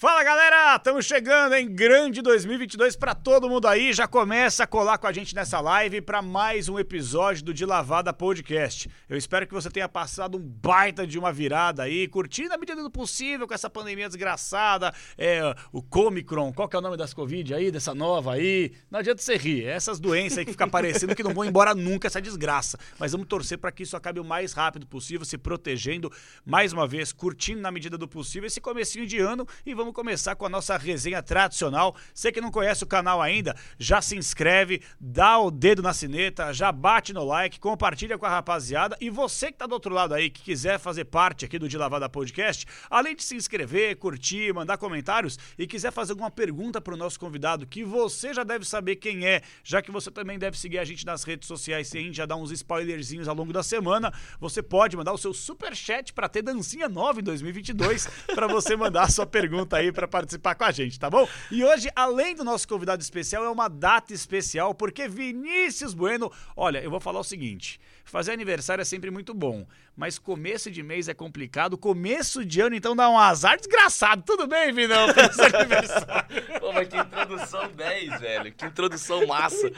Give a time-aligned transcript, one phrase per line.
[0.00, 3.92] Fala galera, estamos chegando em grande 2022 para todo mundo aí.
[3.92, 7.66] Já começa a colar com a gente nessa live para mais um episódio do De
[7.66, 8.88] Lavada Podcast.
[9.08, 12.80] Eu espero que você tenha passado um baita de uma virada aí, curtindo a medida
[12.80, 15.42] do possível com essa pandemia desgraçada, é,
[15.72, 18.70] o Comicron, qual que é o nome das Covid aí, dessa nova aí?
[18.88, 21.74] Não adianta você rir, é essas doenças aí que ficam aparecendo que não vão embora
[21.74, 22.78] nunca, essa desgraça.
[23.00, 26.08] Mas vamos torcer para que isso acabe o mais rápido possível, se protegendo,
[26.46, 29.94] mais uma vez, curtindo na medida do possível esse comecinho de ano e vamos vamos
[29.94, 31.96] começar com a nossa resenha tradicional.
[32.12, 36.52] Você que não conhece o canal ainda, já se inscreve, dá o dedo na sineta,
[36.52, 38.98] já bate no like, compartilha com a rapaziada.
[39.00, 41.78] E você que tá do outro lado aí, que quiser fazer parte aqui do De
[41.78, 46.92] Lavada Podcast, além de se inscrever, curtir, mandar comentários e quiser fazer alguma pergunta para
[46.92, 50.58] o nosso convidado, que você já deve saber quem é, já que você também deve
[50.58, 53.54] seguir a gente nas redes sociais e a gente já dá uns spoilerzinhos ao longo
[53.54, 58.06] da semana, você pode mandar o seu super chat para ter dancinha nova em 2022
[58.34, 61.26] para você mandar a sua pergunta aí para participar com a gente, tá bom?
[61.50, 66.30] E hoje, além do nosso convidado especial, é uma data especial, porque Vinícius Bueno.
[66.56, 70.82] Olha, eu vou falar o seguinte: fazer aniversário é sempre muito bom, mas começo de
[70.82, 74.22] mês é complicado, começo de ano então dá um azar desgraçado.
[74.24, 75.08] Tudo bem, Vinão?
[75.14, 76.24] Feliz aniversário.
[76.60, 78.52] Pô, mas que introdução 10, velho.
[78.52, 79.70] Que introdução massa.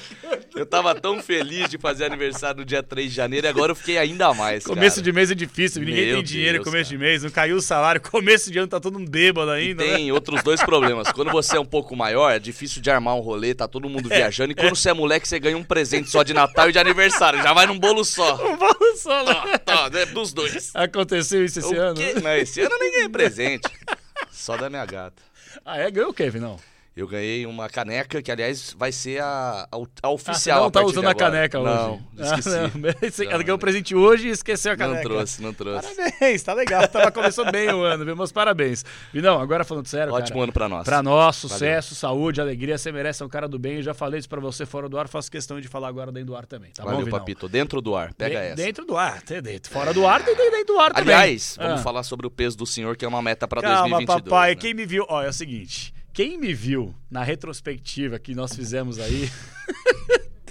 [0.55, 3.77] Eu tava tão feliz de fazer aniversário no dia 3 de janeiro e agora eu
[3.77, 4.65] fiquei ainda mais.
[4.65, 5.05] Começo cara.
[5.05, 6.99] de mês é difícil, ninguém Meu tem dinheiro Deus, começo cara.
[6.99, 9.85] de mês, não caiu o salário, começo de ano tá todo mundo bêbado E ainda.
[9.85, 9.95] né?
[9.97, 11.11] tem outros dois problemas.
[11.13, 14.09] Quando você é um pouco maior, é difícil de armar um rolê, tá todo mundo
[14.09, 14.53] viajando.
[14.53, 17.43] E quando você é moleque, você ganha um presente só de Natal e de aniversário.
[17.43, 18.20] Já vai num bolo só.
[18.45, 19.35] Um bolo só, né?
[20.01, 20.71] É dos dois.
[20.75, 21.95] Aconteceu isso esse O ano?
[21.95, 22.15] quê?
[22.23, 23.69] Não, esse ano eu nem ganhei presente.
[24.31, 25.23] Só da minha gata.
[25.65, 25.91] Ah, é?
[25.91, 26.59] Ganhou o quê, Vinão?
[27.01, 30.59] Eu ganhei uma caneca que, aliás, vai ser a, a, a oficial.
[30.61, 31.75] Ah, não tá usando a caneca hoje?
[31.75, 32.49] Não, esqueci.
[32.51, 32.81] Ah, não.
[32.81, 33.59] Não, Ela ganhou o não.
[33.59, 35.03] presente hoje e esqueceu a Não caneca.
[35.09, 35.95] trouxe, não trouxe.
[35.95, 36.87] Parabéns, tá legal.
[36.89, 38.15] Tava, começou bem o ano, viu?
[38.17, 38.85] Meus parabéns.
[39.13, 40.45] Vinão, agora falando sério, Ótimo cara.
[40.45, 40.85] ano pra nós.
[40.85, 42.77] Pra nós, sucesso, saúde, alegria.
[42.77, 43.77] Você merece, é um cara do bem.
[43.77, 46.29] Eu já falei isso pra você fora do ar, faço questão de falar agora dentro
[46.29, 47.49] do ar também, tá Valeu, bom, papito.
[47.49, 48.13] Dentro do ar.
[48.15, 48.57] Pega De- essa.
[48.57, 49.73] Dentro do ar, tem dentro.
[49.73, 51.15] Fora do ar, tem dentro do ar também.
[51.15, 51.83] Aliás, vamos Ah.
[51.83, 54.23] falar sobre o peso do senhor, que é uma meta pra Calma, 2022.
[54.25, 54.51] papai.
[54.51, 54.57] né?
[54.57, 55.07] Quem me viu...
[55.09, 55.95] Ó, é o seguinte.
[56.13, 59.31] Quem me viu na retrospectiva que nós fizemos aí...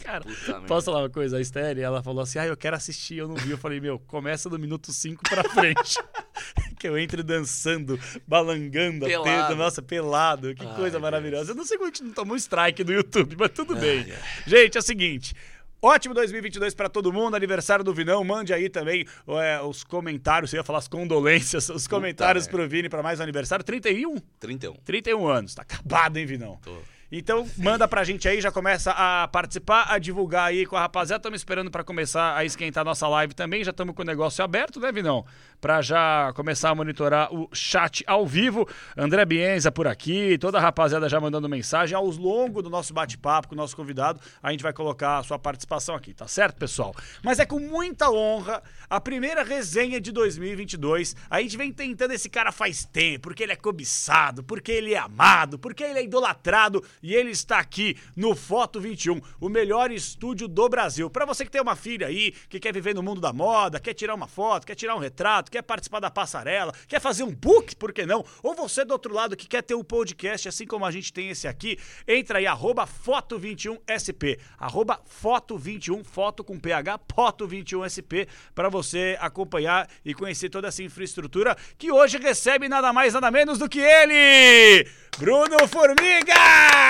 [0.04, 1.38] Cara, Puta posso falar uma coisa?
[1.38, 3.52] A Esther, ela falou assim, ah, eu quero assistir, eu não vi.
[3.52, 6.00] Eu falei, meu, começa do minuto 5 pra frente.
[6.80, 9.30] que eu entre dançando, balangando, a Pelado.
[9.30, 10.56] teta, nossa, pelado.
[10.56, 11.02] Que Ai, coisa Deus.
[11.04, 11.52] maravilhosa.
[11.52, 14.00] Eu não sei como a gente não tomou um strike no YouTube, mas tudo bem.
[14.12, 14.18] ai.
[14.48, 15.36] Gente, é o seguinte...
[15.82, 18.22] Ótimo 2022 pra todo mundo, aniversário do Vinão.
[18.24, 22.58] Mande aí também é, os comentários, eu ia falar as condolências, os comentários merda.
[22.58, 23.64] pro Vini pra mais um aniversário.
[23.64, 24.18] 31?
[24.40, 24.74] 31.
[24.84, 26.60] 31 anos, tá acabado, hein, Vinão?
[26.62, 26.78] Tô.
[27.12, 31.20] Então, manda pra gente aí, já começa a participar, a divulgar aí com a rapaziada.
[31.20, 33.64] Estamos esperando pra começar a esquentar nossa live também.
[33.64, 35.26] Já estamos com o negócio aberto, né, Vinão?
[35.62, 38.68] Pra já começar a monitorar o chat ao vivo.
[38.96, 41.96] André Bienza por aqui, toda a rapaziada já mandando mensagem.
[41.96, 45.38] Ao longo do nosso bate-papo com o nosso convidado, a gente vai colocar a sua
[45.38, 46.96] participação aqui, tá certo, pessoal?
[47.22, 51.16] Mas é com muita honra a primeira resenha de 2022.
[51.30, 54.98] A gente vem tentando esse cara faz tempo, porque ele é cobiçado, porque ele é
[54.98, 60.48] amado, porque ele é idolatrado e ele está aqui no Foto 21, o melhor estúdio
[60.48, 61.10] do Brasil.
[61.10, 63.94] Para você que tem uma filha aí, que quer viver no mundo da moda, quer
[63.94, 67.76] tirar uma foto, quer tirar um retrato, quer participar da passarela, quer fazer um book,
[67.76, 68.24] por que não?
[68.44, 71.30] Ou você do outro lado que quer ter um podcast, assim como a gente tem
[71.30, 71.78] esse aqui,
[72.08, 80.50] entra aí, arroba Foto21SP, arroba Foto21, foto com PH, Foto21SP, para você acompanhar e conhecer
[80.50, 84.88] toda essa infraestrutura que hoje recebe nada mais, nada menos do que ele,
[85.18, 86.34] Bruno Formiga!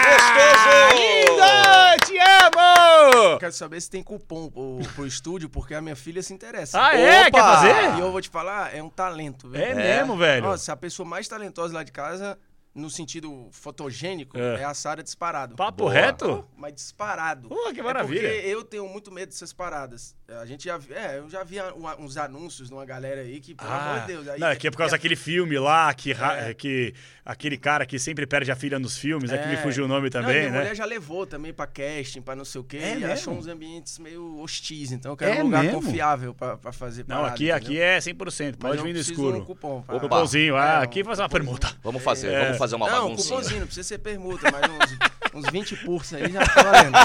[0.06, 0.96] Gostoso!
[0.96, 2.06] Lindo!
[2.06, 3.40] Te amo!
[3.40, 6.80] Quero saber se tem cupom pro, pro estúdio, porque a minha filha se interessa.
[6.81, 7.28] Ah, é?
[7.28, 7.31] Opa!
[7.31, 7.97] Quer fazer?
[7.97, 9.80] E eu vou te falar, é um talento, velho.
[9.80, 10.46] É, mesmo, velho?
[10.46, 12.38] Nossa, a pessoa mais talentosa lá de casa,
[12.74, 14.62] no sentido fotogênico, É.
[14.62, 15.56] é, a Sara disparado.
[15.56, 15.94] Papo Boa.
[15.94, 16.47] reto?
[16.56, 17.50] Mas disparado.
[17.50, 18.30] Pô, que É maravilha.
[18.30, 20.16] porque eu tenho muito medo dessas paradas.
[20.40, 21.56] A gente já vi- é, eu já vi
[21.97, 24.28] uns anúncios de uma galera aí que, pelo amor de Deus.
[24.28, 26.53] Aí, Ah, não, é que é por causa daquele filme lá, que, É.
[26.53, 26.94] que
[27.25, 29.58] aquele cara que sempre perde a filha nos filmes, é, que me É.
[29.58, 30.58] fugiu o nome Não, também, minha né?
[30.59, 33.11] mulher já levou também pra casting, pra não sei o quê, É e mesmo?
[33.14, 34.91] achou uns ambientes meio hostis.
[34.91, 35.82] Então eu quero É um lugar mesmo?
[35.82, 37.58] confiável pra, pra fazer Não, parada, aqui, entendeu?
[37.58, 39.34] aqui é 100%, Mas pode vir no escuro.
[39.38, 39.82] de um cupom.
[39.82, 41.76] pra- O cupomzinho, ah, É, aqui faz uma permuta.
[41.84, 42.44] Vamos fazer, É.
[42.44, 43.29] vamos fazer uma não, baguncinha.
[43.38, 44.97] cupomzinho, não precisa ser permuta, mas uns,
[45.46, 46.96] uns 20 cursos aí já tá valendo.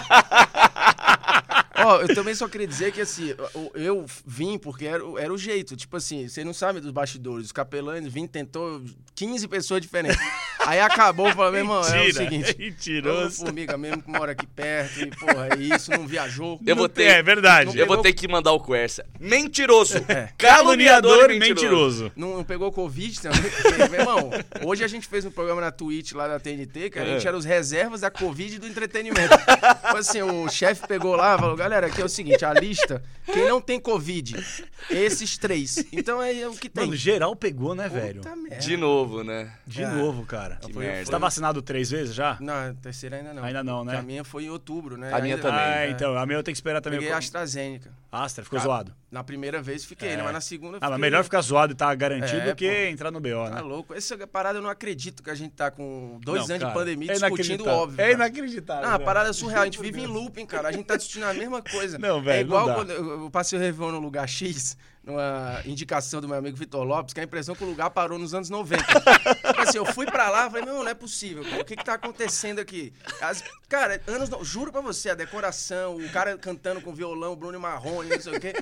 [1.77, 3.35] Ó, eu também só queria dizer que, assim,
[3.75, 5.77] eu, vim porque era, o- era o jeito.
[5.77, 7.47] Tipo assim, você não sabe dos bastidores.
[7.47, 8.83] Os capelães vim, tentou
[9.15, 10.19] 15 pessoas diferentes.
[10.61, 12.51] Aí acabou, falou, meu irmão, é o seguinte.
[12.59, 13.45] é mentiroso.
[13.45, 16.59] formiga mesmo que mora aqui perto, e porra, é isso, não viajou.
[16.67, 17.79] Eu vou ter, É verdade.
[17.79, 19.05] eu vou ter que mandar o Quercia.
[19.21, 19.99] Mentiroso.
[20.09, 20.29] É.
[20.39, 21.55] Caluniador e mentiroso.
[22.05, 22.13] mentiroso.
[22.17, 23.41] Não, não pegou Covid também?
[23.91, 24.31] Meu irmão,
[24.65, 27.29] hoje a gente fez um programa na Twitch lá da TNT, que a gente É.
[27.29, 29.37] era os reservas da Covid e do entretenimento.
[29.37, 33.03] Tipo assim, o chefe pegou lá e falou, galera, aqui é o seguinte, a lista,
[33.27, 34.35] quem não tem Covid,
[34.91, 35.85] esses três.
[35.93, 36.85] Então é o que tem.
[36.85, 38.21] Mano, geral pegou, né, velho?
[38.23, 38.57] Puta merda.
[38.57, 39.53] De novo, né?
[39.67, 39.87] De É.
[39.89, 40.44] novo, cara.
[40.61, 41.05] Que Foi- merda.
[41.05, 42.37] Você tá vacinado três vezes já?
[42.41, 43.45] Não, terceira ainda não.
[43.45, 43.93] Ainda não, né?
[43.93, 45.13] Porque A minha foi em outubro, né?
[45.13, 45.61] A minha Ainda- também.
[45.65, 45.91] Ah, É.
[45.91, 46.17] então.
[46.17, 46.99] A minha eu tenho que esperar também.
[47.01, 47.93] Peguei a AstraZeneca.
[48.11, 48.95] Astra, ficou Cara, zoado.
[49.11, 50.17] Na primeira vez fiquei, É.
[50.17, 50.23] né?
[50.23, 52.69] Mas na segunda Ah, mas fiquei- melhor ficar zoado e tá garantido É, do que
[52.69, 52.91] pô.
[52.93, 53.61] entrar no BO, Tá né?
[53.61, 53.95] louco.
[53.95, 56.79] Essa parada eu não acredito que a gente tá com dois Não, anos cara, de
[56.79, 57.95] pandemia é discutindo óbvio.
[58.01, 58.13] É cara.
[58.15, 58.89] inacreditável.
[58.89, 59.63] Não, a parada é surreal.
[59.63, 60.69] A gente vive em looping, cara.
[60.69, 61.99] A gente tá discutindo a mesma coisa.
[61.99, 62.75] Não, velho, É igual não dá.
[62.75, 66.83] quando eu eu passei o Réveillon no lugar X, numa indicação do meu amigo Vitor
[66.85, 68.83] Lopes, que a impressão é que o lugar parou nos anos 90.
[68.85, 71.45] tipo assim, eu fui pra lá falei, não, não é possível.
[71.45, 71.61] cara.
[71.63, 72.93] O que que tá acontecendo aqui?
[73.21, 74.29] As- cara, anos...
[74.29, 78.37] no- Juro pra você, a decoração, o cara cantando com violão, Bruno Marrone, não sei
[78.37, 78.55] o quê.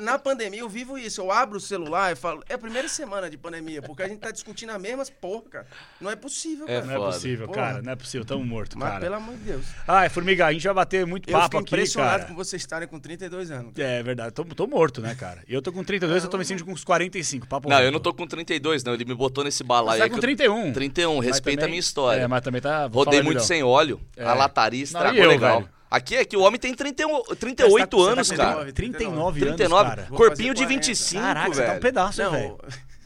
[0.00, 1.20] Na pandemia eu vivo isso.
[1.20, 4.18] Eu abro o celular e falo, é a primeira semana de pandemia, porque a gente
[4.18, 5.66] tá discutindo as mesmas porra, cara.
[6.00, 6.86] Não é possível, É cara.
[6.86, 7.60] Não é possível, Porra.
[7.60, 7.82] cara.
[7.82, 8.24] Não é possível.
[8.26, 9.00] Tamo morto, Mas cara.
[9.00, 9.64] pelo amor de Deus.
[9.86, 12.28] Ai, Formiga, a gente vai bater muito Eu papo aqui, impressionado cara.
[12.28, 13.72] com vocês estarem com 32 anos.
[13.78, 14.32] É verdade.
[14.34, 15.42] Tô, tô morto, né, cara?
[15.48, 17.46] Eu tô com 32, eu tô me sentindo com uns 45.
[17.46, 17.86] Papo Não, reto.
[17.86, 18.94] eu não tô com 32, não.
[18.94, 20.10] Ele me botou nesse Você balaio tá aí.
[20.10, 20.72] com que eu- 31.
[20.72, 22.20] 31, Mas respeita a também- minha história.
[22.22, 22.86] É, mas também tá...
[22.86, 23.44] Rodei muito Emilhão.
[23.44, 24.00] sem óleo.
[24.16, 24.24] É.
[24.24, 25.60] A lataria Não, estragou e eu, legal.
[25.60, 25.73] velho?
[25.90, 28.72] Aqui é que o homem tem 31, 38 Você tá anos, com cara.
[28.72, 30.06] 39 anos, 39, cara.
[30.08, 30.86] Vou corpinho de 40.
[30.86, 31.70] 25, Caraca, você velho.
[31.70, 32.58] tá um pedaço, Não, velho.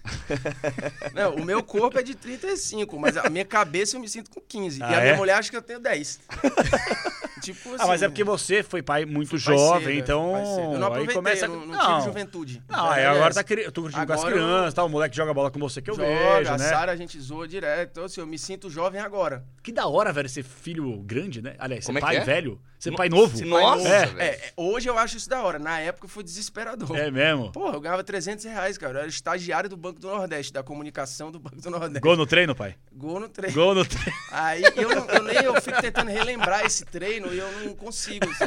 [1.12, 4.40] não, o meu corpo é de 35, mas a minha cabeça eu me sinto com
[4.40, 4.82] 15.
[4.82, 5.02] Ah, e a é?
[5.02, 6.20] minha mulher acha que eu tenho 10.
[7.52, 7.84] tipo assim.
[7.84, 10.32] Ah, mas é porque você foi pai muito jovem, cedo, então.
[10.32, 10.72] pai cedo.
[10.74, 11.46] Eu não aí começa.
[11.46, 12.62] eu não, não tive juventude.
[12.68, 13.64] Não, é agora tá querendo.
[13.66, 14.84] Eu tô curtindo com as Agora eu- crianças, tá?
[14.84, 16.68] O moleque joga bola com você que eu Joga, vejo, a né?
[16.68, 17.90] Sara a gente zoa direto.
[17.92, 19.44] Então, assim, eu me sinto jovem agora.
[19.62, 21.54] Que da hora, velho, ser filho grande, né?
[21.58, 22.20] Aliás, ser Como é pai é?
[22.20, 22.60] velho.
[22.78, 23.44] Ser No- pai novo.
[23.44, 24.06] Nossa, é.
[24.06, 24.20] velho.
[24.20, 25.58] É, é, hoje eu acho isso da hora.
[25.58, 26.96] Na época foi desesperador.
[26.96, 27.50] É mesmo.
[27.50, 28.94] Porra, eu ganhava 300 reais, cara.
[28.94, 32.00] Eu era estagiário do Banco do Nordeste, da comunicação do Banco do Nordeste.
[32.00, 32.76] Gol no treino, pai?
[32.92, 33.54] Gol no treino.
[33.54, 34.12] Gol no treino.
[34.30, 38.26] Aí eu, não- eu nem eu fico tentando relembrar esse treino e eu não consigo,
[38.30, 38.44] assim.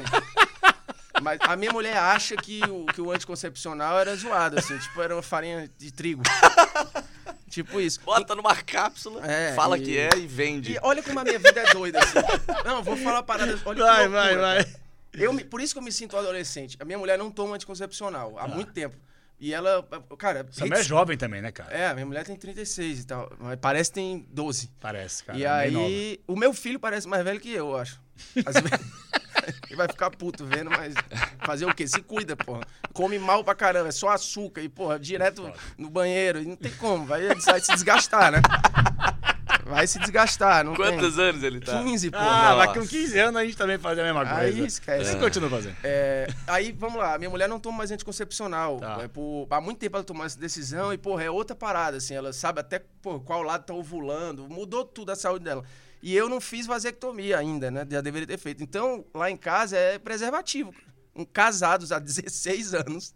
[1.21, 5.13] Mas a minha mulher acha que o, que o anticoncepcional era zoado, assim, tipo, era
[5.15, 6.23] uma farinha de trigo.
[7.51, 7.99] Tipo isso.
[8.01, 10.73] Bota numa cápsula, É, fala e- que é e vende.
[10.73, 12.17] E olha como a minha vida é doida, assim.
[12.65, 13.51] Não, vou falar uma parada.
[13.65, 14.63] Olha que Vai, loucura, vai, vai.
[14.63, 14.81] cara.
[15.13, 16.77] Eu, me- por isso que eu me sinto adolescente.
[16.79, 18.95] A minha mulher não toma anticoncepcional há muito tempo.
[19.39, 19.85] E ela,
[20.19, 20.47] cara.
[20.49, 21.73] Você também é jovem também, né, cara?
[21.75, 23.31] É, a minha mulher tem 36 e tal.
[23.39, 24.69] Mas parece que tem 12.
[24.79, 25.37] Parece, cara.
[25.37, 27.99] e é aí, o meu filho parece mais velho que eu, eu acho.
[28.45, 28.79] Às vezes.
[29.67, 30.93] Ele vai ficar puto vendo, mas
[31.43, 31.87] fazer o quê?
[31.87, 32.61] Se cuida, porra.
[32.93, 36.41] Come mal pra caramba, é só açúcar e, porra, direto no banheiro.
[36.41, 38.41] E não tem como, vai, vai se desgastar, né?
[39.65, 41.25] Vai se desgastar, não Quantos tem.
[41.29, 41.81] anos ele tá?
[41.83, 42.23] 15, porra.
[42.25, 42.79] Ah, mas Nossa.
[42.81, 44.39] com 15 anos a gente também faz a mesma coisa.
[44.41, 45.11] Aí esquece.
[45.11, 45.75] Você continua fazendo.
[45.83, 48.79] É, aí, vamos lá, minha mulher não toma mais anticoncepcional.
[48.79, 48.99] Tá.
[49.03, 52.13] É, por- há muito tempo ela tomou essa decisão e, porra, é outra parada, assim.
[52.15, 55.63] Ela sabe até pô, qual lado tá ovulando, mudou tudo a saúde dela.
[56.01, 57.85] E eu não fiz vasectomia ainda, né?
[57.89, 58.63] Já deveria ter feito.
[58.63, 60.73] Então, lá em casa é preservativo.
[61.15, 63.13] Um, casados há 16 anos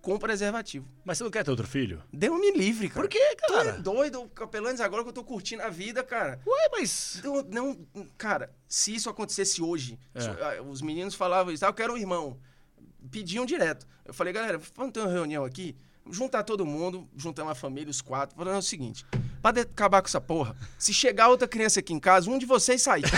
[0.00, 0.86] com preservativo.
[1.04, 2.02] Mas você não quer ter outro filho?
[2.12, 3.00] Deu-me livre, cara.
[3.00, 3.72] Por quê, Tu é cara?
[3.80, 6.38] doido, Capelanes, agora que eu tô curtindo a vida, cara.
[6.46, 7.20] Ué, mas.
[7.24, 7.78] Eu não,
[8.18, 10.20] cara, se isso acontecesse hoje, É.
[10.20, 12.38] se- ah, os meninos falavam isso, ah, eu quero um irmão.
[13.10, 13.86] Pediam direto.
[14.04, 15.74] Eu falei, galera, vamos ter uma reunião aqui,
[16.10, 19.04] juntar todo mundo, juntamos a família, os quatro, falando o seguinte:
[19.42, 22.82] pra acabar com essa porra, se chegar outra criança aqui em casa, um de vocês
[22.82, 23.04] sair.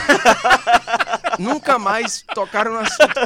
[1.39, 3.19] Nunca mais tocaram no assunto.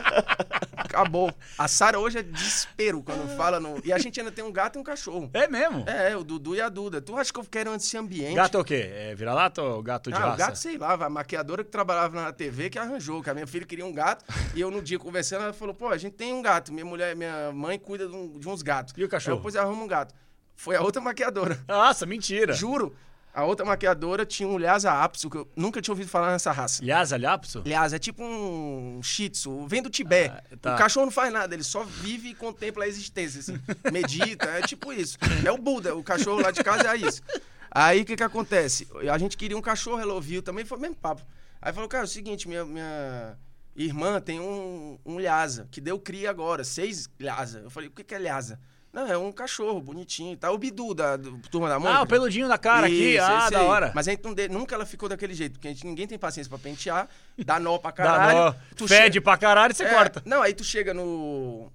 [0.76, 1.33] Acabou.
[1.57, 3.81] A Sara hoje é desespero quando fala no.
[3.85, 5.31] E a gente ainda tem um gato e um cachorro.
[5.33, 5.85] É mesmo?
[5.88, 7.00] É, o Dudu e a Duda.
[7.00, 8.35] Tu acha que eu quero esse ambiente?
[8.35, 8.90] Gato é o quê?
[8.93, 10.37] É vira-lata ou gato de Ah, raça?
[10.37, 13.64] gato, sei lá, a maquiadora que trabalhava na TV que arranjou, que a minha filha
[13.67, 14.25] queria um gato.
[14.55, 16.73] e eu, no dia conversando, ela falou: pô, a gente tem um gato.
[16.73, 18.95] Minha mulher, minha mãe cuida de, uns gatos.
[18.97, 19.35] E o cachorro?
[19.35, 20.14] Aí eu, pois arruma um gato.
[20.57, 21.59] Foi a outra maquiadora.
[21.69, 22.52] Nossa, mentira.
[22.52, 22.95] Juro.
[23.32, 26.84] A outra maquiadora tinha um Lhasa Apso, que eu nunca tinha ouvido falar nessa raça.
[26.84, 27.62] Lhasa Lapso?
[27.64, 30.34] Lhasa é tipo um shih tzu, vem do Tibete.
[30.34, 30.75] Ah, tá.
[30.75, 33.58] O cachorro não faz nada, ele só vive e contempla a existência, assim.
[33.92, 35.16] Medita, é tipo isso.
[35.44, 37.22] É o Buda, o cachorro lá de casa é isso.
[37.70, 38.88] Aí o que que acontece?
[39.10, 41.22] A gente queria um cachorro, ela ouviu, também foi o mesmo papo.
[41.62, 43.38] Aí falou, cara, é o seguinte, minha, minha
[43.76, 47.60] irmã tem um, um Lhasa, que deu cria agora, seis Lhasa.
[47.60, 48.58] Eu falei, o que que é Lhasa?
[48.92, 50.52] Não, é um cachorro bonitinho e tal.
[50.54, 51.99] O Bidu da do, Turma da Mônica.
[52.00, 53.14] Ah, o peludinho na cara aqui.
[53.14, 53.66] Isso, Ah, esse da aí.
[53.66, 53.92] hora.
[53.94, 56.18] Mas a gente não de- nunca ela ficou daquele jeito, porque a gente, ninguém tem
[56.18, 57.09] paciência pra pentear,
[57.44, 58.38] dá nó pra Dá caralho.
[58.38, 60.20] nó, tu fede che- pra caralho e você É, corta.
[60.26, 61.70] Não, aí tu chega no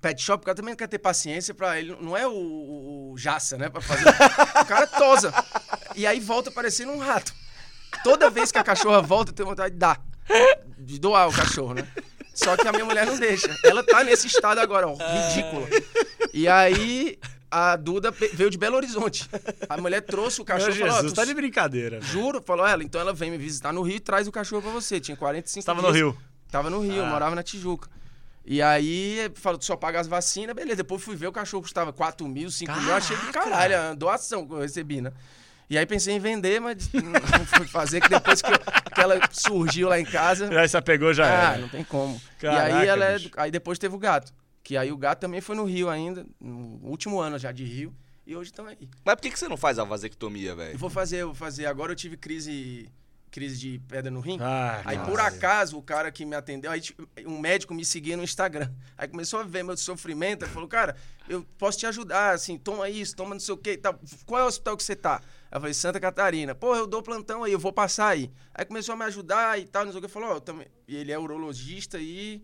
[0.00, 1.94] pet shop, o cara também não quer ter paciência pra ele.
[2.00, 3.68] Não é o, o, o Jaça, né?
[3.68, 4.08] Pra fazer.
[4.08, 5.32] o cara tosa.
[5.94, 7.34] E aí volta parecendo um rato.
[8.02, 10.00] Toda vez que a cachorra volta, eu tenho vontade de dar.
[10.78, 11.86] De doar o cachorro, né?
[12.34, 13.54] Só que a minha mulher não deixa.
[13.64, 15.66] Ela tá nesse estado agora, ó, ridículo.
[16.32, 17.18] E aí
[17.50, 19.28] a Duda veio de Belo Horizonte.
[19.68, 22.00] A mulher trouxe o Meu cachorro e falou: Jesus, tu tá de brincadeira.
[22.00, 22.82] Juro, falou ela.
[22.82, 24.98] Então ela vem me visitar no Rio e traz o cachorro pra você.
[24.98, 25.92] Tinha 45 Você tava dias.
[25.92, 26.18] no Rio.
[26.50, 27.06] Tava no Rio, Ah.
[27.10, 27.88] morava na Tijuca.
[28.44, 30.76] E aí, falou, tu só paga as vacinas, beleza.
[30.76, 32.88] Depois fui ver, o cachorro custava 4 mil, 5 mil.
[32.88, 33.50] Eu achei Caraca!
[33.50, 35.12] caralho, doação que eu recebi, né?
[35.72, 38.58] E aí pensei em vender, mas não fui fazer, que depois que, eu-
[38.94, 41.58] que ela surgiu lá em casa, Já se apegou, já ah, era.
[41.62, 42.20] não tem como.
[42.38, 43.30] Caraca, e aí ela é, bicho.
[43.36, 44.34] aí depois teve o gato.
[44.62, 47.94] Que aí o gato também foi no Rio ainda, no último ano já de Rio.
[48.26, 48.88] E hoje estão aí.
[49.04, 50.78] Mas por que, que você não faz a vasectomia, Eu velho?
[50.78, 51.64] vou fazer, eu vou fazer.
[51.66, 52.88] Agora eu tive crise,
[53.30, 54.36] crise de pedra no rim.
[54.40, 55.10] Ah, Aí, nossa.
[55.10, 58.70] por acaso, o cara que me atendeu, aí tipo, um médico me seguia no Instagram.
[58.96, 60.94] Aí começou a ver meu sofrimento, ele falou, cara,
[61.28, 63.98] eu posso te ajudar, assim, toma isso, toma não sei o quê e tal.
[64.26, 65.20] Qual é o hospital que você tá?
[65.52, 66.54] Aí eu falei, Santa Catarina.
[66.54, 68.30] Pô, eu dou plantão aí, eu vou passar aí.
[68.54, 70.08] Aí começou a me ajudar e tal, não sei o que.
[70.08, 70.66] Falou, ó, eu também...
[70.88, 72.42] E ele é urologista e,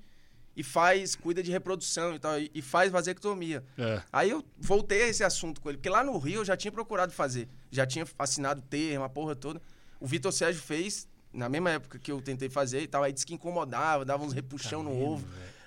[0.54, 3.64] e faz, cuida de reprodução e tal, e, e faz vasectomia.
[3.78, 4.02] É.
[4.12, 6.70] Aí eu voltei a esse assunto com ele, porque lá no Rio eu já tinha
[6.70, 7.48] procurado fazer.
[7.70, 9.62] Já tinha assinado termo, a porra toda.
[9.98, 13.24] O Vitor Sérgio fez, na mesma época que eu tentei fazer e tal, aí disse
[13.24, 15.26] que incomodava, dava uns repuxão no ovo.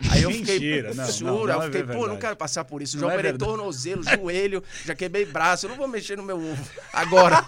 [0.09, 2.07] Aí eu fiquei, Mentira, não, juro, não, não aí eu é fiquei, pô, verdade.
[2.09, 2.97] não quero passar por isso.
[2.97, 3.49] Não Já é operei verdade.
[3.51, 7.45] tornozelo, joelho, já quebrei braço, eu não vou mexer no meu ovo agora.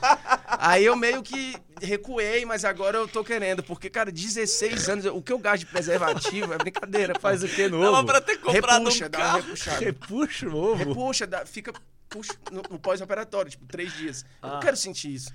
[0.48, 5.22] Aí eu meio que recuei, mas agora eu tô querendo, porque, cara, 16 anos, o
[5.22, 7.14] que eu gasto de preservativo é brincadeira.
[7.20, 7.48] Faz pô.
[7.48, 7.84] o que novo?
[7.84, 9.38] Dava pra ter comprado Repuxa, um dá uma carro.
[9.42, 9.80] repuxada.
[9.80, 10.76] Repuxa o ovo.
[10.90, 11.74] Repuxa, dá- fica
[12.10, 14.24] puxa, no, no pós-operatório, tipo, três dias.
[14.42, 14.54] Eu Ah.
[14.54, 15.32] não quero sentir isso.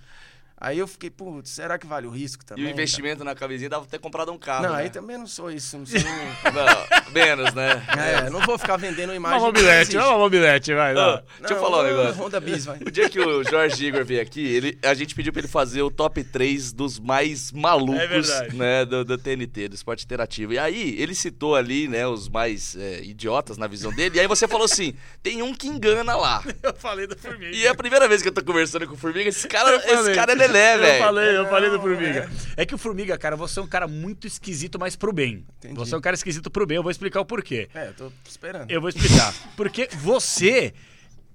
[0.60, 2.64] Aí eu fiquei, putz, será que vale o risco E também?
[2.66, 4.62] o investimento na camisinha dava pra ter comprado um carro.
[4.62, 4.68] cara?
[4.68, 4.82] Não, né?
[4.82, 5.78] aí também não sou isso.
[5.78, 7.82] Não sou, Não, menos, né?
[7.96, 9.38] é, não vou ficar vendendo Uma imagem.
[9.38, 10.94] não mobilete, uma mobilete, vai.
[10.94, 11.22] Ó, Não.
[11.40, 12.22] deixa eu falar um negócio.
[12.22, 12.78] Honda Bis, vai.
[12.78, 15.82] O dia que o Jorge Igor veio aqui, ele, a gente pediu pra ele fazer
[15.82, 20.52] o top 3 dos mais malucos, É né, do, do TNT, do esporte interativo.
[20.52, 24.26] E aí, ele citou ali, né, os mais é, idiotas na visão dele, e aí
[24.26, 26.42] você falou assim, tem um que engana lá.
[26.62, 27.54] Eu falei da formiga.
[27.56, 30.14] E é a primeira vez que eu tô conversando com o Formiga, esse cara, esse
[30.14, 31.04] cara é lelé, Eu velho.
[31.04, 32.30] falei, eu falei do Formiga.
[32.56, 35.44] É que o Formiga, cara, você é um cara muito esquisito, mas pro bem.
[35.58, 35.74] Entendi.
[35.74, 36.76] Você é um cara esquisito pro bem.
[36.76, 37.68] Eu vou explicar o porquê.
[37.74, 38.70] É, eu tô esperando.
[38.70, 39.34] Eu vou explicar.
[39.56, 40.72] Porque você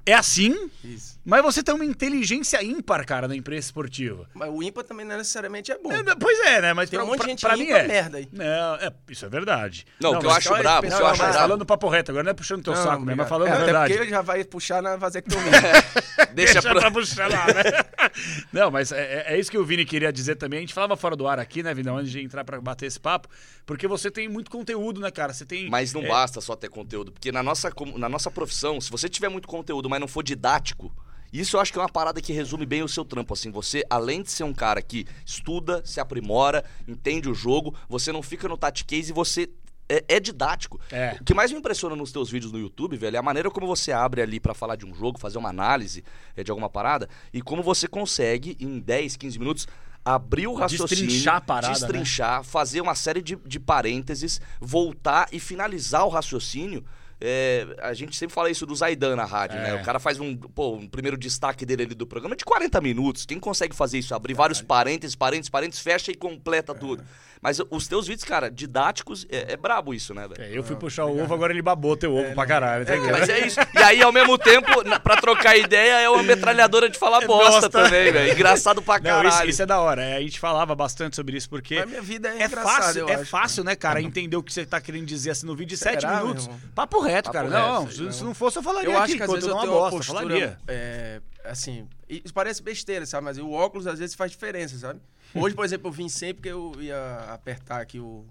[0.06, 1.13] é assim, Isso.
[1.26, 4.28] Mas você tem uma inteligência ímpar, cara, na imprensa esportiva.
[4.34, 5.92] Mas o ímpar também não necessariamente é bom.
[5.92, 6.74] É, pois é, né?
[6.74, 7.88] Mas Tem pra, um monte de gente pra mim ímpar é.
[7.88, 8.28] merda aí.
[8.32, 9.86] Não, é, isso é verdade.
[10.02, 11.34] Não, o que eu acho aí, brabo, o que eu não, acho brabo...
[11.34, 13.56] falando papo reto agora, não é puxando teu Não, saco mesmo, mas falando é, a
[13.56, 13.94] até verdade.
[13.94, 15.52] porque já vai puxar na vasectomia.
[16.34, 16.82] Deixa Deixa pra...
[16.82, 18.10] pra puxar lá, né?
[18.52, 20.58] Não, mas é, é- é isso que o Vini queria dizer também.
[20.58, 23.00] A gente falava fora do ar aqui, né, Vinão, antes de entrar pra bater esse
[23.00, 23.30] papo,
[23.66, 25.34] porque você tem muito conteúdo, né, cara?
[25.34, 25.70] Você tem.
[25.70, 29.08] Mas não é, basta só ter conteúdo, porque na nossa, na nossa profissão, se você
[29.08, 30.94] tiver muito conteúdo, mas não for didático,
[31.42, 33.34] isso eu acho que é uma parada que resume bem o seu trampo.
[33.34, 38.12] Assim, você, além de ser um cara que estuda, se aprimora, entende o jogo, você
[38.12, 39.50] não fica no tati case e você
[39.90, 40.80] é, é didático.
[40.92, 41.18] É.
[41.20, 43.68] O que mais me impressiona nos teus vídeos no YouTube, velho, é a maneira como
[43.68, 46.04] você abre ali pra falar de um jogo, fazer uma análise
[46.36, 49.68] é, de alguma parada, e como você consegue, em 10, 15 minutos,
[50.06, 51.74] abrir o raciocínio, Destrinchar a parada, né?
[51.74, 56.84] destrinchar, fazer uma série de, de parênteses, voltar e finalizar o raciocínio.
[57.26, 59.62] É, a gente sempre fala isso do Zaidan na rádio, É.
[59.62, 59.74] né?
[59.76, 63.26] O cara faz um, pô, um primeiro destaque dele ali do programa de 40 minutos.
[63.26, 64.14] Quem consegue fazer isso?
[64.14, 67.02] Abrir vários parênteses, parênteses, parênteses, fecha e completa tudo.
[67.44, 70.42] Mas os teus vídeos, cara, didáticos, é, é brabo isso, né, velho?
[70.42, 73.12] É, eu fui puxar o ovo, agora ele babou teu ovo pra caralho, entendeu?
[73.12, 73.60] Mas é isso.
[73.74, 77.68] E aí, ao mesmo tempo, na- pra trocar ideia, é uma metralhadora de falar bosta
[77.68, 77.70] Bosta.
[77.70, 78.32] também, velho.
[78.34, 79.50] Engraçado pra Não, isso, caralho.
[79.50, 80.02] isso é da hora.
[80.04, 83.00] É, a gente falava bastante sobre isso, porque Mas minha vida é, é engraçada, fácil,
[83.02, 83.26] eu é acho.
[83.26, 86.08] fácil, né, cara, entender o que você tá querendo dizer assim no vídeo de sete
[86.08, 86.50] minutos.
[86.74, 87.50] Papo reto, Papo cara.
[87.50, 88.34] reto, não, se, não.
[88.34, 89.90] fosse, eu falaria Eu aqui, acho que às enquanto vezes eu não é tenho uma
[89.92, 90.58] bosta, falaria.
[90.68, 93.26] é, assim, isso parece besteira, sabe?
[93.26, 95.02] Mas o óculos às vezes faz diferença, sabe?
[95.36, 98.26] Hoje, por exemplo, eu vim sem porque eu ia apertar aqui o...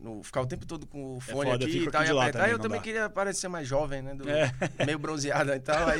[0.00, 2.16] No, ficar o tempo todo com o fone É foda, aqui e tal, aqui e
[2.16, 2.32] apertar.
[2.38, 2.84] também, eu também dá.
[2.84, 4.14] queria parecer mais jovem, né?
[4.14, 4.52] do- É.
[4.86, 5.88] Meio bronzeado e tal.
[5.88, 5.98] Aí,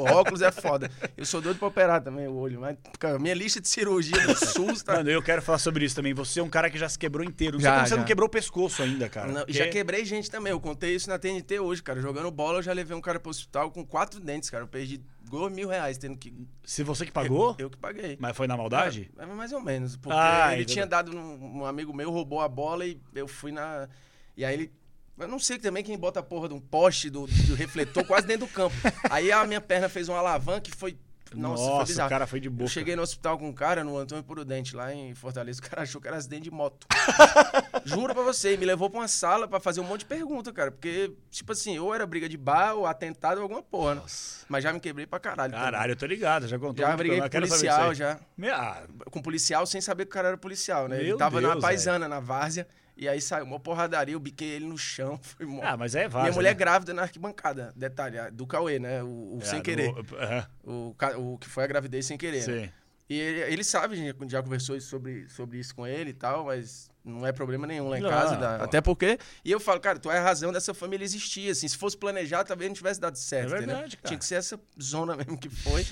[0.00, 0.88] o óculos é foda.
[1.16, 4.36] Eu sou doido pra operar também o olho, mas cara, minha lista de cirurgia do
[4.46, 4.92] SUS tá...
[4.98, 6.14] Mano, eu quero falar sobre isso também.
[6.14, 7.54] Você é um cara que já se quebrou inteiro.
[7.54, 7.96] Não sei Já, como você já.
[7.96, 9.26] não quebrou o pescoço ainda, cara.
[9.32, 10.52] Não, porque- Já quebrei gente também.
[10.52, 12.00] Eu contei isso na TNT hoje, cara.
[12.00, 14.62] Jogando bola, eu já levei um cara pro hospital com quatro dentes, cara.
[14.62, 15.00] Eu perdi
[15.38, 16.32] dois mil reais tendo que.
[16.64, 18.16] Se você que pagou, Eu que paguei.
[18.20, 19.10] mas foi na maldade?
[19.18, 19.96] É, mais ou menos.
[19.96, 23.50] Porque Ah, ele tinha dado num, um amigo meu, roubou a bola e eu fui
[23.50, 23.88] na.
[24.36, 24.72] E aí ele.
[25.18, 28.26] Eu não sei também quem bota a porra de um poste do, do refletor quase
[28.26, 28.74] dentro do campo.
[29.10, 30.96] Aí a minha perna fez uma alavanca e foi.
[31.36, 32.06] Nossa, foi Nossa, bizarro.
[32.06, 32.70] o cara foi de Eu boca.
[32.70, 35.60] cheguei no hospital com um cara, no Antônio Prudente, lá em Fortaleza.
[35.60, 36.86] O cara achou que era acidente de moto.
[37.84, 40.70] Juro pra você, me levou pra uma sala pra fazer um monte de pergunta, cara.
[40.70, 43.96] Porque, tipo assim, ou era briga de bar, ou atentado, ou alguma porra.
[43.96, 44.02] né?
[44.48, 45.52] Mas já me quebrei pra caralho.
[45.52, 45.64] também.
[45.64, 46.84] Caralho, eu tô ligado, já contou.
[46.86, 48.18] Já briguei com eu policial, já.
[48.36, 50.96] Meu, ah, Com policial sem saber que o cara era policial, né?
[50.96, 52.66] Meu ele tava Deus, na paisana, na várzea.
[53.02, 55.18] E aí saiu uma porradaria, eu biquei ele no chão.
[55.22, 55.60] Foi mó.
[55.64, 56.32] ah, mas é Minha várzea.
[56.34, 56.54] mulher né?
[56.54, 57.72] grávida na arquibancada.
[57.74, 59.02] Detalhe, do Cauê, né?
[59.02, 59.90] O, o É, sem querer.
[59.90, 62.46] aham, O, ca- o que foi a gravidez sem querer.
[62.46, 62.64] né?
[62.66, 62.72] Sim.
[63.10, 66.44] E ele, ele sabe, a gente já conversou sobre, sobre isso com ele e tal,
[66.44, 68.36] mas não é problema nenhum lá em Não, casa.
[68.36, 69.18] dá- até porque.
[69.44, 71.50] E eu falo, cara, tu é a razão dessa família existir.
[71.50, 73.54] Assim, se fosse planejado, talvez não tivesse dado certo.
[73.54, 74.08] É verdade, cara.
[74.08, 75.84] Tinha que ser essa zona mesmo que foi.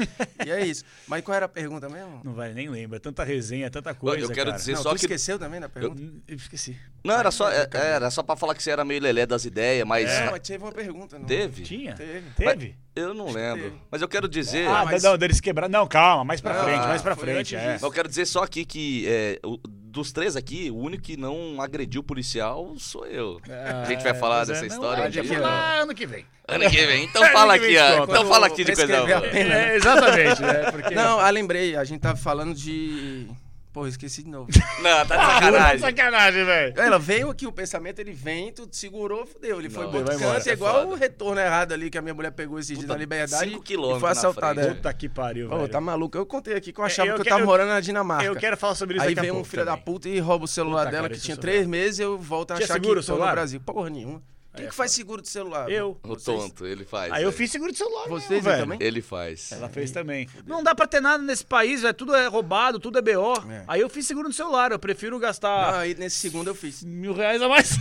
[0.47, 0.85] e é isso.
[1.09, 2.21] Mas qual era a pergunta mesmo?
[2.25, 3.00] Não vai nem lembra.
[3.00, 4.25] Tanta resenha, tanta coisa.
[4.25, 4.57] eu quero cara.
[4.59, 5.05] dizer Não, só tu que.
[5.07, 6.00] esqueceu também da pergunta?
[6.00, 6.76] Eu, eu esqueci.
[7.05, 9.87] Não, era só, é- era só pra falar que você era meio lelé das ideias,
[9.87, 10.09] mas.
[10.21, 11.19] Não, mas teve uma pergunta.
[11.19, 11.26] Não.
[11.26, 11.62] Teve?
[11.62, 11.95] Tinha?
[11.95, 12.31] Teve.
[12.37, 12.76] Teve?
[12.95, 13.81] Eu não lembro.
[13.90, 14.67] Mas eu quero dizer.
[14.69, 15.71] ah, mas- não, deles quebraram.
[15.71, 17.55] Não, calma, mais pra Não, frente, mais pra frente.
[17.57, 17.79] É.
[17.81, 19.59] Eu quero dizer só aqui que é, o-
[19.90, 23.40] dos três aqui, o único que não agrediu o policial sou eu.
[23.82, 26.25] a gente vai falar Pois é, dessa não, história um falar ano que vem.
[26.47, 27.04] Ano que vem.
[27.04, 28.04] Então fala aqui, ó.
[28.04, 29.20] Então fala aqui de coisa boa.
[29.20, 29.54] pena.
[29.54, 30.70] É, exatamente, né?
[30.70, 30.94] Porque...
[30.94, 31.76] Não, ah, lembrei.
[31.76, 33.28] A gente tava falando de.
[33.73, 34.49] Pô, esqueci de novo.
[34.83, 35.79] Não, tá de Ah, sacanagem.
[35.79, 36.75] sacanagem, velho.
[36.81, 39.61] Ela veio aqui, o pensamento, ele vem, tu segurou, fudeu.
[39.61, 40.87] Ele foi Não, embora, canto, é é igual foda.
[40.89, 43.65] o retorno errado ali que a minha mulher pegou esses dias na liberdade cinco e
[43.65, 44.55] quilômetros foi na assaltada.
[44.62, 44.73] frente.
[44.73, 44.75] é.
[44.75, 45.69] Puta que pariu, Pô, velho.
[45.69, 46.19] tá maluco?
[46.19, 48.25] Eu contei aqui que eu achava Eu que eu tava morando na Dinamarca.
[48.25, 49.85] Eu quero falar sobre isso Aí vem um filho da também.
[49.85, 51.53] puta e rouba o celular Puta, dela, cara, que tinha celular.
[51.53, 53.33] três meses, eu volto a Tinha achar seguro o que tô no celular?
[53.35, 53.61] Brasil.
[53.61, 54.21] Porra nenhuma.
[54.54, 55.71] Quem É que faz seguro de celular?
[55.71, 55.97] Eu.
[56.02, 56.25] O Vocês?
[56.37, 57.12] tonto, ele faz.
[57.12, 57.38] Aí eu velho.
[57.38, 58.78] fiz seguro de celular Vocês mesmo, também?
[58.80, 59.52] Ele faz.
[59.52, 60.28] Ela fez também.
[60.45, 61.95] Não dá pra ter nada nesse país, velho.
[61.95, 63.35] Tudo é roubado, tudo é BO.
[63.49, 63.64] É.
[63.69, 64.73] Aí eu fiz seguro no celular.
[64.73, 66.83] Eu prefiro Não, gastar aí nesse segundo eu fiz.
[66.83, 67.71] mil reais a mais.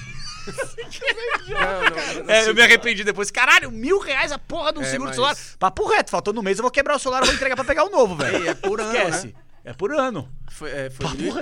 [1.48, 3.30] Não, não, no É, eu me arrependi depois.
[3.30, 5.38] Caralho, mil reais a porra de um É, seguro mas- de celular.
[5.60, 7.84] Papo reto, faltando um mês, eu vou quebrar o celular, eu vou entregar pra pegar
[7.84, 8.48] o novo, velho.
[8.50, 9.28] É por ano, Esquece.
[9.28, 9.34] né?
[9.64, 10.28] É por ano.
[10.50, 11.34] Foi, é, foi mil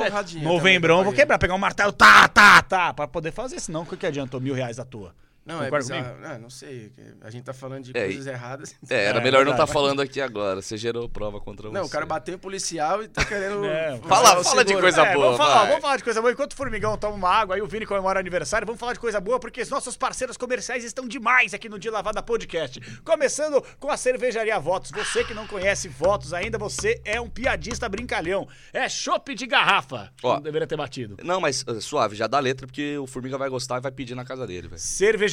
[0.41, 3.95] Novembrão vou quebrar, pegar um martelo, tá, tá, tá, pra poder fazer, senão o que,
[3.95, 5.13] que adiantou mil reais à toa?
[5.47, 6.19] Não, é Concorda bizarro.
[6.19, 6.91] Não, não sei.
[7.21, 8.75] A gente tá falando de É, coisas erradas.
[8.89, 9.73] É, era É, melhor não estar verdade.
[9.73, 10.61] falando aqui agora.
[10.61, 11.73] Você gerou prova contra você.
[11.73, 13.65] Não, o cara bateu em policial e tá querendo.
[13.65, 16.31] É, Fala- o fala de coisa É, boa, vamos falar, vamos falar de coisa boa.
[16.33, 19.19] Enquanto o Formigão toma uma água, aí o Vini comemora aniversário, vamos falar de coisa
[19.19, 22.79] boa, porque os nossos parceiros comerciais estão demais aqui no Dia Lavada Podcast.
[23.03, 24.91] Começando com a cervejaria Votos.
[24.91, 28.47] Você que não conhece Votos ainda, você é um piadista brincalhão.
[28.73, 30.11] É chopp de garrafa.
[30.23, 30.35] Ó.
[30.35, 31.17] Não deveria ter batido.
[31.23, 34.15] Não, mas uh, suave, já dá letra, porque o Formiga vai gostar e vai pedir
[34.15, 34.79] na casa dele, velho.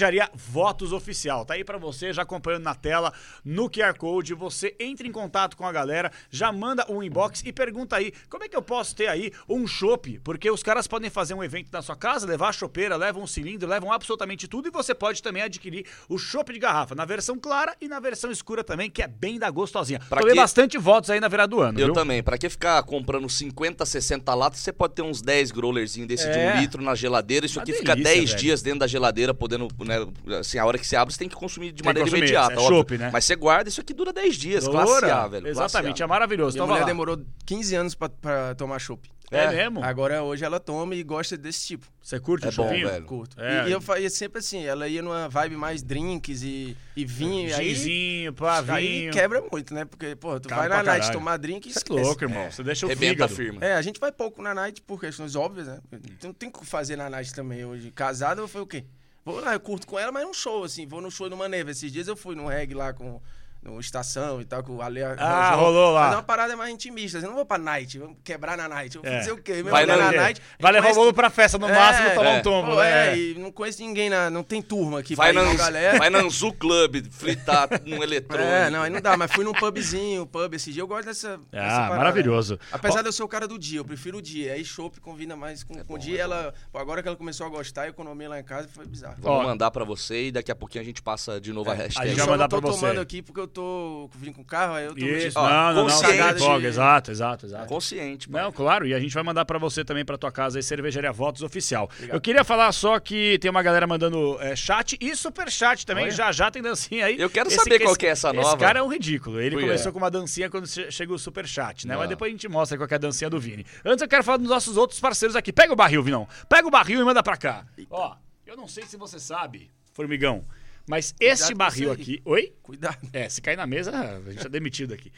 [0.04, 1.46] Cervejaria Votos Oficial.
[1.46, 3.10] Tá aí pra você, já acompanhando na tela,
[3.42, 4.34] no QR Code.
[4.34, 8.44] Você entra em contato com a galera, já manda um inbox e pergunta aí como
[8.44, 10.20] é que eu posso ter aí um chopp?
[10.22, 13.26] Porque os caras podem fazer um evento na sua casa, levar a chopeira, levam um
[13.26, 17.38] cilindro, levam absolutamente tudo e você pode também adquirir o chopp de garrafa na versão
[17.38, 20.00] clara e na versão escura também, que é bem da gostosinha.
[20.08, 20.40] Pra Tomei quê?
[20.40, 21.94] bastante votos aí na virada do ano, Eu viu?
[21.94, 22.22] também.
[22.22, 26.38] Pra que ficar comprando 50, 60 latas, você pode ter uns 10 growlerzinhos desse de
[26.38, 26.54] É.
[26.56, 27.46] um litro na geladeira.
[27.46, 28.40] Isso Uma aqui fica delícia, 10 velho.
[28.42, 29.93] dias dentro da geladeira, podendo, né,
[30.38, 32.54] assim, a hora que você abre, você tem que consumir de que maneira consumir, imediata,
[32.54, 33.10] é chopp, né?
[33.12, 35.14] Mas você guarda, isso aqui dura 10 dias, classe Doura.
[35.14, 35.42] A, velho.
[35.44, 36.04] classe Exatamente, A.
[36.04, 36.54] é maravilhoso.
[36.56, 39.08] Minha Então mulher demorou 15 anos pra, pra tomar chopp.
[39.30, 39.50] É, É.
[39.50, 39.82] mesmo?
[39.82, 41.86] Agora hoje ela toma e gosta desse tipo.
[42.00, 42.88] Você curte É o bom, chopinho?
[42.88, 43.04] velho.
[43.06, 43.40] Curto.
[43.40, 43.64] É.
[43.64, 47.48] E, e eu fazia sempre assim, ela ia numa vibe mais drinks e, e vinho.
[47.48, 49.12] e aí, Ginzinho, pá, aí vinho.
[49.12, 49.86] quebra muito, né?
[49.86, 51.12] Porque, pô, tu Caro vai na night caralho.
[51.18, 52.00] tomar drink e Você é esquece.
[52.02, 52.50] louco, irmão.
[52.50, 53.34] Você deixa o Rebenta fígado.
[53.34, 53.64] firma.
[53.64, 55.80] É, a gente vai pouco na night por questões óbvias, né?
[56.22, 57.90] Não tem o que fazer na night também hoje.
[57.90, 58.84] Casado foi o quê?
[59.24, 60.86] Vou lá, eu curto com ela, mas num show, assim.
[60.86, 61.70] Vou no show do Maneva.
[61.70, 63.20] Esses dias eu fui no reggae lá com...
[63.64, 65.64] No Estação e tal, com o Ale Ah, Rojão.
[65.64, 66.02] rolou lá.
[66.02, 67.16] Mas é uma parada mais intimista.
[67.18, 68.94] Eu não vou pra night, vamos quebrar na night.
[68.94, 69.18] Eu vou É.
[69.20, 69.54] fazer o quê?
[69.62, 70.40] Meu Vai na- na night.
[70.60, 72.38] Vai levar o bolo pra festa, no É, máximo tomar é.
[72.38, 73.12] um tombo, Pô, né?
[73.12, 75.54] é, e não conheço ninguém, na, não tem turma aqui Vai pra ir na, com
[75.54, 75.98] a galera.
[75.98, 78.46] vai na Anzu Club, fritar num eletrônico.
[78.48, 81.38] É, não, aí não dá, mas fui num pubzinho, pub esse dia, eu gosto dessa.
[81.50, 81.96] dessa Ah, parada.
[81.96, 82.58] maravilhoso.
[82.70, 84.52] Apesar de eu ser o cara do dia, eu prefiro o dia.
[84.52, 86.18] Aí chopp combina mais com, com bom, o dia.
[86.18, 88.84] é ela, pô, agora que ela começou a gostar, a economia lá em casa foi
[88.86, 89.16] bizarro.
[89.20, 89.42] Vamos Ó.
[89.44, 92.08] mandar pra você e daqui a pouquinho a gente passa de novo a a hashtag.
[92.10, 92.80] gente eu vai mandar tô pra você.
[92.80, 95.72] tomando aqui porque eu tô vindo com o carro, aí eu tô Isso, Ó, não,
[95.72, 97.66] não, não, de- exato, exato, exato.
[97.66, 98.42] Consciente, pai.
[98.42, 101.12] Não, claro, e a gente vai mandar pra você também pra tua casa aí, Cervejaria
[101.12, 101.88] Votos Oficial.
[102.08, 106.04] Eu queria falar só que tem uma galera mandando é, chat e super chat também,
[106.04, 106.12] Olha.
[106.12, 107.16] já já tem dancinha aí.
[107.18, 108.56] Eu quero saber qual esse- que é essa Esse nova.
[108.58, 109.62] cara é um ridículo, ele quê?
[109.62, 111.94] começou com uma dancinha quando che- chega o super chat, né?
[111.94, 112.08] Mas Não.
[112.10, 113.64] depois a gente mostra qual que é a dancinha do Vini.
[113.84, 115.52] Antes eu quero falar dos nossos outros parceiros aqui.
[115.52, 116.26] Pega o barril, Vinão.
[116.48, 117.64] Pega o barril e manda pra cá.
[117.90, 118.14] Ó,
[118.46, 120.42] eu não sei se você sabe, formigão,
[120.86, 122.20] mas esse Cuidado com barril aqui...
[122.24, 122.52] Oi?
[122.62, 123.08] Cuidado.
[123.12, 125.12] É, se cair na mesa, a gente é demitido aqui.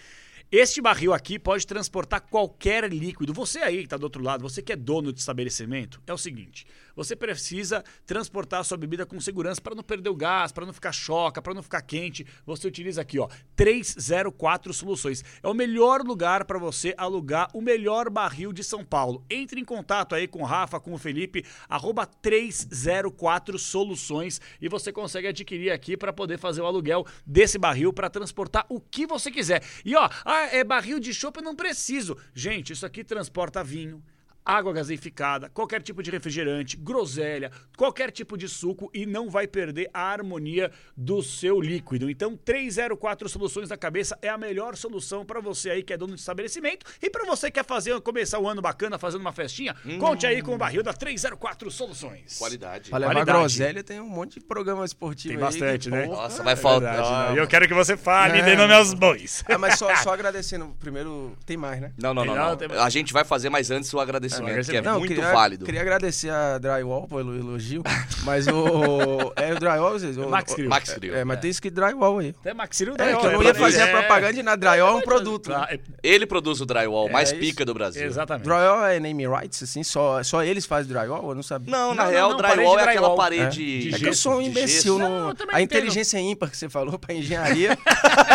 [0.50, 3.32] Este barril aqui pode transportar qualquer líquido.
[3.32, 6.18] Você aí que está do outro lado, você que é dono de estabelecimento, é o
[6.18, 10.64] seguinte: você precisa transportar a sua bebida com segurança para não perder o gás, para
[10.64, 12.24] não ficar choca, para não ficar quente.
[12.46, 15.24] Você utiliza aqui, ó, 304 Soluções.
[15.42, 19.24] É o melhor lugar para você alugar o melhor barril de São Paulo.
[19.28, 24.92] Entre em contato aí com o Rafa, com o Felipe, arroba 304 Soluções e você
[24.92, 29.28] consegue adquirir aqui para poder fazer o aluguel desse barril para transportar o que você
[29.28, 29.60] quiser.
[29.84, 32.16] E ó, ah, é barril de chopp, eu não preciso.
[32.34, 34.02] Gente, isso aqui transporta vinho,
[34.46, 39.90] água gaseificada, qualquer tipo de refrigerante, groselha, qualquer tipo de suco e não vai perder
[39.92, 42.08] a harmonia do seu líquido.
[42.08, 46.14] Então, 304 Soluções da Cabeça é a melhor solução para você aí que é dono
[46.14, 49.74] de estabelecimento e para você que quer fazer começar o ano bacana fazendo uma festinha,
[49.84, 49.98] hum.
[49.98, 52.38] conte aí com o barril da 304 Soluções.
[52.38, 52.92] Qualidade.
[52.92, 53.38] Levar Qualidade.
[53.38, 56.06] groselha tem um monte de programa esportivo Tem bastante, aí, né?
[56.06, 56.94] Porra, Nossa, vai faltar.
[56.94, 57.34] Verdade, né?
[57.34, 58.42] E eu quero que você fale, É.
[58.42, 59.42] dê nome aos bois.
[59.48, 61.92] Ah, mas só, só agradecendo, primeiro, tem mais, né?
[61.98, 62.34] Não, não, não.
[62.34, 62.56] Não, não.
[62.56, 64.35] tem- A gente vai fazer, mas antes o agradecimento,
[64.70, 65.64] que é Não, muito queria, válido.
[65.64, 67.82] Queria agradecer a Drywall pelo elogio,
[68.24, 69.32] mas o...
[69.36, 70.16] É o Drywall, vocês...
[70.16, 70.68] o- Max Grill.
[70.68, 71.14] Max Grill.
[71.16, 72.34] É, mas tem escrito Drywall aí.
[72.40, 74.56] Até Maxiro É, que eu não ia fazer a propaganda de nada.
[74.70, 75.50] Drywall é um produto.
[75.50, 75.66] Né?
[75.70, 77.38] é- Ele produz o drywall mais isso.
[77.40, 78.04] pica do Brasil.
[78.06, 78.44] Exatamente.
[78.44, 79.82] Drywall é name rights, assim?
[79.82, 81.28] Só, só eles fazem drywall?
[81.28, 81.70] Eu não sabia.
[81.70, 83.16] Não, na real, não, drywall é aquela drywall.
[83.16, 83.48] parede É.
[83.90, 84.98] de É que eu sou um imbecil.
[85.00, 85.60] a entendo.
[85.62, 87.76] inteligência ímpar que você falou pra engenharia.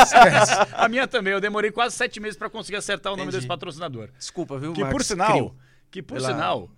[0.04, 0.52] esquece.
[0.74, 4.10] A minha também, eu demorei quase sete meses pra conseguir acertar o nome desse patrocinador.
[4.18, 4.92] Desculpa, viu, Que Max?
[4.92, 5.56] por sinal, Crio.
[5.92, 6.70] Que por Pela- sinal.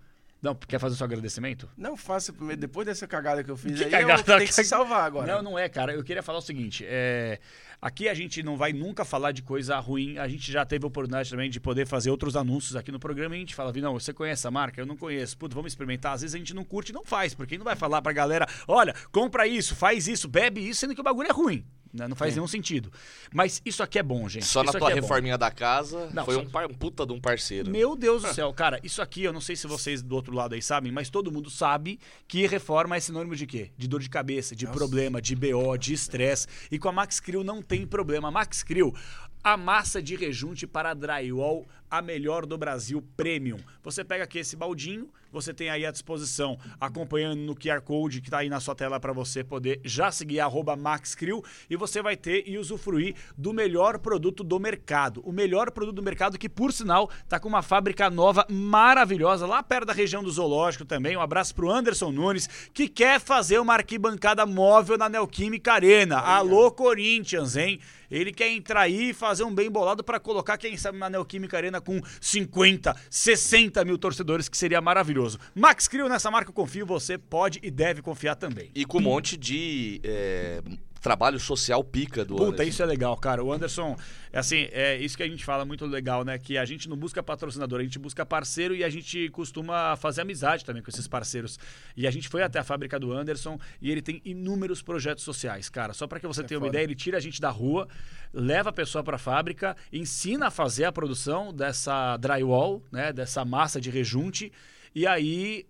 [0.41, 1.69] Não, quer fazer o seu agradecimento?
[1.78, 4.47] Não faça primeiro, depois dessa cagada que eu fiz Que aí, cagada, eu tenho que
[4.47, 5.36] que- se salvar agora.
[5.36, 5.93] Não, não é, cara.
[5.93, 7.39] Eu queria falar o seguinte: é,
[7.82, 10.17] aqui a gente não vai nunca falar de coisa ruim.
[10.17, 13.36] A gente já teve a oportunidade também de poder fazer outros anúncios aqui no programa
[13.36, 14.82] e a gente fala, não, você conhece a marca?
[14.82, 15.38] Eu não conheço.
[15.38, 16.12] Puta, vamos experimentar.
[16.12, 18.45] Às vezes a gente não curte e não faz, porque não vai falar pra galera,
[18.67, 21.65] olha, compra isso, faz isso, bebe isso, sendo que o bagulho é ruim.
[21.93, 22.08] Né?
[22.08, 22.91] Não faz nenhum sentido.
[23.32, 24.45] Mas isso aqui é bom, gente.
[24.45, 25.08] Só na Isso tua aqui é bom.
[25.08, 27.69] reforminha da casa, Não, foi só- um, par- um puta de um parceiro.
[27.69, 30.56] Meu Deus do céu, cara, isso aqui eu não sei se vocês do outro lado
[30.56, 33.71] aí sabem, mas todo mundo sabe que reforma é sinônimo de quê?
[33.77, 36.47] De dor de cabeça, de problema, de BO, de estresse.
[36.71, 38.32] E com a Max Crew não tem problema.
[38.32, 38.93] Max Crew,
[39.43, 43.60] a massa de rejunte para drywall, a melhor do Brasil Premium.
[43.84, 48.29] Você pega aqui esse baldinho, você tem aí à disposição, acompanhando no QR Code que
[48.29, 52.17] está aí na sua tela para você poder já seguir arroba MaxCrew e você vai
[52.17, 55.21] ter e usufruir do melhor produto do mercado.
[55.23, 59.62] O melhor produto do mercado que, por sinal, tá com uma fábrica nova maravilhosa lá
[59.62, 61.15] perto da região do Zoológico também.
[61.15, 66.17] Um abraço pro Anderson Nunes, que quer fazer uma arquibancada móvel na Neoquímica Arena.
[66.17, 67.79] Alô, Corinthians, hein?
[68.10, 71.58] Ele quer entrar aí e fazer um bem bolado para colocar, quem sabe, na Neoquímica
[71.58, 75.39] Arena com 50, 60 mil torcedores, que seria maravilhoso.
[75.53, 78.71] Max Crio, nessa marca eu confio, você pode e deve confiar também.
[78.73, 80.61] E com um monte de é,
[81.03, 82.63] trabalho social pica do Puta, Anderson.
[82.63, 83.43] isso é legal, cara.
[83.43, 83.97] O Anderson,
[84.31, 86.37] é assim, é isso que a gente fala muito legal, né?
[86.39, 90.21] Que a gente não busca patrocinador, a gente busca parceiro e a gente costuma fazer
[90.21, 91.59] amizade também com esses parceiros.
[91.97, 95.67] E a gente foi até a fábrica do Anderson e ele tem inúmeros projetos sociais,
[95.67, 95.93] cara.
[95.93, 96.77] Só para que você tenha uma foda.
[96.77, 97.85] ideia, ele tira a gente da rua,
[98.33, 103.11] leva a pessoa para a fábrica, ensina a fazer a produção dessa drywall, né?
[103.11, 104.53] Dessa massa de rejunte.
[104.95, 105.65] E aí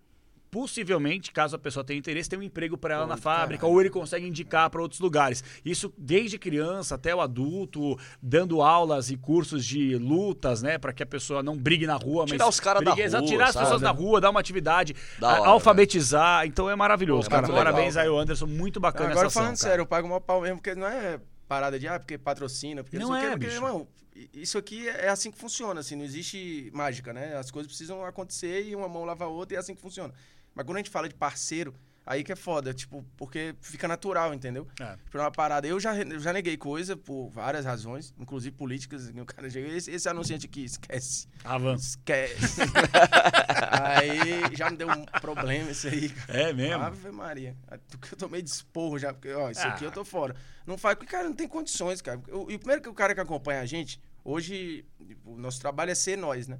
[0.54, 3.74] possivelmente, caso a pessoa tenha interesse, tem um emprego para ela Pô, na fábrica, caralho.
[3.74, 5.42] ou ele consegue indicar para outros lugares.
[5.64, 11.02] Isso desde criança até o adulto, dando aulas e cursos de lutas, né, para que
[11.02, 13.46] a pessoa não brigue na rua, Tirar mas os caras da brigue- exato, rua, tirar
[13.48, 13.64] as sabe?
[13.66, 16.46] pessoas da rua, dar uma atividade, a- hora, alfabetizar.
[16.46, 17.46] Então é maravilhoso, É cara.
[17.48, 19.68] legal, Parabéns aí ao Anderson, muito bacana Agora essa ação, falando cara.
[19.70, 22.98] sério, eu pago uma pau mesmo, porque não é parada de, ah, porque patrocina, porque
[22.98, 23.56] Não sei o quê, é, porque, bicho.
[23.58, 23.86] irmão,
[24.32, 27.36] isso aqui é assim que funciona, assim, não existe mágica, né?
[27.36, 30.14] As coisas precisam acontecer e uma mão lava a outra e é assim que funciona.
[30.54, 31.74] Mas quando a gente fala de parceiro,
[32.06, 34.68] aí que é foda, tipo, porque fica natural, entendeu?
[34.80, 34.96] É.
[35.04, 35.66] Tipo, uma parada.
[35.66, 39.08] Eu já, eu já neguei coisa por várias razões, inclusive políticas.
[39.08, 41.26] O cara chega, esse, esse anunciante aqui, esquece.
[41.42, 41.88] Avança.
[41.88, 42.60] Esquece.
[43.70, 46.12] aí já me deu um problema isso aí.
[46.28, 46.82] É mesmo?
[46.82, 47.56] Ave Maria.
[47.88, 49.68] Porque eu tomei de esporro já, porque, ó, isso Ah.
[49.70, 50.34] aqui eu tô fora.
[50.66, 52.20] Não faz, porque, cara, não tem condições, cara.
[52.28, 54.84] Eu- e o primeiro que o cara que acompanha a gente, hoje,
[55.24, 56.58] o nosso trabalho é ser nós, né?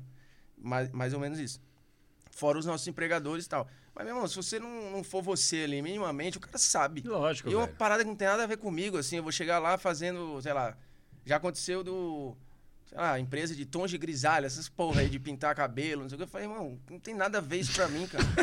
[0.59, 1.61] Mais, mais ou menos isso.
[2.31, 3.69] Fora os nossos empregadores e tal.
[3.95, 7.03] Mas, meu irmão, se você não, não for você ali minimamente, o cara sabe.
[7.07, 7.77] Lógico, E uma velho.
[7.79, 10.53] parada que não tem nada a ver comigo, assim, eu vou chegar lá fazendo, sei
[10.53, 10.77] lá,
[11.25, 12.37] já aconteceu do,
[12.87, 16.17] sei lá, empresa de tons de grisalha, essas porra aí de pintar cabelo, não sei
[16.17, 16.25] o que.
[16.25, 18.25] Eu falei, irmão, não tem nada a ver isso pra mim, cara.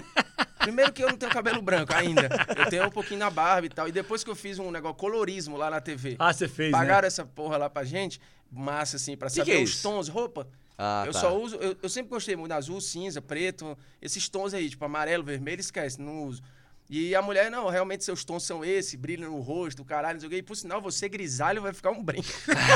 [0.62, 2.30] Primeiro que eu não tenho cabelo branco ainda.
[2.56, 3.88] Eu tenho um pouquinho na barba e tal.
[3.88, 6.78] E depois que eu fiz um negócio colorismo lá na TV, Ah, você fez, né?
[6.78, 10.08] pagaram essa porra lá pra gente, massa, assim, pra Que saber que é os tons,
[10.08, 10.48] roupa.
[10.84, 11.20] Ah, eu tá.
[11.20, 15.24] só uso, eu, eu sempre gostei muito azul, cinza, preto, esses tons aí, tipo amarelo,
[15.24, 16.42] vermelho, esquece, não uso.
[16.90, 20.28] E a mulher, não, realmente seus tons são esse, brilho no rosto, caralho, não sei
[20.28, 20.38] o quê.
[20.40, 22.28] E por sinal, você grisalho vai ficar um brinco.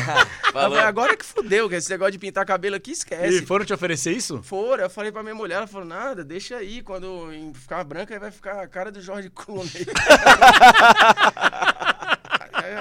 [0.53, 0.79] Falou.
[0.79, 3.39] Agora que fudeu, que esse negócio de pintar cabelo aqui, esquece.
[3.39, 4.41] E foram te oferecer isso?
[4.43, 8.19] Foram, eu falei pra minha mulher, ela falou, nada, deixa aí, quando ficar branca, aí
[8.19, 9.85] vai ficar a cara do Jorge Clooney.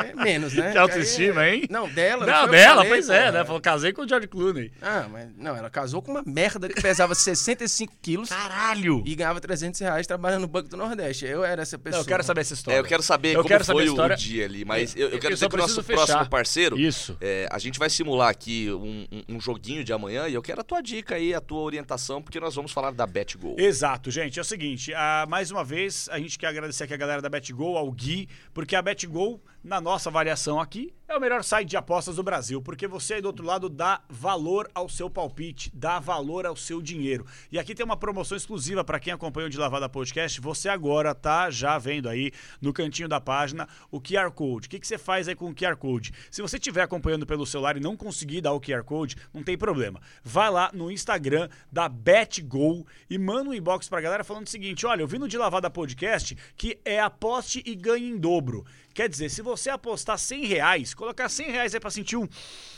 [0.02, 0.72] é, é menos, né?
[0.72, 1.66] Que autoestima, Aí é- hein?
[1.70, 2.26] Não, dela.
[2.26, 3.44] Não, dela, falei, pois é, né?
[3.44, 4.72] Falou, casei com o George Clooney.
[4.82, 9.02] Ah, mas não, ela casou com uma merda que pesava 65 quilos Caralho!
[9.06, 11.24] e ganhava 300 reais trabalhando no Banco do Nordeste.
[11.26, 11.98] Eu era essa pessoa.
[11.98, 12.76] Não, eu quero saber essa história.
[12.76, 14.14] É, eu quero saber Eu como quero saber foi a história.
[14.14, 16.04] o dia ali, mas eu, eu Eu quero dizer que o nosso fechar.
[16.06, 17.16] próximo parceiro, Isso.
[17.20, 20.60] é, a gente vai simular aqui um, um- um joguinho de amanhã e eu quero
[20.60, 23.54] a tua dica aí, a tua orientação, porque nós vamos falar da BetGo.
[23.58, 24.38] Exato, gente.
[24.38, 27.28] É o seguinte, ah, mais uma vez, a gente quer agradecer aqui a galera da
[27.28, 31.76] BetGo, ao Gui, porque a BetGo, na nossa avaliação aqui, é o melhor site de
[31.76, 35.98] apostas do Brasil, porque você aí do outro lado dá valor ao seu palpite, dá
[35.98, 37.24] valor ao seu dinheiro.
[37.50, 40.40] E aqui tem uma promoção exclusiva para quem acompanha o De Lavada Podcast.
[40.40, 44.66] Você agora tá já vendo aí no cantinho da página o QR Code.
[44.66, 46.12] O que, que você faz aí com o QR Code?
[46.30, 49.56] Se você estiver acompanhando pelo celular e não conseguir dar o QR Code, não tem
[49.56, 50.00] problema.
[50.22, 54.84] Vai lá no Instagram da BetGo e manda um inbox pra galera falando o seguinte:
[54.84, 58.64] olha, eu vi no De Lavada Podcast que é aposte e ganhe em dobro.
[58.94, 62.28] Quer dizer, se você apostar 100 reais, colocar 100 reais aí pra sentir um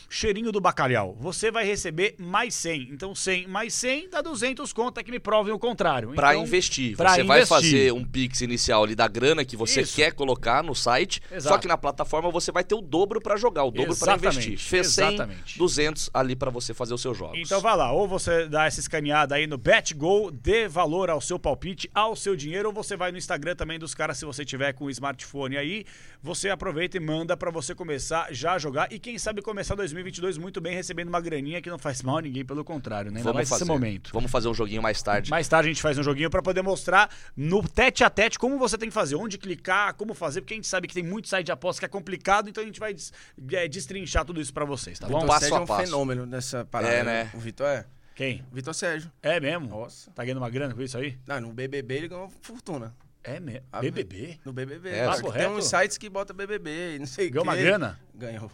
[0.09, 2.89] cheirinho do bacalhau, você vai receber mais 100.
[2.93, 6.11] Então 100 mais 100 dá 200 conta que me provem o contrário.
[6.15, 6.97] Pra Então, investir.
[6.97, 7.49] pra você vai investir.
[7.57, 9.97] fazer um pix inicial ali da grana que você Isso.
[9.97, 11.55] quer colocar no site, Exato.
[11.55, 14.59] só que na plataforma você vai ter o dobro pra jogar, o dobro Exatamente, investir.
[14.59, 15.59] Fez 100, exatamente.
[15.59, 17.39] 200 ali pra você fazer os seus jogos.
[17.39, 21.39] Então vai lá, ou você dá essa escaneada aí no BetGo, dê valor ao seu
[21.39, 24.73] palpite, ao seu dinheiro, ou você vai no Instagram também dos caras, se você tiver
[24.73, 25.85] com o smartphone aí,
[26.23, 30.39] você aproveita e manda pra você começar já a jogar e quem sabe começar 2022
[30.39, 33.19] muito bem, recebendo uma graninha que não faz mal a ninguém, pelo contrário, né?
[33.21, 33.65] Ainda mais fazer.
[33.65, 34.11] nesse momento.
[34.13, 35.31] Vamos fazer um joguinho mais tarde.
[35.31, 38.59] Mais tarde a gente faz um joguinho pra poder mostrar no tete a tete como
[38.59, 41.29] você tem que fazer, onde clicar, como fazer, porque a gente sabe que tem muito
[41.29, 43.13] site de aposta que é complicado, então a gente vai des-
[43.53, 45.15] é, destrinchar tudo isso pra vocês, tá bom?
[45.21, 45.83] Vitor passo Sérgio a é um passo.
[45.85, 46.93] fenômeno nessa parada.
[46.95, 47.31] É, né?
[47.35, 47.85] O Vitor é.
[48.15, 48.45] Quem?
[48.51, 49.11] O Vitor Sérgio.
[49.23, 49.69] É mesmo?
[49.69, 50.11] Nossa.
[50.13, 51.19] Tá ganhando uma grana com isso aí?
[51.27, 52.95] Não, no BBB ele ganhou uma fortuna.
[53.23, 53.63] É mesmo.
[53.81, 54.39] BBB?
[54.45, 54.89] No BBB.
[54.89, 57.99] É, tem uns sites que bota BBB e não sei o Ganhou uma grana?
[58.15, 58.51] Ganhou.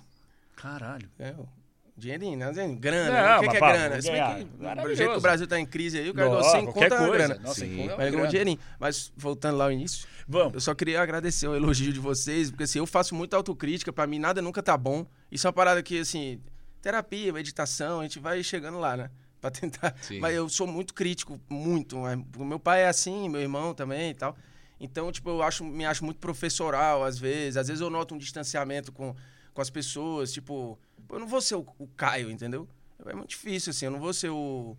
[0.62, 1.08] Caralho.
[1.18, 1.48] Ganhou.
[1.96, 2.48] Dinheirinho, né?
[2.48, 3.22] Assim, Grana.
[3.22, 4.00] Não, o que, que é pá, grana?
[4.00, 6.42] Se bem que, do jeito que o Brasil tá em crise aí, o cara ganhou
[6.42, 7.26] Não, 100 qualquer conto é uma coisa.
[7.28, 7.40] grana.
[7.42, 7.82] Nossa, Sim.
[7.82, 8.58] é Mas ganhou um dinheirinho.
[8.80, 10.54] Mas voltando lá ao início, Vamos.
[10.54, 14.06] eu só queria agradecer o elogio de vocês, porque assim, eu faço muita autocrítica, pra
[14.06, 15.04] mim nada nunca tá bom.
[15.30, 16.40] Isso é uma parada que, assim,
[16.80, 19.10] terapia, meditação, a gente vai chegando lá, né?
[19.42, 19.94] Pra tentar.
[20.00, 20.18] Sim.
[20.20, 21.98] Mas eu sou muito crítico, muito.
[22.38, 24.36] O meu pai é assim, meu irmão também e tal.
[24.80, 27.56] Então, tipo, eu acho, me acho muito professoral às vezes.
[27.56, 29.14] Às vezes eu noto um distanciamento com,
[29.52, 30.32] com as pessoas.
[30.32, 30.78] Tipo,
[31.10, 32.68] eu não vou ser o, o Caio, entendeu?
[33.06, 33.86] É muito difícil, assim.
[33.86, 34.76] Eu não vou ser o.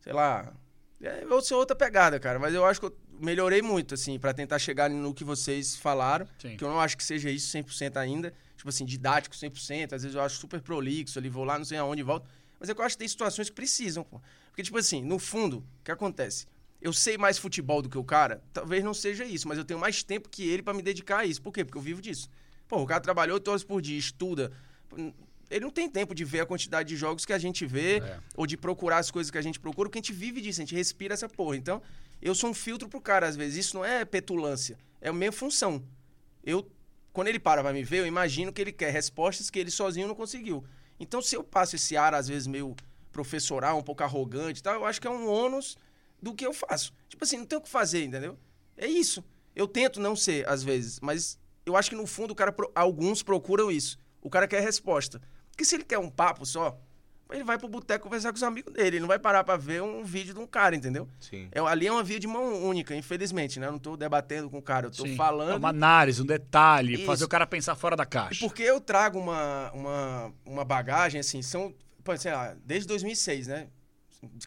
[0.00, 0.52] Sei lá.
[1.00, 2.38] É, eu vou ser outra pegada, cara.
[2.38, 6.26] Mas eu acho que eu melhorei muito, assim, pra tentar chegar no que vocês falaram.
[6.38, 6.56] Sim.
[6.56, 8.32] Que eu não acho que seja isso 100% ainda.
[8.56, 9.92] Tipo assim, didático 100%.
[9.92, 12.28] Às vezes eu acho super prolixo ali, vou lá, não sei aonde, volto.
[12.58, 14.20] Mas é que eu acho que tem situações que precisam, pô.
[14.48, 16.46] Porque, tipo assim, no fundo, o que acontece?
[16.80, 19.80] Eu sei mais futebol do que o cara, talvez não seja isso, mas eu tenho
[19.80, 21.40] mais tempo que ele pra me dedicar a isso.
[21.42, 21.64] Por quê?
[21.64, 22.28] Porque eu vivo disso.
[22.74, 24.50] Pô, o cara trabalhou 8 horas por dia, estuda.
[25.48, 28.18] Ele não tem tempo de ver a quantidade de jogos que a gente vê, É.
[28.36, 30.64] ou de procurar as coisas que a gente procura, porque a gente vive disso, a
[30.64, 31.56] gente respira essa porra.
[31.56, 31.80] Então,
[32.20, 33.66] eu sou um filtro pro cara, às vezes.
[33.66, 35.84] Isso não é petulância, é a minha função.
[36.42, 36.68] Eu,
[37.12, 40.08] quando ele para pra me ver, eu imagino que ele quer respostas que ele sozinho
[40.08, 40.64] não conseguiu.
[40.98, 42.74] Então, se eu passo esse ar, às vezes, meio
[43.12, 45.76] professoral, um pouco arrogante e tal, eu acho que é um ônus
[46.20, 46.92] do que eu faço.
[47.08, 48.36] Tipo assim, não tem o que fazer, entendeu?
[48.76, 49.22] É isso.
[49.54, 52.70] Eu tento não ser, às vezes, mas eu acho que no fundo o cara, pro-
[52.74, 53.98] alguns procuram isso.
[54.20, 55.20] O cara quer resposta.
[55.50, 56.78] Porque se ele quer um papo só,
[57.32, 58.88] ele vai pro boteco conversar com os amigos dele.
[58.96, 61.08] Ele não vai parar pra ver um vídeo de um cara, entendeu?
[61.20, 61.48] Sim.
[61.52, 63.66] É, ali é uma via de mão única, infelizmente, né?
[63.68, 65.16] Eu não tô debatendo com o cara, eu tô Sim.
[65.16, 65.52] falando.
[65.52, 67.06] É uma análise, um detalhe, Isso.
[67.06, 68.46] fazer o cara pensar fora da E caixa.
[68.46, 73.68] porque eu trago uma, uma, uma bagagem, assim, são, pô, sei lá, desde 2006, né?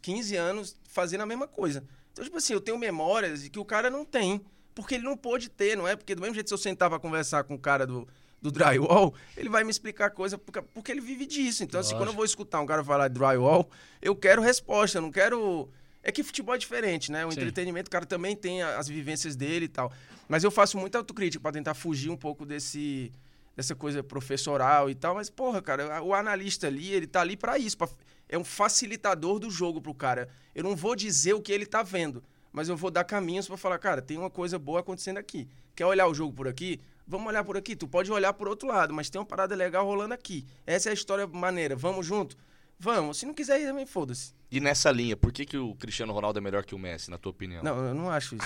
[0.02, 1.84] 15 anos fazendo a mesma coisa.
[2.12, 4.42] Então, tipo assim, eu tenho memórias que o cara não tem,
[4.82, 5.96] porque ele não pôde ter, não é?
[5.96, 8.08] Porque do mesmo jeito se eu sentar pra conversar com o cara do,
[8.42, 11.64] do drywall, ele vai me explicar coisa porque, porque ele vive disso.
[11.64, 13.70] Então, assim, quando eu vou escutar um cara falar de drywall,
[14.02, 15.70] eu quero resposta, eu não quero...
[16.04, 17.26] É que futebol é diferente, né?
[17.26, 17.40] O Sim.
[17.40, 19.92] entretenimento, o cara também tem as vivências dele e tal.
[20.30, 23.12] Mas eu faço muita autocrítica pra tentar fugir um pouco desse
[23.56, 27.58] dessa coisa professoral e tal, mas porra, cara, o analista ali, ele tá ali pra
[27.58, 27.90] isso, pra-
[28.30, 30.30] é um facilitador do jogo pro cara.
[30.54, 33.58] Eu não vou dizer o que ele tá vendo, mas eu vou dar caminhos pra
[33.58, 35.48] falar, cara, tem uma coisa boa acontecendo aqui.
[35.76, 36.80] Quer olhar o jogo por aqui?
[37.08, 37.76] Vamos olhar por aqui.
[37.76, 40.46] Tu pode olhar por outro lado, mas tem uma parada legal rolando aqui.
[40.66, 41.76] Essa é a história maneira.
[41.76, 42.36] Vamos junto.
[42.80, 43.18] Vamos.
[43.18, 44.34] Se não quiser ir também, foda-se.
[44.52, 47.18] E nessa linha, por que, que o Cristiano Ronaldo é melhor que o Messi, na
[47.18, 47.64] tua opinião?
[47.64, 48.46] Não, eu não acho isso.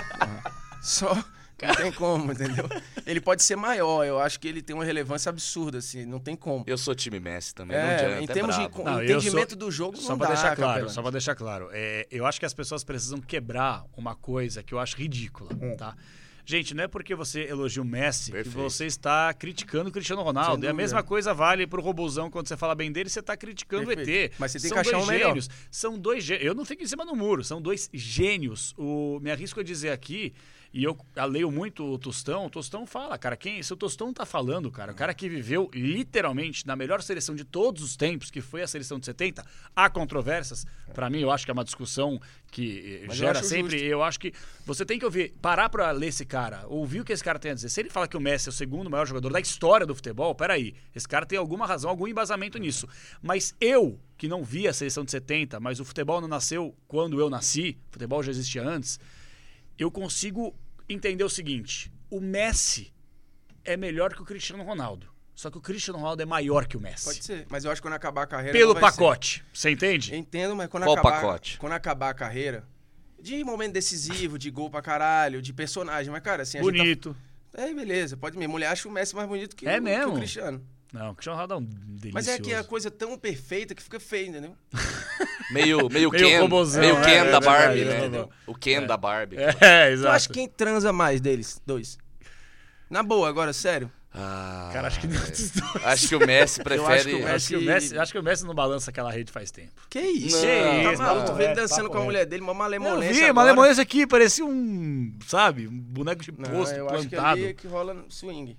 [0.82, 1.12] Só.
[1.62, 2.68] Não tem como, entendeu?
[3.06, 6.34] Ele pode ser maior, eu acho que ele tem uma relevância absurda, assim, não tem
[6.36, 6.64] como.
[6.66, 8.74] Eu sou time Messi também, não É, adianta, em é termos de brabo.
[8.76, 11.34] com- Não, entendimento sou- do jogo, Só não pra dá, deixar claro, só pra deixar
[11.34, 11.68] claro.
[11.72, 15.76] É, eu acho que as pessoas precisam quebrar uma coisa que eu acho ridícula, Hum.
[15.76, 15.96] tá?
[16.46, 18.54] Gente, não é porque você elogia o Messi Perfeito.
[18.54, 20.50] que você está criticando o Cristiano Ronaldo.
[20.50, 20.74] E a dúvida.
[20.74, 23.96] mesma coisa vale pro Robozão quando você fala bem dele, você está criticando o ET.
[23.96, 24.36] Perfeito.
[24.38, 25.28] Mas você tem São que achar dois um melhor.
[25.28, 25.48] gênios.
[25.70, 26.44] São dois gênios.
[26.46, 28.74] Eu não fico em cima do muro, são dois gênios.
[28.76, 30.34] O, me arrisco a dizer aqui,
[30.74, 30.98] e eu
[31.30, 34.90] leio muito o Tostão, o Tostão fala, cara, quem, se o Tostão tá falando, cara,
[34.90, 38.66] o cara que viveu literalmente na melhor seleção de todos os tempos, que foi a
[38.66, 40.66] seleção de 70, há controvérsias.
[40.92, 43.78] Pra mim, eu acho que é uma discussão que eh, Mas eu gera acho sempre.
[43.78, 43.86] justo.
[43.86, 44.32] Eu acho que
[44.66, 47.52] você tem que ouvir, parar pra ler esse cara, ouvir o que esse cara tem
[47.52, 47.68] a dizer.
[47.68, 50.34] Se ele fala que o Messi é o segundo maior jogador da história do futebol,
[50.34, 52.88] peraí, esse cara tem alguma razão, algum embasamento nisso.
[53.22, 57.20] Mas eu, que não vi a seleção de 70, mas o futebol não nasceu quando
[57.20, 58.98] eu nasci, o futebol já existia antes,
[59.78, 60.52] eu consigo
[60.88, 62.92] entender o seguinte: o Messi
[63.64, 65.12] é melhor que o Cristiano Ronaldo.
[65.34, 67.04] Só que o Cristiano Ronaldo é maior que o Messi.
[67.06, 68.56] Pode ser, mas eu acho que quando acabar a carreira.
[68.56, 68.90] Pelo vai ser.
[68.98, 69.44] pacote.
[69.52, 70.14] Você entende?
[70.14, 71.58] Entendo, mas quando Qual acabar, pacote?
[71.58, 72.64] quando acabar a carreira,
[73.20, 77.16] de momento decisivo, de gol pra caralho, de personagem, mas cara, assim, a gente Bonito.
[77.52, 77.62] tá...
[77.62, 80.04] É, beleza, pode minha mulher acha o Messi mais bonito que, É o, mesmo?
[80.12, 80.64] que o Cristiano.
[80.92, 82.14] Não, o Cristiano Ronaldo é um delicioso.
[82.14, 84.56] Mas é que é a coisa tão perfeita que fica feio, entendeu?
[85.50, 86.48] Meio, meio, Meio Ken,
[86.80, 88.28] meio é, Ken é da Barbie, é né?
[88.46, 89.36] O Ken da Barbie.
[89.60, 90.14] É, Eu exato.
[90.16, 91.98] acho que quem transa mais deles, dois.
[92.88, 93.90] Na boa, agora, sério.
[94.12, 95.74] Ah, Cara, acho que nem dos dois.
[95.84, 97.10] acho que o Messi acho prefere...
[97.18, 99.30] que o Acho que, o Messi- Messi, acho que o Messi não balança aquela rede
[99.32, 99.72] faz tempo.
[99.90, 100.36] Que isso?
[100.46, 101.26] Não, tá isso, maluco?
[101.26, 103.34] Tu vê ele dançando com a mulher dele, uma Eu malemolência vi, agora.
[103.34, 107.32] Malemolência aqui, parecia um, sabe, um boneco de Não, posto eu acho que plantado.
[107.40, 108.56] ali é que rola swing.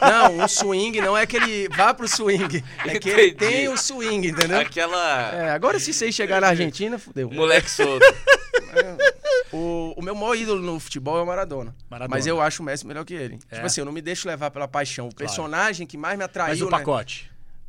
[0.00, 2.62] Não, um swing não é que ele vá pro swing.
[2.86, 4.60] É que ele tem o swing, entendeu?
[4.60, 5.34] Aquela...
[5.34, 7.30] É, agora se vocês chegar na Argentina, fudeu.
[7.30, 8.04] Moleque solto.
[9.52, 11.74] O, o meu maior ídolo no futebol é o Maradona.
[11.88, 12.16] Maradona.
[12.16, 13.38] Mas eu acho o Messi melhor que ele.
[13.50, 13.54] É?
[13.54, 15.08] Tipo assim, eu não me deixo levar pela paixão.
[15.08, 16.50] O personagem que mais me atraiu.
[16.50, 16.70] Mas o né?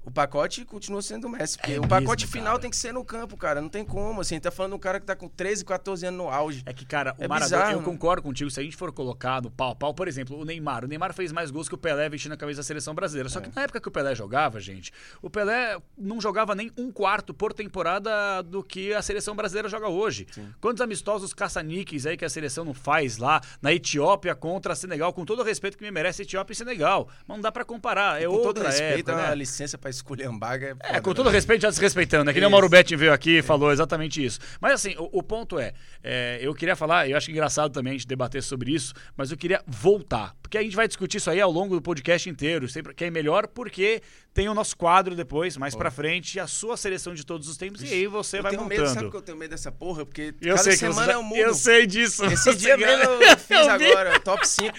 [0.05, 1.57] O pacote continua sendo o Messi.
[1.57, 2.59] Porque É o pacote mesmo, final cara.
[2.59, 3.59] tem que ser no campo, cara.
[3.61, 4.21] Não tem como.
[4.21, 6.61] Assim, tá falando de um cara que tá com 13, 14 anos no auge.
[6.65, 7.85] É que, cara, o É Maradona, bizarro, eu né?
[7.85, 10.85] concordo contigo, se a gente for colocar no pau a pau, por exemplo, o Neymar.
[10.85, 13.27] O Neymar fez mais gols que o Pelé vestindo a camisa da seleção brasileira.
[13.29, 13.31] É.
[13.31, 14.91] Só que na época que o Pelé jogava, gente,
[15.21, 19.87] o Pelé não jogava nem um quarto por temporada do que a seleção brasileira joga
[19.87, 20.27] hoje.
[20.61, 25.25] Quantos amistosos caça-níqueis aí que a seleção não faz lá na Etiópia contra Senegal, com
[25.25, 27.07] todo o respeito que me merece Etiópia e Senegal.
[27.27, 29.35] Mas não dá pra comparar, é com todo outra respeito, época, a né?
[29.35, 30.75] licença pra escolher hambúrguer.
[30.81, 31.15] É, foda, com né?
[31.15, 32.29] todo respeito, já desrespeitando.
[32.29, 32.51] É que nem o.
[32.51, 34.39] Mauro Betti veio aqui e falou exatamente isso.
[34.61, 37.93] Mas assim, o, o ponto é, é, eu queria falar, eu acho engraçado também a
[37.93, 40.35] gente debater sobre isso, mas eu queria voltar.
[40.41, 43.09] Porque a gente vai discutir isso aí ao longo do podcast inteiro, sempre que é
[43.09, 44.01] melhor, porque
[44.33, 47.81] tem o nosso quadro depois, mais pra frente, a sua seleção de todos os tempos,
[47.81, 48.81] e aí você Eu vai tenho montando.
[48.81, 50.05] medo, sabe que eu tenho medo dessa porra?
[50.05, 51.39] Porque eu cada semana eu mudo.
[51.39, 52.23] Eu sei disso.
[52.25, 54.71] Esse dia mesmo eu fiz Eu agora, top 5.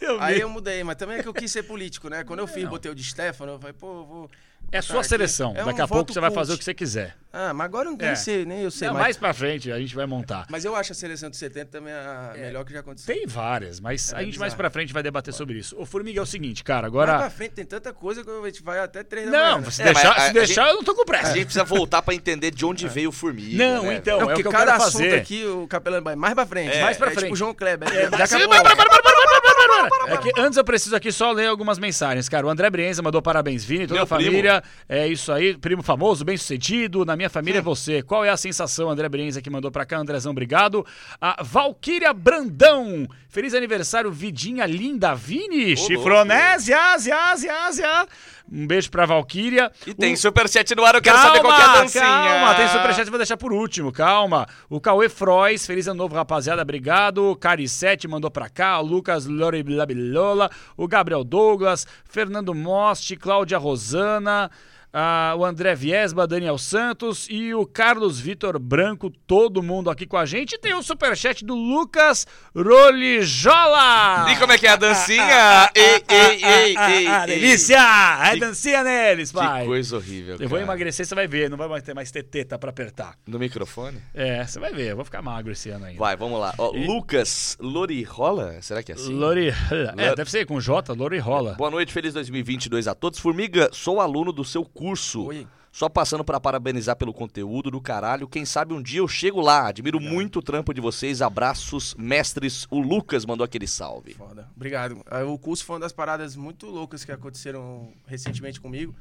[0.00, 0.20] eu.
[0.20, 2.22] Aí eu mudei, mas também é que eu quis ser político, né?
[2.24, 4.30] Quando eu fiz, botei o de Stefano, eu falei, pô, vou.
[4.70, 5.08] É sua aqui.
[5.08, 5.54] seleção.
[5.56, 6.58] É um Daqui a pouco você vai fazer o cult.
[6.58, 7.16] que você quiser.
[7.32, 8.14] Ah, mas agora eu não É.
[8.14, 8.88] sei, nem eu sei.
[8.88, 9.02] Não, mas...
[9.02, 10.46] mais pra frente a gente vai montar.
[10.50, 13.14] mas eu acho a seleção de 70 também a melhor que já aconteceu.
[13.14, 14.56] Tem várias, mas a É gente mais bizarro.
[14.56, 15.74] pra frente vai debater sobre isso.
[15.78, 17.18] O Formiga é o seguinte, cara, Mais agora.
[17.18, 19.60] pra frente tem tanta coisa que a gente vai até 3 da Não, manhã.
[19.66, 19.70] né?
[19.70, 21.32] se É, deixar, a- se a deixar gente- eu não tô com A pressa.
[21.34, 23.56] gente precisa voltar pra entender de onde veio o Formiga.
[23.56, 25.14] Não, né, então, Não, é o porque que eu cada quero assunto fazer.
[25.20, 26.76] aqui, o Capelão vai mais pra frente.
[26.76, 27.24] É, mais pra é frente.
[27.24, 27.88] tipo o João Kleber.
[27.94, 29.37] É, a para, pouco.
[29.80, 30.14] Para, para, para.
[30.14, 32.46] É que antes eu preciso aqui só ler algumas mensagens, cara.
[32.46, 34.62] O André Brienza mandou parabéns, Vini, toda Meu a família.
[34.88, 37.04] É isso aí, primo famoso, bem sucedido.
[37.04, 38.02] Na minha família é você.
[38.02, 39.98] Qual é a sensação, André Brienza, que mandou pra cá?
[39.98, 40.84] Andrezão, obrigado.
[41.20, 43.06] A Valquíria Brandão.
[43.28, 45.14] Feliz aniversário, Vidinha linda.
[45.14, 48.08] Vini, chifronésia, Ásia, Ásia, Ásia.
[48.50, 49.70] Um beijo pra Valquíria.
[49.86, 52.02] E tem O- superchat no ar, eu quero saber qual é a dancinha.
[52.04, 54.46] Calma, tem superchat, vou deixar por último, calma.
[54.70, 57.36] O Cauê Frois, feliz ano novo, rapaziada, obrigado.
[57.36, 64.50] Carissete mandou pra cá, o Lucas Loribilabilola, o Gabriel Douglas, Fernando Moste, Cláudia Rosana,
[64.92, 70.16] ah, o André Viesba, Daniel Santos e o Carlos Vitor Branco, todo mundo aqui com
[70.16, 70.54] a gente.
[70.54, 74.30] E tem o superchat do Lucas Rolijola.
[74.32, 75.70] E como é que é a dancinha?
[75.74, 77.34] ei, ei, ei, ei, Ah, ei.
[77.40, 77.78] delícia!
[78.24, 79.62] É Que- dancinha neles, pai.
[79.62, 82.22] Que coisa horrível, Eu vou emagrecer, você vai ver, não vai mais ter mais ter
[82.22, 83.14] teta pra apertar.
[83.26, 84.00] No microfone?
[84.14, 85.98] É, você vai ver, eu vou ficar magro esse ano ainda.
[85.98, 86.54] Vai, vamos lá.
[86.58, 89.12] Ó, Lucas Lorirola, será que é assim?
[89.14, 89.48] Lori...
[89.96, 91.54] É, deve ser com J, Lori rola.
[91.54, 93.18] Boa noite, feliz 2022 a todos.
[93.18, 95.26] Formiga, sou aluno do seu curso.
[95.26, 95.46] Oi.
[95.70, 98.26] Só passando pra parabenizar pelo conteúdo do caralho.
[98.26, 99.68] Quem sabe um dia eu chego lá.
[99.68, 101.20] Admiro muito o trampo de vocês.
[101.22, 102.66] Abraços, mestres.
[102.70, 104.14] O Lucas mandou aquele salve.
[104.14, 104.48] Foda.
[104.56, 105.00] Obrigado.
[105.06, 108.94] Ah, O curso foi uma das paradas muito loucas que aconteceram recentemente comigo.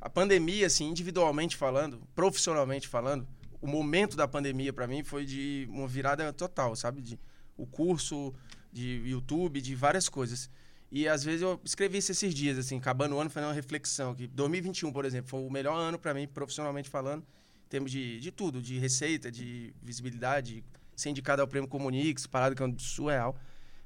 [0.00, 3.26] a pandemia, assim, individualmente falando, profissionalmente falando,
[3.60, 7.00] o momento da pandemia para mim foi de uma virada total, sabe?
[7.00, 7.18] De
[7.56, 8.34] o curso
[8.72, 10.50] de YouTube, de várias coisas.
[10.94, 14.14] E às vezes eu escrevi isso esses dias, assim, acabando o ano, fazendo uma reflexão.
[14.14, 17.22] Que 2021, por exemplo, foi o melhor ano para mim, profissionalmente falando,
[17.66, 20.62] em termos de, de tudo, de receita, de visibilidade,
[20.94, 23.36] ser indicado ao prêmio Comunix, parada que é um surreal.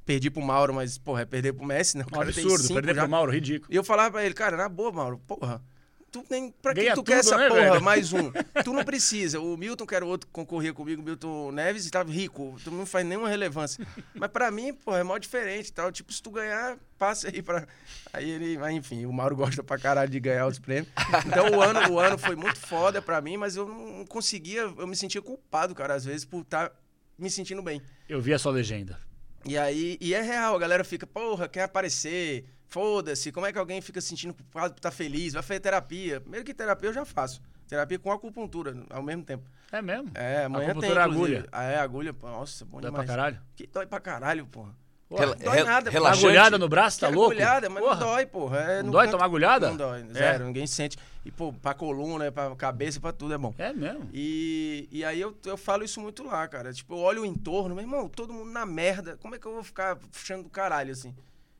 [0.05, 2.05] Perdi pro Mauro, mas, porra, é perder pro Messi, né?
[2.07, 3.01] O cara absurdo, perder já.
[3.01, 3.73] pro Mauro, ridículo.
[3.73, 5.65] E eu falava pra ele, cara, na boa, Mauro, porra.
[6.11, 7.61] Tu nem, pra que Ganha tu quer tudo, essa né, porra?
[7.61, 7.83] velho?
[7.83, 8.33] Mais um.
[8.65, 9.41] Tu não precisa.
[9.41, 12.57] O Milton, que era o outro que concorria comigo, o Milton Neves, estava rico.
[12.65, 13.87] Tu não faz nenhuma relevância.
[14.15, 15.93] Mas pra mim, porra, é mó diferente tal.
[15.93, 17.67] Tipo, se tu ganhar, passa aí pra.
[18.13, 18.57] Aí ele.
[18.57, 20.91] Mas enfim, o Mauro gosta pra caralho de ganhar os prêmios.
[21.27, 24.63] Então o ano, o ano foi muito foda pra mim, mas eu não conseguia.
[24.63, 26.73] Eu me sentia culpado, cara, às vezes, por estar
[27.19, 27.83] me sentindo bem.
[28.09, 28.99] Eu vi a sua legenda.
[29.45, 33.59] E aí, e é real, a galera fica, porra, quer aparecer, foda-se, como é que
[33.59, 35.33] alguém fica se sentindo culpado por estar feliz?
[35.33, 36.21] Vai fazer terapia.
[36.21, 37.41] Primeiro que terapia eu já faço.
[37.67, 39.45] Terapia com acupuntura ao mesmo tempo.
[39.71, 40.11] É mesmo?
[40.15, 41.37] É, amanhã tem, Acupuntura inclusive.
[41.37, 41.49] agulha.
[41.53, 43.09] Ah, é, agulha, pô, nossa, bom Dói pra demais.
[43.11, 43.41] caralho?
[43.55, 44.75] Que dói pra caralho, porra.
[45.07, 45.95] Pô, Rela- dói nada, pô.
[45.97, 46.27] relaxante.
[46.27, 47.31] agulhada no braço, Que tá louco?
[47.33, 47.97] agulhada, mas Porra.
[47.97, 48.59] não dói, porra.
[48.59, 49.69] É Não no dói canto- tomar agulhada?
[49.69, 50.13] Não dói, É.
[50.13, 50.99] zero, ninguém sente.
[51.25, 53.55] E, pô, pra coluna, pra cabeça, pra tudo é bom.
[53.59, 54.09] É mesmo?
[54.13, 56.73] E, e aí eu, eu falo isso muito lá, cara.
[56.75, 59.17] Tipo, eu olho o entorno, meu irmão, todo mundo na merda.
[59.19, 61.15] Como é que eu vou ficar puxando do caralho, assim?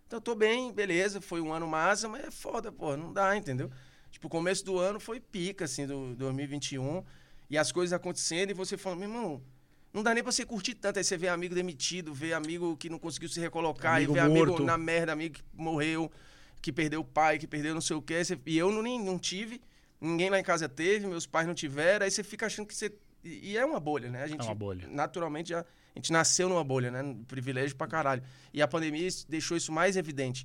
[0.09, 3.37] Então eu tô bem, beleza, foi um ano massa, mas é foda, pô, não dá,
[3.37, 3.71] entendeu?
[4.11, 7.05] Tipo, o começo do ano foi pica, assim, do 2021.
[7.51, 9.43] E as coisas acontecendo e você falando, meu irmão,
[9.93, 10.97] não dá nem pra você curtir tanto.
[10.99, 14.21] Aí você vê amigo demitido, vê amigo que não conseguiu se recolocar, Amigo e vê
[14.21, 14.65] amigo morto.
[14.65, 16.11] na merda, amigo que morreu,
[16.63, 18.23] que perdeu o pai, que perdeu não sei o quê.
[18.47, 19.61] E eu não, nem, não tive,
[20.01, 22.05] ninguém lá em casa teve, meus pais não tiveram.
[22.07, 22.91] Aí você fica achando que você.
[23.29, 24.23] E e é uma bolha, né?
[24.23, 24.87] A gente, uma bolha.
[24.89, 25.65] Naturalmente, já, a
[25.99, 27.17] gente nasceu numa bolha, né?
[27.27, 28.23] Privilégio pra caralho.
[28.53, 30.45] E a pandemia deixou isso mais evidente.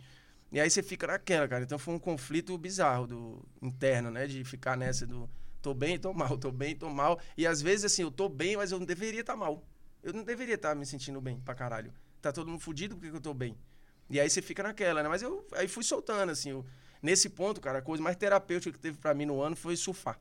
[0.51, 1.63] E aí você fica naquela, cara.
[1.63, 4.27] Então foi um conflito bizarro do interno, né?
[4.27, 5.29] De ficar nessa do
[5.61, 7.19] tô bem, tô mal, tô bem, tô mal.
[7.37, 9.63] E às vezes, assim, eu tô bem, mas eu não deveria estar mal.
[10.03, 11.91] Eu não deveria estar me sentindo bem pra caralho.
[12.21, 13.57] Tá todo mundo fudido porque que eu tô bem.
[14.09, 15.09] E aí você fica naquela, né?
[15.09, 16.49] Mas eu aí fui soltando, assim.
[16.51, 16.65] eu-
[17.01, 20.19] nesse ponto, cara, a coisa mais terapêutica que teve pra mim no ano foi surfar.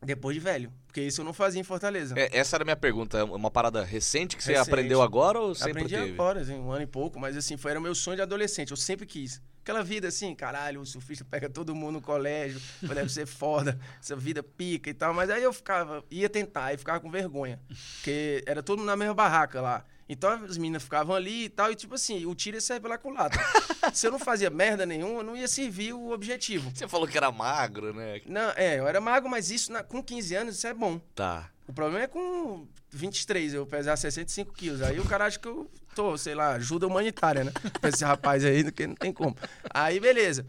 [0.00, 0.72] Depois de velho.
[0.86, 2.14] Porque isso eu não fazia em Fortaleza.
[2.18, 3.18] É, essa era a minha pergunta.
[3.18, 4.68] É uma parada recente que você Recente.
[4.68, 6.12] aprendeu agora ou sempre Aprendi teve?
[6.12, 8.70] agora, assim, um ano e pouco, mas assim, foi, era o meu sonho de adolescente,
[8.70, 9.40] eu sempre quis.
[9.62, 14.16] Aquela vida assim, caralho, o surfista pega todo mundo no colégio, deve ser foda, essa
[14.16, 17.60] vida pica e tal, mas aí eu ficava, ia tentar, e ficava com vergonha,
[17.96, 19.84] porque era todo mundo na mesma barraca lá.
[20.08, 22.96] Então as meninas ficavam ali e tal, e tipo assim, o tiro ia sair pela
[22.96, 23.40] culatra.
[23.92, 26.70] Se eu não fazia merda nenhuma, não ia servir o objetivo.
[26.74, 28.20] Você falou que era magro, né?
[28.26, 30.98] Não, é, eu era magro, mas isso na- com 15 anos isso é bom.
[31.14, 31.50] Tá.
[31.66, 34.80] O problema é com 23, eu pesar 65 quilos.
[34.80, 37.52] Aí o cara acha que eu tô, sei lá, ajuda humanitária, né?
[37.78, 39.36] Pra esse rapaz aí, porque não tem como.
[39.68, 40.46] Aí, beleza.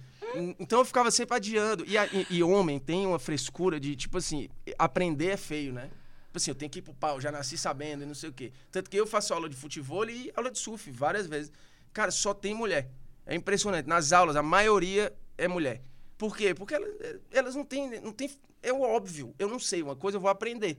[0.60, 1.84] Então eu ficava sempre adiando.
[1.86, 4.48] E, a- e- e homem tem uma frescura de, tipo assim,
[4.78, 5.90] aprender é feio, né?
[6.30, 8.34] Tipo assim, eu tenho que ir pro pau, já nasci sabendo e não sei o
[8.34, 8.54] quê.
[8.72, 11.52] Tanto que eu faço aula de futebol e aula de surf várias vezes.
[11.92, 12.88] Cara, só tem mulher.
[13.26, 13.88] É impressionante.
[13.88, 15.82] Nas aulas, a maioria é mulher.
[16.20, 16.54] Por quê?
[16.54, 16.92] Porque elas,
[17.32, 18.30] elas não têm, não têm.
[18.62, 19.34] É óbvio.
[19.40, 20.78] Eu não sei, uma coisa eu vou aprender.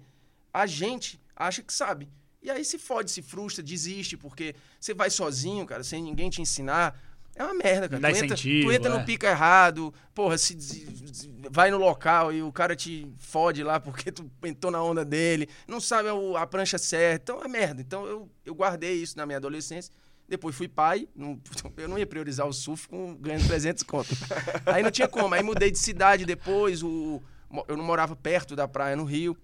[0.54, 2.08] A gente acha que sabe.
[2.40, 6.40] E aí se fode, se frustra, desiste, porque você vai sozinho, cara, sem ninguém te
[6.40, 6.96] ensinar.
[7.40, 7.92] É uma merda, cara.
[7.92, 8.98] Não dá tu entra, tu entra é.
[8.98, 13.80] no pico errado, porra, se des- vai no local e o cara te fode lá
[13.80, 17.32] porque tu entrou na onda dele, não sabe o- a prancha certa.
[17.32, 17.80] Então é merda.
[17.80, 19.90] Então eu, eu guardei isso na minha adolescência.
[20.28, 21.40] Depois fui pai, não-
[21.78, 24.10] eu não ia priorizar o surf com ganhando 300 conto.
[24.66, 25.34] Aí não tinha como.
[25.34, 27.22] Aí mudei de cidade depois, o,
[27.66, 29.34] eu não morava perto da praia no Rio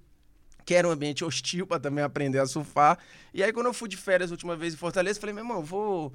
[0.66, 2.98] que era um ambiente hostil para também aprender a surfar.
[3.32, 5.62] E aí, quando eu fui de férias a última vez em Fortaleza, falei, meu irmão,
[5.62, 6.12] vou,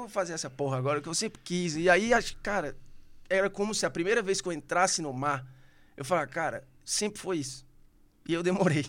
[0.00, 1.76] vou fazer essa porra agora, que eu sempre quis.
[1.76, 2.10] E aí,
[2.42, 2.76] cara,
[3.28, 5.46] era como se a primeira vez que eu entrasse no mar,
[5.96, 7.66] eu falava, cara, sempre foi isso.
[8.28, 8.86] E eu demorei.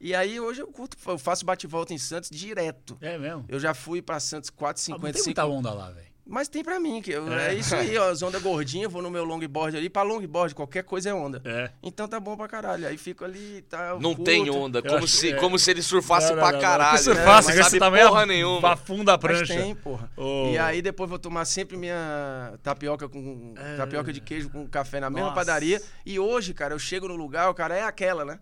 [0.00, 2.98] E aí, hoje eu curto, eu faço bate-volta em Santos direto.
[3.00, 3.44] É mesmo?
[3.48, 5.12] Eu já fui para Santos Ah, não 4,55.
[5.12, 6.11] tem muita onda lá, velho.
[6.32, 7.48] Mas tem pra mim, que eu- É.
[7.50, 7.54] é.
[7.54, 11.10] isso aí, ó, as ondas gordinhas, vou no meu longboard ali, pra longboard, qualquer coisa
[11.10, 11.42] é onda.
[11.44, 11.70] É.
[11.82, 12.86] Então tá bom pra caralho.
[12.88, 14.00] Aí fico ali e tal.
[14.00, 14.24] Não curto.
[14.24, 14.80] tem onda.
[14.80, 15.36] Como se, é.
[15.36, 16.60] como se ele surfasse Não, não, pra não, não.
[16.62, 16.92] caralho.
[16.92, 16.98] Né?
[17.02, 18.72] surfasse, Não com esse sabe tamanho, porra nenhuma.
[18.72, 19.54] Afunda a Mas prancha.
[19.54, 20.10] tem, porra.
[20.16, 20.48] Ô.
[20.52, 25.10] E aí depois vou tomar sempre minha tapioca com tapioca de queijo com café na
[25.10, 25.34] mesma Nossa.
[25.34, 25.82] padaria.
[26.06, 28.38] E hoje, cara, eu chego no lugar, o cara é aquela, né?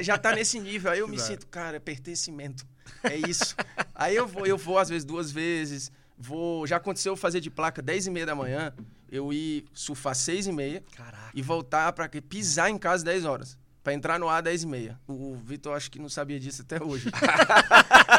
[0.00, 0.92] Já tá nesse nível.
[0.92, 1.32] Aí eu me Exato.
[1.32, 2.64] sinto, cara, é pertencimento.
[3.02, 3.56] É isso.
[3.96, 5.90] aí eu vou, eu vou às vezes duas vezes.
[6.18, 8.72] Vou, já aconteceu eu fazer de placa 10 e meia da manhã,
[9.10, 11.30] eu ir surfar 6 e meia Caraca.
[11.34, 13.58] e voltar para pisar em casa 10 horas.
[13.84, 15.00] Pra entrar no ar 10 e meia.
[15.06, 17.08] O Vitor acho que não sabia disso até hoje.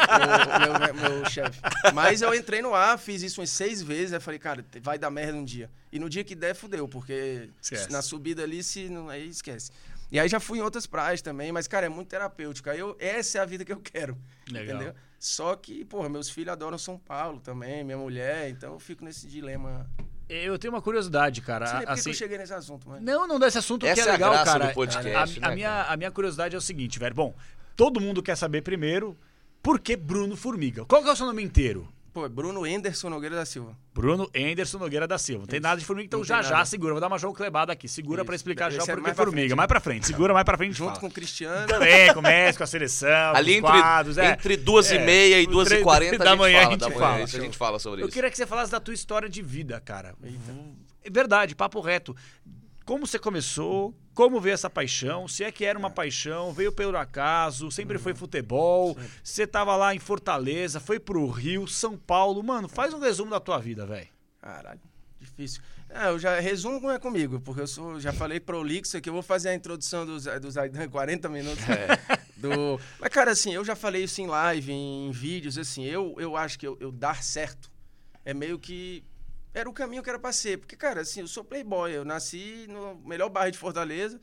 [0.08, 1.60] o meu, meu, meu chefe.
[1.92, 5.10] Mas eu entrei no ar, fiz isso umas seis vezes, aí falei, cara, vai dar
[5.10, 5.70] merda um dia.
[5.92, 7.90] E no dia que der, fudeu, porque Esquece.
[7.90, 9.70] na subida ali, se não, aí esquece.
[10.10, 12.70] E aí já fui em outras praias também, mas, cara, é muito terapêutico.
[12.70, 14.16] Aí eu, essa é a vida que eu quero.
[14.50, 14.76] Legal.
[14.76, 14.94] Entendeu?
[15.18, 19.26] Só que, porra, meus filhos adoram São Paulo também, minha mulher, então eu fico nesse
[19.26, 19.90] dilema.
[20.28, 21.64] Eu tenho uma curiosidade, cara.
[21.64, 23.02] Não sei nem por que que assim, eu cheguei nesse assunto, mas.
[23.02, 24.66] não, não desse assunto que Essa é é a legal, graça cara.
[24.66, 25.92] do podcast, a, né, a minha, cara?
[25.92, 27.14] a minha curiosidade é o seguinte, velho.
[27.14, 27.34] Bom,
[27.74, 29.16] todo mundo quer saber primeiro
[29.62, 30.84] por que Bruno Formiga.
[30.84, 31.88] Qual que é o seu nome inteiro?
[32.18, 33.76] Pô, é Bruno Enderson Nogueira da Silva.
[33.94, 35.40] Bruno Anderson Nogueira da Silva.
[35.42, 36.64] Não tem nada de formiga, então já tem já nada.
[36.64, 36.92] segura.
[36.94, 37.86] Vou dar uma João Clebada aqui.
[37.86, 38.40] Segura pra Isso.
[38.42, 39.46] explicar já Esse é por que mais pra formiga.
[39.46, 39.56] frente.
[39.56, 40.06] Mais pra frente.
[40.06, 40.76] Segura mais pra frente.
[40.76, 41.00] Junto fala.
[41.00, 41.66] com o Cristiano.
[41.68, 44.18] Também, começa com a seleção, Ali entre, quadros.
[44.18, 44.32] é.
[44.32, 46.68] entre duas e É, meia e o duas e quarenta da manhã fala.
[46.68, 47.22] a gente da manhã, fala.
[47.22, 48.14] isso a gente fala sobre Eu isso.
[48.14, 50.14] queria que você falasse da tua história de vida, cara.
[51.04, 52.16] É verdade, papo reto.
[52.88, 53.94] Como você começou?
[54.14, 55.28] Como veio essa paixão?
[55.28, 58.96] Se é que era uma paixão, veio pelo acaso, sempre foi futebol.
[59.22, 62.42] Você tava lá em Fortaleza, foi pro Rio, São Paulo.
[62.42, 64.08] Mano, faz um resumo da tua vida, velho.
[64.40, 64.80] Caralho,
[65.20, 65.60] difícil.
[65.90, 69.12] É, eu já resumo não é comigo, porque eu sou, já falei prolixo aqui, eu
[69.12, 70.54] vou fazer a introdução dos, dos
[70.90, 71.62] 40 minutos.
[72.38, 72.80] Do...
[72.98, 76.58] Mas, cara, assim, eu já falei isso em live, em, vídeos, assim, eu, eu acho
[76.58, 77.70] que eu, eu dar certo
[78.24, 79.04] é meio que.
[79.58, 80.58] Era o caminho que era pra ser.
[80.58, 84.20] Porque, cara, assim, eu sou playboy, eu nasci no melhor bairro de Fortaleza,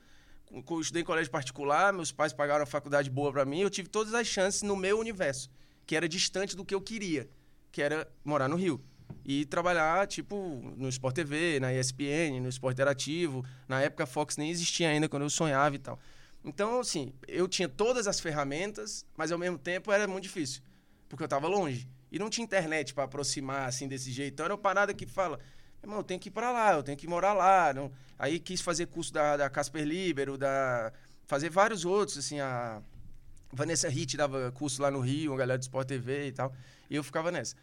[0.63, 3.89] com, estudei em colégio particular, meus pais pagaram a faculdade boa pra mim, eu tive
[3.89, 5.49] todas as chances no meu universo,
[5.85, 7.27] que era distante do que eu queria,
[7.69, 8.81] que era morar no Rio
[9.25, 13.43] e trabalhar, tipo, no Sport TV, na ESPN, no Esporte Interativo.
[13.67, 15.99] Na época, a Fox nem existia ainda, quando eu sonhava e tal.
[16.45, 20.61] Então, assim, eu tinha todas as ferramentas, mas ao mesmo tempo era muito difícil,
[21.09, 21.89] porque eu estava longe.
[22.11, 24.33] E não tinha internet para aproximar, assim, desse jeito.
[24.33, 25.39] Então, era uma parada que fala,
[25.81, 27.73] irmão, eu tenho que ir para lá, eu tenho que morar lá.
[27.73, 27.91] Não...
[28.17, 30.91] Aí quis fazer curso da, da Casper Libero, da...
[31.27, 32.81] fazer vários outros, assim, a
[33.51, 36.53] Vanessa Hitt dava curso lá no Rio, uma galera do Sport TV e tal.
[36.89, 37.55] E eu ficava nessa.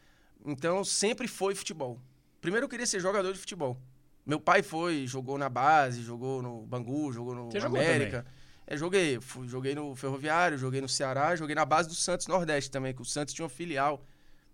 [0.45, 2.01] Então, sempre foi futebol.
[2.41, 3.79] Primeiro, eu queria ser jogador de futebol.
[4.25, 8.25] Meu pai foi, jogou na base, jogou no Bangu, jogou no Você América.
[8.67, 9.21] É, joguei.
[9.21, 13.03] Fui, joguei no Ferroviário, joguei no Ceará, joguei na base do Santos Nordeste também, que
[13.03, 14.05] o Santos tinha uma filial.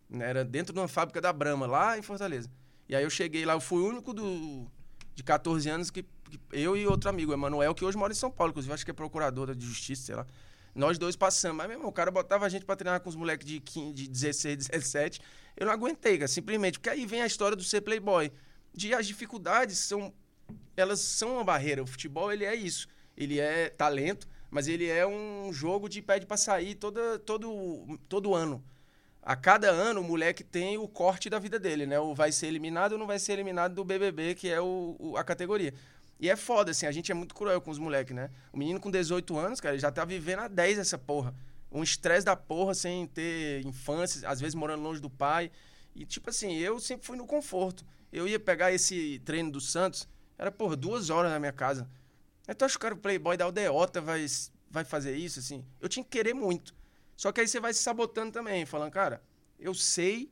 [0.08, 2.50] Né, era dentro de uma fábrica da Brahma, lá em Fortaleza.
[2.88, 4.66] E aí eu cheguei lá, eu fui o único do,
[5.14, 8.30] de 14 anos que, que eu e outro amigo, Emanuel, que hoje mora em São
[8.30, 10.26] Paulo, inclusive acho que é procurador de justiça, sei lá.
[10.74, 11.56] Nós dois passamos.
[11.56, 13.92] Mas, meu irmão, o cara botava a gente pra treinar com os moleques de, 15,
[13.92, 15.20] de 16, 17.
[15.56, 16.78] Eu não aguentei, cara, simplesmente.
[16.78, 18.30] Porque aí vem a história do ser playboy.
[18.72, 20.14] De as dificuldades são.
[20.76, 21.82] Elas são uma barreira.
[21.82, 22.86] O futebol, ele é isso.
[23.16, 28.34] Ele é talento, mas ele é um jogo de pede pra sair toda, todo, todo
[28.34, 28.64] ano.
[29.22, 31.98] A cada ano, o moleque tem o corte da vida dele, né?
[31.98, 35.16] Ou vai ser eliminado ou não vai ser eliminado do BBB, que é o, o,
[35.16, 35.74] a categoria.
[36.20, 38.30] E é foda, assim, a gente é muito cruel com os moleques, né?
[38.52, 41.34] O menino com 18 anos, cara, ele já tá vivendo há 10 essa porra.
[41.70, 45.50] Um estresse da porra sem ter infância, às vezes morando longe do pai.
[45.94, 47.84] E, tipo assim, eu sempre fui no conforto.
[48.12, 51.88] Eu ia pegar esse treino do Santos, era, porra, duas horas na minha casa.
[52.56, 54.24] Tu acha que o cara, o playboy da aldeota, vai,
[54.70, 55.64] vai fazer isso, assim?
[55.80, 56.74] Eu tinha que querer muito.
[57.18, 59.20] Só que aí você vai se sabotando também, falando, cara,
[59.58, 60.30] eu sei,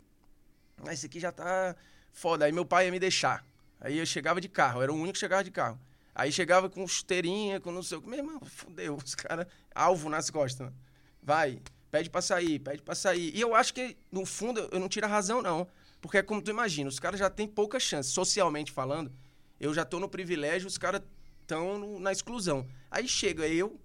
[0.84, 1.74] mas isso aqui já tá
[2.12, 2.44] foda.
[2.44, 3.44] Aí meu pai ia me deixar.
[3.80, 5.80] Aí eu chegava de carro, era o único que chegava de carro.
[6.14, 8.08] Aí chegava com chuteirinha, com não sei o que.
[8.08, 10.72] Meu irmão, fudeu, os caras, alvo nas costas.
[11.20, 11.60] Vai,
[11.90, 13.34] pede pra sair, pede pra sair.
[13.34, 15.66] E eu acho que, no fundo, eu não tiro a razão, não.
[16.00, 19.12] Porque é como tu imagina, os caras já têm pouca chance, socialmente falando.
[19.58, 21.02] Eu já tô no privilégio, os caras
[21.42, 22.64] estão na exclusão.
[22.88, 23.76] Aí chega eu,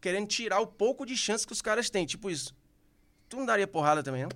[0.00, 2.06] querendo tirar o pouco de chance que os caras têm.
[2.06, 2.54] Tipo isso.
[3.28, 4.30] Tu não daria porrada também, não?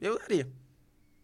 [0.00, 0.48] Eu daria.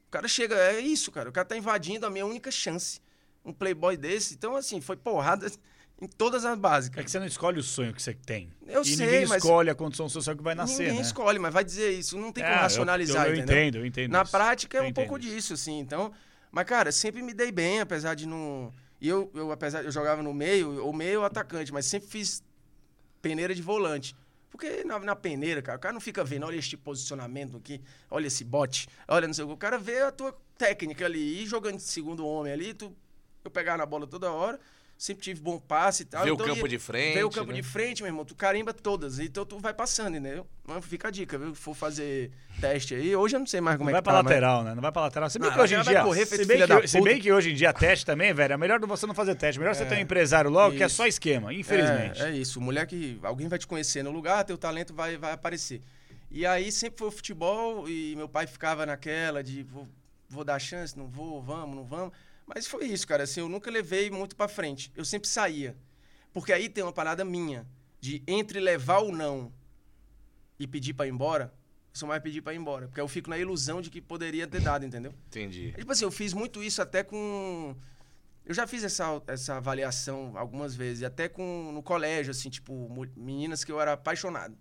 [0.06, 1.28] O cara chega, é isso, cara.
[1.28, 3.00] O cara tá invadindo a minha única chance.
[3.44, 4.34] Um playboy desse.
[4.34, 5.50] Então, assim, foi porrada
[6.00, 7.00] em todas as básicas.
[7.00, 8.50] É que você não escolhe o sonho que você tem.
[8.66, 11.02] Eu e sei, ninguém mas- escolhe a condição social que vai nascer, Ninguém né?
[11.02, 12.16] escolhe, mas vai dizer isso.
[12.16, 13.56] Não tem como É, eu- racionalizar, eu, eu, entendeu?
[13.56, 14.30] entendo, eu entendo Na isso.
[14.30, 15.28] prática é Eu um pouco isso.
[15.28, 15.78] disso, assim.
[15.80, 16.12] Então,
[16.52, 18.72] mas cara, sempre me dei bem, apesar de não.
[19.00, 22.42] E eu, eu apesar eu jogava no meio, ou meio ou atacante, mas sempre fiz
[23.20, 24.14] peneira de volante.
[24.50, 28.26] Porque na, na peneira, cara, o cara não fica vendo, olha este posicionamento aqui, olha
[28.26, 29.54] esse bote, olha não sei o que.
[29.54, 32.94] O cara vê a tua técnica ali, e jogando de segundo homem ali, tu,
[33.44, 34.58] eu pegava na bola toda hora,
[34.98, 36.24] sempre tive bom passe e tal.
[36.24, 37.60] Vê o então campo ia- de frente, Vê o campo né?
[37.60, 40.44] de frente, meu irmão, tu carimba todas, então tu vai passando, entendeu?
[40.66, 41.54] Mas fica a dica, viu?
[41.54, 44.12] For fazer teste aí, hoje eu não sei mais como Não é vai que pra
[44.14, 44.74] tá, mas- lateral, né?
[44.74, 45.30] Não vai pra lateral.
[45.30, 46.02] Se bem Não, que hoje em vai dia.
[46.02, 48.80] correr se, bem que, se bem que hoje em dia teste também, velho, é melhor
[48.80, 49.60] você não fazer teste.
[49.60, 50.96] Melhor você ter um empresário logo, que é Isso.
[50.96, 52.20] só esquema, infelizmente.
[52.20, 52.60] É, é isso.
[52.60, 55.80] Mulher que alguém vai te conhecer no lugar, teu talento vai, vai aparecer.
[56.30, 59.88] E aí sempre foi o futebol e meu pai ficava naquela de vou,
[60.28, 62.12] vou dar chance, não vou, vamos, não vamos.
[62.52, 63.24] Mas foi isso, cara.
[63.24, 64.90] Assim, eu nunca levei muito pra frente.
[64.96, 65.76] Eu sempre saía.
[66.32, 67.66] Porque aí tem uma parada minha
[68.00, 69.52] de entre levar ou não
[70.58, 71.52] e pedir pra ir embora,
[71.98, 72.86] pessoa vai pedir pra ir embora.
[72.86, 75.12] Porque eu fico na ilusão de que poderia ter dado, entendeu?
[75.26, 75.72] Entendi.
[75.72, 77.76] Tipo assim, eu fiz muito isso até com.
[78.44, 83.62] Eu já fiz essa, essa avaliação algumas vezes, até com no colégio, assim, tipo, meninas
[83.62, 84.56] que eu era apaixonado.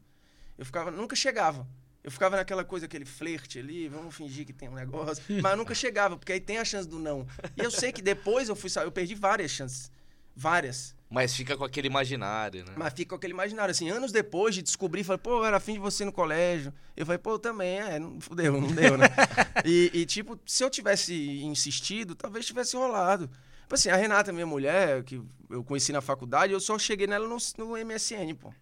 [0.57, 1.65] Eu ficava, nunca chegava.
[2.07, 5.21] Eu ficava naquela coisa, aquele flerte ali, vamos fingir que tem um negócio.
[5.43, 7.27] Mas eu nunca chegava, porque aí tem a chance do não.
[7.57, 9.91] E eu sei que depois eu fui eu perdi várias chances.
[10.33, 10.95] Várias.
[11.09, 12.71] Mas fica com aquele imaginário, né?
[12.77, 15.73] Mas fica com aquele imaginário, assim, anos depois de descobrir, falei, pô, eu era afim
[15.73, 16.73] de você no colégio.
[16.95, 19.07] Eu falei, pô, eu também, é, não fudeu, não deu, né?
[19.65, 23.29] e, e, tipo, se eu tivesse insistido, talvez tivesse rolado.
[23.63, 27.27] Tipo assim, a Renata, minha mulher, que eu conheci na faculdade, eu só cheguei nela
[27.27, 28.53] no, no MSN, pô.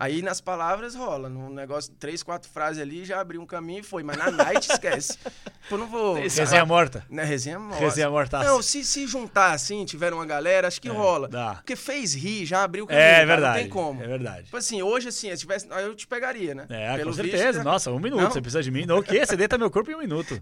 [0.00, 3.82] Aí nas palavras rola, no negócio, três, quatro frases ali, já abriu um caminho e
[3.82, 4.02] foi.
[4.04, 5.18] Mas na night esquece.
[5.68, 6.14] Pô, não vou.
[6.14, 7.04] Resenha morta.
[7.10, 7.80] Né, resenha morta.
[7.84, 8.48] Resenha mortaça.
[8.48, 11.28] Não, se, se juntar assim, tiver uma galera, acho que rola.
[11.28, 11.54] dá.
[11.56, 13.04] Porque fez rir, já abriu o caminho.
[13.04, 13.54] É cara, verdade.
[13.56, 14.02] Não tem como.
[14.02, 14.44] É verdade.
[14.44, 16.66] Tipo assim, hoje assim, se tivesse, aí eu te pegaria, né?
[16.70, 17.58] É, Pelo com visto, certeza.
[17.58, 18.20] já- Nossa, um minuto.
[18.22, 18.30] Não?
[18.30, 18.86] Você precisa de mim.
[18.90, 19.26] O quê?
[19.26, 20.40] Você deita meu corpo em um minuto.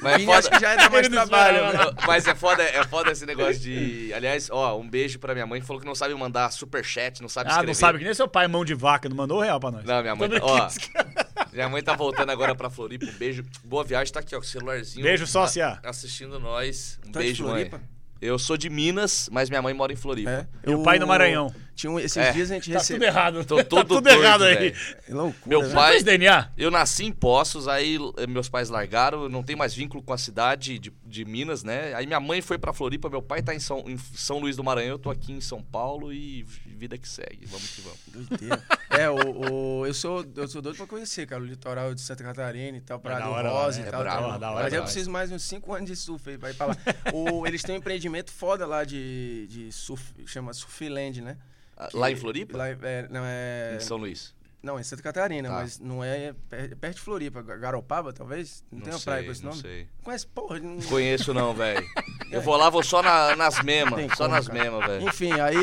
[0.00, 1.66] Mas é Vini, acho foda, que já é dar mais não trabalho.
[1.66, 1.72] né?
[1.84, 4.12] Não, Mas é foda, é foda esse negócio de.
[4.14, 7.28] Aliás, ó, um beijo pra minha mãe que falou que não sabe mandar superchat, não
[7.28, 7.66] sabe Ah, escrever.
[7.68, 9.84] não sabe que nem seu pai, mão de vaca, não mandou o real pra nós.
[9.84, 10.28] Não, minha mãe.
[10.28, 11.26] Tô Ó, brincando.
[11.52, 13.06] minha mãe tá voltando agora pra Floripa.
[13.06, 13.44] Um beijo.
[13.64, 15.02] Boa viagem, tá aqui, ó, com o celularzinho.
[15.04, 15.78] Beijo, tá sócia.
[15.84, 16.98] Assistindo nós.
[17.04, 17.52] Um é de beijo, mãe.
[17.68, 17.80] Floripa?
[18.20, 20.30] Eu sou de Minas, mas minha mãe mora em Floripa.
[20.64, 20.70] É.
[20.70, 21.52] E o pai no Maranhão.
[21.74, 22.30] Tinha um, esses É.
[22.30, 23.08] dias a gente Tá tudo recebeu.
[23.08, 23.44] errado.
[23.44, 24.70] Tô tá tudo doido, errado aí.
[24.70, 25.40] Que loucura.
[25.44, 25.74] Meu né?
[25.74, 26.50] pai- DNA?
[26.56, 30.12] Eu nasci em Poços, aí eh, meus pais largaram, eu não tenho mais vínculo com
[30.12, 31.94] a cidade de, de Minas, né?
[31.94, 34.64] Aí minha mãe foi pra Floripa, meu pai tá em São, em São Luís do
[34.64, 37.44] Maranhão, eu tô aqui em São Paulo e vida que segue.
[37.46, 37.98] Vamos que vamos.
[38.28, 38.62] Doideira.
[38.92, 39.14] É, o,
[39.80, 42.80] o- eu, sou, eu sou doido pra conhecer, cara, o litoral de Santa Catarina e
[42.82, 43.86] tal, Praia da do Rosa né?
[43.86, 44.04] e É tal.
[44.04, 44.38] tal.
[44.38, 46.66] da hora Mas eu preciso mais uns 5 anos de surf aí pra ir pra
[46.66, 46.76] lá.
[47.14, 51.38] O- eles têm um empreendimento foda lá de, de surf, chama Surfland, né?
[51.74, 52.58] Ah, Que- Lá em Floripa?
[52.58, 54.34] Lá, é, não, é, Em São Luís.
[54.62, 55.54] Não, em Santa Catarina, Tá.
[55.54, 58.62] mas não é, per- perto de Floripa, Garopaba, talvez?
[58.70, 59.62] Não, tem uma praia sei, com esse não nome?
[59.62, 59.88] sei.
[60.02, 60.76] Conhece, porra, não...
[60.82, 61.84] Conheço não, velho.
[62.30, 64.00] Eu vou lá, vou só na- nas memas.
[64.16, 65.06] Só como, nas memas, velho.
[65.06, 65.56] Enfim, aí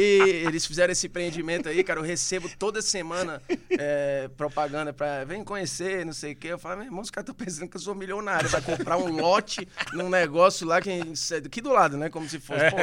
[0.45, 1.99] eles fizeram esse empreendimento aí, cara.
[1.99, 3.41] Eu recebo toda semana
[3.71, 6.49] é, propaganda pra vem conhecer, não sei o quê.
[6.49, 8.47] Eu falo, meu irmão, os caras estão pensando que eu sou milionário.
[8.49, 10.91] Vai comprar um lote num negócio lá que,
[11.43, 12.07] aqui do lado, né?
[12.09, 12.61] Como se fosse.
[12.65, 12.69] É.
[12.69, 12.77] Pô,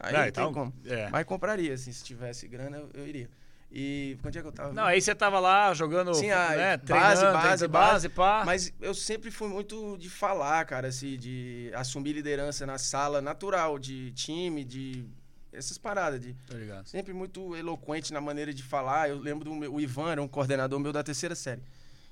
[0.00, 0.74] aí Não, não, então, tem como.
[0.84, 1.08] é.
[1.10, 3.30] Mas compraria, assim, se tivesse grana, eu, eu iria.
[3.76, 4.72] E quanto é que eu tava?
[4.72, 8.46] Não, aí você tava lá jogando, Sim, a né, base, treinando, base, base, base.
[8.46, 13.76] Mas eu sempre fui muito de falar, cara, assim, de assumir liderança na sala natural,
[13.76, 15.04] de time, de.
[15.52, 16.36] Essas paradas, de
[16.84, 19.08] sempre muito eloquente na maneira de falar.
[19.08, 21.62] Eu lembro do meu, o Ivan era um coordenador meu da terceira série.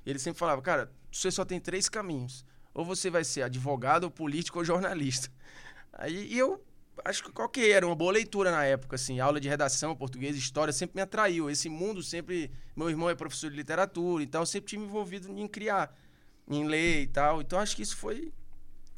[0.05, 2.45] Ele sempre falava, cara, você só tem três caminhos.
[2.73, 5.29] Ou você vai ser advogado, ou político ou jornalista.
[5.93, 6.61] Aí eu
[7.03, 10.35] acho que qual que era uma boa leitura na época, assim, aula de redação, português,
[10.35, 11.49] história sempre me atraiu.
[11.49, 15.31] Esse mundo sempre, meu irmão é professor de literatura e tal, eu sempre tive envolvido
[15.37, 15.95] em criar,
[16.47, 17.41] em ler e tal.
[17.41, 18.31] Então acho que isso foi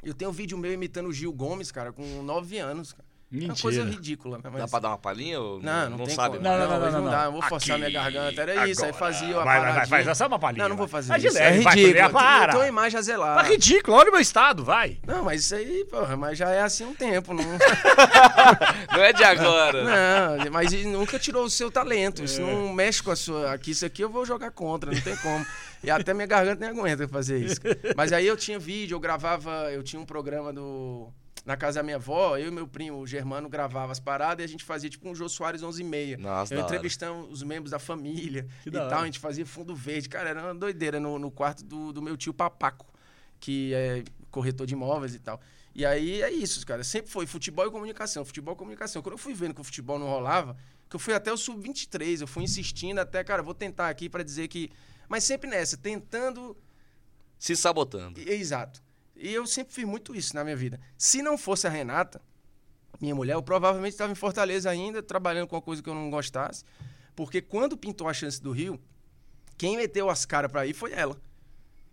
[0.02, 3.05] eu tenho um vídeo meu imitando o Gil Gomes, cara, com nove anos, cara.
[3.44, 3.96] É uma coisa Mentira.
[3.96, 4.42] ridícula, né?
[4.44, 4.70] Dá Mas...
[4.70, 6.38] pra dar uma palhinha ou Não, não, tem sabe?
[6.38, 6.48] como.
[6.48, 7.10] Não, não, não, hoje não, não.
[7.10, 8.40] dá, não vou forçar minha garganta.
[8.42, 10.62] Era isso, aí fazia a Vai, vai, vai, faz só uma palhinha.
[10.64, 11.38] Não, não vou fazer isso.
[11.38, 12.10] é ridículo.
[12.12, 12.44] Para.
[12.44, 13.36] Eu tenho uma imagem a zelar.
[13.36, 14.98] Tá ridículo, olha o meu estado, vai.
[15.06, 17.34] Não, mas isso aí, porra, mas já é assim um tempo.
[17.34, 17.44] Não,
[18.92, 19.82] Não é de agora.
[19.84, 22.22] não mas nunca tirou o seu talento.
[22.24, 22.44] Isso É.
[22.44, 23.52] não mexe com a sua.
[23.52, 25.44] Aqui, isso aqui eu vou jogar contra, não tem como.
[25.82, 27.60] E até minha garganta nem aguenta fazer isso.
[27.96, 31.08] Mas aí eu tinha vídeo, eu gravava, eu tinha um programa do.
[31.46, 34.44] Na casa da minha avó, eu e meu primo, o Germano, gravava as paradas e
[34.44, 36.16] a gente fazia tipo um Jô Soares 11 e meia.
[36.18, 39.02] Nossa, eu entrevistava os membros da família Que e da tal, hora.
[39.02, 40.08] a gente fazia fundo verde.
[40.08, 42.92] Cara, era uma doideira no, no quarto do, do meu tio Papaco,
[43.38, 45.40] que é corretor de imóveis e tal.
[45.72, 46.82] E aí é isso, cara.
[46.82, 49.00] Sempre foi futebol e comunicação, futebol e comunicação.
[49.00, 50.56] Quando eu fui vendo que o futebol não rolava,
[50.90, 54.24] que eu fui até o sub-23, eu fui insistindo até, cara, vou tentar aqui pra
[54.24, 54.68] dizer que.
[55.08, 56.56] Mas sempre nessa, tentando
[57.38, 58.20] Se sabotando.
[58.20, 58.82] Exato.
[59.16, 60.80] E eu sempre fiz muito isso na minha vida.
[60.96, 62.20] Se não fosse a Renata,
[63.00, 66.10] minha mulher, eu provavelmente estava em Fortaleza ainda, trabalhando com uma coisa que eu não
[66.10, 66.64] gostasse.
[67.14, 68.78] Porque quando pintou a chance do Rio,
[69.56, 71.16] quem meteu as caras pra ir foi ela.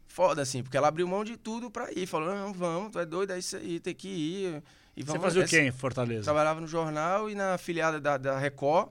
[0.06, 2.06] Foda, assim, porque ela abriu mão de tudo pra ir.
[2.06, 4.64] Falou, não, vamos, tu é doido, é isso aí, tem que ir.
[4.96, 6.24] E Você vamos fazia o nessa." quê em Fortaleza?
[6.24, 8.90] Trabalhava no jornal e na afiliada da, da Record.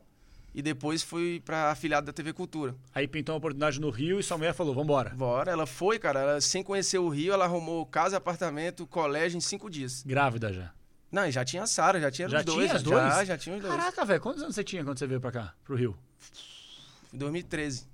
[0.54, 2.74] E depois fui pra afiliada da TV Cultura.
[2.94, 5.10] Aí pintou uma oportunidade no Rio e sua mulher falou, vambora.
[5.10, 6.20] Bora, ela foi, cara.
[6.20, 10.02] Ela, sem conhecer o Rio, ela arrumou casa, apartamento, colégio em cinco dias.
[10.02, 10.70] Grávida já.
[11.10, 12.66] Não, e já tinha a Sara, já tinha Já os dois.
[12.68, 13.14] tinha os já, dois?
[13.14, 13.74] Já, já tinha os dois.
[13.74, 15.96] Caraca, velho, quantos anos você tinha quando você veio pra cá, pro Rio?
[17.12, 17.86] Em 2013.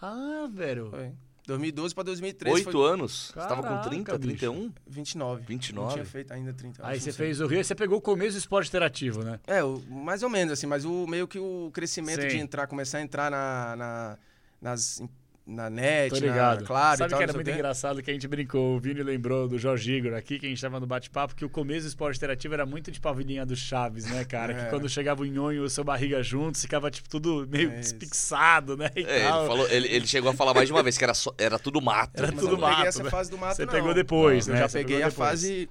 [0.00, 0.90] Ah, velho.
[0.90, 1.12] Foi.
[1.50, 3.26] 2012 pra 2013 Oito foi anos?
[3.34, 4.28] Você tava com Caraca, 30, bicho.
[4.38, 4.72] 31?
[4.86, 5.42] 29.
[5.46, 5.86] 29?
[5.86, 6.86] Não tinha feito ainda 30.
[6.86, 9.38] Aí você fez o Rio e você pegou o começo do esporte interativo, né?
[9.46, 12.28] É, o- mais ou menos assim, mas o meio que o crescimento Sim.
[12.28, 14.18] de entrar, começar a entrar na, na-
[14.60, 15.02] nas,
[15.46, 16.60] na net, Tô ligado.
[16.60, 18.78] na Claro Sabe e tal, que era não muito engraçado que a gente brincou, o
[18.80, 21.82] Vini lembrou do Jorge Igor aqui, que a gente tava no bate-papo, que o começo
[21.86, 24.54] do esporte interativo era muito tipo a vidinha do Chaves, né, cara?
[24.54, 24.64] Que É.
[24.66, 28.76] quando chegava o nhonho e o seu barriga juntos, ficava tipo tudo meio É despixado,
[28.76, 28.90] né?
[28.94, 29.40] E É, tal.
[29.40, 31.58] ele, falou, ele, ele chegou a falar mais de uma vez que era, só- era
[31.58, 32.12] tudo mato.
[32.16, 33.10] Era tudo eu não peguei mato, essa né?
[33.10, 33.72] fase do mato, Você não.
[33.72, 34.60] pegou depois, Eu né?
[34.60, 35.28] já Você peguei a depois.
[35.30, 35.68] fase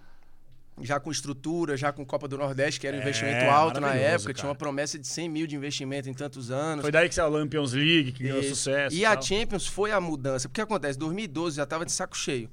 [0.82, 3.94] já com estrutura, já com Copa do Nordeste, que era um É, investimento alto na
[3.96, 4.34] época.
[4.34, 4.48] Tinha cara.
[4.50, 6.82] uma promessa de 100 mil de investimento em tantos anos.
[6.84, 8.96] Foi daí que saiu a Lampions League, que ganhou sucesso.
[8.96, 9.24] E a tal.
[9.24, 10.48] Champions foi a mudança.
[10.48, 12.50] Porque acontece, 2012 já tava de saco cheio.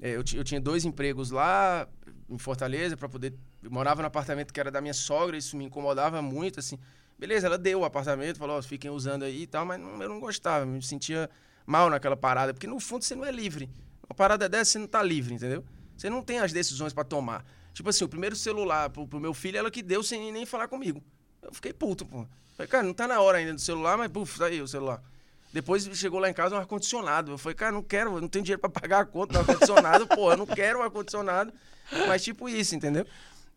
[0.00, 1.86] É, eu, eu tinha dois empregos lá
[2.28, 3.34] em Fortaleza para poder.
[3.62, 6.78] Eu morava no apartamento que era da minha sogra, isso me incomodava muito, assim.
[7.18, 10.08] Beleza, ela deu o apartamento, falou, ó, fiquem usando aí e tal, mas não- eu
[10.08, 11.28] não gostava, me sentia
[11.66, 13.68] mal naquela parada, porque no fundo você não é livre.
[14.08, 15.62] Uma parada dessa você não tá livre, entendeu?
[15.96, 17.44] Você não tem as decisões para tomar.
[17.72, 20.68] Tipo assim, o primeiro celular pro, pro meu filho, ela que deu sem nem falar
[20.68, 21.02] comigo.
[21.42, 22.26] Eu fiquei puto, pô.
[22.56, 25.02] Falei, cara, não tá na hora ainda do celular, mas puf, tá aí o celular.
[25.52, 27.32] Depois chegou lá em casa um ar-condicionado.
[27.32, 30.30] Eu falei, cara, não quero, não tenho dinheiro pra pagar a conta do ar-condicionado, pô,
[30.32, 31.52] eu não quero o ar-condicionado.
[32.06, 33.04] Mas tipo isso, entendeu?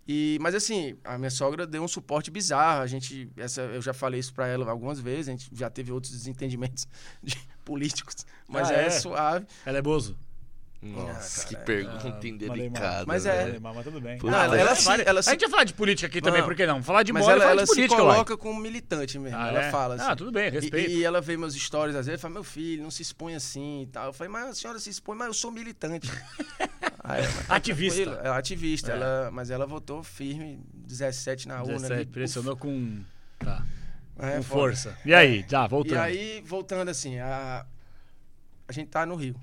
[0.08, 2.82] E, mas assim, a minha sogra deu um suporte bizarro.
[2.82, 5.92] A gente, essa, eu já falei isso pra ela algumas vezes, a gente já teve
[5.92, 6.88] outros desentendimentos
[7.22, 8.90] de políticos, mas Ah, é, é?
[8.90, 9.46] suave.
[9.66, 10.18] Ela é bozo?
[10.84, 13.06] Nossa, Ah, que pergunta Ah, indelicada.
[13.08, 13.58] Mas é-.
[13.60, 14.14] Mas, tudo bem.
[14.14, 16.48] Não, que ela, ela, ela a se- gente vai falar de política aqui também, Não.
[16.48, 16.84] por que não?
[16.84, 19.38] Falar de Mas e ela, ela de se política, coloca como militante mesmo.
[19.38, 19.72] Ah, ela é?
[19.72, 20.04] fala assim.
[20.06, 20.92] Ah, tudo bem, respeito.
[20.92, 23.34] E, e ela vê meus stories às vezes e fala: Meu filho, não se expõe
[23.36, 24.08] assim e tal.
[24.08, 26.12] Eu falei: Mas a senhora se expõe, mas eu sou militante.
[27.06, 28.02] Aí, ela, "Tá Ativista.
[28.04, 28.96] tranquilo." Ela é ativista, É.
[28.96, 31.74] ela, mas ela votou firme, 17 na urna.
[31.74, 33.02] 17, ali, pressionou com,
[33.40, 33.64] tá,
[34.20, 34.98] é, com força.
[35.06, 35.96] E aí, tá, voltando.
[35.96, 37.66] E aí, voltando assim, a,
[38.68, 39.36] a gente tá no Rio.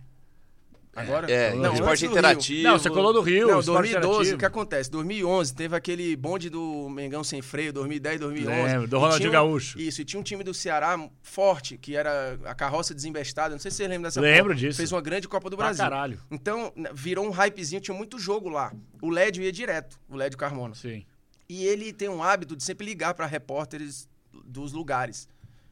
[0.95, 1.31] Agora?
[1.31, 2.11] É, Não, esporte do Rio.
[2.19, 2.63] interativo.
[2.65, 4.91] Não, você colou no Rio, Não, esporte 2012, o que acontece?
[4.91, 8.73] 2011, teve aquele bonde do Mengão Sem Freio, 2010, 2011.
[8.73, 9.79] Lembro, do E Ronaldinho um- Gaúcho.
[9.81, 13.71] Isso, e tinha um time do Ceará forte, que era a carroça desembestada, não sei
[13.71, 14.55] se vocês lembram dessa Lembro Copa.
[14.57, 14.79] disso.
[14.79, 15.85] Fez uma grande Copa do Pra Brasil.
[15.85, 16.19] caralho.
[16.29, 18.73] Então, n- virou um hypezinho, tinha muito jogo lá.
[19.01, 20.75] O Lédio ia direto, o Lédio Carmona.
[20.75, 21.05] Sim.
[21.49, 24.09] E ele tem um hábito de sempre ligar para repórteres
[24.45, 25.29] dos lugares.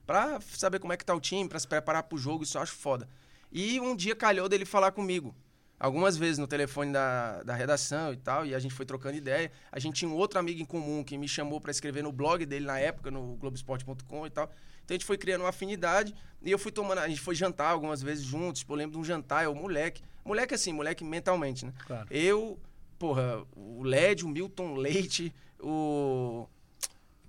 [0.06, 2.62] Pra saber como é que tá o time, pra se preparar pro jogo, isso eu
[2.62, 3.08] acho foda.
[3.50, 5.34] E um dia calhou dele falar comigo.
[5.80, 9.52] Algumas vezes no telefone da, da redação e tal, e a gente foi trocando ideia.
[9.70, 12.44] A gente tinha um outro amigo em comum que me chamou para escrever no blog
[12.44, 14.50] dele na época, no Globoesporte.com e tal.
[14.84, 16.98] Então a gente foi criando uma afinidade e eu fui tomando.
[16.98, 18.60] A gente foi jantar algumas vezes juntos.
[18.60, 20.02] Tipo, eu lembro de um jantar, eu, moleque.
[20.24, 21.72] Moleque assim, moleque mentalmente, né?
[21.86, 22.08] Claro.
[22.10, 22.58] Eu,
[22.98, 26.48] porra, o Led, o Milton Leite, o.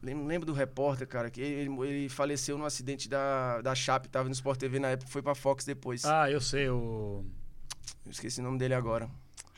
[0.01, 4.27] Lem- Lembro do repórter, cara, que ele, ele faleceu num acidente da, da Chape, tava
[4.29, 6.05] no Sport TV na época, foi pra Fox depois.
[6.05, 7.23] Ah, eu sei, o...
[8.05, 9.09] Eu esqueci o nome dele agora.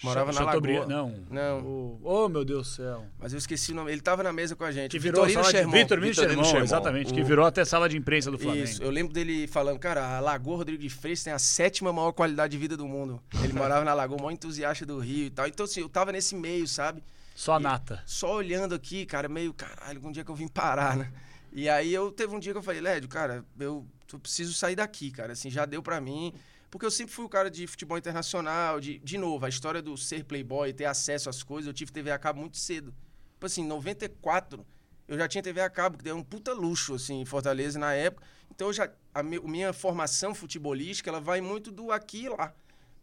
[0.04, 0.88] Morava Ch- na Lagoa.
[0.88, 1.14] Não.
[1.30, 1.60] Não.
[1.60, 2.00] O...
[2.04, 3.06] Oh, meu Deus do céu.
[3.20, 3.92] Mas eu esqueci o nome.
[3.92, 4.90] Ele tava na mesa com a gente.
[4.90, 5.52] Que virou Vitorino.
[5.52, 5.80] Sherman.
[5.80, 6.14] Vitorino
[6.44, 7.14] Sherman, exatamente.
[7.14, 8.64] Que O- virou até sala de imprensa do Flamengo.
[8.64, 12.12] Isso, eu lembro dele falando, cara, a Lagoa Rodrigo de Freitas tem a sétima maior
[12.14, 13.22] qualidade de vida do mundo.
[13.44, 15.46] Ele morava na Lagoa, maior entusiasta do Rio e tal.
[15.46, 17.04] Então, assim, eu tava nesse meio, sabe?
[17.36, 18.04] Só a nata.
[18.06, 21.12] Só olhando aqui, cara, meio, caralho, um dia que eu vim parar, né?
[21.52, 24.76] E aí eu teve um dia que eu falei, Lédio, cara, eu, eu preciso sair
[24.76, 26.34] daqui, cara, assim, já deu pra mim.
[26.70, 29.98] Porque eu sempre fui o cara de futebol internacional, de, de novo, a história do
[29.98, 32.94] ser playboy, ter acesso às coisas, eu tive TV a cabo muito cedo.
[33.34, 34.66] Tipo assim, em 94,
[35.06, 37.94] eu já tinha TV a cabo, que deu um puta luxo, assim, em Fortaleza na
[37.94, 38.26] época.
[38.50, 42.54] Então, já, a me- minha formação futebolística, ela vai muito do aqui e lá,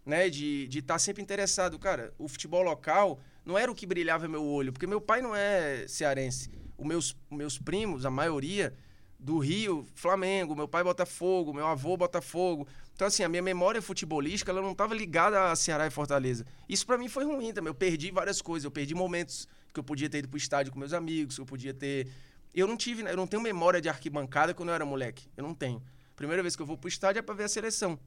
[0.06, 0.30] né?
[0.30, 1.78] De estar de tá sempre interessado.
[1.78, 5.34] Cara, o futebol local não era o que brilhava meu olho, porque meu pai não
[5.34, 6.50] é cearense.
[6.76, 8.74] Os meus, meus primos, a maioria,
[9.18, 12.68] do Rio, Flamengo, meu pai Botafogo, meu avô Botafogo.
[12.94, 16.44] Então, assim, a minha memória futebolística, ela não estava ligada a Ceará e Fortaleza.
[16.68, 17.70] Isso para mim foi ruim também.
[17.70, 18.66] Eu perdi várias coisas.
[18.66, 21.46] Eu perdi momentos que eu podia ter ido pro estádio com meus amigos, que eu
[21.46, 22.06] podia ter...
[22.54, 25.26] Eu não tive, eu não tenho memória de arquibancada quando eu era moleque.
[25.34, 25.82] Eu não tenho.
[26.14, 27.98] Primeira vez que eu vou pro estádio é para ver a seleção,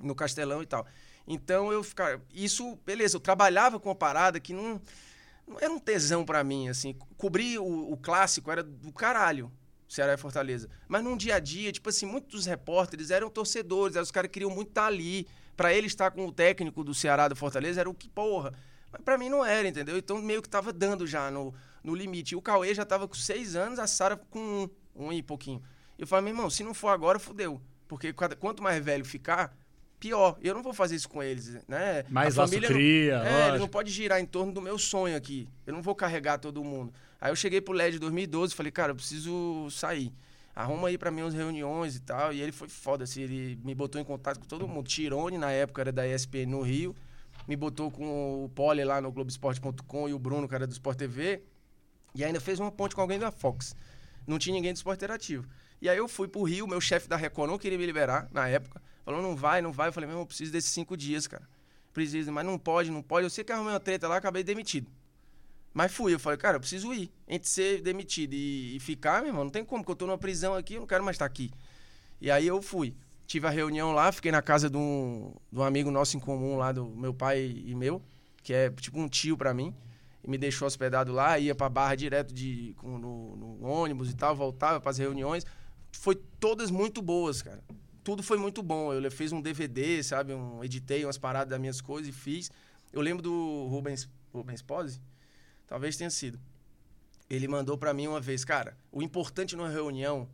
[0.00, 0.86] no Castelão e tal.
[1.26, 2.22] Então, eu ficava...
[2.32, 4.80] Isso, beleza, eu trabalhava com uma parada que não...
[5.46, 6.94] Não era um tesão para mim, assim.
[7.16, 9.50] Cobrir o, o clássico era do caralho.
[9.88, 10.70] Ceará e Fortaleza.
[10.86, 14.34] Mas num dia a dia, tipo assim, muitos repórteres eram torcedores, eram os caras que
[14.34, 15.26] queriam muito estar ali.
[15.56, 18.54] Pra ele estar com o técnico do Ceará do Fortaleza era o que porra.
[18.92, 19.98] Mas pra mim não era, entendeu?
[19.98, 21.52] Então meio que tava dando já no,
[21.82, 22.34] no limite.
[22.34, 25.60] E o Cauê já tava com seis anos, a Sara com um, um e pouquinho.
[25.98, 27.60] Eu falei, meu irmão, se não for agora, fudeu.
[27.88, 29.54] Porque quanto mais velho ficar,
[30.00, 30.36] pior.
[30.42, 32.02] Eu não vou fazer isso com eles, né?
[32.08, 35.14] Mais A família não- cria, é, ele não pode girar em torno do meu sonho
[35.16, 35.46] aqui.
[35.66, 36.92] Eu não vou carregar todo mundo.
[37.20, 40.10] Aí eu cheguei pro LED 2012 falei, cara, eu preciso sair.
[40.56, 42.32] Arruma aí pra mim umas reuniões e tal.
[42.32, 44.88] E ele foi foda, assim, ele me botou em contato com todo mundo.
[44.88, 46.94] Tirone, na época, era da ESPN no Rio.
[47.46, 51.42] Me botou com o Poli lá no Globoesporte.com e o Bruno, cara do Sport TV.
[52.14, 53.76] E ainda fez uma ponte com alguém da Fox.
[54.26, 55.46] Não tinha ninguém do Sport Interativo.
[55.80, 58.48] E aí eu fui pro Rio, meu chefe da Record não queria me liberar na
[58.48, 58.82] época.
[59.10, 59.88] Falou não vai, não vai.
[59.88, 61.42] Eu falei, meu, eu preciso desses cinco dias, cara.
[61.92, 63.24] Preciso, mas não pode, não pode.
[63.26, 64.88] Eu sei que arrumei uma treta lá, acabei demitido.
[65.74, 67.10] Mas fui, eu falei, cara, eu preciso ir.
[67.26, 70.16] Entre ser demitido e, e ficar, meu irmão, não tem como, porque eu tô numa
[70.16, 71.50] prisão aqui, eu não quero mais estar aqui.
[72.20, 72.94] E aí eu fui.
[73.26, 76.56] Tive a reunião lá, fiquei na casa de um, de um amigo nosso em comum
[76.56, 78.00] lá, do meu pai e meu,
[78.44, 79.74] que é tipo um tio pra mim.
[80.22, 84.14] E me deixou hospedado lá, ia pra barra direto de, com, no, no ônibus e
[84.14, 85.44] tal, voltava pras reuniões.
[85.90, 87.60] Foi todas muito boas, cara.
[88.02, 88.92] Tudo foi muito bom.
[88.92, 90.32] Eu fiz um DVD, sabe?
[90.32, 92.50] Um, editei umas paradas das minhas coisas e fiz.
[92.92, 95.00] Eu lembro do Rubens, Rubens Pose,
[95.66, 96.40] talvez tenha sido.
[97.28, 100.28] Ele mandou pra mim uma vez, cara, o importante numa reunião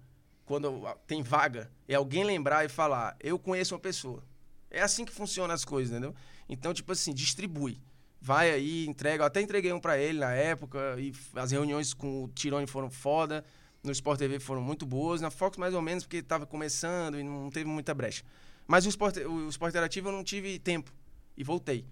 [0.47, 4.23] quando tem vaga, é alguém lembrar e falar: eu conheço uma pessoa.
[4.71, 6.15] É assim que funcionam as coisas, entendeu?
[6.49, 7.81] Então, tipo assim, distribui.
[8.21, 9.23] Vai aí, entrega.
[9.23, 12.89] Eu até entreguei um para ele na época, e as reuniões com o Tirone foram
[12.89, 13.45] foda.
[13.87, 15.21] No Sport TV foram muito boas.
[15.21, 18.25] Na Fox, mais ou menos, porque estava começando e não teve muita brecha.
[18.67, 20.93] Mas o Sport, o Sport Interativo eu não tive tempo.
[21.37, 21.87] E voltei.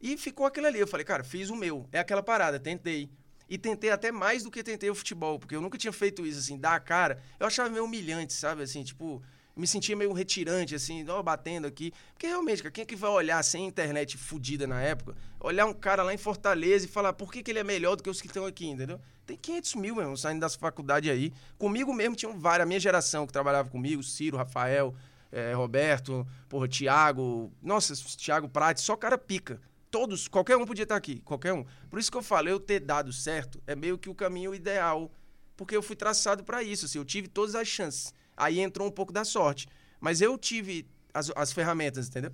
[0.00, 0.80] E ficou aquilo ali.
[0.80, 1.86] Eu falei, cara, fiz o meu.
[1.92, 3.10] É aquela parada, tentei.
[3.46, 6.38] E tentei até mais do que tentei o futebol, porque eu nunca tinha feito isso,
[6.38, 7.22] assim, dar a cara.
[7.38, 8.62] Eu achava meio humilhante, sabe?
[8.62, 9.22] Assim, tipo,
[9.56, 11.92] me sentia meio retirante, assim, ó, batendo aqui.
[12.12, 15.14] Porque realmente, cara, quem é que vai olhar sem internet fodida na época?
[15.38, 18.02] Olhar um cara lá em Fortaleza e falar por que, que ele é melhor do
[18.02, 19.00] que os que estão aqui, entendeu?
[19.24, 21.32] Tem 500 mil, mesmo, saindo das faculdades aí.
[21.56, 24.94] Comigo mesmo tinham várias, a minha geração que trabalhava comigo, Ciro, Rafael,
[25.30, 27.52] é, Roberto, porra, Thiago.
[27.62, 29.60] Nossa, Thiago Prates, só cara pica
[29.94, 31.64] todos, qualquer um podia estar aqui, qualquer um.
[31.88, 35.08] Por isso que eu falei, eu ter dado certo é meio que o caminho ideal,
[35.56, 38.12] porque eu fui traçado para isso, assim, eu tive todas as chances.
[38.36, 39.66] Aí entrou um pouco da sorte,
[40.00, 42.32] mas eu tive as, as ferramentas, entendeu?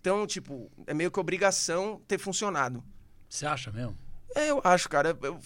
[0.00, 2.82] Então, tipo, é meio que obrigação ter funcionado.
[3.28, 3.96] Você acha mesmo?
[4.34, 5.16] É, eu acho, cara.
[5.22, 5.40] Eu,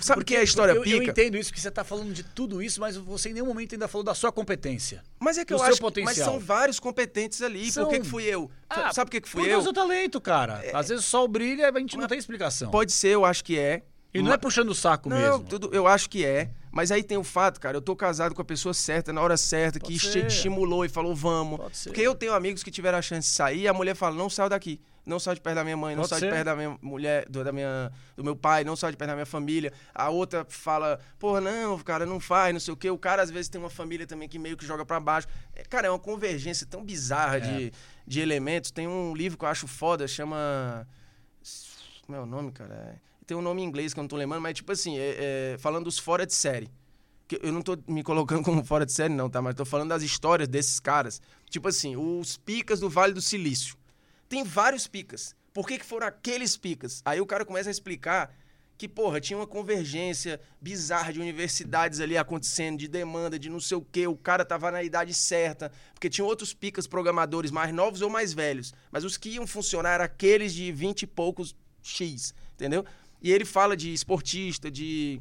[0.00, 0.96] Sabe o que é a história eu, pica?
[0.96, 3.74] Eu entendo isso, que você está falando de tudo isso, mas você em nenhum momento
[3.74, 5.02] ainda falou da sua competência.
[5.18, 6.14] Mas é que eu acho potencial.
[6.16, 7.70] mas são vários competentes ali.
[7.70, 7.84] São...
[7.84, 8.50] Por que, que fui eu?
[8.68, 9.62] Ah, Sabe por que, que fui eu?
[9.62, 10.64] Por talento, cara.
[10.64, 10.74] É...
[10.74, 12.70] Às vezes o sol brilha e a gente não tem explicação.
[12.70, 13.82] Pode ser, eu acho que é.
[14.18, 15.44] E não é puxando o saco não, mesmo.
[15.44, 16.50] Tudo, eu acho que é.
[16.70, 19.36] Mas aí tem o fato, cara, eu tô casado com a pessoa certa, na hora
[19.38, 20.26] certa, Pode que ser.
[20.26, 21.84] estimulou e falou, vamos.
[21.84, 24.28] Porque eu tenho amigos que tiveram a chance de sair e a mulher fala, não
[24.28, 26.76] saiu daqui não sai de perto da minha mãe, não sai de perto da minha
[26.82, 29.72] mulher, do, da minha, do meu pai, não sai de perto da minha família.
[29.94, 32.90] A outra fala, pô, não, cara, não faz, não sei o quê.
[32.90, 35.28] O cara, às vezes, tem uma família também que meio que joga para baixo.
[35.54, 37.40] É, cara, é uma convergência tão bizarra é.
[37.40, 37.72] de,
[38.04, 38.72] de elementos.
[38.72, 40.86] Tem um livro que eu acho foda, chama.
[42.04, 42.74] Como é o nome, cara?
[42.74, 43.05] É...
[43.26, 45.58] Tem um nome em inglês que eu não tô lembrando, mas, tipo assim, é, é...
[45.58, 46.70] falando dos fora de série
[47.42, 49.42] eu não tô me colocando como fora de série, não, tá?
[49.42, 51.20] Mas tô falando das histórias desses caras.
[51.50, 53.76] Tipo assim, os picas do Vale do Silício.
[54.28, 55.34] Tem vários picas.
[55.52, 57.02] Por que, que foram aqueles picas?
[57.04, 58.34] Aí o cara começa a explicar
[58.78, 63.76] que, porra, tinha uma convergência bizarra de universidades ali acontecendo, de demanda, de não sei
[63.76, 64.06] o quê.
[64.06, 68.34] O cara tava na idade certa, porque tinha outros picas programadores mais novos ou mais
[68.34, 68.74] velhos.
[68.90, 72.84] Mas os que iam funcionar eram aqueles de 20 e poucos X, entendeu?
[73.20, 75.20] E ele fala de esportista, de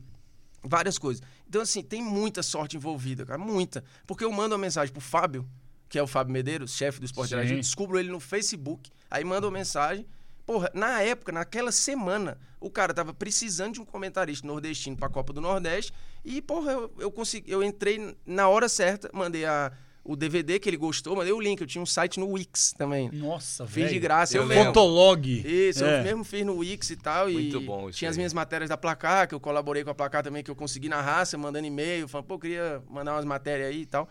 [0.64, 1.24] várias coisas.
[1.48, 3.84] Então, assim, tem muita sorte envolvida, cara, muita.
[4.06, 5.48] Porque eu mando uma mensagem pro Fábio,
[5.88, 9.48] que é o Fábio Medeiros, chefe do Esporte Interativo, descubro ele no Facebook, aí manda
[9.48, 10.06] uma mensagem.
[10.46, 15.10] Porra, na época, naquela semana, o cara tava precisando de um comentarista nordestino para a
[15.10, 15.92] Copa do Nordeste
[16.24, 19.72] e, porra, eu, eu consegui, eu entrei na hora certa, mandei a,
[20.06, 21.60] o DVD que ele gostou, mandei o link.
[21.60, 23.10] Eu tinha um site no Wix também.
[23.12, 24.38] Nossa, Fiz de graça.
[24.38, 24.66] Eu, eu mesmo.
[24.66, 25.28] Fotolog.
[25.28, 26.00] Isso, é.
[26.00, 27.28] eu mesmo fiz no Wix e tal.
[27.28, 28.12] Muito e bom isso Tinha aí.
[28.12, 30.88] as minhas matérias da placar, que eu colaborei com a placar também, que eu consegui
[30.88, 34.08] na raça, mandando e-mail, falando, pô, queria mandar umas matérias aí e tal.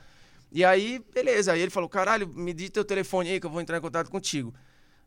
[0.50, 1.52] E aí, beleza.
[1.52, 4.10] Aí ele falou: caralho, me diz teu telefone aí que eu vou entrar em contato
[4.10, 4.52] contigo.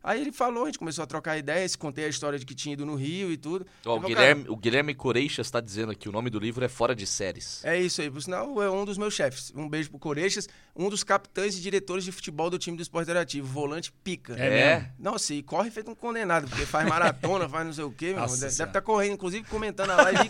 [0.02, 2.72] Aí ele falou, a gente começou a trocar ideias, contei a história de que tinha
[2.72, 3.66] ido no Rio e tudo.
[3.84, 6.94] Oh, o, Guilherme, o Guilherme Coreixas está dizendo aqui, o nome do livro é Fora
[6.94, 7.64] de Séries.
[7.64, 9.52] É isso aí, por sinal é um dos meus chefes.
[9.56, 10.48] Um beijo pro Coreixas,
[10.78, 14.36] um dos capitães e diretores de futebol do time do Esporte Interativo, volante pica.
[14.38, 14.60] É?
[14.60, 14.92] é?
[14.96, 18.20] Nossa, e corre feito um condenado, porque faz maratona, faz não sei o quê, meu
[18.20, 20.20] Nossa, Deve estar tá correndo, inclusive comentando a live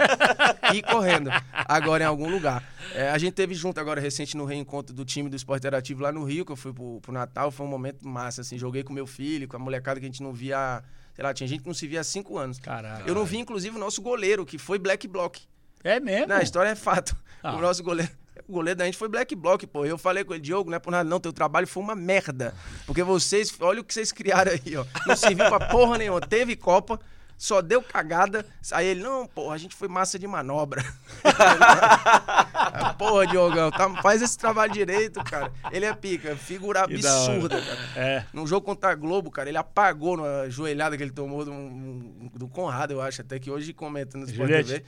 [0.72, 2.64] e, e correndo, agora em algum lugar.
[2.94, 6.10] É, a gente teve junto agora recente no reencontro do time do Esporte Interativo lá
[6.10, 8.94] no Rio, que eu fui pro, pro Natal, foi um momento massa, assim, joguei com
[8.94, 10.82] meu filho, com a molecada que a gente não via,
[11.12, 12.58] sei lá, tinha gente que não se via há cinco anos.
[12.58, 13.06] Caralho.
[13.06, 15.42] Eu não vi, inclusive, o nosso goleiro, que foi Black Block.
[15.84, 16.28] É mesmo?
[16.28, 17.14] Não, a história é fato.
[17.42, 17.54] Ah.
[17.54, 18.10] O nosso goleiro.
[18.46, 19.84] O goleiro da gente foi Black Block, pô.
[19.84, 22.54] Eu falei com ele, Diogo, não é por nada não, teu trabalho foi uma merda.
[22.86, 24.84] Porque vocês, olha o que vocês criaram aí, ó.
[25.06, 26.20] Não serviu pra porra nenhuma.
[26.20, 27.00] Teve Copa,
[27.38, 28.44] só deu cagada.
[28.72, 30.84] Aí ele, não, porra, a gente foi massa de manobra.
[32.98, 35.52] porra, Diogão, tá, faz esse trabalho direito, cara.
[35.70, 37.78] Ele é pica, figura absurda, cara.
[37.96, 38.24] É.
[38.32, 41.52] Num jogo contra a Globo, cara, ele apagou na joelhada que ele tomou do,
[42.36, 44.84] do Conrado, eu acho, até que hoje comenta no Sport TV.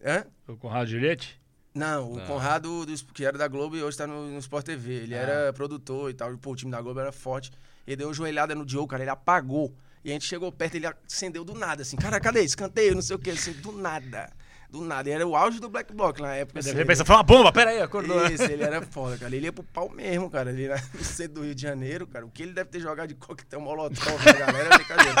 [0.00, 0.24] É?
[0.46, 1.41] O Conrado Juliette?
[1.74, 2.26] Não, o Não.
[2.26, 4.92] Conrado, do, que era da Globo e hoje tá no, no Sport TV.
[4.92, 5.18] Ele Ah.
[5.18, 6.36] era produtor e tal.
[6.36, 7.50] Pô, o time da Globo era forte.
[7.86, 9.02] Ele deu uma joelhada no Diogo, cara.
[9.02, 9.74] Ele apagou.
[10.04, 11.96] E a gente chegou perto, ele acendeu do nada, assim.
[11.96, 12.42] Cara, cadê?
[12.42, 14.30] Escanteio, não sei o quê, assim, do nada.
[14.68, 15.08] Do nada.
[15.08, 16.58] E era o auge do Black Block na época.
[16.58, 16.70] Assim.
[16.70, 18.26] repente pensa, foi uma bomba, pera aí, acordou.
[18.26, 19.36] Isso, ele era foda, cara.
[19.36, 20.50] Ele ia pro pau mesmo, cara.
[20.50, 22.24] Ele era no centro do Rio de Janeiro, cara.
[22.26, 25.14] O que ele deve ter jogado de coquetel molotov na galera é brincadeira.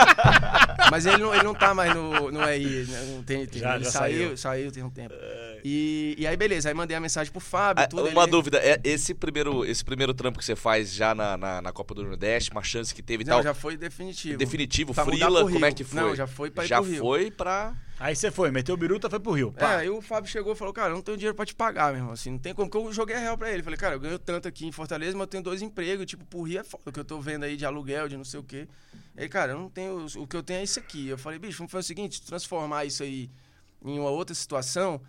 [0.90, 3.58] Mas ele não, ele não tá mais no, no EI, né, no TNT.
[3.58, 4.36] Já- ele já saiu, saiu.
[4.36, 5.14] saiu tem um tempo.
[5.64, 6.68] E, e aí, beleza.
[6.68, 8.08] Aí mandei a mensagem pro Fábio, Ah, tudo.
[8.08, 11.62] uma ele- dúvida, é esse primeiro, esse primeiro trampo que você faz já na, na,
[11.62, 14.36] na Copa do Nordeste, uma chance que teve e Não, tal, já foi definitivo.
[14.38, 16.00] definitivo, mudar Frila, como é que foi?
[16.00, 17.00] Não, já foi pra ir Já pro Rio.
[17.00, 17.74] foi pra...
[18.02, 19.54] Aí você foi, meteu biruta, foi pro Rio.
[19.56, 19.76] É, Pá.
[19.76, 22.12] aí o Fábio chegou e falou, cara, não tenho dinheiro pra te pagar, meu irmão.
[22.12, 22.68] Assim, não tem como.
[22.68, 23.62] Porque eu joguei a real pra ele.
[23.62, 26.04] Falei, cara, eu ganho tanto aqui em Fortaleza, mas eu tenho dois empregos.
[26.04, 26.82] Tipo, por Rio é foda.
[26.86, 28.66] O que eu tô vendo aí de aluguel, de não sei o quê.
[29.16, 30.04] Ele, cara, eu não tenho.
[30.16, 31.06] O que eu tenho é isso aqui.
[31.06, 33.30] Eu falei, bicho, vamos fazer o seguinte: transformar isso aí
[33.84, 35.00] em uma outra situação,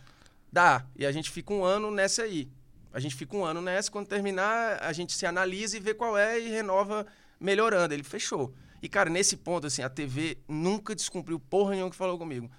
[0.52, 0.86] dá.
[0.96, 2.48] E a gente fica um ano nessa aí.
[2.94, 3.90] A gente fica um ano nessa.
[3.90, 7.08] Quando terminar, a gente se analisa e vê qual é e renova
[7.40, 7.92] melhorando.
[7.92, 8.54] Ele fechou.
[8.84, 12.52] E, cara, nesse ponto, assim, a TV nunca descumpriu porra nenhuma que falou comigo.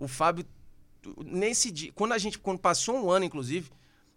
[0.00, 0.44] O Fábio
[1.24, 3.70] nesse dia, quando a gente, quando passou um ano, inclusive,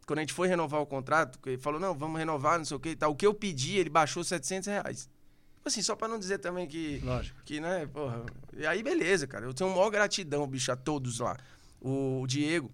[0.05, 2.79] quando a gente foi renovar o contrato, ele falou, não, vamos renovar, não sei o
[2.79, 3.11] que e tal.
[3.11, 5.09] O que eu pedi, ele baixou 700 reais.
[5.55, 7.41] Tipo assim, só pra não dizer também que, Lógico.
[7.45, 8.25] que, né, porra.
[8.53, 9.45] E aí, beleza, cara.
[9.45, 11.37] Eu tenho maior gratidão, bicho, a todos lá.
[11.79, 12.69] O, Diego,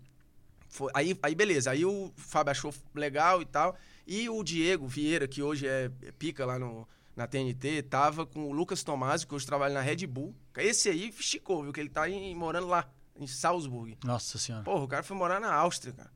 [0.68, 1.70] foi, aí, aí, beleza.
[1.70, 3.78] Aí o Fábio achou legal e tal.
[4.08, 8.46] E o Diego Vieira, que hoje é, é pica lá no, na TNT, tava com
[8.46, 10.34] o Lucas Tomásio, que hoje trabalha na Red Bull.
[10.58, 11.72] Esse aí esticou, viu?
[11.72, 12.06] Que ele tá
[12.36, 12.90] morando lá,
[13.20, 13.98] em Salzburg.
[14.04, 14.64] Nossa senhora.
[14.64, 16.12] Porra, o cara foi morar na Áustria, cara.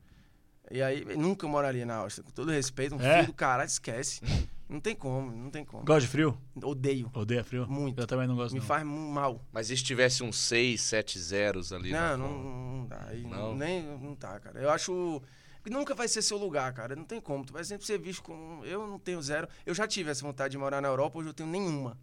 [0.70, 2.24] E aí, nunca moraria na Áustria.
[2.24, 3.16] Com todo respeito, um É?
[3.16, 4.22] filho do caralho, esquece.
[4.66, 5.84] Não tem como, não tem como.
[5.84, 6.38] Gosta de frio?
[6.62, 7.10] Odeio.
[7.14, 7.66] Odeia frio?
[7.68, 8.00] Muito.
[8.00, 8.66] Eu também não gosto Me não.
[8.66, 9.44] faz mal.
[9.52, 11.92] Mas e se tivesse uns 6, 7 zeros ali?
[11.92, 12.32] Não, não,
[12.78, 13.04] não dá.
[13.08, 13.54] Aí Não?
[13.54, 14.58] Nem, não tá, cara.
[14.58, 15.20] Eu acho.
[15.62, 16.96] que Nunca vai ser seu lugar, cara.
[16.96, 17.44] Não tem como.
[17.44, 18.64] Tu vai sempre ser visto como.
[18.64, 19.46] Eu não tenho zero.
[19.66, 21.98] Eu já tive essa vontade de morar na Europa, hoje eu tenho nenhuma.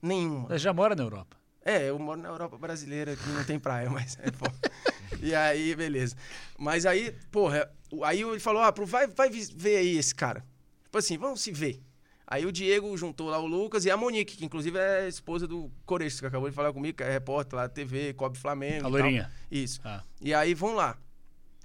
[0.00, 0.48] Nenhuma.
[0.48, 1.36] Você já mora na Europa.
[1.68, 4.54] É, eu moro na Europa brasileira, que não tem praia, mas é foda.
[5.20, 6.14] E aí, beleza.
[6.58, 7.68] Mas aí, porra,
[8.04, 10.44] aí ele falou, ah, pro- vai, vai ver aí esse cara.
[10.84, 11.82] Tipo assim, vamos se ver.
[12.24, 15.46] Aí o Diego juntou lá o Lucas e a Monique, que inclusive é a esposa
[15.46, 18.40] do Coresto, que acabou de falar comigo, que é repórter lá da TV, cobre A
[18.40, 18.82] Flamengo.
[18.82, 18.90] tal.
[18.90, 19.30] loirinha.
[19.50, 19.80] Isso.
[19.84, 20.02] Ah.
[20.20, 20.96] E aí, vamos lá.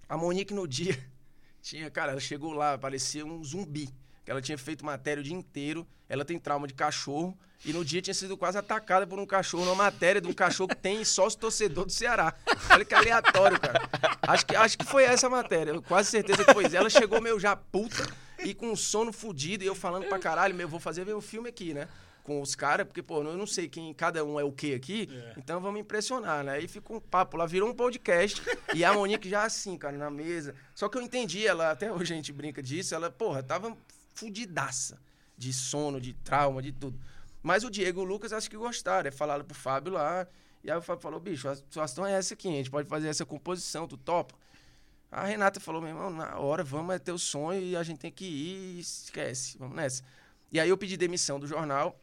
[0.09, 0.97] A Monique no dia
[1.61, 3.89] tinha, cara, ela chegou lá, parecia um zumbi.
[4.31, 5.85] Ela tinha feito matéria o dia inteiro.
[6.07, 7.37] Ela tem trauma de cachorro.
[7.63, 10.69] E no dia tinha sido quase atacada por um cachorro, numa matéria de um cachorro
[10.69, 12.33] que tem sócio torcedor do Ceará.
[12.71, 13.87] Olha que aleatório, cara.
[14.23, 15.71] Acho que, acho que foi essa a matéria.
[15.71, 16.75] Eu quase certeza que foi isso.
[16.75, 18.07] Ela chegou meio já puta
[18.43, 19.63] e com um sono fudido.
[19.63, 21.87] E eu falando pra caralho, meu, vou fazer ver um filme aqui, né?
[22.23, 25.09] Com os caras, porque, pô, eu não sei quem cada um é o que aqui,
[25.35, 26.53] então vamos impressionar, né?
[26.53, 28.41] Aí ficou um papo lá, virou um podcast.
[28.75, 30.53] e a Monique já assim, cara, na mesa.
[30.75, 33.75] Só que eu entendi, ela, até hoje a gente brinca disso, ela, porra, tava
[34.13, 34.99] fudidaça
[35.37, 36.99] de sono, de trauma, de tudo.
[37.41, 40.27] Mas o Diego e o Lucas acho que gostaram, é falaram pro Fábio lá.
[40.63, 43.07] E aí o Fábio falou, bicho, a situação é essa aqui, a gente pode fazer
[43.07, 44.35] essa composição, tu topa?
[45.11, 48.11] A Renata falou, meu irmão, na hora, vamos, é teu sonho e a gente tem
[48.11, 50.03] que ir, esquece, vamos nessa.
[50.51, 51.99] E aí eu pedi demissão do jornal.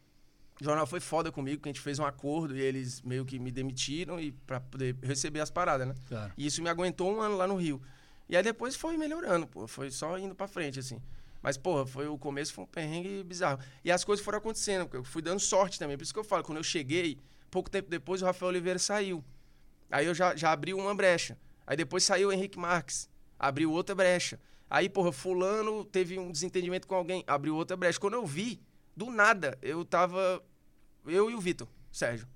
[0.60, 3.38] O jornal foi foda comigo, que a gente fez um acordo e eles meio que
[3.38, 5.94] me demitiram e para poder receber as paradas, né?
[6.08, 6.32] Claro.
[6.36, 7.80] E isso me aguentou um ano lá no Rio.
[8.28, 11.00] E aí depois foi melhorando, pô, foi só indo pra frente, assim.
[11.42, 13.60] Mas, porra, foi, o começo foi um perrengue bizarro.
[13.84, 15.96] E as coisas foram acontecendo, porque eu fui dando sorte também.
[15.96, 17.18] Por isso que eu falo, quando eu cheguei,
[17.50, 19.24] pouco tempo depois o Rafael Oliveira saiu.
[19.90, 21.38] Aí eu já, já abri uma brecha.
[21.66, 23.08] Aí depois saiu o Henrique Marques,
[23.38, 24.40] abriu outra brecha.
[24.70, 27.98] Aí, porra, fulano teve um desentendimento com alguém, abriu outra brecha.
[27.98, 28.60] Quando eu vi,
[28.96, 30.42] do nada, eu tava.
[31.06, 32.28] Eu e o Vitor, Sérgio.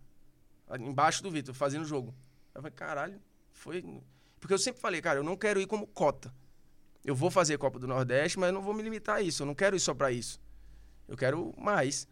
[0.78, 2.14] Embaixo do Vitor, fazendo o jogo.
[2.54, 3.84] Eu falei, caralho, foi.
[4.40, 6.32] Porque eu sempre falei, cara, eu não quero ir como cota.
[7.04, 9.42] Eu vou fazer Copa do Nordeste, mas eu não vou me limitar a isso.
[9.42, 10.40] Eu não quero ir só pra isso.
[11.08, 12.06] Eu quero mais.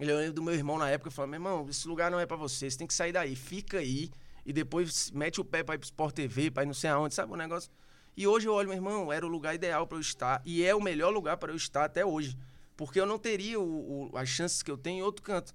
[0.00, 2.36] Eu lembro do meu irmão na época, falando, meu irmão, esse lugar não é pra
[2.36, 4.10] você, você tem que sair daí, fica aí,
[4.44, 7.14] e depois mete o pé pra ir pro Sport TV, pra ir não sei aonde,
[7.14, 7.70] sabe o negócio?
[8.14, 10.74] E hoje eu olho, meu irmão, era o lugar ideal pra eu estar, e é
[10.74, 12.36] o melhor lugar para eu estar até hoje.
[12.76, 15.54] Porque eu não teria o- o- as chances que eu tenho em outro canto.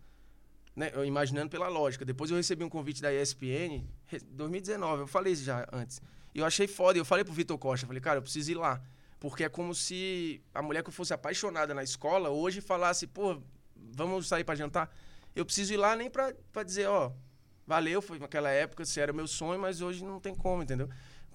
[0.75, 0.89] Né?
[0.93, 2.03] Eu imaginando pela lógica.
[2.03, 6.01] Depois eu recebi um convite da ESPN, re- 2019, eu falei isso já antes.
[6.33, 8.81] E eu achei foda, eu falei pro Vitor Costa, falei, cara, eu preciso ir lá.
[9.19, 13.41] Porque é como se a mulher que eu fosse apaixonada na escola hoje falasse, pô,
[13.75, 14.89] vamos sair pra jantar.
[15.35, 17.11] Eu preciso ir lá nem pra, pra dizer, ó,
[17.67, 20.89] valeu, foi naquela época, se era meu sonho, mas hoje não tem como, entendeu?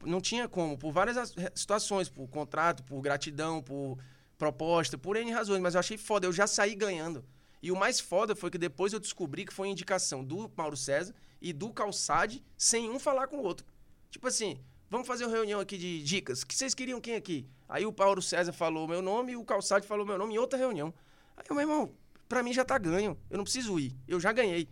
[0.04, 3.98] Não tinha como, por várias as- re- situações, por contrato, por gratidão, por
[4.36, 7.24] proposta, por N razões, mas eu achei foda, eu já saí ganhando.
[7.62, 11.14] E o mais foda foi que depois eu descobri que foi indicação do Mauro César
[11.40, 13.66] e do Calçade, sem um falar com o outro.
[14.10, 16.44] Tipo assim, vamos fazer uma reunião aqui de dicas.
[16.44, 17.46] Que vocês queriam quem aqui?
[17.68, 20.58] Aí o Paulo César falou meu nome e o Calçade falou meu nome em outra
[20.58, 20.92] reunião.
[21.36, 21.92] Aí eu, meu irmão,
[22.28, 23.18] pra mim já tá ganho.
[23.30, 23.94] Eu não preciso ir.
[24.06, 24.68] Eu já ganhei.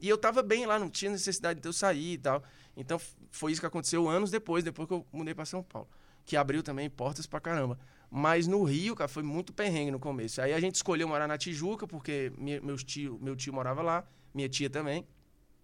[0.00, 2.42] E eu tava bem lá, não tinha necessidade de eu sair e tal.
[2.76, 3.00] Então
[3.30, 5.88] foi isso que aconteceu anos depois, depois que eu mudei pra São Paulo.
[6.24, 7.78] Que abriu também portas pra caramba.
[8.10, 10.40] Mas no Rio, cara, foi muito perrengue no começo.
[10.40, 14.48] Aí a gente escolheu morar na Tijuca, porque meus tio, meu tio morava lá, minha
[14.48, 15.06] tia também.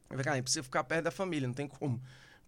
[0.09, 2.01] Eu falei, cara, precisa ficar perto da família, não tem como.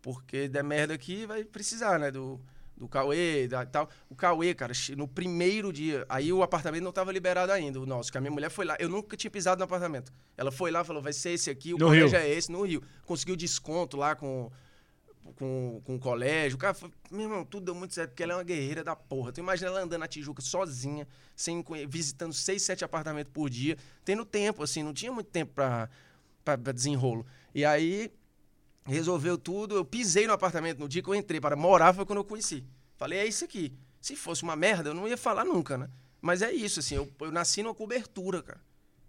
[0.02, 2.10] Porque der merda aqui, vai precisar, né?
[2.10, 2.40] Do,
[2.76, 3.88] do Cauê e tal.
[4.10, 8.10] O Cauê, cara, no primeiro dia, aí o apartamento não estava liberado ainda, o nosso,
[8.10, 8.76] que a minha mulher foi lá.
[8.80, 10.12] Eu nunca tinha pisado no apartamento.
[10.36, 12.16] Ela foi lá falou, vai ser esse aqui, o No colégio Rio.
[12.18, 12.82] é esse, no Rio.
[13.06, 14.50] Conseguiu desconto lá com,
[15.36, 16.56] com, com o colégio.
[16.56, 18.96] O cara foi, meu irmão, tudo deu muito certo, porque ela é uma guerreira da
[18.96, 19.30] porra.
[19.30, 24.24] Tu imagina ela andando na Tijuca sozinha, sem, visitando seis, sete apartamentos por dia, tendo
[24.24, 27.24] tempo, assim, não tinha muito tempo pra desenrolo.
[27.54, 28.10] E aí,
[28.84, 29.76] resolveu tudo.
[29.76, 32.64] Eu pisei no apartamento no dia que eu entrei para morar, foi quando eu conheci.
[32.96, 33.72] Falei, é isso aqui.
[34.00, 35.88] Se fosse uma merda, eu não ia falar nunca, né?
[36.20, 38.60] Mas é isso, assim, eu, eu nasci numa cobertura, cara.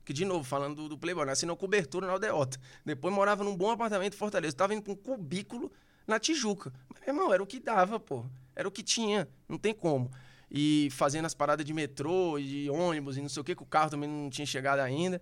[0.03, 2.59] Que, de novo, falando do, do Playboy, nasci numa cobertura na Aldeota.
[2.85, 4.55] Depois morava num bom apartamento em Fortaleza.
[4.55, 5.71] Tava indo pra um cubículo
[6.05, 6.73] na Tijuca.
[6.89, 8.25] Mas, meu irmão, era o que dava, pô.
[8.55, 9.29] Era o que tinha.
[9.47, 10.11] Não tem como.
[10.51, 13.63] E fazendo as paradas de metrô e de ônibus e não sei o que, que
[13.63, 15.21] o carro também não tinha chegado ainda.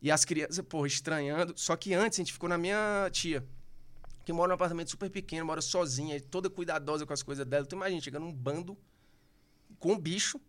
[0.00, 1.52] E as crianças, pô, estranhando.
[1.56, 3.44] Só que antes a gente ficou na minha tia,
[4.24, 7.66] que mora num apartamento super pequeno, mora sozinha, toda cuidadosa com as coisas dela.
[7.66, 8.76] Tu imagina, chegando um bando
[9.78, 10.40] com um bicho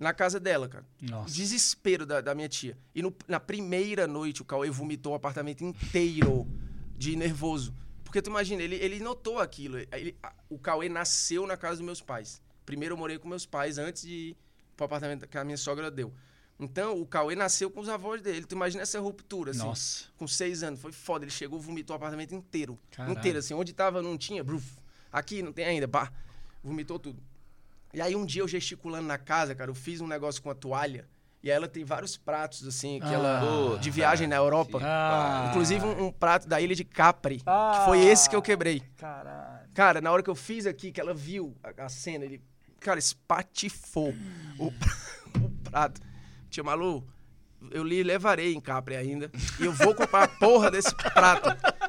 [0.00, 0.86] na casa dela, cara.
[1.00, 1.32] Nossa.
[1.34, 2.76] Desespero da, da minha tia.
[2.94, 6.46] E no- na primeira noite, o Cauê vomitou o apartamento inteiro
[6.96, 7.74] de nervoso.
[8.02, 9.78] Porque tu imagina, ele, ele notou aquilo.
[9.78, 12.40] Ele- a- o Cauê nasceu na casa dos meus pais.
[12.64, 14.36] Primeiro eu morei com meus pais antes de ir
[14.76, 16.12] pro apartamento que a minha sogra deu.
[16.64, 18.44] Então, o Cauê nasceu com os avós dele.
[18.46, 19.60] Tu imagina essa ruptura, assim.
[19.60, 20.04] Nossa.
[20.16, 20.80] Com seis anos.
[20.80, 21.24] Foi foda.
[21.24, 22.78] Ele chegou, vomitou o apartamento inteiro.
[22.90, 23.18] Caralho.
[23.18, 23.54] Inteiro, assim.
[23.54, 24.42] Onde tava, não tinha.
[24.44, 24.76] Bruf.
[25.12, 25.86] Aqui, não tem ainda.
[25.88, 26.12] Pá.
[26.62, 27.22] Vomitou tudo.
[27.92, 30.54] E aí, um dia, eu gesticulando na casa, cara, eu fiz um negócio com a
[30.54, 31.06] toalha.
[31.42, 33.12] E aí, ela tem vários pratos, assim, que Ah.
[33.12, 33.78] ela...
[33.78, 34.78] De viagem na Europa.
[34.80, 35.48] Ah.
[35.50, 37.42] Inclusive, um, um prato da ilha de Capri.
[37.44, 37.72] Ah.
[37.80, 38.80] Que foi esse que eu quebrei.
[38.96, 39.68] Caralho.
[39.74, 42.40] Cara, na hora que eu fiz aqui, que ela viu a, a cena, ele,
[42.78, 44.14] cara, espatifou
[44.58, 44.66] o,
[45.42, 46.00] o prato.
[46.52, 47.02] Tia Malu,
[47.70, 49.30] eu lhe levarei em Capri ainda.
[49.58, 51.48] E eu vou comprar a porra desse prato.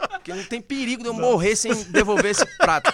[0.10, 2.90] Porque não tem perigo de eu morrer sem devolver esse prato.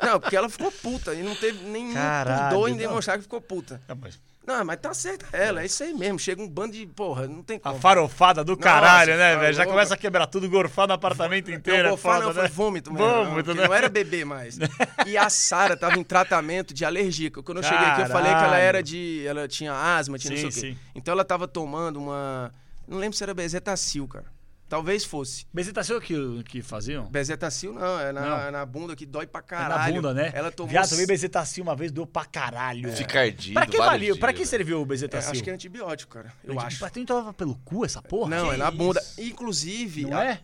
[0.00, 1.14] Não, porque ela ficou puta.
[1.14, 2.78] E não teve nenhum Caralho, pudor em não.
[2.78, 3.80] demonstrar que ficou puta.
[3.88, 6.18] Ah, mas Não, mas tá certo ela, é isso aí mesmo.
[6.18, 6.86] Chega um bando de.
[6.86, 7.80] Porra, não tem A como.
[7.80, 9.54] farofada do caralho, Nossa, né, velho?
[9.54, 11.82] Já começa a quebrar tudo, gorfar no apartamento inteiro.
[11.84, 12.48] Não, é gofar foda, não, foi né?
[12.48, 13.24] vômito mesmo.
[13.24, 13.68] Vômito, não, né?
[13.68, 14.58] não era bebê mais.
[15.06, 17.30] E a Sara tava em tratamento de alergia.
[17.30, 18.62] Quando eu cheguei aqui, eu falei que ela Caralho.
[18.62, 19.24] era de.
[19.26, 20.74] Ela tinha asma, tinha Sim, não sei o sim.
[20.74, 20.80] quê.
[20.94, 22.52] Então ela tava tomando uma.
[22.86, 24.33] Não lembro se era Bezetacil, cara.
[24.68, 25.46] Talvez fosse.
[25.52, 27.04] Bezetacil que, que faziam?
[27.06, 28.40] Bezetacil não, é na, Não.
[28.40, 29.94] é na bunda que dói pra É caralho.
[29.94, 30.32] na bunda, né?
[30.34, 30.70] Ela tomou.
[30.70, 32.90] Viado, tomei Bezetacil uma vez, doeu pra caralho.
[32.92, 33.54] Fica ardido.
[33.54, 34.16] Pra que valia?
[34.16, 34.50] Pra dias, que né?
[34.50, 35.32] serviu o É, Bezetacil?
[35.32, 36.32] acho que é antibiótico, cara.
[36.42, 36.78] Eu acho.
[36.80, 38.30] Mas tu entrava pelo cu essa porra?
[38.30, 39.00] Não, Que é na bunda.
[39.00, 39.20] isso?
[39.20, 40.06] Inclusive.
[40.06, 40.40] Não a- é?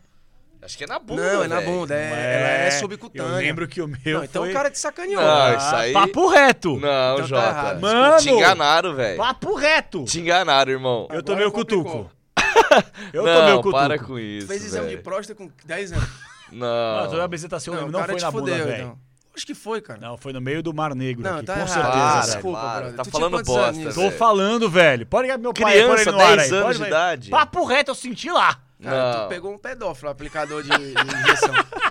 [0.63, 1.23] Acho que é na bunda.
[1.33, 1.95] Não, é na bunda.
[1.95, 3.31] É, Ela é subcutânea.
[3.33, 4.51] Eu lembro que o meu Não, então foi...
[4.51, 5.23] o cara te sacaneou.
[5.23, 6.79] Não, Ah, isso aí- Papo reto.
[6.79, 7.49] Não, Então tá Jota.
[7.49, 7.81] errado.
[7.81, 8.17] Mano!
[8.19, 9.17] Te enganaram, velho.
[9.17, 10.05] Papo reto.
[10.05, 11.09] Te enganaram, irmão.
[11.11, 11.85] Eu tomei o complicou.
[11.85, 12.20] cutuco.
[13.13, 13.73] Eu tomei o não, cutuco.
[13.73, 14.47] para com isso.
[14.47, 15.03] Fez exame de velho.
[15.05, 16.09] próstata com 10 anos.
[16.53, 17.01] Não.
[17.03, 18.83] Não, tomei a Bezetacil, Não, não, não foi na bunda, fudeu, velho.
[18.83, 18.99] então.
[19.37, 20.01] Acho que foi, cara.
[20.01, 21.73] Não, foi no meio do Mar Negro Não, aqui, tá com errado.
[21.73, 21.93] certeza.
[21.93, 22.21] Para.
[22.23, 22.93] Desculpa, para.
[22.93, 23.95] Tá Tu falando bosta, anos?
[23.95, 25.07] Tô falando, velho.
[25.07, 26.59] Pode ligar pro meu pai, Criança, ar 10 aí.
[26.59, 27.31] anos de idade.
[27.31, 28.59] Papo reto, eu senti lá.
[28.83, 29.23] Cara, Não.
[29.23, 31.55] tu pegou um pedófilo, aplicador de, de injeção.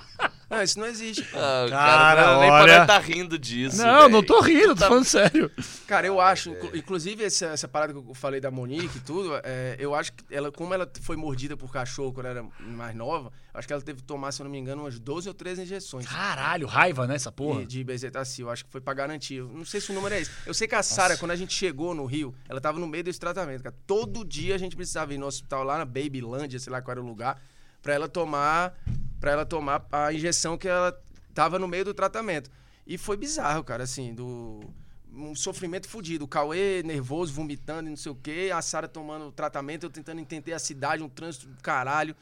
[0.50, 1.22] não, isso não existe.
[1.34, 1.70] Ah, Cara,
[2.26, 3.78] cara, nem olha- para tá rindo disso.
[3.78, 4.10] não, velho.
[4.10, 5.52] não tô rindo, tô falando sério.
[5.88, 6.54] Cara, eu acho, É.
[6.54, 10.14] inclu- inclusive essa, essa parada que eu falei da Monique e tudo, é, eu acho
[10.14, 13.82] que ela, como ela foi mordida por cachorro quando era mais nova, acho que ela
[13.82, 16.06] teve que tomar, se eu não me engano, umas 12 ou 13 injeções.
[16.08, 17.60] Caralho, raiva, né, essa porra?
[17.62, 19.42] De, de bezetacil, acho que foi pra garantir.
[19.44, 20.32] Não sei se o número é esse.
[20.46, 23.04] Eu sei que a Sara, quando a gente chegou no Rio, ela tava no meio
[23.04, 23.76] desse tratamento, cara.
[23.86, 27.02] Todo dia a gente precisava ir no hospital lá na Babylândia, sei lá qual era
[27.02, 27.40] o lugar,
[27.82, 28.74] pra ela tomar,
[29.20, 30.98] para ela tomar a injeção que ela
[31.34, 32.50] tava no meio do tratamento.
[32.86, 34.62] E foi bizarro, cara, assim, do
[35.14, 36.26] um sofrimento fudido.
[36.26, 40.22] O Cauê nervoso, vomitando e não sei o quê, a Sara tomando tratamento, eu tentando
[40.22, 42.16] entender a cidade, um trânsito do caralho.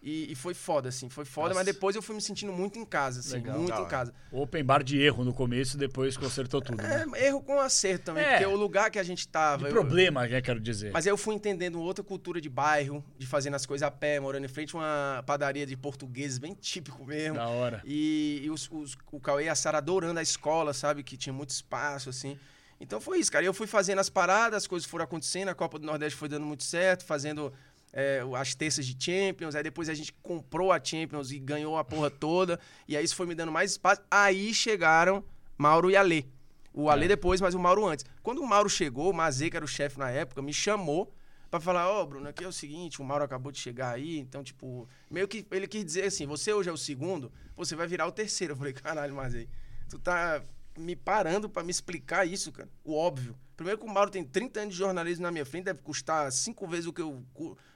[0.00, 1.58] E, e foi foda, assim, foi foda, Nossa.
[1.58, 3.58] mas depois eu fui me sentindo muito em casa, assim, Legal.
[3.58, 4.14] muito em casa.
[4.30, 6.80] Open bar de erro no começo, depois consertou tudo.
[6.80, 7.04] Né?
[7.16, 8.30] É, erro com acerto também, É.
[8.38, 9.64] porque o lugar que a gente tava.
[9.64, 10.92] De eu- problema, né, quero dizer.
[10.92, 14.20] mas aí eu fui entendendo outra cultura de bairro, de fazendo as coisas a pé,
[14.20, 17.34] morando em frente a uma padaria de portugueses, bem típico mesmo.
[17.34, 17.82] Da hora.
[17.84, 21.02] E, e os, os- o Cauê e a Sara adorando a escola, sabe?
[21.02, 22.38] Que tinha muito espaço, assim.
[22.80, 23.44] Então foi isso, cara.
[23.44, 26.28] E eu fui fazendo as paradas, as coisas foram acontecendo, a Copa do Nordeste foi
[26.28, 27.52] dando muito certo, fazendo
[27.92, 31.84] é, as terças de Champions, aí depois a gente comprou a Champions e ganhou a
[31.84, 34.02] porra toda, e aí isso foi me dando mais espaço.
[34.10, 35.24] Aí chegaram
[35.56, 36.24] Mauro e Alê.
[36.72, 37.08] O Alê É.
[37.08, 38.04] depois, mas o Mauro antes.
[38.22, 41.12] Quando o Mauro chegou, o Mazê, que era o chefe na época, me chamou
[41.50, 44.44] pra falar, ó, Bruno, aqui é o seguinte, o Mauro acabou de chegar aí, então,
[44.44, 48.06] tipo, meio que ele quis dizer assim, você hoje é o segundo, você vai virar
[48.06, 48.52] o terceiro.
[48.52, 49.48] Eu falei, caralho, Mazê,
[49.88, 50.42] tu tá
[50.78, 52.68] me parando pra me explicar isso, cara.
[52.84, 53.36] O óbvio.
[53.56, 56.66] Primeiro que o Mauro tem 30 anos de jornalismo na minha frente, deve custar cinco
[56.66, 57.24] vezes o que eu,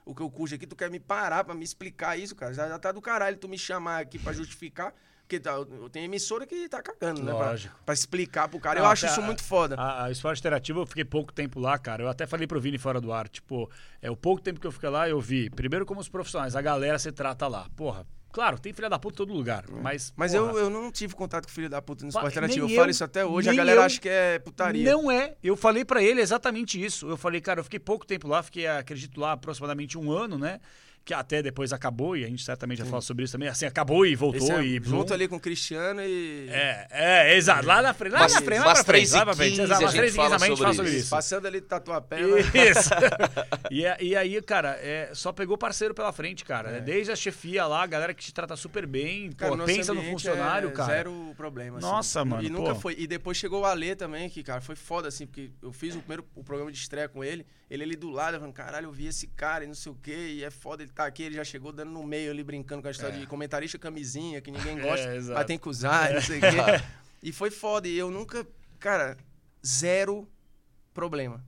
[0.05, 0.65] o que eu custo aqui.
[0.65, 2.53] Tu quer me parar pra me explicar isso, cara?
[2.53, 4.93] Já, já tá do caralho tu me chamar aqui pra justificar.
[5.23, 7.33] Porque tá, eu tenho emissora que tá cagando, né?
[7.33, 7.75] Pra, Lógico.
[7.85, 8.79] pra explicar pro cara.
[8.79, 9.75] Não, eu acho isso a- muito foda.
[9.75, 12.03] A, a Esporte Interativo, eu fiquei pouco tempo lá, cara.
[12.03, 13.69] Eu até falei pro Vini fora do ar, tipo,
[14.01, 16.61] é o pouco tempo que eu fiquei lá, eu vi, primeiro como os profissionais, a
[16.61, 17.67] galera se trata lá.
[17.75, 20.11] Porra, claro, tem filha da puta em todo lugar, mas...
[20.17, 22.65] Mas porra, eu, eu não tive contato com o filho da puta no esporte interativo.
[22.65, 23.49] Eu nem falo eu, isso até hoje.
[23.49, 23.83] A galera eu.
[23.83, 24.91] acha que é putaria.
[24.91, 25.35] Não é.
[25.41, 27.07] Eu falei pra ele exatamente isso.
[27.07, 30.59] Eu falei, cara, eu fiquei pouco tempo lá, fiquei, acredito, lá aproximadamente um ano, né?
[31.05, 33.49] Que até depois acabou, e a gente certamente vai falar sobre isso também.
[33.49, 34.81] Assim, acabou e voltou é e...
[34.81, 36.47] junto ali com o Cristiano e.
[36.49, 37.67] É, é, exato.
[37.67, 39.49] Lá na frente, lá Mas- na frente, lá pra frente, 3 lá pra frente.
[39.51, 40.99] 15 Exato, a gente 3 15 fala a gente fala sobre isso.
[40.99, 41.09] isso.
[41.09, 42.21] Passando ali Tatuapé.
[42.21, 42.89] Isso.
[43.69, 46.71] e, a- e aí, cara, é, só pegou parceiro pela frente, cara.
[46.71, 46.79] né?
[46.79, 49.99] Desde a chefia lá, a galera que te trata super bem, Cara, pô, pensa no
[49.99, 50.93] ambiente funcionário, é cara.
[50.93, 51.79] Zero problema.
[51.79, 51.85] assim.
[51.87, 52.79] Nossa, mano, E nunca pô.
[52.79, 52.95] foi.
[52.97, 55.99] E depois chegou o Alê também, que, cara, foi foda, assim, porque eu fiz o
[55.99, 57.45] primeiro o programa de estreia com ele.
[57.73, 60.35] Ele ali do lado, falando, caralho, eu vi esse cara e não sei o quê.
[60.35, 61.23] E é foda ele tá aqui.
[61.23, 64.51] Ele já chegou dando no meio ali, brincando com a história de comentarista camisinha, que
[64.51, 66.47] ninguém gosta, É, mas tem que usar, e não sei o quê.
[67.23, 67.87] E foi foda.
[67.87, 68.45] E eu nunca,
[68.77, 69.17] cara,
[69.65, 70.29] zero
[70.93, 71.43] problema.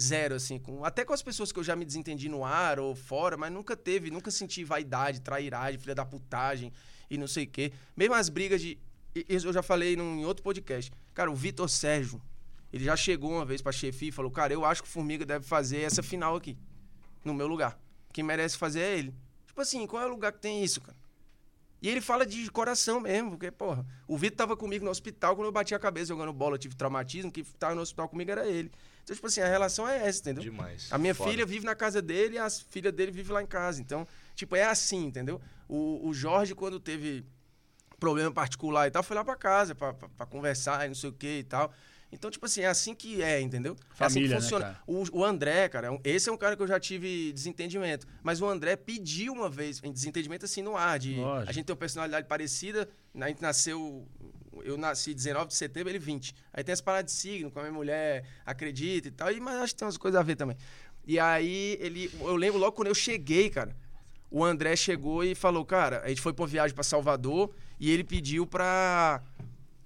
[0.00, 2.94] Zero, assim, com, até com as pessoas que eu já me desentendi no ar ou
[2.96, 6.72] fora, mas nunca teve, nunca senti vaidade, trairagem, filha da putagem
[7.08, 7.72] e não sei o quê.
[7.96, 8.78] Mesmo as brigas de.
[9.28, 10.90] Isso eu já falei num, em outro podcast.
[11.14, 12.20] Cara, o Vitor Sérgio,
[12.72, 15.26] ele já chegou uma vez pra chefia e falou: Cara, eu acho que o Formiga
[15.26, 16.56] deve fazer essa final aqui,
[17.24, 17.78] no meu lugar.
[18.12, 19.14] Quem merece fazer é ele.
[19.46, 20.96] Tipo assim, qual é o lugar que tem isso, cara?
[21.82, 25.46] E ele fala de coração mesmo, porque, porra, o Vitor tava comigo no hospital quando
[25.46, 28.46] eu bati a cabeça jogando bola, eu tive traumatismo, quem tava no hospital comigo era
[28.46, 28.70] ele.
[29.02, 30.44] Então, tipo assim, a relação é essa, entendeu?
[30.44, 30.86] Demais.
[30.92, 31.30] A minha Foda.
[31.30, 33.80] filha vive na casa dele e a filha dele vive lá em casa.
[33.80, 35.40] Então, tipo, é assim, entendeu?
[35.68, 37.26] O, o Jorge, quando teve
[37.98, 41.10] problema particular e tal, foi lá pra casa pra, pra, pra conversar e não sei
[41.10, 41.72] o que e tal.
[42.12, 43.72] Então, tipo assim, é assim que é, entendeu?
[43.72, 44.64] é assim que Família, né, funciona.
[44.66, 44.80] cara?
[44.86, 48.06] o, o André, cara, é esse é um cara que eu já tive desentendimento.
[48.22, 51.50] Mas o André pediu uma vez, em desentendimento assim no ar, de Lógico.
[51.50, 54.06] a gente tem uma personalidade parecida, a gente nasceu.
[54.62, 56.34] Eu nasci 19 de setembro, ele 20.
[56.52, 59.56] Aí tem as paradas de signo, com a minha mulher acredita e tal, e, mas
[59.62, 60.56] acho que tem umas coisas a ver também.
[61.06, 62.10] E aí ele.
[62.20, 63.74] Eu lembro logo quando eu cheguei, cara.
[64.30, 68.02] O André chegou e falou, cara, a gente foi pra viagem pra Salvador e ele
[68.02, 69.22] pediu pra,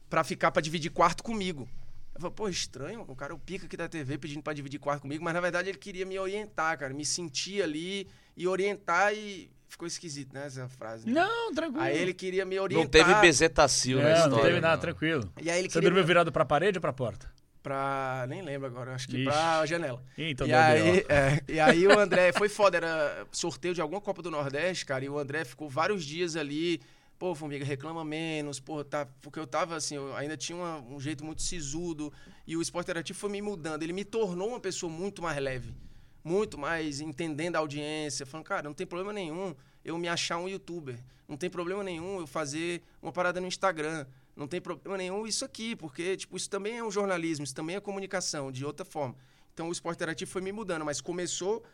[0.08, 1.68] pra ficar pra dividir quarto comigo.
[2.16, 4.80] Eu falei, pô, estranho, o cara é o pica aqui da TV pedindo pra dividir
[4.80, 9.12] quarto comigo, mas na verdade ele queria me orientar, cara, me sentir ali e orientar
[9.14, 9.50] e.
[9.68, 11.04] Ficou esquisito, né, essa frase.
[11.06, 11.12] né?
[11.12, 11.82] Não, tranquilo.
[11.82, 12.84] Aí ele queria me orientar.
[12.84, 14.36] Não teve bezetacil na É, história.
[14.36, 14.80] não teve nada, não.
[14.80, 15.32] tranquilo.
[15.42, 17.28] E aí ele Você queria dormiu me- virado pra parede ou pra porta?
[17.62, 18.24] pra.
[18.28, 19.24] Nem lembro agora, acho que Ixi.
[19.24, 20.00] pra janela.
[20.16, 23.80] Ih, então e, deu aí, é, e aí o André, foi foda, era sorteio de
[23.80, 26.80] alguma Copa do Nordeste, cara, e o André ficou vários dias ali,
[27.18, 31.00] pô, Formiga, reclama menos, pô, tá, porque eu tava assim, eu ainda tinha uma- um
[31.00, 32.12] jeito muito sisudo,
[32.46, 35.74] e o esporte interativo foi me mudando, ele me tornou uma pessoa muito mais leve,
[36.22, 40.48] muito mais entendendo a audiência, falando, cara, não tem problema nenhum eu me achar um
[40.48, 40.98] youtuber,
[41.28, 45.44] não tem problema nenhum eu fazer uma parada no Instagram, não tem problema nenhum isso
[45.44, 49.16] aqui, porque, tipo, isso também é um jornalismo, isso também é comunicação, de outra forma.
[49.54, 51.64] Então o esporte interativo foi me mudando, mas começou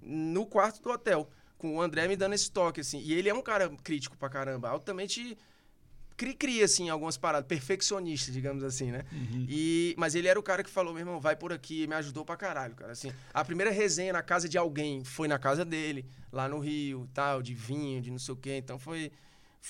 [0.00, 1.28] no quarto do hotel,
[1.62, 2.98] com o André me dando esse toque, assim.
[2.98, 5.38] E ele é um cara crítico pra caramba, altamente
[6.16, 9.04] cri-cri, assim, algumas paradas, perfeccionista, digamos assim, né?
[9.48, 12.24] E, mas ele era o cara que falou, meu irmão, vai por aqui, me ajudou
[12.24, 12.92] pra caralho, cara.
[12.92, 17.08] Assim, a primeira resenha na casa de alguém foi na casa dele, lá no Rio,
[17.14, 18.56] tal, de vinho, de não sei o quê.
[18.56, 19.12] Então foi.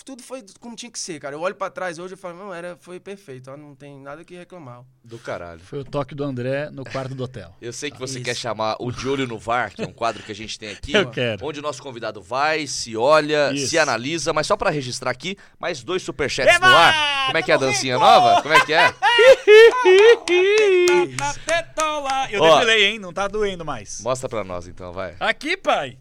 [0.05, 1.36] Tudo foi como tinha que ser, cara.
[1.36, 4.24] Eu olho pra trás hoje e falo, não, era, foi perfeito, ó, não tem nada
[4.24, 4.82] que reclamar.
[5.05, 5.60] Do caralho.
[5.60, 7.55] Foi o toque do André no quarto do hotel.
[7.60, 8.24] Eu sei que você Isso.
[8.24, 10.70] quer chamar o De Olho no VAR, que é um quadro que a gente tem
[10.70, 10.93] aqui.
[10.97, 11.47] Eu quero.
[11.47, 13.69] Onde o nosso convidado vai, se olha, Isso.
[13.69, 16.66] se analisa, mas só pra registrar aqui, mais dois superchats Eba!
[16.69, 17.27] no ar.
[17.27, 18.43] Como é que é a dancinha nova?
[18.43, 18.93] Como é que é?
[22.32, 22.55] Eu Ó.
[22.55, 22.98] depilei, hein?
[22.98, 24.01] Não tá doendo mais.
[24.01, 25.14] Mostra pra nós então, vai.
[25.20, 25.98] Aqui, pai.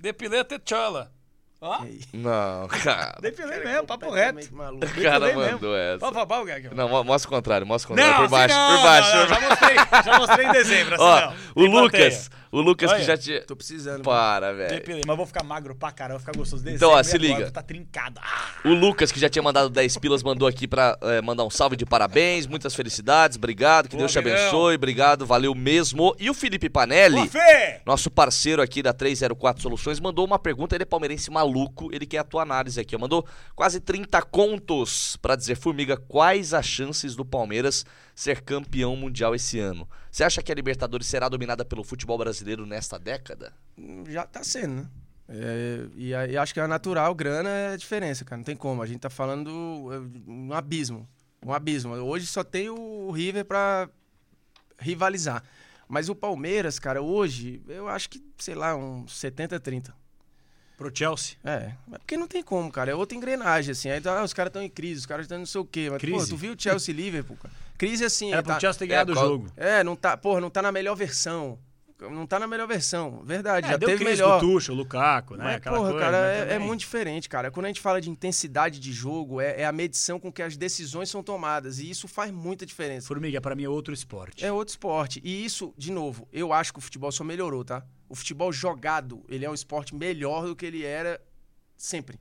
[0.00, 1.12] Depilei a tetola.
[1.60, 1.78] Ó,
[2.12, 3.16] Não, cara.
[3.20, 4.38] depilei mesmo, papo reto.
[4.54, 6.06] O cara mandou essa.
[6.74, 8.12] Não, mo- mostra o contrário, mostra o contrário.
[8.14, 9.10] Não, por baixo, não, por baixo.
[9.16, 11.34] não, não, por já mostrei, já mostrei em dezembro, assim Ó, não.
[11.54, 12.45] o Lucas, plateia.
[12.56, 13.42] O Lucas Olha, que já tinha.
[13.42, 14.02] Tô precisando.
[14.02, 14.70] Para, velho.
[14.70, 16.76] Depende, mas vou ficar magro pra caramba, vou ficar gostoso desse.
[16.76, 17.50] Então, ó, se agora liga.
[17.50, 18.18] Tá trincado.
[18.22, 21.50] Ah, O Lucas, que já tinha mandado 10 pilas, mandou aqui pra eh, mandar um
[21.50, 26.16] salve de parabéns, muitas felicidades, obrigado, que Boa, Deus te abençoe, obrigado, valeu mesmo.
[26.18, 30.82] E o Felipe Panelli, Boa, nosso parceiro aqui da 304 Soluções, mandou uma pergunta, ele
[30.82, 32.98] é palmeirense maluco, ele quer a tua análise aqui, ó.
[32.98, 37.84] mandou quase 30 contos pra dizer, Formiga, quais as chances do Palmeiras
[38.16, 39.86] ser campeão mundial esse ano?
[40.10, 43.52] Você acha que a Libertadores será dominada pelo futebol brasileiro nesta década?
[44.08, 44.90] Já tá sendo, né?
[45.28, 48.38] É, e aí acho que é natural, grana é a diferença, cara.
[48.38, 48.82] Não tem como.
[48.82, 49.50] A gente tá falando
[50.26, 51.06] um abismo.
[51.44, 51.92] Um abismo.
[51.94, 53.88] Hoje só tem o River pra
[54.78, 55.44] rivalizar.
[55.86, 59.92] Mas o Palmeiras, cara, hoje, eu acho que, sei lá, uns 70-30.
[60.76, 61.36] Pro Chelsea.
[61.42, 62.90] É, é porque não tem como, cara.
[62.90, 63.88] É outra engrenagem, assim.
[63.88, 65.88] Aí tá, ah, os caras estão em crise, os caras estão não sei o quê.
[65.90, 66.18] Mas, Crise.
[66.18, 67.54] pô, tu viu o Chelsea Liverpool, cara?
[67.78, 68.32] Crise assim.
[68.32, 69.52] Era pro tá, Chelsea ter ganhado é, o jogo.
[69.56, 71.58] É, não tá, porra, não tá na melhor versão.
[71.98, 73.22] Não tá na melhor versão.
[73.24, 74.42] Verdade, É, já deu teve crise melhor.
[74.44, 75.44] o Lukaku, né?
[75.44, 77.50] Mas, Aquela porra, coisa, cara, é, é muito diferente, cara.
[77.50, 80.56] Quando a gente fala de intensidade de jogo, é, é a medição com que as
[80.56, 81.78] decisões são tomadas.
[81.78, 83.06] E isso faz muita diferença.
[83.08, 84.44] Formiga, pra mim é outro esporte.
[84.44, 85.20] É outro esporte.
[85.24, 87.82] E isso, de novo, eu acho que o futebol só melhorou, tá?
[88.08, 91.20] O futebol jogado, ele é um esporte melhor do que ele era
[91.76, 92.18] sempre.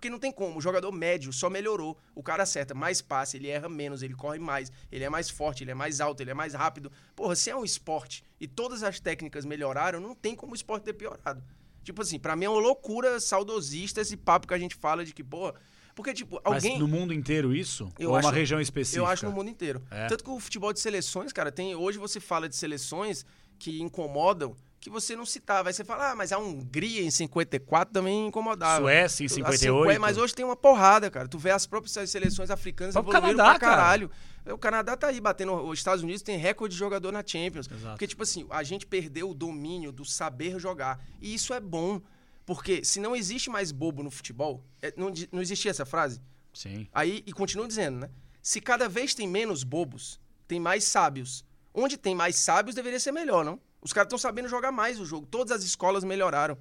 [0.00, 1.94] Porque não tem como, o jogador médio só melhorou.
[2.14, 5.62] O cara acerta mais passe, ele erra menos, ele corre mais, ele é mais forte,
[5.62, 6.90] ele é mais alto, ele é mais rápido.
[7.14, 10.84] Porra, se é um esporte e todas as técnicas melhoraram, não tem como o esporte
[10.84, 11.44] ter piorado.
[11.84, 15.12] Tipo assim, pra mim é uma loucura saudosista esse papo que a gente fala de
[15.12, 15.52] que, porra.
[15.94, 16.78] Porque, tipo, Mas alguém.
[16.78, 17.92] no mundo inteiro isso?
[17.98, 19.02] Eu ou acho- uma região específica?
[19.02, 19.82] Eu acho no mundo inteiro.
[19.90, 20.06] É.
[20.06, 21.74] Tanto que o futebol de seleções, cara, tem.
[21.74, 23.26] Hoje você fala de seleções
[23.58, 25.68] que incomodam, que você não citava.
[25.68, 28.80] Aí você fala, ah, mas a Hungria em 54 também incomodava.
[28.80, 29.88] Suécia em A 58.
[29.90, 31.28] cinqu- Mas hoje tem uma porrada, cara.
[31.28, 34.10] Tu vê as próprias seleções africanas evoluíram Canadá, pra caralho.
[34.46, 35.52] O Canadá tá aí batendo.
[35.54, 37.68] Os Estados Unidos tem recorde de jogador na Champions.
[37.70, 37.90] Exato.
[37.94, 40.98] Porque, tipo assim, a gente perdeu o domínio do saber jogar.
[41.20, 42.00] E isso é bom.
[42.46, 46.20] Porque se não existe mais bobo no futebol, é, não, não existia essa frase?
[46.54, 46.88] Sim.
[46.92, 48.10] Aí, e continuo dizendo, né?
[48.42, 51.44] Se cada vez tem menos bobos, tem mais sábios.
[51.72, 53.60] Onde tem mais sábios deveria ser melhor, não?
[53.82, 55.26] Os caras estão sabendo jogar mais o jogo.
[55.26, 56.58] Todas as escolas melhoraram.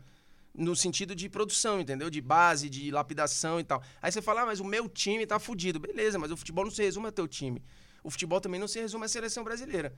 [0.54, 2.10] No sentido de produção, entendeu?
[2.10, 3.82] De base, de lapidação e tal.
[4.02, 5.80] Aí você fala, ah, mas o meu time tá fudido.
[5.80, 7.64] Beleza, mas o futebol não se resume a teu time.
[8.04, 9.94] O futebol também não se resume à seleção brasileira.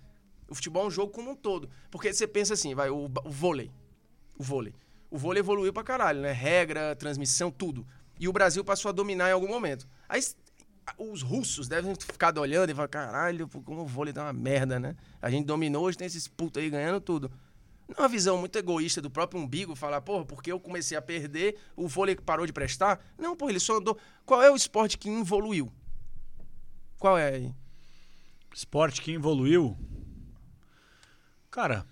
[0.50, 1.70] O futebol é um jogo como um todo.
[1.90, 3.72] Porque você pensa assim, vai, o, o vôlei.
[4.38, 4.76] O vôlei.
[5.10, 6.32] O vôlei evoluiu pra caralho, né?
[6.32, 7.88] Regra, transmissão, tudo.
[8.20, 9.88] E o Brasil passou a dominar em algum momento.
[10.08, 10.22] Aí
[10.98, 14.96] os russos devem ficado olhando e falar, caralho, como o vôlei tá uma merda, né?
[15.22, 17.32] A gente dominou, hoje tem esses putos aí ganhando tudo.
[17.88, 21.02] Não é uma visão muito egoísta do próprio umbigo, falar, porra, porque eu comecei a
[21.02, 23.04] perder, o vôlei parou de prestar?
[23.18, 23.98] Não, pô, ele só andou...
[24.26, 25.72] Qual é o esporte que evoluiu?
[26.98, 27.56] Qual é aí?
[28.54, 29.78] Esporte que evoluiu.
[31.50, 31.86] Cara,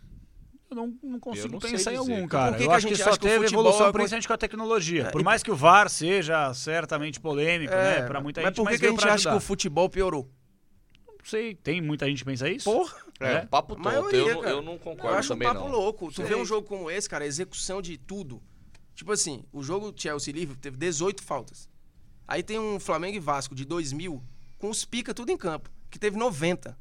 [0.70, 2.52] eu não, não consigo não sei pensar em algum, cara.
[2.52, 4.28] Por que eu que a acho que gente só que teve futebol evolução, é- principalmente
[4.28, 5.04] com a tecnologia.
[5.04, 8.04] É, Por e- mais que o VAR seja certamente polêmico, né?
[8.04, 9.36] Pra muita mas gente, por que, mas que a gente acha que ajudar.
[9.36, 10.30] o futebol piorou?
[11.08, 12.66] Não sei, tem muita gente que pensa isso?
[12.72, 12.96] Porra!
[13.20, 13.41] É, É?
[13.41, 13.84] um papo tonto.
[13.86, 15.72] Maioria, eu, não, eu não Eu concordo acho um também, papo não.
[15.72, 16.08] louco.
[16.10, 16.26] Tu Sei.
[16.26, 18.41] vê um jogo como esse, cara, a execução de tudo.
[18.96, 21.68] Tipo assim, o jogo Chelsea Liverpool teve 18 faltas.
[22.28, 24.24] Aí tem um Flamengo e Vasco de 2000
[24.58, 26.78] com os pica tudo em campo, que teve 90.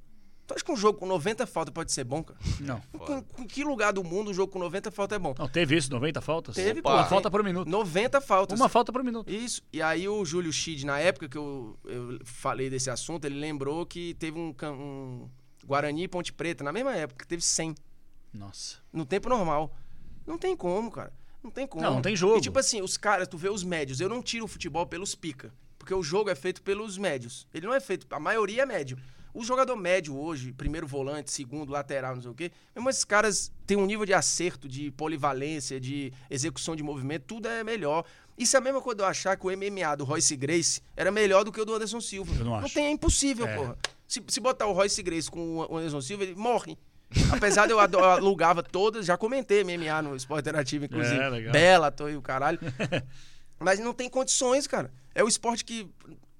[0.48, 2.40] Tu acha que um jogo com 90 faltas pode ser bom, cara?
[2.58, 2.80] Não.
[2.98, 5.34] Com, com que lugar do mundo um jogo com 90 faltas é bom?
[5.38, 6.54] Não, teve isso, 90 faltas?
[6.54, 6.90] Teve, Opa.
[6.90, 6.96] pô.
[6.96, 7.68] Uma falta por minuto.
[7.68, 8.58] 90 faltas.
[8.58, 9.30] Uma falta por minuto.
[9.30, 9.60] Isso.
[9.70, 13.84] E aí o Júlio Schid, na época que eu, eu falei desse assunto, ele lembrou
[13.84, 15.28] que teve um, um
[15.66, 17.74] Guarani e Ponte Preta, na mesma época, que teve 100
[18.32, 18.78] Nossa.
[18.90, 19.76] no tempo normal.
[20.26, 21.12] Não tem como, cara.
[21.44, 21.84] Não tem como.
[21.84, 22.38] Não, não tem jogo.
[22.38, 24.00] E tipo assim, os caras, tu vê os médios.
[24.00, 25.52] Eu não tiro o futebol pelos pica.
[25.78, 27.46] Porque o jogo é feito pelos médios.
[27.52, 28.06] Ele não é feito.
[28.10, 28.98] A maioria é médio.
[29.34, 33.52] O jogador médio hoje, primeiro volante, segundo, lateral, não sei o quê, mesmo esses caras
[33.66, 38.04] têm um nível de acerto, de polivalência, de execução de movimento, tudo é melhor.
[38.36, 41.10] Isso é a mesma coisa de eu achar que o MMA do Royce Grace era
[41.10, 42.32] melhor do que o do Anderson Silva.
[42.38, 42.72] Eu não acho.
[42.74, 43.56] tem, é impossível, É.
[43.56, 43.78] porra.
[44.06, 46.78] Se, se botar o Royce Grace com o Anderson Silva, ele morre.
[47.32, 51.18] Apesar de eu alugava todas, já comentei MMA no Esporte Interativo, inclusive.
[51.18, 51.52] É, legal.
[51.52, 52.58] Bela, tô aí o caralho.
[53.58, 54.92] Mas não tem condições, cara.
[55.14, 55.88] É o esporte que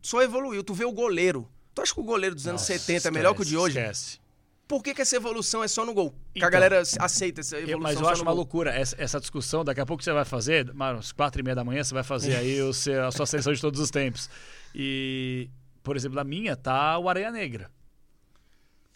[0.01, 0.62] só evoluiu.
[0.62, 1.48] Tu vê o goleiro.
[1.79, 3.65] Tu acha que o goleiro dos anos Nossa, 70 é melhor que o de esquece,
[3.65, 3.79] hoje?
[3.79, 4.19] Esquece.
[4.67, 6.11] Por que, que essa evolução é só no gol?
[6.11, 8.39] que a Então, galera aceita essa Eu- evolução mas eu acho uma gol.
[8.39, 9.65] loucura essa, essa discussão.
[9.65, 12.35] Daqui a pouco você vai fazer, às quatro e meia da manhã, você vai fazer
[12.37, 14.29] aí o seu- a sua seleção de todos os tempos.
[14.75, 15.49] E,
[15.85, 17.71] por exemplo, na minha tá o Areia Negra.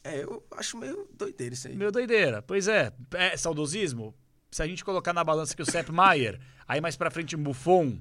[0.04, 1.76] É, eu acho meio doideira isso aí.
[1.76, 2.42] Meu doideira.
[2.42, 4.12] Pois é, é saudosismo.
[4.50, 7.98] Se a gente colocar na balança que o Sepp Maier, aí mais pra frente Buffon,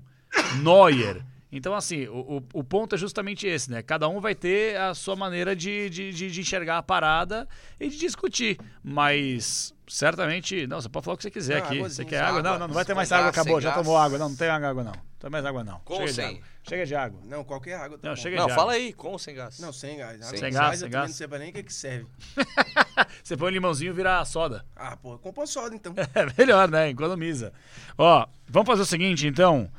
[0.61, 3.81] Neuer Então, assim, o, o, o ponto é justamente esse, né?
[3.81, 7.47] Cada um vai ter a sua maneira de, de, de, de enxergar a parada
[7.79, 8.57] e de discutir.
[8.83, 10.65] Mas certamente.
[10.67, 11.77] Não, você pode falar o que você quiser Não, aqui.
[11.79, 12.41] águazinha, Você quer água?
[12.41, 13.59] Não, não, não vai ter mais sem água, gás, acabou.
[13.59, 13.81] sem Já gás.
[13.83, 14.17] tomou água.
[14.17, 14.91] Não, não tem água, não.
[14.93, 15.79] Não tem mais água, não.
[15.81, 16.25] Com Chega ou de sem?
[16.25, 16.41] água.
[16.63, 17.21] Chega de água.
[17.25, 17.97] Não, qualquer água.
[17.97, 18.21] Tá Não, bom.
[18.21, 18.73] chega Não, de fala água.
[18.85, 19.59] aí, com ou sem gás?
[19.59, 20.21] Não, sem gás.
[20.21, 21.09] Água Sem com gás, eu sem também gás.
[21.09, 22.07] não sei pra nem o que, que serve.
[23.23, 24.65] Você põe um limãozinho e vira soda.
[24.75, 25.93] Ah, pô, compôs soda então.
[26.15, 26.89] É melhor, né?
[26.89, 27.51] Economiza.
[27.97, 29.69] Ó, vamos fazer o seguinte, então.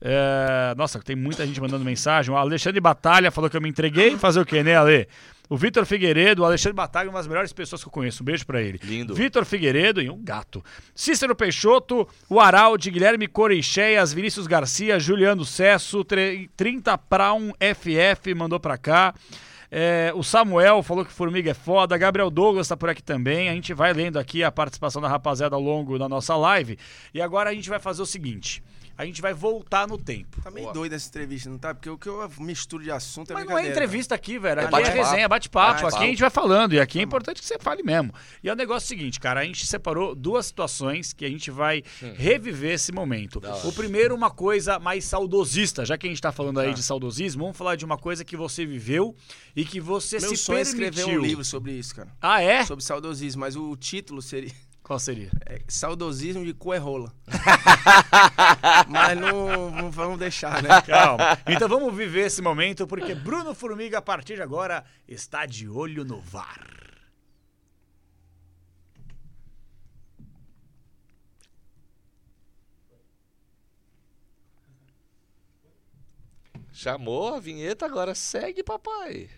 [0.00, 2.32] É, Nossa, tem muita gente mandando mensagem.
[2.32, 4.16] O Alexandre Batalha falou que eu me entreguei.
[4.16, 5.08] Fazer o quê, né, Ale?
[5.50, 8.22] O Vitor Figueiredo, o Alexandre Batalha, uma das melhores pessoas que eu conheço.
[8.22, 8.78] Um beijo pra ele.
[8.84, 9.14] Lindo.
[9.14, 10.62] Vitor Figueiredo e um gato.
[10.94, 18.34] Cícero Peixoto, o Araldi, Guilherme Coreixeias, Vinícius Garcia, Juliano Cesso, tre- 30 pra 1 FF
[18.34, 19.14] mandou pra cá.
[19.70, 21.96] É, o Samuel falou que Formiga é foda.
[21.96, 23.48] Gabriel Douglas tá por aqui também.
[23.48, 26.78] A gente vai lendo aqui a participação da rapaziada ao longo da nossa live.
[27.14, 28.62] E agora a gente vai fazer o seguinte:
[28.98, 30.42] a gente vai voltar no tempo.
[30.42, 30.74] Tá meio Boa.
[30.74, 31.72] doida essa entrevista, não tá?
[31.72, 34.60] Porque o que eu misturo de assunto é Mas não é brincadeira, entrevista aqui, velho.
[34.60, 34.98] É Aqui é, bate-papo.
[34.98, 35.72] resenha, bate-papo.
[35.74, 35.94] Bate-papo.
[35.94, 36.72] aqui a gente vai falando.
[36.72, 38.12] E aqui é importante que você fale mesmo.
[38.42, 39.38] E é o negócio seguinte, cara.
[39.38, 41.84] A gente separou duas situações que a gente vai
[42.16, 43.40] reviver esse momento.
[43.62, 45.86] O primeiro, uma coisa mais saudosista.
[45.86, 48.36] Já que a gente tá falando aí de saudosismo, vamos falar de uma coisa que
[48.36, 49.14] você viveu
[49.54, 50.88] e que você Meu se sonho é permitiu.
[50.88, 52.08] escrever um livro sobre isso, cara.
[52.20, 52.64] Ah, é?
[52.64, 54.50] Sobre saudosismo, mas o título seria
[54.88, 55.30] Qual seria?
[55.44, 57.12] é, Saudosismo de cu é rola.
[58.88, 60.80] mas não, não vamos deixar, né?
[60.80, 61.38] Calma.
[61.46, 66.06] Então vamos viver esse momento, porque Bruno Formiga, a partir de agora, está de olho
[66.06, 66.66] no VAR.
[76.72, 79.28] Chamou a vinheta, agora segue, papai.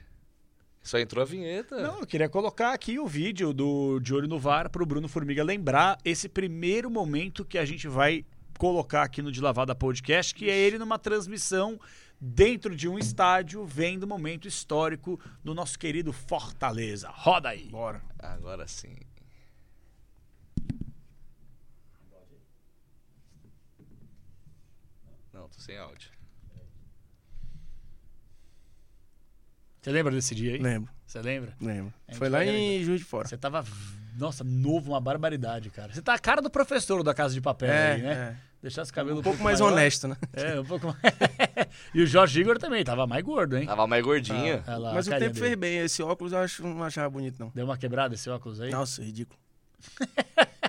[0.90, 1.80] Só entrou a vinheta.
[1.80, 5.06] Não, eu queria colocar aqui o vídeo do De Olho no VAR para o Bruno
[5.06, 8.26] Formiga lembrar esse primeiro momento que a gente vai
[8.58, 11.78] colocar aqui no De Lavada Podcast, que é ele numa transmissão
[12.20, 17.08] dentro de um estádio, vendo o momento histórico do nosso querido Fortaleza.
[17.08, 17.68] Roda aí.
[17.68, 18.02] Bora.
[18.18, 18.96] Agora sim.
[25.32, 26.09] Não, tô sem áudio.
[29.80, 30.58] Você lembra desse dia aí?
[30.58, 31.54] Lembro, Você lembra?
[31.60, 31.92] lembro.
[32.08, 33.26] Gente Foi lá em Juiz de Fora.
[33.28, 33.64] Você tava,
[34.18, 35.92] nossa, novo, uma barbaridade, cara.
[35.92, 38.12] Você tá a cara do professor da Casa de Papel É, aí, né?
[38.12, 38.50] é.
[38.60, 39.72] Deixar esse cabelo Um pouco mais maior.
[39.72, 40.16] honesto, né?
[40.34, 40.98] É, um pouco mais.
[41.94, 43.64] e o Jorge Igor também, tava mais gordo, hein?
[43.64, 44.62] Tava mais gordinha.
[44.66, 45.34] Olha lá, Mas o tempo dele.
[45.34, 45.78] fez bem.
[45.78, 47.50] Esse óculos eu acho, não achava bonito, não.
[47.54, 48.70] Deu uma quebrada esse óculos aí?
[48.70, 49.40] Nossa, ridículo.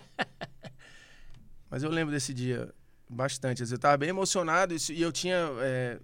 [1.69, 2.69] Mas eu lembro desse dia
[3.09, 3.61] bastante.
[3.69, 5.49] Eu tava bem emocionado e eu tinha.
[5.59, 5.99] é,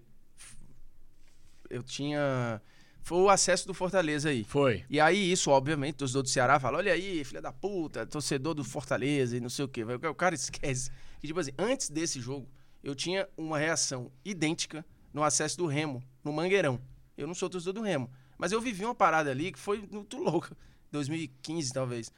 [1.70, 2.62] eu tinha.
[3.08, 4.44] Foi o acesso do Fortaleza aí.
[4.44, 4.84] Foi.
[4.90, 8.54] E aí, isso, obviamente, o torcedor do Ceará fala: olha aí, filha da puta, torcedor
[8.54, 9.82] do Fortaleza e não sei o quê.
[9.86, 10.92] O cara esquece.
[11.22, 12.50] Que, tipo assim, antes desse jogo,
[12.84, 16.82] eu tinha uma reação idêntica no acesso do Remo, no Mangueirão.
[17.18, 18.12] Eu não sou torcedor do Remo.
[18.38, 20.58] Mas eu vivi uma parada ali que foi muito louca.
[20.92, 22.12] 2015, talvez.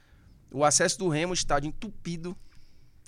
[0.52, 2.36] O acesso do Remo, estádio entupido,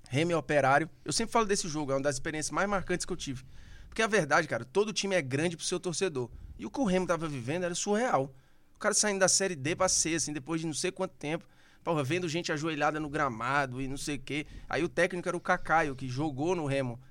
[0.08, 0.88] Remo e Operário.
[1.04, 3.44] Eu sempre falo desse jogo, é uma das experiências mais marcantes que eu tive.
[3.90, 6.30] Porque a verdade, cara, todo time é grande pro seu torcedor.
[6.62, 8.32] E o que o Remo tava vivendo era surreal.
[8.76, 11.44] O cara saindo da Série D pra C, assim, depois de não sei quanto tempo.
[11.84, 14.46] Porra, vendo gente ajoelhada no gramado e não sei o quê.
[14.70, 17.02] Aí o técnico era o Cacaio, que jogou no Remo.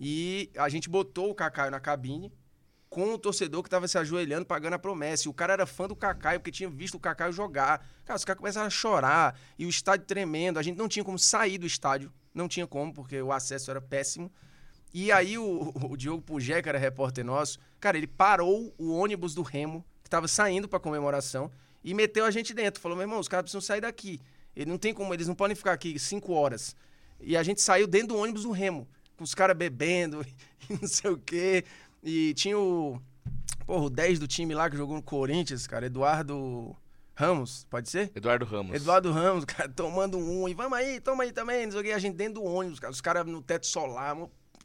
[0.00, 2.32] E a gente botou o Cacaio na cabine
[2.88, 5.28] com o torcedor que tava se ajoelhando, pagando a promessa.
[5.28, 7.86] E o cara era fã do Cacaio, porque tinha visto o Cacaio jogar.
[8.06, 9.38] Cara, os caras começaram a chorar.
[9.58, 10.58] E o estádio tremendo.
[10.58, 12.10] A gente não tinha como sair do estádio.
[12.32, 14.32] Não tinha como, porque o acesso era péssimo.
[14.92, 19.34] E aí o, o Diogo Pugé, que era repórter nosso, cara, ele parou o ônibus
[19.34, 21.50] do Remo, que tava saindo pra comemoração,
[21.84, 22.80] e meteu a gente dentro.
[22.80, 24.20] Falou, meu irmão, os caras precisam sair daqui.
[24.54, 26.74] Ele não tem como, eles não podem ficar aqui cinco horas.
[27.20, 30.24] E a gente saiu dentro do ônibus do Remo, com os caras bebendo
[30.68, 31.64] e não sei o quê.
[32.02, 33.00] E tinha o,
[33.66, 36.74] porra, o 10 do time lá que jogou no Corinthians, cara, Eduardo
[37.14, 38.12] Ramos, pode ser?
[38.14, 38.76] Eduardo Ramos.
[38.76, 41.92] Eduardo Ramos, cara, tomando um e vamos aí, toma aí também, não sei o quê.
[41.92, 44.16] A gente dentro do ônibus, cara, os caras no teto solar.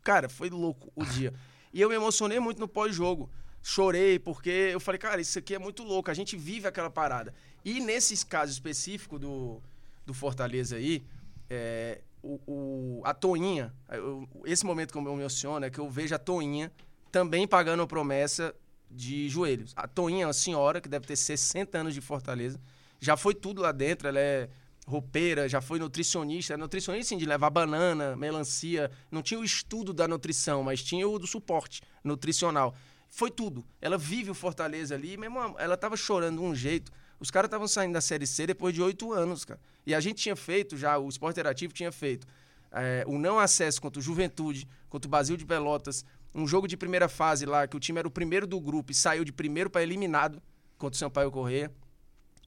[0.03, 1.33] Cara, foi louco o dia.
[1.73, 3.29] E eu me emocionei muito no pós-jogo.
[3.63, 6.09] Chorei, porque eu falei, cara, isso aqui é muito louco.
[6.09, 7.33] A gente vive aquela parada.
[7.63, 9.61] E nesse caso específico do,
[10.05, 11.03] do Fortaleza aí,
[11.49, 15.89] é, o, o- a Toinha, eu- esse momento que eu me emociono é que eu
[15.89, 16.71] vejo a Toinha
[17.11, 18.53] também pagando a promessa
[18.89, 19.73] de joelhos.
[19.75, 22.59] A Toinha é uma senhora que deve ter 60 anos de Fortaleza.
[22.99, 24.49] Já foi tudo lá dentro, ela é
[24.87, 26.57] roupeira, já foi nutricionista.
[26.57, 28.91] Nutricionista, sim, de levar banana, melancia.
[29.09, 32.75] Não tinha o estudo da nutrição, mas tinha o do suporte nutricional.
[33.09, 33.65] Foi tudo.
[33.81, 36.91] Ela vive o Fortaleza ali, mesmo ela tava chorando de um jeito.
[37.19, 39.59] Os caras estavam saindo da Série C depois de oito anos, cara.
[39.85, 42.25] E a gente tinha feito já, o Esporte Interativo tinha feito
[42.71, 46.05] é, o não acesso contra o Juventude, contra o Brasil de Pelotas.
[46.33, 48.95] Um jogo de primeira fase lá, que o time era o primeiro do grupo e
[48.95, 50.41] saiu de primeiro para eliminado
[50.77, 51.71] contra o Sampaio Corrêa.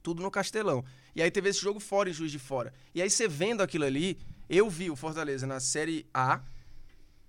[0.01, 0.83] Tudo no Castelão.
[1.15, 2.73] E aí teve esse jogo fora em Juiz de Fora.
[2.93, 4.19] E aí você vendo aquilo ali,
[4.49, 6.41] eu vi o Fortaleza na Série A,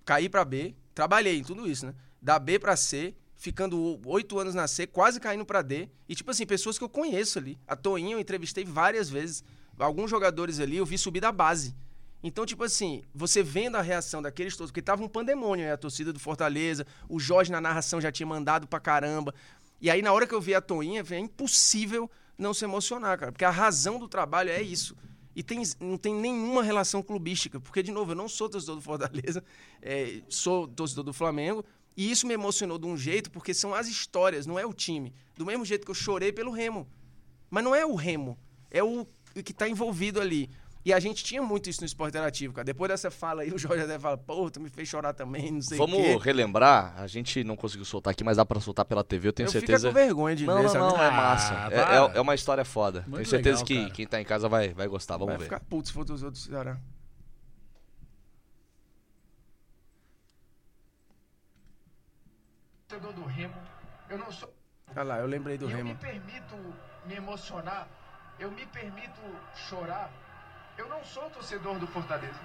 [0.03, 1.95] cair para B, trabalhei em tudo isso, né?
[2.21, 5.89] Da B para C, ficando oito anos na C, quase caindo para D.
[6.09, 7.57] E, tipo assim, pessoas que eu conheço ali.
[7.67, 9.43] A Toinha eu entrevistei várias vezes.
[9.79, 11.75] Alguns jogadores ali eu vi subir da base.
[12.21, 15.71] Então, tipo assim, você vendo a reação daqueles todos, porque tava um pandemônio, né?
[15.71, 19.33] A torcida do Fortaleza, o Jorge na narração já tinha mandado pra caramba.
[19.79, 23.31] E aí, na hora que eu vi a Toinha, é impossível não se emocionar, cara.
[23.31, 24.95] Porque a razão do trabalho é isso.
[25.35, 27.59] E tem, não tem nenhuma relação clubística.
[27.59, 29.43] Porque, de novo, eu não sou torcedor do Fortaleza,
[29.81, 31.63] é, sou torcedor do Flamengo.
[31.95, 35.13] E isso me emocionou de um jeito, porque são as histórias, não é o time.
[35.35, 36.87] Do mesmo jeito que eu chorei pelo Remo.
[37.49, 38.37] Mas não é o Remo,
[38.69, 39.05] é o
[39.43, 40.49] que está envolvido ali.
[40.87, 42.63] E a gente tinha muito isso no esporte interativo, cara.
[42.63, 45.61] Depois dessa fala aí, o Jorge até fala, pô, tu me fez chorar também, não
[45.61, 46.17] sei o Vamos quê.
[46.23, 49.47] relembrar, a gente não conseguiu soltar aqui, mas dá pra soltar pela TV, eu tenho
[49.47, 49.89] eu certeza.
[49.89, 51.53] fico com vergonha de Não, ver, não, não, é Ah, massa.
[51.55, 51.93] É, para.
[52.13, 53.01] é- é uma história foda.
[53.01, 53.89] Muito tenho certeza legal, que cara.
[53.95, 55.43] quem tá em casa vai, vai gostar, vamos Vai ver.
[55.43, 56.77] ficar puto se for dos outros Ceará.
[62.87, 63.55] torcedor do Remo.
[64.09, 64.53] Eu não sou.
[64.95, 65.95] Olha lá, eu lembrei do eu me Remo.
[65.97, 66.55] permito
[67.05, 67.87] me emocionar.
[68.39, 69.19] Eu me permito
[69.67, 70.11] chorar.
[70.77, 72.39] Eu não sou torcedor do Fortaleza.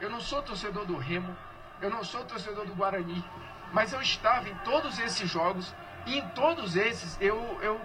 [0.00, 1.36] Eu não sou torcedor do Remo.
[1.80, 3.24] Eu não sou torcedor do Guarani.
[3.72, 5.74] Mas eu estava em todos esses jogos.
[6.06, 7.80] E em todos esses eu, eu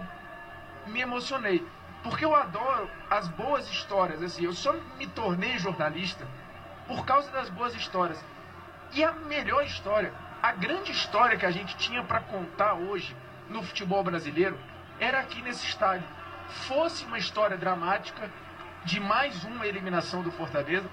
[0.86, 1.66] me emocionei.
[2.04, 4.22] Porque eu adoro as boas histórias.
[4.22, 6.24] Assim, eu só me tornei jornalista
[6.86, 8.22] por causa das boas histórias.
[8.92, 13.16] E a melhor história, a grande história que a gente tinha para contar hoje
[13.48, 14.56] no futebol brasileiro
[15.00, 16.06] era aqui nesse estádio.
[16.68, 18.30] Fosse uma história dramática
[18.84, 20.88] de mais uma eliminação do Fortaleza,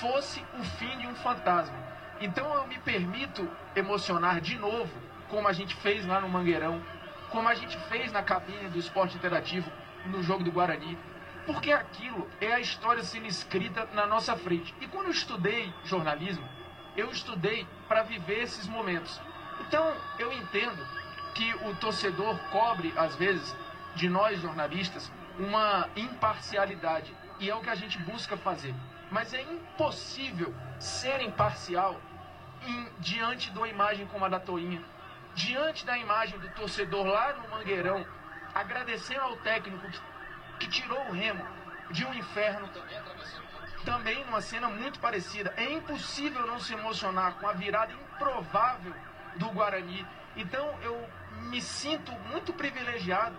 [0.00, 1.76] fosse o fim de um fantasma.
[2.20, 4.92] Então eu me permito emocionar de novo,
[5.28, 6.82] como a gente fez lá no Mangueirão,
[7.30, 9.70] como a gente fez na cabine do esporte interativo
[10.06, 10.96] no jogo do Guarani,
[11.44, 14.74] porque aquilo é a história sendo escrita na nossa frente.
[14.80, 16.46] E quando eu estudei jornalismo,
[16.96, 19.20] eu estudei para viver esses momentos.
[19.60, 20.84] Então, eu entendo
[21.34, 23.54] que o torcedor cobre, às vezes,
[23.94, 27.14] de nós jornalistas, uma imparcialidade.
[27.38, 28.74] E é o que a gente busca fazer.
[29.10, 32.00] Mas é impossível ser imparcial
[32.66, 34.82] em- diante de uma imagem como a da Toinha,
[35.34, 38.04] diante da imagem do torcedor lá no Mangueirão,
[38.54, 40.00] agradecendo ao técnico que,
[40.60, 41.44] que tirou o remo
[41.90, 42.68] de um inferno
[43.84, 45.52] também numa cena muito parecida.
[45.56, 48.94] É impossível não se emocionar com a virada improvável
[49.36, 50.04] do Guarani.
[50.34, 51.08] Então eu
[51.50, 53.36] me sinto muito privilegiado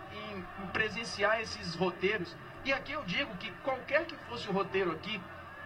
[0.73, 2.35] presenciar esses roteiros.
[2.65, 5.21] E aqui eu digo que qualquer que fosse o roteiro aqui,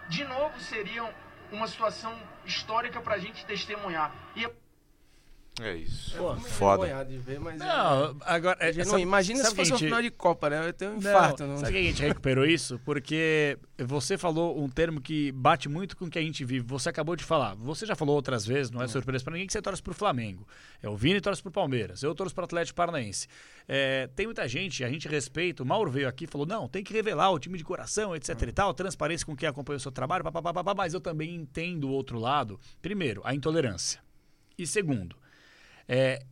[0.08, 1.12] de novo seriam
[1.50, 4.12] uma situação histórica para a gente testemunhar.
[4.34, 4.54] E eu
[5.64, 6.16] É isso.
[6.16, 7.04] Pô, foda.
[7.04, 8.58] de ver, mas é- Não, agora.
[8.60, 10.58] é, não, sabe- imagina sabe se fosse um gente- final de Copa, né?
[10.58, 11.46] Eu ia ter um Não, infarto.
[11.46, 12.80] Não, Sabe que a gente recuperou isso?
[12.84, 16.66] Porque você falou um termo que bate muito com o que a gente vive.
[16.66, 17.54] Você acabou de falar.
[17.54, 20.46] Você já falou outras vezes, não é surpresa pra ninguém, que você torce pro Flamengo.
[20.82, 22.02] É o Vini torce pro Palmeiras.
[22.02, 23.28] Eu torço pro Atlético Paranaense.
[23.68, 25.62] É, tem muita gente, a gente respeita.
[25.62, 28.40] O Mauro veio aqui e falou: não, tem que revelar o time de coração, etc
[28.42, 31.84] e tal, transparência com quem acompanha o seu trabalho, papapá, papapá, mas eu também entendo
[31.88, 32.58] o outro lado.
[32.80, 34.00] Primeiro, a intolerância.
[34.58, 35.16] E segundo,
[35.88, 36.24] é,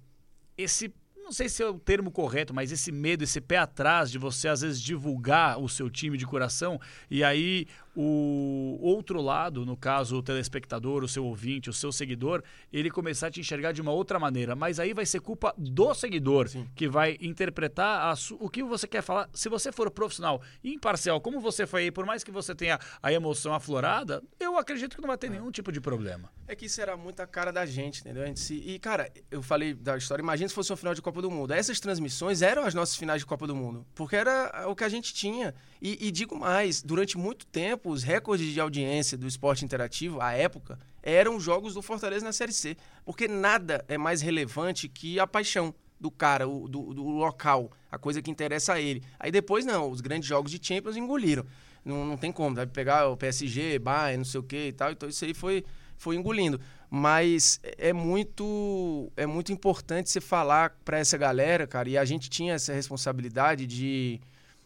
[0.56, 0.93] esse
[1.31, 4.48] não sei se é o termo correto, mas esse medo, esse pé atrás de você
[4.48, 7.68] às vezes divulgar o seu time de coração e aí
[8.02, 13.27] o outro lado, no caso o telespectador, o seu ouvinte, o seu seguidor, ele começar
[13.27, 16.89] a te enxergar de uma outra maneira, mas aí vai ser culpa do seguidor que
[16.89, 19.28] vai interpretar o que você quer falar.
[19.35, 22.78] Se você for profissional e imparcial, como você foi aí, por mais que você tenha
[23.02, 26.31] a emoção aflorada, eu acredito que não vai ter nenhum tipo de problema.
[26.48, 28.22] É que isso era muito a cara da gente, entendeu?
[28.22, 28.55] A gente se...
[28.55, 31.52] E, cara, eu falei da história, imagina se fosse um final de Copa do Mundo.
[31.52, 34.89] Essas transmissões eram as nossas finais de Copa do Mundo, porque era o que a
[34.89, 35.55] gente tinha.
[35.82, 40.32] E, e digo mais, durante muito tempo, os recordes de audiência do esporte interativo, à
[40.32, 42.76] época, eram os jogos do Fortaleza na Série C.
[43.04, 47.98] Porque nada é mais relevante que a paixão do cara, o- do, do local, a
[47.98, 49.02] coisa que interessa a ele.
[49.18, 51.44] Aí depois, não, os grandes jogos de Champions engoliram.
[51.84, 54.90] Não, não tem como, vai pegar o PSG, Bayern, não sei o que e tal.
[54.92, 55.64] Então isso aí foi,
[55.96, 56.60] foi engolindo.
[56.90, 62.28] Mas é muito é muito importante você falar para essa galera, cara, e a gente
[62.28, 64.20] tinha essa responsabilidade de,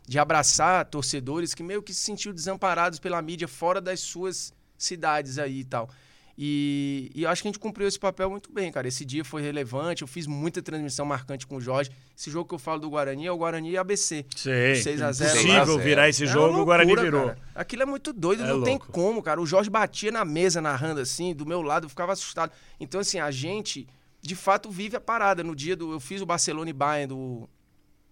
[0.07, 5.39] de abraçar torcedores que meio que se sentiam desamparados pela mídia fora das suas cidades
[5.39, 5.89] aí e tal.
[6.37, 8.89] E, e eu acho que a gente cumpriu esse papel muito bem, cara.
[8.89, 11.93] Esse dia foi relevante, eu fiz muita transmissão marcante com o Jorge.
[12.19, 14.27] Esse jogo que eu falo do Guarani é o Guarani e ABC.
[14.35, 14.75] Sei.
[14.75, 17.27] 6 a 0 Impossível virar esse É jogo, o Guarani loucura, virou.
[17.29, 17.39] cara.
[17.55, 18.91] Aquilo é muito doido, É não tem louco.
[18.91, 19.41] como, cara.
[19.41, 22.51] O Jorge batia na mesa narrando assim, do meu lado, eu ficava assustado.
[22.81, 23.87] Então, assim, a gente
[24.21, 25.45] de fato vive a parada.
[25.45, 25.93] No dia do.
[25.93, 27.49] Eu fiz o Barcelona e Bayern, do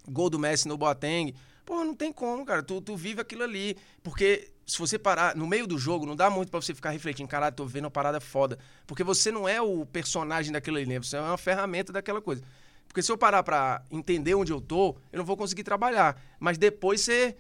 [0.09, 1.35] gol do Messi no Boateng.
[1.65, 2.63] Pô, não tem como, cara.
[2.63, 3.77] Tu, tu vive aquilo ali.
[4.03, 7.29] Porque se você parar no meio do jogo, não dá muito pra você ficar refletindo.
[7.29, 8.59] Caralho, tô vendo uma parada foda.
[8.87, 10.99] Porque você não é o personagem daquilo ali, né?
[10.99, 12.43] Você é uma ferramenta daquela coisa.
[12.89, 16.21] Porque se eu parar pra entender onde eu tô, eu não vou conseguir trabalhar.
[16.39, 17.35] Mas depois você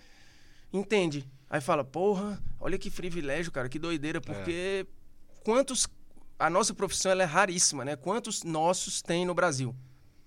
[0.72, 1.28] entende.
[1.50, 4.20] Aí fala, porra, olha que privilégio, cara, que doideira.
[4.20, 4.86] Porque
[5.44, 5.86] quantos.
[6.38, 7.94] A nossa profissão ela é raríssima, né?
[7.94, 9.74] Quantos nossos tem no Brasil?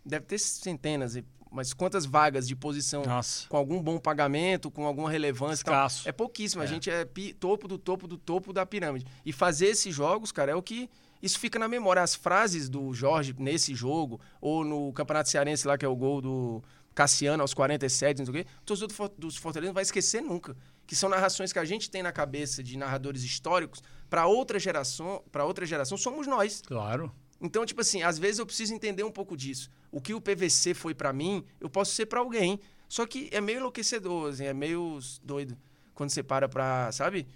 [0.06, 1.26] Deve ter centenas, e-
[1.56, 3.48] mas quantas vagas de posição Nossa.
[3.48, 5.74] com algum bom pagamento, com alguma relevância e tal?
[5.88, 6.08] Escasso.
[6.10, 6.62] É pouquíssimo.
[6.62, 6.68] A É.
[6.68, 7.08] gente é
[7.40, 9.06] topo do topo do topo da pirâmide.
[9.26, 10.90] E fazer esses jogos, cara, é o que.
[11.24, 12.04] Isso fica na memória.
[12.04, 16.22] As frases do Jorge nesse jogo, ou no Campeonato Cearense lá, que é o gol
[16.22, 16.62] do
[16.94, 19.84] Cassiano aos 47, não sei o quê, o torcedor do For- dos Fortaleza não vai
[19.84, 20.56] esquecer nunca.
[20.86, 25.24] Que são narrações que a gente tem na cabeça de narradores históricos, para outra geração,
[25.32, 26.62] para outra geração, somos nós.
[26.66, 27.12] Claro.
[27.46, 29.70] Então, tipo assim, às vezes eu preciso entender um pouco disso.
[29.92, 32.60] O que o PVC foi pra mim, eu posso ser pra alguém.
[32.88, 35.58] Só que é meio enlouquecedor, assim, é meio doido
[35.94, 37.28] quando você para pra, sabe?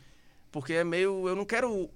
[0.52, 1.28] Porque é meio.
[1.28, 1.90] Eu não quero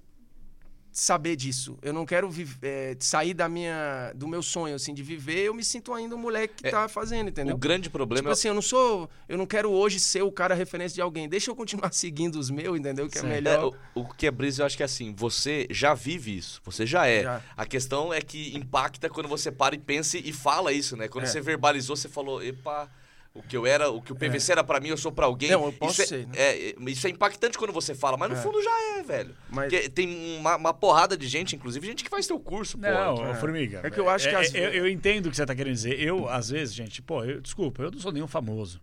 [0.94, 1.76] saber disso.
[1.82, 2.30] Eu não quero
[2.62, 5.40] é, sair da minha, do meu sonho, assim, de viver.
[5.40, 7.56] Eu me sinto ainda um moleque que É, tá fazendo, entendeu?
[7.56, 9.10] O grande problema Tipo é assim, eu não sou.
[9.28, 11.28] Eu não quero hoje ser o cara referência de alguém.
[11.28, 13.08] Deixa eu continuar seguindo os meus, entendeu?
[13.08, 13.26] Que é Sim.
[13.26, 13.74] melhor.
[13.96, 16.62] É, o, o que é brisa, eu acho que é assim, você já vive isso,
[16.64, 17.24] você já é.
[17.24, 17.42] Já.
[17.56, 21.08] A questão é que impacta quando você para e pensa e fala isso, né?
[21.08, 21.26] Quando É.
[21.26, 22.88] você verbalizou, você falou, epa,
[23.34, 25.50] o que eu era, o que o PVC era pra mim, eu sou pra alguém.
[25.50, 26.32] Não, eu posso isso é, ser, né?
[26.36, 28.40] é, é, isso é impactante quando você fala, mas no É.
[28.40, 29.34] fundo já é, velho.
[29.50, 32.86] Mas- Porque tem uma, uma porrada de gente, inclusive gente que faz teu curso, pô.
[32.86, 33.34] Não, é.
[33.34, 33.80] Formiga.
[33.82, 36.00] É que eu acho que às eu, eu entendo o que você tá querendo dizer.
[36.00, 38.80] Eu, às vezes, gente, pô, eu, desculpa, eu não sou nenhum famoso.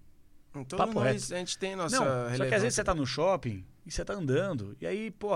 [0.53, 1.33] Então papo nós, reto.
[1.33, 4.03] a gente tem nossa não, só que às vezes você tá no shopping e você
[4.03, 5.29] tá andando, e aí, pô,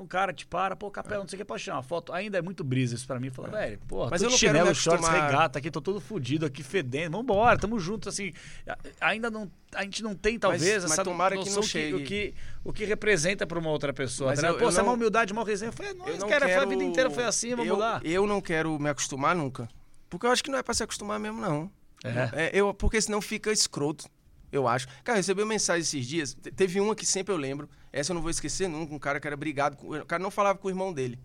[0.00, 2.12] um cara te para, pô, capela, não sei o que, pode tirar uma foto.
[2.12, 3.30] Ainda é muito brisa isso pra mim.
[3.30, 6.62] Fala, velho, pô, Mas tô eu não chinelo, shorts, regata aqui, tô todo fudido aqui,
[6.62, 7.16] fedendo.
[7.16, 8.32] Vambora, tamo junto, assim.
[8.68, 8.78] a-
[9.08, 11.94] Ainda não, a gente não tem, talvez, mas essa tomara que noção não chegue.
[11.94, 14.30] o, que, o que representa pra uma outra pessoa.
[14.30, 14.54] Mas ligado?
[14.54, 15.72] eu- pô, eu você é uma não- humildade, uma resenha.
[15.72, 18.00] Foi, Eu nós, não cara, foi a quero- vida inteira foi assim, vamos eu, lá.
[18.04, 19.68] Eu não quero me acostumar nunca.
[20.08, 21.70] Porque eu acho que não é pra se acostumar mesmo, não.
[22.04, 22.46] É.
[22.46, 24.04] É, eu, porque senão fica escroto,
[24.52, 24.86] eu acho.
[25.02, 26.34] Cara, recebi uma mensagem esses dias.
[26.34, 27.68] te- Teve uma que sempre eu lembro.
[27.96, 28.94] Essa eu não vou esquecer nunca.
[28.94, 29.74] Um cara que era brigado.
[29.74, 31.18] Com, o cara não falava com o irmão dele.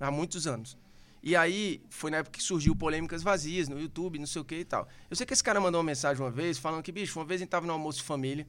[0.00, 0.78] Há muitos anos.
[1.22, 4.54] E aí, foi na época que surgiu polêmicas vazias no YouTube, não sei o que
[4.54, 4.88] e tal.
[5.10, 7.40] Eu sei que esse cara mandou uma mensagem uma vez, falando que, bicho, uma vez
[7.40, 8.46] a gente tava no almoço de família.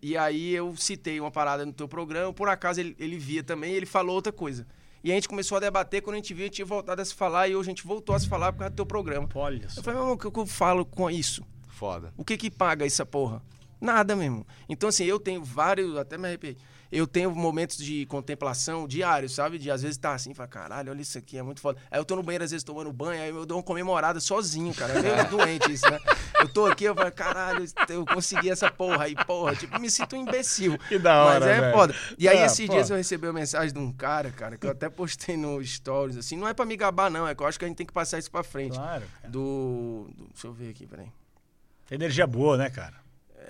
[0.00, 3.72] E aí eu citei uma parada no teu programa, por acaso ele, ele via também
[3.72, 4.64] e ele falou outra coisa.
[5.02, 7.04] E a gente começou a debater, quando a gente viu, a gente tinha voltado a
[7.04, 9.28] se falar e hoje a gente voltou a se falar por causa do teu programa.
[9.34, 9.80] Olha só.
[9.80, 11.44] Eu falei, meu irmão, o que que eu falo com isso?
[11.68, 12.12] Foda.
[12.16, 13.42] O que que paga essa porra?
[13.80, 14.46] Nada mesmo.
[14.68, 16.56] Então, assim, eu tenho vários, até me arrepiei.
[16.90, 19.58] Eu tenho momentos de contemplação diários, sabe?
[19.58, 21.78] De às vezes tá assim, fala, caralho, olha isso aqui, é muito foda.
[21.90, 24.72] Aí eu tô no banheiro, às vezes tomando banho, aí eu dou uma comemorada sozinho,
[24.74, 24.94] cara.
[24.94, 25.98] É meio doente isso, né?
[26.40, 29.54] Eu tô aqui, eu falo, caralho, eu consegui essa porra aí, porra.
[29.54, 30.78] Tipo, me sinto um imbecil.
[30.88, 31.74] Que da hora, Mas é velho.
[31.74, 31.94] foda.
[32.18, 34.70] E aí, Ah, esses dias eu recebi uma mensagem de um cara, cara, que eu
[34.70, 36.38] até postei no Stories, assim.
[36.38, 37.92] Não é pra me gabar, não, é que eu acho que a gente tem que
[37.92, 38.76] passar isso pra frente.
[38.78, 39.04] Claro.
[39.28, 40.24] Do, do.
[40.32, 41.08] Deixa eu ver aqui, peraí.
[41.90, 42.94] Energia boa, né, cara?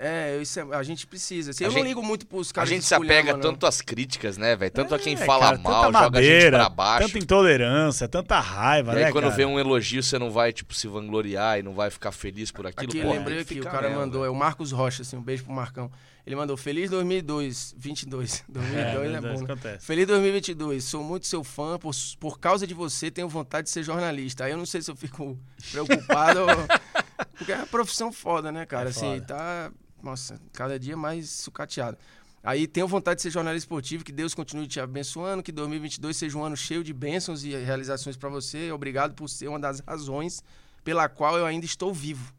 [0.01, 1.51] É, isso é- a gente precisa.
[1.51, 3.41] assim, A eu gente- não ligo muito pros A caras gente que se apega não.
[3.41, 4.71] tanto às críticas, né, velho?
[4.71, 7.07] Tanto a quem É, fala cara, mal, joga a gente pra baixo.
[7.09, 9.35] Tanta intolerância, tanta raiva, E aí, né, quando cara?
[9.37, 12.67] vê um elogio, você não vai, tipo, se vangloriar e não vai ficar feliz por
[12.67, 12.91] aquilo.
[12.91, 14.31] Aqui, Pô, lembrei que aqui, o cara mesmo, mandou, velho.
[14.33, 15.91] é o Marcos Rocha, assim, um beijo pro Marcão.
[16.25, 18.45] Ele mandou, feliz 2002, 22.
[18.49, 19.79] 2002 é, É, bom, né?
[19.81, 23.83] Feliz 2022, sou muito seu fã, por, por causa de você tenho vontade de ser
[23.83, 24.45] jornalista.
[24.45, 25.39] Aí eu não sei se eu fico
[25.73, 28.89] preocupado, ou- porque é uma profissão foda, né, cara?
[28.89, 29.25] É assim, foda.
[29.25, 29.71] tá,
[30.03, 31.99] nossa, cada dia mais sucateado.
[32.43, 36.39] Aí tenho vontade de ser jornalista esportivo, que Deus continue te abençoando, que 2022 seja
[36.39, 38.71] um ano cheio de bênçãos e realizações pra você.
[38.71, 40.43] Obrigado por ser uma das razões
[40.85, 42.33] pela qual eu ainda estou vivo.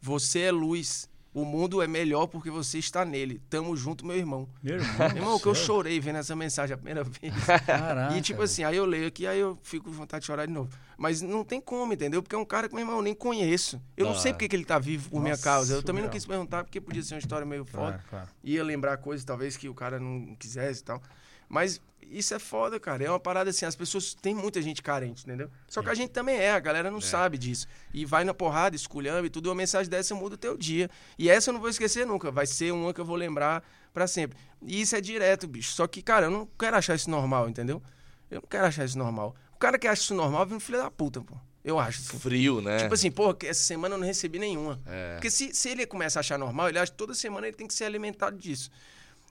[0.00, 1.08] Você é luz.
[1.36, 3.42] O mundo é melhor porque você está nele.
[3.50, 4.48] Tamo junto, meu irmão.
[4.62, 4.96] Meu irmão.
[4.96, 7.34] Meu irmão, que eu chorei vendo essa mensagem a primeira vez.
[7.66, 10.46] Caraca, E tipo assim, aí eu leio aqui, aí eu fico com vontade de chorar
[10.46, 10.70] de novo.
[10.96, 12.22] Mas não tem como, entendeu?
[12.22, 13.78] Porque é um cara que, meu irmão, eu nem conheço.
[13.98, 14.18] Eu não Ah.
[14.18, 15.74] sei porque que ele tá vivo por minha Nossa, causa.
[15.74, 16.12] Eu também não surreal.
[16.12, 17.84] quis perguntar, porque podia ser uma história meio foda.
[17.92, 18.28] Claro, claro.
[18.42, 21.02] Ia lembrar coisas, talvez, que o cara não quisesse e tal.
[21.48, 23.04] Mas isso é foda, cara.
[23.04, 24.14] É uma parada assim, as pessoas.
[24.14, 25.50] Tem muita gente carente, entendeu?
[25.68, 27.66] Só que a gente também é, a galera não sabe disso.
[27.92, 29.48] E vai na porrada, esculhamba e tudo.
[29.48, 30.90] Uma mensagem dessa muda o teu dia.
[31.18, 32.30] E essa eu não vou esquecer nunca.
[32.30, 33.62] Vai ser uma que eu vou lembrar
[33.92, 34.38] pra sempre.
[34.62, 35.72] E isso é direto, bicho.
[35.72, 37.82] Só que, cara, eu não quero achar isso normal, entendeu?
[38.30, 39.34] Eu não quero achar isso normal.
[39.54, 41.34] O cara que acha isso normal vem um filho da puta, pô.
[41.64, 42.00] Eu acho.
[42.00, 42.18] Assim.
[42.18, 42.78] Frio, né?
[42.78, 44.78] Tipo assim, pô, essa semana eu não recebi nenhuma.
[44.86, 45.14] É.
[45.14, 47.66] Porque se, se ele começa a achar normal, ele acha que toda semana ele tem
[47.66, 48.70] que ser alimentado disso.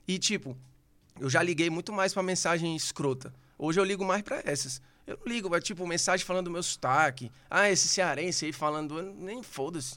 [0.06, 0.56] E, tipo,
[1.20, 3.32] eu já liguei muito mais pra mensagem escrota.
[3.58, 4.80] Hoje eu ligo mais pra essas.
[5.06, 7.30] Eu não ligo, mas tipo, mensagem falando do meu sotaque.
[7.48, 9.96] Ah, esse cearense aí falando, eu nem foda-se.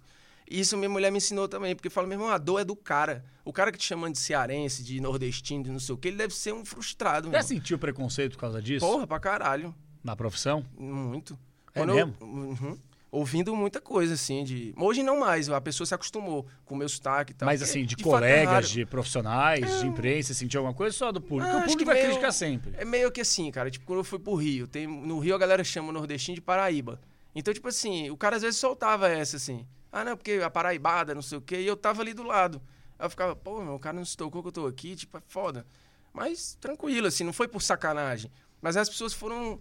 [0.50, 3.24] Isso minha mulher me ensinou também, porque fala, meu irmão, a dor é do cara.
[3.46, 6.18] O cara que te chamando de cearense, de nordestino, de não sei o que, ele
[6.18, 8.86] deve ser um frustrado, Já sentiu preconceito por causa disso?
[8.86, 9.76] Porra, pra caralho.
[10.04, 10.66] Na profissão?
[10.78, 11.38] Muito.
[11.76, 12.16] É eu- mesmo?
[12.22, 12.78] Uhum.
[13.12, 14.74] Ouvindo muita coisa, assim, de.
[14.78, 17.46] Hoje não mais, a pessoa se acostumou com o meu sotaque e tal.
[17.46, 21.20] Mas assim, de, fato, é colegas, de profissionais, de imprensa, sentiu alguma coisa só do
[21.22, 21.52] público?
[21.52, 22.74] Ah, o público vai meio- criticar sempre.
[22.78, 23.70] É meio que assim, cara.
[23.72, 26.42] Tipo, quando eu fui pro Rio, tem, no Rio a galera chama o nordestino de
[26.42, 27.00] Paraíba.
[27.36, 29.66] Então, tipo assim, o cara às vezes soltava essa, assim.
[29.92, 32.62] Ah, não, porque a paraibada, não sei o quê, e eu tava ali do lado.
[32.98, 35.18] Aí eu ficava, pô, meu, o cara não se tocou que eu tô aqui, tipo,
[35.18, 35.66] é foda.
[36.14, 38.32] Mas tranquilo, assim, não foi por sacanagem.
[38.62, 39.60] Mas as pessoas foram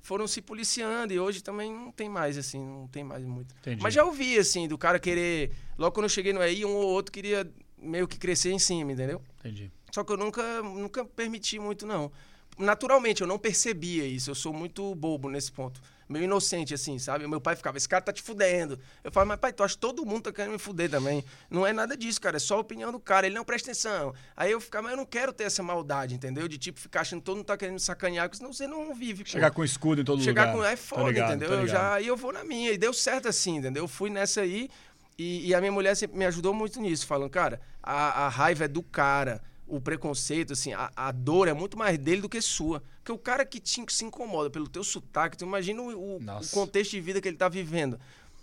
[0.00, 3.54] foram se policiando e hoje também não tem mais, assim, não tem mais muito.
[3.60, 3.82] Entendi.
[3.82, 5.52] Mas já ouvi, assim, do cara querer.
[5.78, 8.92] Logo quando eu cheguei no EI, um ou outro queria meio que crescer em cima,
[8.92, 9.22] entendeu?
[9.38, 9.70] Entendi.
[9.92, 12.10] Só que eu nunca, nunca permiti muito, não.
[12.58, 14.30] Naturalmente, eu não percebia isso.
[14.30, 15.80] Eu sou muito bobo nesse ponto.
[16.10, 17.24] Meio inocente, assim, sabe?
[17.28, 18.76] Meu pai ficava, esse cara tá te fudendo.
[19.04, 21.24] Eu falo, mas pai, tu acha que todo mundo tá querendo me fuder também?
[21.48, 22.36] Não é nada disso, cara.
[22.36, 23.26] É só a opinião do cara.
[23.28, 24.12] Ele não presta atenção.
[24.36, 26.48] Aí eu ficava, mas eu não quero ter essa maldade, entendeu?
[26.48, 28.92] De tipo, ficar achando que todo mundo tá querendo me sacanear, porque senão você não
[28.92, 29.22] vive.
[29.22, 29.30] pô.
[29.30, 30.56] Chegar com escudo em todo Chegar lugar.
[30.56, 30.64] com.
[30.64, 31.60] É foda, ligado, entendeu?
[31.60, 32.72] Eu já, aí eu vou na minha.
[32.72, 33.84] E deu certo assim, entendeu?
[33.84, 34.68] Eu fui nessa aí.
[35.16, 38.64] E, e a minha mulher sempre me ajudou muito nisso, falando, cara, a, a raiva
[38.64, 39.40] é do cara.
[39.70, 42.82] O preconceito, assim, a, a dor é muito mais dele do que sua.
[42.98, 46.20] Porque o cara que te, se incomoda pelo teu sotaque, tu imagina o, o-
[46.50, 47.98] contexto de vida que ele tá vivendo.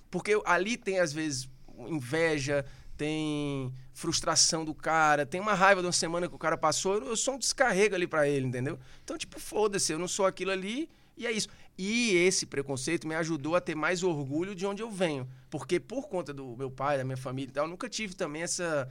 [0.09, 1.49] Porque ali tem, às vezes,
[1.87, 6.95] inveja, tem frustração do cara, tem uma raiva de uma semana que o cara passou,
[6.95, 8.79] eu, eu sou um descarrego ali pra ele, entendeu?
[9.03, 11.47] Então, tipo, foda-se, eu não sou aquilo ali e é isso.
[11.77, 15.27] E esse preconceito me ajudou a ter mais orgulho de onde eu venho.
[15.49, 18.41] Porque por conta do meu pai, da minha família e tal, eu nunca tive também
[18.41, 18.89] essa,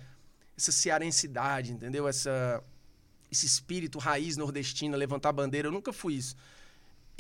[0.57, 2.09] essa cearensidade, entendeu?
[2.09, 2.63] Essa,
[3.31, 6.37] esse espírito raiz nordestina, levantar bandeira, eu nunca fui isso.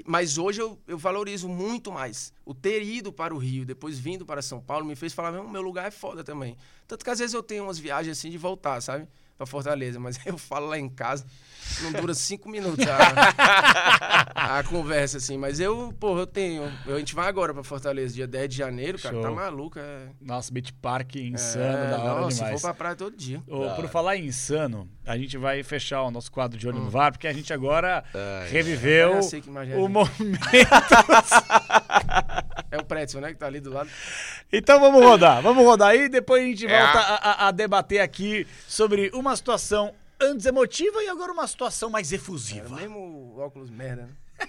[0.04, 2.32] Mas hoje eu, eu valorizo muito mais.
[2.44, 5.48] O ter ido para o Rio, depois vindo para São Paulo, me fez falar, "Meu,
[5.48, 6.56] meu lugar é foda também.
[6.86, 9.08] Tanto que às vezes eu tenho umas viagens assim de voltar, sabe?
[9.36, 9.98] Pra Fortaleza.
[10.00, 11.24] Mas eu falo lá em casa,
[11.82, 15.36] não dura cinco minutos a, a conversa, assim.
[15.36, 16.72] Mas eu, pô, eu tenho.
[16.86, 19.14] eu- a gente vai agora pra Fortaleza, dia 10 de janeiro, cara.
[19.14, 19.22] Show.
[19.22, 20.08] Tá maluco, é.
[20.20, 22.52] Nossa, Beach Park insano, é, da hora nossa, demais.
[22.52, 23.42] vou pra praia todo dia.
[23.46, 26.84] Ô, por falar em insano, a gente vai fechar o nosso quadro de olho Hum.
[26.84, 29.14] no VAR, porque a gente agora Ai, reviveu
[29.70, 30.16] é o momento.
[33.06, 33.32] É o Pretzel, né?
[33.32, 33.88] Que tá ali do lado.
[34.52, 36.82] Então vamos rodar, vamos rodar aí, depois a gente É.
[36.82, 37.14] volta a,
[37.44, 42.74] a- a debater aqui sobre uma situação antes emotiva e agora uma situação mais efusiva.
[42.76, 44.08] mesmo óculos merda, né?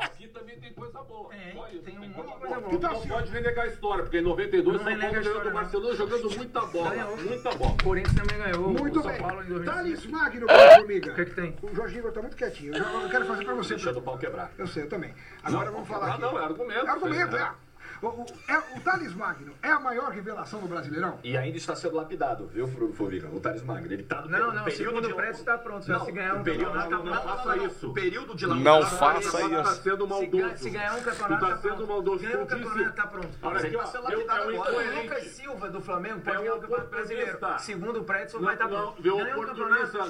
[0.00, 1.28] Aqui também tem coisa boa.
[1.28, 2.78] Tem, Olha, tem um monte de coisa coisa boa.
[2.78, 2.92] boa.
[3.00, 5.52] Não pode renegar a história, porque em 92 Não São Paulo ganhou história, do não.
[5.60, 6.90] Barcelona jogando muita bola.
[6.90, 7.16] Ganhou.
[7.18, 7.70] Muita bola.
[7.72, 8.70] O Corinthians também ganhou.
[8.70, 9.20] Muito o São bem.
[9.20, 9.64] Paulo em 2015.
[9.76, 11.12] Thales Magno, Formiga.
[11.12, 11.56] O que que tem?
[11.62, 12.74] O Jorge Igor tá muito quietinho.
[12.74, 13.74] Eu, eu quero fazer pra você.
[13.74, 14.50] Deixando o pau quebrar.
[14.56, 15.14] Eu sei, eu também.
[15.42, 16.34] Agora Não, vamos falar quebrar aqui.
[16.34, 16.86] não, é argumento.
[16.86, 17.40] É argumento, É.
[17.42, 17.50] é.
[18.02, 21.18] O, o, é, o Thales Magno é a maior revelação do Brasileirão?
[21.22, 23.28] E ainda está sendo lapidado, viu, Formiga?
[23.28, 23.92] O Thales Magno.
[23.92, 25.84] Ele tá no Não, não, período segundo de- o Prédio está pronto.
[25.84, 27.36] Se Não, se ganhar um o período campeonato, não, tá não pronto.
[27.36, 27.90] faça isso.
[27.90, 28.86] O período de Não lapidado.
[28.96, 29.82] faça tá isso.
[29.82, 30.30] sendo Se maldoso.
[30.30, 31.88] ganhar, se ganhar um Tu campeonato, tá tá sendo pronto.
[31.88, 32.22] maldoso.
[32.24, 33.28] Ganhar um disse- campeonato, tá pronto.
[33.42, 34.70] Olha aqui, Ele ó, vai ser eu- lapidado é um agora.
[34.70, 35.02] O incoerente.
[35.08, 37.38] Lucas Silva do Flamengo É pode um ganhar o Campeonato Brasileiro.
[37.58, 39.02] Segundo o Prédio, Não, vai estar não, pronto.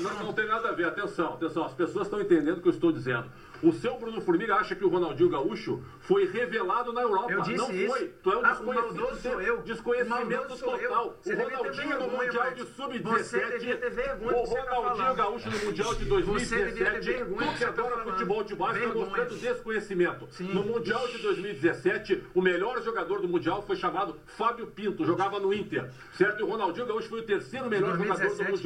[0.01, 0.87] não, não tem nada a ver.
[0.87, 1.65] Atenção, atenção.
[1.65, 3.31] As pessoas estão entendendo o que eu estou dizendo.
[3.63, 7.31] O seu Bruno Formiga acha que o Ronaldinho Gaúcho foi revelado na Europa.
[7.31, 7.93] Eu disse não isso.
[7.93, 8.09] foi.
[8.23, 9.41] Tu é um Ah, desconhecido.
[9.41, 9.63] eu.
[9.63, 11.19] Desconhecimento total.
[11.27, 13.51] O Ronaldinho no Mundial de Você Sub-17.
[13.59, 15.15] devia ter vergonha O tá Ronaldinho.
[15.15, 17.07] Gaúcho no Mundial de Você devia ter 2017.
[17.13, 20.29] vergonha Tu que tá adora futebol de base está mostrando desconhecimento.
[20.31, 20.55] Sim.
[20.55, 25.05] No Mundial de 2017, o melhor jogador do Mundial foi chamado Fábio Pinto.
[25.05, 25.91] Jogava no Inter.
[26.17, 26.41] Certo?
[26.41, 28.59] E o Ronaldinho Gaúcho foi o terceiro melhor jogador do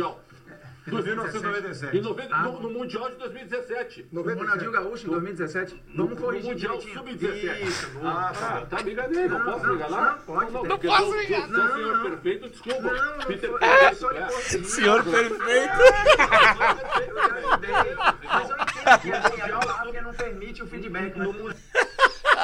[0.91, 1.45] 2017.
[1.45, 1.53] Mundial.
[1.55, 1.97] 1997.
[1.97, 4.07] Em noventa- Ah, no, no Mundial de 2017.
[4.13, 5.83] O Ronaldinho Gaúcho em 2017.
[5.95, 7.05] Vamos no corrigir Mundial direitinho.
[7.07, 7.63] Sub-17.
[7.67, 7.91] Isso.
[8.05, 10.11] Ah, tá me enganei, não, Não, posso não, me enganar?
[10.13, 11.47] não, pode, não, porque Posso enganar.
[11.49, 12.11] sou Não, senhor não.
[12.11, 12.83] perfeito, desculpa.
[12.83, 14.27] Não, não Peter foi- Perfeito, é só de é.
[14.27, 14.65] corrigir.
[14.65, 15.75] Senhor perfeito.
[18.25, 21.15] Mas eu entendo que assim, a palavra não permite o feedback.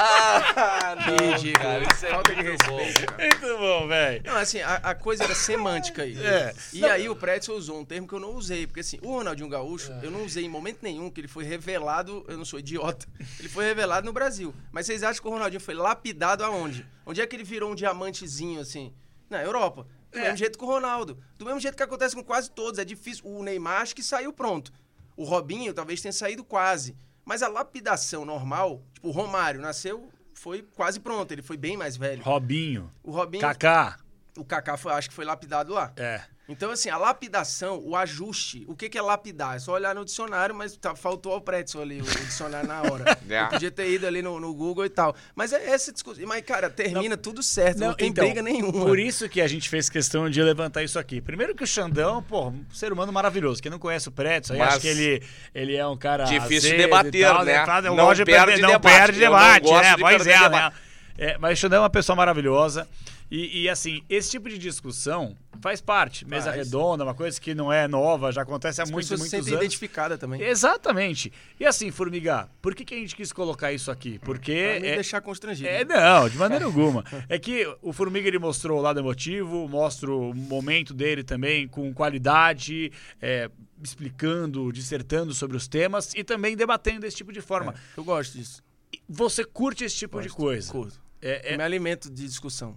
[0.02, 1.62] Ah, não, Ridículo.
[1.64, 2.77] cara, isso é Falta de bom.
[2.77, 3.28] respeito, cara.
[3.28, 4.22] Muito bom, velho.
[4.24, 6.16] Não, assim, a, a coisa era semântica aí.
[6.24, 6.55] É.
[6.72, 8.66] E aí o Pretzel usou um termo que eu não usei.
[8.66, 12.24] Porque assim, o Ronaldinho Gaúcho, eu não usei em momento nenhum, que ele foi revelado,
[12.28, 13.06] eu não sou idiota,
[13.39, 14.55] ele foi revelado no Brasil.
[14.72, 16.86] Mas vocês acham que o Ronaldinho foi lapidado aonde?
[17.05, 18.94] Onde é que ele virou um diamantezinho assim?
[19.28, 19.86] Na Europa.
[20.10, 21.22] Do mesmo jeito que o Ronaldo.
[21.39, 22.81] Do mesmo jeito que acontece com quase todos.
[22.81, 23.24] É difícil.
[23.27, 24.72] O Neymar acho que saiu pronto.
[25.16, 26.97] O Robinho talvez tenha saído quase.
[27.24, 31.30] Mas a lapidação normal, tipo, o Romário nasceu, foi quase pronto.
[31.32, 32.22] Ele foi bem mais velho.
[32.22, 33.98] Robinho, O Robinho Kaká.
[34.36, 35.92] o Kaká foi- acho que foi lapidado lá.
[35.97, 36.22] É.
[36.51, 39.56] Então, assim, a lapidação, o ajuste, o que, que é lapidar?
[39.56, 43.18] É só olhar no dicionário, mas tá- faltou ao Pretzel ali, o dicionário na hora.
[43.31, 43.43] É.
[43.44, 45.14] Eu podia ter ido ali no, no Google e tal.
[45.36, 46.27] Mas é essa discussão.
[46.27, 48.85] Mas, cara, termina tudo certo, não, tem então, briga nenhuma.
[48.85, 51.20] Por isso que a gente fez questão de levantar isso aqui.
[51.20, 53.62] Primeiro que o Xandão, pô, um ser humano maravilhoso.
[53.62, 55.22] Quem não conhece o Pretzel, aí Mas- acho que ele,
[55.55, 57.64] ele é um cara Difícil debater, tal, né?
[57.94, 58.97] Não de perde perder- não debate.
[58.97, 59.94] perde não debate, né?
[59.94, 60.74] de Pois é, debate.
[60.74, 60.81] né?
[61.16, 62.89] É, mas o Xandão é uma pessoa maravilhosa.
[63.31, 66.27] E, e, assim, esse tipo de discussão faz parte.
[66.27, 66.57] Mesa Faz.
[66.66, 69.47] redonda, uma coisa que não é nova, já acontece há As muitos, se muitos anos.
[69.47, 70.40] identificadas também.
[70.43, 71.32] Exatamente.
[71.59, 74.19] E assim, Formiga, por que, que a gente quis colocar isso aqui?
[74.19, 74.52] Porque.
[74.81, 75.69] Pra é- deixar constrangido.
[75.69, 77.05] é, não, de maneira alguma.
[77.28, 81.93] É que o Formiga ele mostrou o lado emotivo, mostra o momento dele também com
[81.94, 82.90] qualidade,
[83.23, 83.48] é,
[83.82, 87.74] explicando, dissertando sobre os temas e também debatendo desse tipo de forma.
[87.97, 88.62] Eu gosto disso.
[89.09, 90.73] Você curte esse tipo de Gosto, coisa?
[90.73, 91.01] Curto.
[91.23, 92.77] É, é- Me alimento de discussão.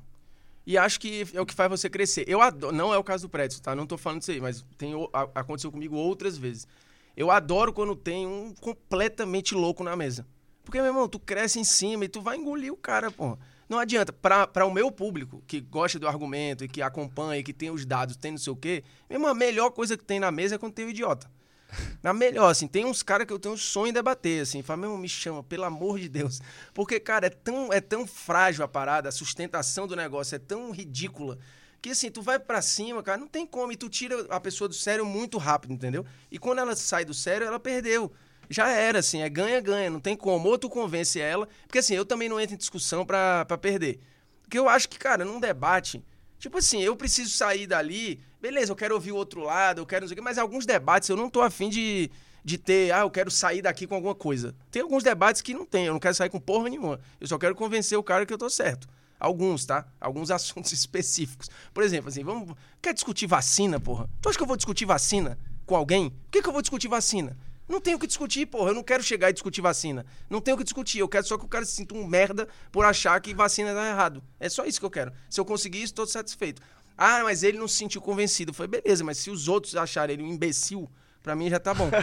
[0.65, 2.23] E acho que é o que faz você crescer.
[2.27, 3.75] Eu adoro, não é o caso do Prédio, tá?
[3.75, 4.93] Não tô falando isso aí, mas tem,
[5.35, 6.67] aconteceu comigo outras vezes.
[7.15, 10.25] Eu adoro quando tem um completamente louco na mesa.
[10.63, 13.37] Porque, meu irmão, tu cresce em cima e tu vai engolir o cara, pô.
[13.67, 14.13] Não adianta.
[14.13, 17.85] Pra o meu público, que gosta do argumento e que acompanha, e que tem os
[17.85, 20.57] dados, tem não sei o quê, mesmo a melhor coisa que tem na mesa é
[20.57, 21.29] quando tem o idiota.
[22.01, 24.77] Na melhor, assim, tem uns caras que eu tenho um sonho em debater, assim, fala,
[24.77, 26.41] meu, me chama, pelo amor de Deus.
[26.73, 30.71] Porque, cara, é tão, é tão frágil a parada, a sustentação do negócio é tão
[30.71, 31.37] ridícula,
[31.81, 34.69] que assim, tu vai pra cima, cara, não tem como, e tu tira a pessoa
[34.69, 36.05] do sério muito rápido, entendeu?
[36.31, 38.11] E quando ela sai do sério, ela perdeu.
[38.49, 40.47] Já era, assim, é ganha-ganha, não tem como.
[40.47, 43.99] Ou tu convence ela, porque assim, eu também não entro em discussão pra, pra perder.
[44.43, 46.03] Porque eu acho que, cara, num debate,
[46.43, 50.01] Tipo assim, eu preciso sair dali, beleza, eu quero ouvir o outro lado, eu quero
[50.01, 52.11] não sei o quê, mas alguns debates eu não tô afim de,
[52.43, 54.53] de ter, ah, eu quero sair daqui com alguma coisa.
[54.69, 56.99] Tem alguns debates que não tem, eu não quero sair com porra nenhuma.
[57.21, 58.89] Eu só quero convencer o cara que eu tô certo.
[59.17, 59.87] Alguns, tá?
[60.01, 61.49] Alguns assuntos específicos.
[61.73, 62.57] Por exemplo, assim, vamos.
[62.81, 64.09] Quer discutir vacina, porra?
[64.21, 66.09] Tu acha que eu vou discutir vacina com alguém?
[66.09, 67.37] Por que, que eu vou discutir vacina?
[67.67, 68.71] Não tenho o que discutir, porra.
[68.71, 70.05] Eu não quero chegar e discutir vacina.
[70.29, 70.99] Não tenho o que discutir.
[70.99, 73.87] Eu quero só que o cara se sinta um merda por achar que vacina tá
[73.87, 74.23] errado.
[74.39, 75.11] É só isso que eu quero.
[75.29, 76.61] Se eu conseguir isso, tô satisfeito.
[76.97, 78.53] Ah, mas ele não se sentiu convencido.
[78.53, 80.89] Foi beleza, mas se os outros acharem ele um imbecil,
[81.21, 81.89] pra mim já tá bom.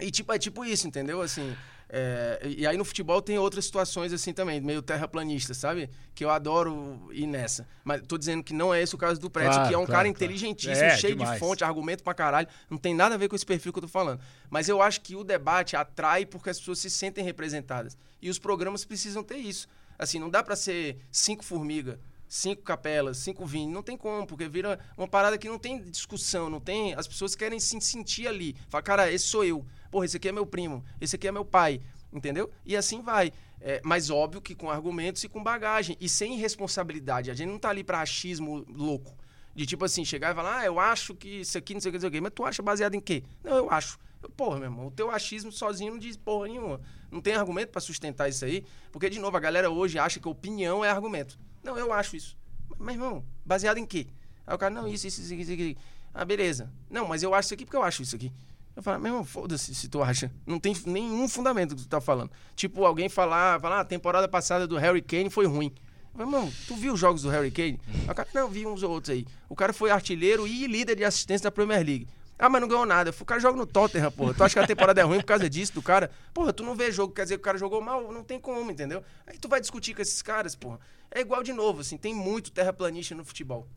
[0.00, 1.20] E tipo, é tipo isso, entendeu?
[1.20, 1.54] Assim,
[1.92, 5.90] é, e aí no futebol tem outras situações assim também, meio terraplanista, sabe?
[6.14, 7.66] Que eu adoro ir nessa.
[7.82, 9.80] Mas tô dizendo que não é esse o caso do Prédio, Claro, que é um
[9.84, 10.08] claro, cara claro.
[10.08, 11.34] inteligentíssimo, É, cheio demais.
[11.34, 12.46] de fonte, argumento pra caralho.
[12.70, 14.20] Não tem nada a ver com esse perfil que eu tô falando.
[14.48, 17.98] Mas eu acho que o debate atrai porque as pessoas se sentem representadas.
[18.22, 19.66] E os programas precisam ter isso.
[19.98, 21.98] Assim, não dá pra ser cinco formigas
[22.30, 26.48] cinco capelas, cinco vinhos, não tem como, porque vira uma parada que não tem discussão,
[26.48, 26.94] não tem.
[26.94, 28.54] As pessoas querem se sentir ali.
[28.68, 29.66] Fala, cara, esse sou eu.
[29.90, 31.80] Porra, esse aqui é meu primo, esse aqui é meu pai.
[32.12, 32.50] Entendeu?
[32.64, 33.32] E assim vai.
[33.60, 35.96] É, mas óbvio que com argumentos e com bagagem.
[36.00, 37.30] E sem responsabilidade.
[37.30, 39.16] A gente não tá ali pra achismo louco.
[39.54, 41.92] De tipo assim, chegar e falar, ah, eu acho que isso aqui, não sei o
[41.92, 42.20] que, não sei o que.
[42.20, 43.22] Mas tu acha baseado em quê?
[43.44, 43.98] Não, eu acho.
[44.36, 46.80] Porra, meu irmão, o teu achismo sozinho não diz porra nenhuma.
[47.10, 48.64] Não tem argumento pra sustentar isso aí.
[48.92, 51.38] Porque, de novo, a galera hoje acha que opinião é argumento.
[51.62, 52.36] Não, eu acho isso.
[52.78, 54.06] Mas, irmão, baseado em quê?
[54.46, 55.76] Aí o cara, não, isso, isso, isso, isso aqui.
[56.12, 56.72] Ah, beleza.
[56.88, 58.32] Não, mas eu acho isso aqui porque eu acho isso aqui.
[58.76, 60.30] Eu falo, meu irmão, foda-se se tu acha.
[60.46, 62.30] Não tem nenhum fundamento que tu tá falando.
[62.54, 65.72] Tipo, alguém falar, falar, ah, a temporada passada do Harry Kane foi ruim.
[66.12, 67.80] Eu falo, irmão, tu viu os jogos do Harry Kane?
[68.14, 69.26] Cara, não, vi uns ou outros aí.
[69.48, 72.08] O cara foi artilheiro e líder de assistência da Premier League.
[72.38, 73.10] Ah, mas não ganhou nada.
[73.10, 74.32] Eu O cara joga no Tottenham, porra.
[74.32, 76.10] Tu acha que a temporada é ruim por causa disso, do cara?
[76.32, 78.10] Porra, tu não vê jogo, quer dizer que o cara jogou mal?
[78.10, 79.04] Não tem como, entendeu?
[79.26, 80.80] Aí tu vai discutir com esses caras, porra.
[81.10, 83.68] É igual de novo, assim, tem muito terraplanista no futebol.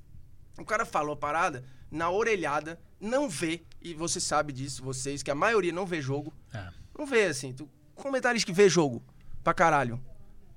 [0.58, 5.30] O cara falou a parada na orelhada, não vê, e você sabe disso, vocês, que
[5.32, 6.34] a maioria não vê jogo.
[6.54, 6.70] É.
[6.98, 7.54] Não vê, assim.
[7.54, 9.04] Tu, comentarista que vê jogo
[9.44, 10.00] pra caralho.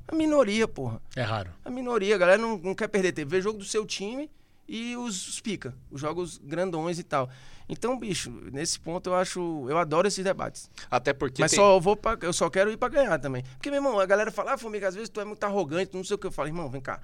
[0.08, 1.00] A minoria, porra.
[1.16, 1.50] É raro.
[1.64, 3.30] A minoria, a galera não, não quer perder tempo.
[3.30, 4.30] Vê jogo do seu time
[4.68, 7.28] e os, os pica, os jogos grandões e tal.
[7.68, 9.66] Então, bicho, nesse ponto eu acho.
[9.68, 10.70] Eu adoro esses debates.
[10.88, 13.42] Até porque Mas tem- só eu vou pra, eu só quero ir pra ganhar também.
[13.42, 15.96] Porque, meu irmão, a galera fala, ah, Formiga, às vezes tu é muito arrogante, tu
[15.96, 16.26] não sei o que.
[16.28, 17.02] Eu falo, irmão, vem cá.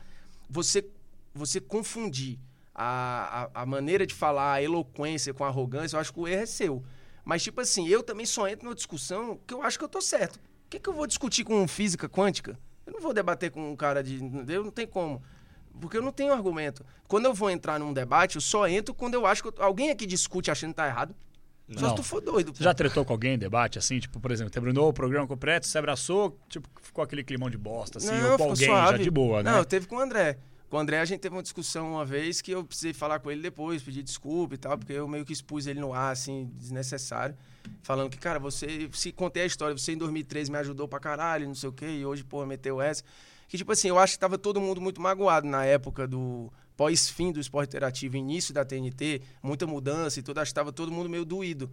[0.49, 0.89] Você,
[1.35, 2.39] você confundir
[2.75, 6.29] a, a, a maneira de falar, a eloquência com a arrogância, eu acho que o
[6.29, 6.83] erro é seu.
[7.25, 10.01] Mas, tipo assim, eu também só entro numa discussão que eu acho que eu tô
[10.01, 10.37] certo.
[10.37, 12.59] O que, que eu vou discutir com física quântica?
[12.87, 14.17] Eu não vou debater com um cara de.
[14.23, 14.65] Entendeu?
[14.65, 15.23] Não tem como.
[15.81, 16.85] Porque eu não tenho argumento.
[17.07, 19.49] Quando eu vou entrar num debate, eu só entro quando eu acho que.
[19.51, 21.15] eu- alguém aqui discute achando que tá errado.
[21.77, 21.91] Só Não.
[21.91, 22.53] se tu for doido.
[22.55, 23.99] Você já tretou com alguém em debate, assim?
[24.01, 27.49] Tipo, por exemplo, terminou o programa com o Preto, você abraçou, tipo, ficou aquele climão
[27.49, 28.97] de bosta, assim, ou com alguém suave.
[28.99, 29.53] já de boa, né?
[29.53, 30.39] Não, teve com o André.
[30.73, 33.31] Com o André a gente teve uma discussão uma vez que eu precisei falar com
[33.31, 36.51] ele depois, pedir desculpa e tal, porque eu meio que expus ele no ar, assim,
[36.55, 37.37] desnecessário.
[37.83, 41.47] Falando que, cara, você, se contei a história, você em 2013 me ajudou pra caralho,
[41.47, 43.05] não sei o quê, e hoje, porra, meteu essa.
[43.49, 47.33] Que, tipo assim, eu acho que tava todo mundo muito magoado na época do pós-fim
[47.33, 51.07] do esporte interativo, início da TNT, muita mudança e tudo, acho que tava todo mundo
[51.07, 51.71] meio doído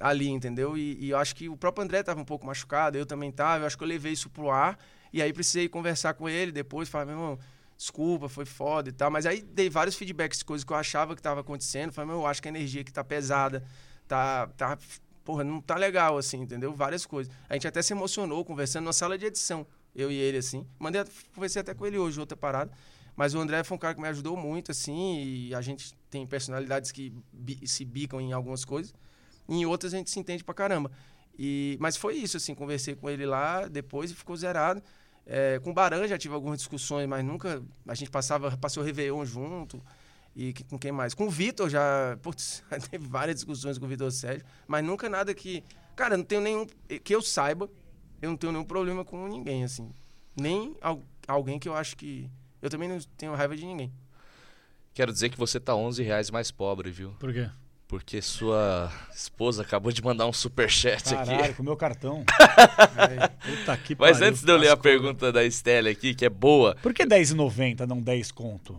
[0.00, 0.74] ali, entendeu?
[0.74, 3.64] E, e eu acho que o próprio André tava um pouco machucado, eu também tava,
[3.64, 4.78] eu acho que eu levei isso pro ar,
[5.12, 7.38] e aí precisei conversar com ele depois, falar, meu irmão,
[7.78, 11.14] desculpa, foi foda e tal, mas aí dei vários feedbacks de coisas que eu achava
[11.14, 13.64] que tava acontecendo, falei, meu, eu acho que a energia aqui tá pesada,
[14.08, 14.76] tá, tá,
[15.24, 16.74] porra, não tá legal, assim, entendeu?
[16.74, 17.32] Várias coisas.
[17.48, 19.64] A gente até se emocionou conversando na sala de edição,
[19.94, 22.72] eu e ele, assim, mandei, conversei até com ele hoje, outra parada,
[23.14, 26.26] mas o André foi um cara que me ajudou muito, assim, e a gente tem
[26.26, 28.92] personalidades que bi- se bicam em algumas coisas,
[29.48, 30.90] e em outras a gente se entende pra caramba.
[31.38, 34.82] E, mas foi isso, assim, conversei com ele lá depois e ficou zerado.
[35.30, 37.62] É, com o Baran já tive algumas discussões, mas nunca.
[37.86, 39.82] A gente passava, passou o Réveillon junto.
[40.34, 41.12] E que- com quem mais?
[41.12, 42.16] Com o Vitor já.
[42.22, 45.62] Putz, teve várias discussões com o Vitor Sérgio, mas nunca nada que.
[45.94, 46.66] Cara, não tenho nenhum.
[47.04, 47.68] Que eu saiba,
[48.22, 49.92] eu não tenho nenhum problema com ninguém, assim.
[50.34, 52.30] Nem al- alguém que eu acho que.
[52.62, 53.92] Eu também não tenho raiva de ninguém.
[54.94, 57.10] Quero dizer que você tá 11 reais mais pobre, viu?
[57.20, 57.50] Por quê?
[57.88, 61.54] Porque sua esposa acabou de mandar um superchat Caralho, aqui.
[61.54, 62.22] com o meu cartão.
[62.98, 64.28] É, Puta que Mas pariu.
[64.28, 67.86] antes de eu ler a pergunta da Estelle aqui, que é boa, Por que 10,90
[67.86, 68.78] não 10 conto?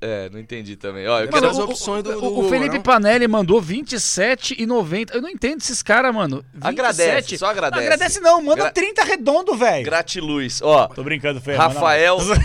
[0.00, 1.08] é, não entendi também.
[1.08, 1.48] Ó, eu Mano, quero...
[1.48, 2.82] as opções do- do o, Google, Felipe não?
[2.82, 5.14] Panelli mandou 27,90.
[5.14, 6.44] Eu não entendo esses caras, mano.
[6.54, 6.68] 27.
[6.68, 7.80] Agradece, só agradece.
[7.80, 9.84] Não agradece não, manda Gra- 30 redondo, velho.
[9.84, 10.62] Gratiluz.
[10.62, 11.56] Ó, Tô brincando, Fer.
[11.56, 12.36] Rafael- não.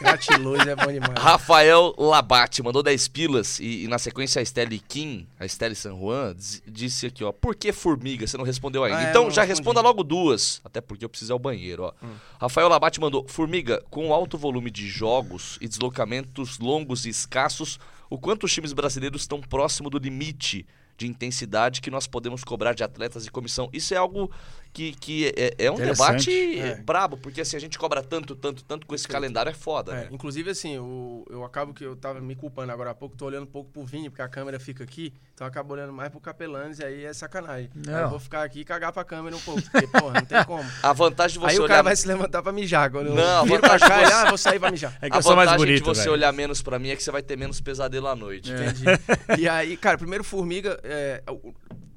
[0.00, 1.14] Gratiluz é bom demais.
[1.18, 5.96] Rafael Labate mandou 10 pilas e, e na sequência a Estelle Kim, a Estelle San
[5.98, 8.26] Juan, diz- disse aqui, ó, por que formiga?
[8.26, 8.98] Você não respondeu ainda.
[8.98, 9.58] Ah, então já respondi.
[9.60, 11.92] responda logo duas, até porque eu preciso ir ao banheiro, ó.
[12.40, 17.78] Rafael Labate mandou, formiga, com alto volume de jogos e deslocamentos longos e escassos,
[18.08, 20.66] o quanto os times brasileiros estão próximo do limite
[20.98, 23.68] de intensidade que nós podemos cobrar de atletas e comissão.
[23.72, 24.30] Isso é algo
[24.72, 26.76] que, que é, é um debate É.
[26.76, 29.94] brabo, porque assim, a gente cobra tanto, tanto, tanto com esse calendário é foda, É,
[29.96, 30.08] né?
[30.10, 33.42] inclusive, assim, o- eu acabo que eu tava me culpando agora há pouco, tô olhando
[33.42, 36.18] um pouco pro Vini, porque a câmera fica aqui, então eu acabo olhando mais pro
[36.20, 37.70] Capelanes e aí é sacanagem.
[37.74, 37.94] Não.
[37.94, 40.44] Aí eu vou ficar aqui e cagar pra câmera um pouco, porque, porra, não tem
[40.44, 40.64] como.
[40.82, 42.90] A vantagem de você aí o olhar cara vai se levantar pra mijar.
[42.90, 44.96] Quando eu Não, a viro pra vantagem cá, você- ah, vou sair pra mijar.
[45.02, 46.12] É que a eu sou mais vantagem bonito, de você velho.
[46.12, 48.50] olhar menos pra mim é que você vai ter menos pesadelo à noite.
[48.50, 48.84] Entendi.
[49.38, 51.52] e aí, cara, primeiro formiga, é, o-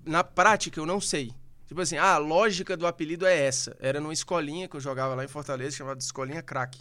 [0.05, 1.31] na prática eu não sei.
[1.67, 3.75] Tipo assim, ah, a lógica do apelido é essa.
[3.79, 6.79] Era numa escolinha que eu jogava lá em Fortaleza, chamada Escolinha Crack.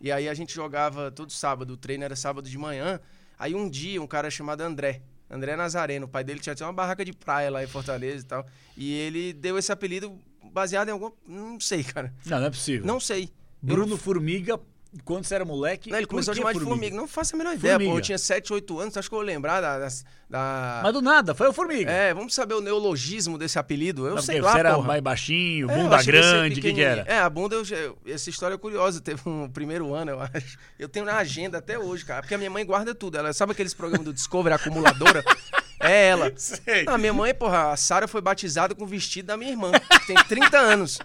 [0.00, 3.00] E aí a gente jogava todo sábado, o treino era sábado de manhã.
[3.38, 6.72] Aí um dia, um cara chamado André, André Nazareno, o pai dele tinha até uma
[6.72, 8.46] barraca de praia lá em Fortaleza e tal.
[8.76, 10.18] E ele deu esse apelido
[10.52, 11.10] baseado em algum.
[11.26, 12.14] Não sei, cara.
[12.26, 12.86] Não, não é possível.
[12.86, 13.30] Não sei.
[13.60, 14.60] Bruno Formiga,
[15.04, 15.90] quando você era moleque.
[15.90, 16.94] Não, ele começou a chamar de formiga.
[16.96, 17.90] Não faço a menor ideia, Formiga.
[17.92, 17.98] pô.
[17.98, 19.78] Eu tinha 7, 8 anos, acho que eu vou lembrar da.
[19.78, 20.80] das- da...
[20.82, 21.90] Mas do nada, foi o Formiga.
[21.90, 24.06] É, vamos saber o neologismo desse apelido.
[24.06, 24.86] Eu Não, sei lá, você era porra.
[24.88, 27.02] mais baixinho, É, bunda ser grande, o que, que era?
[27.06, 29.00] É, a bunda, eu, essa história é curiosa.
[29.00, 30.58] Teve um primeiro ano, eu acho.
[30.78, 32.22] Eu tenho na agenda até hoje, cara.
[32.22, 33.16] Porque a minha mãe guarda tudo.
[33.16, 35.22] Ela sabe aqueles programas do Discovery, acumuladora?
[35.80, 36.32] É ela.
[36.36, 36.84] Sei.
[36.84, 39.70] Não, a minha mãe, porra, a Sara foi batizada com o vestido da minha irmã,
[40.00, 40.98] que tem 30 anos.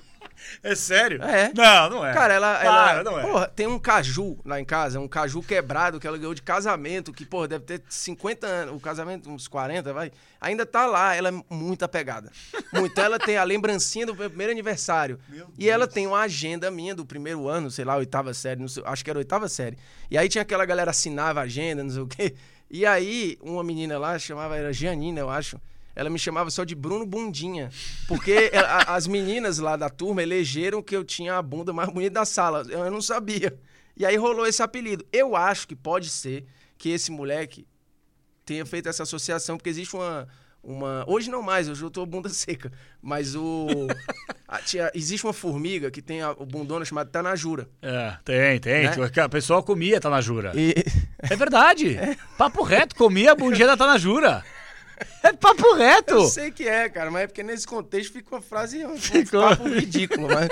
[0.63, 1.21] É sério?
[1.23, 1.51] É.
[1.55, 2.13] Não, não é.
[2.13, 2.59] Cara, ela.
[2.59, 3.21] Para, ela não é.
[3.23, 7.13] Porra, tem um caju lá em casa, um caju quebrado que ela ganhou de casamento,
[7.13, 8.75] que, porra, deve ter 50 anos.
[8.75, 10.11] O casamento, uns 40, vai.
[10.41, 12.31] Ainda tá lá, ela é muito apegada.
[12.71, 12.99] Muito.
[12.99, 15.19] Ela tem a lembrancinha do meu primeiro aniversário.
[15.57, 18.83] e ela tem uma agenda minha do primeiro ano, sei lá, oitava série, não sei,
[18.85, 19.77] acho que era oitava série.
[20.09, 22.35] E aí tinha aquela galera assinava a agenda, não sei o quê.
[22.71, 25.59] E aí, uma menina lá, chamava, era Gianina, eu acho.
[25.99, 27.69] Ela me chamava só de Bruno Bundinha.
[28.07, 32.13] Porque a- as meninas lá da turma elegeram que eu tinha a bunda mais bonita
[32.15, 32.63] da sala.
[32.69, 33.57] Eu não sabia.
[33.97, 35.05] E aí rolou esse apelido.
[35.11, 36.45] Eu acho que pode ser
[36.77, 37.67] que esse moleque
[38.45, 40.25] tenha feito essa associação, porque existe uma.
[40.63, 42.71] uma hoje não mais, hoje eu tô bunda seca.
[43.01, 43.67] Mas o.
[44.47, 47.67] a- tinha- existe uma formiga que tem a, o bundona chamada Tanajura.
[47.81, 48.83] É, tem, tem.
[48.85, 48.91] Né?
[49.07, 50.53] Tipo, A pessoa comia, tá na jura.
[50.55, 50.73] E.
[51.29, 51.97] É verdade.
[52.37, 54.45] Papo reto, comia a bundinha da Tanajura.
[55.23, 56.13] É papo reto.
[56.13, 59.41] Eu sei que é, cara, mas é porque nesse contexto fica uma frase um Ficou.
[59.41, 60.49] papo ridículo, mas...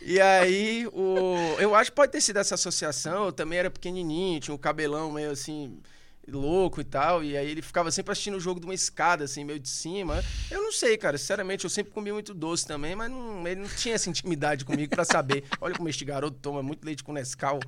[0.00, 1.36] E aí, o...
[1.58, 5.12] eu acho que pode ter sido essa associação, eu também era pequenininho, tinha um cabelão
[5.12, 5.78] meio assim,
[6.26, 9.44] louco e tal, e aí ele ficava sempre assistindo o jogo de uma escada, assim,
[9.44, 10.22] meio de cima.
[10.50, 13.68] Eu não sei, cara, sinceramente, eu sempre comi muito doce também, mas não- ele não
[13.68, 15.44] tinha essa intimidade comigo pra saber.
[15.60, 17.60] Olha como este garoto toma muito leite com Nescau.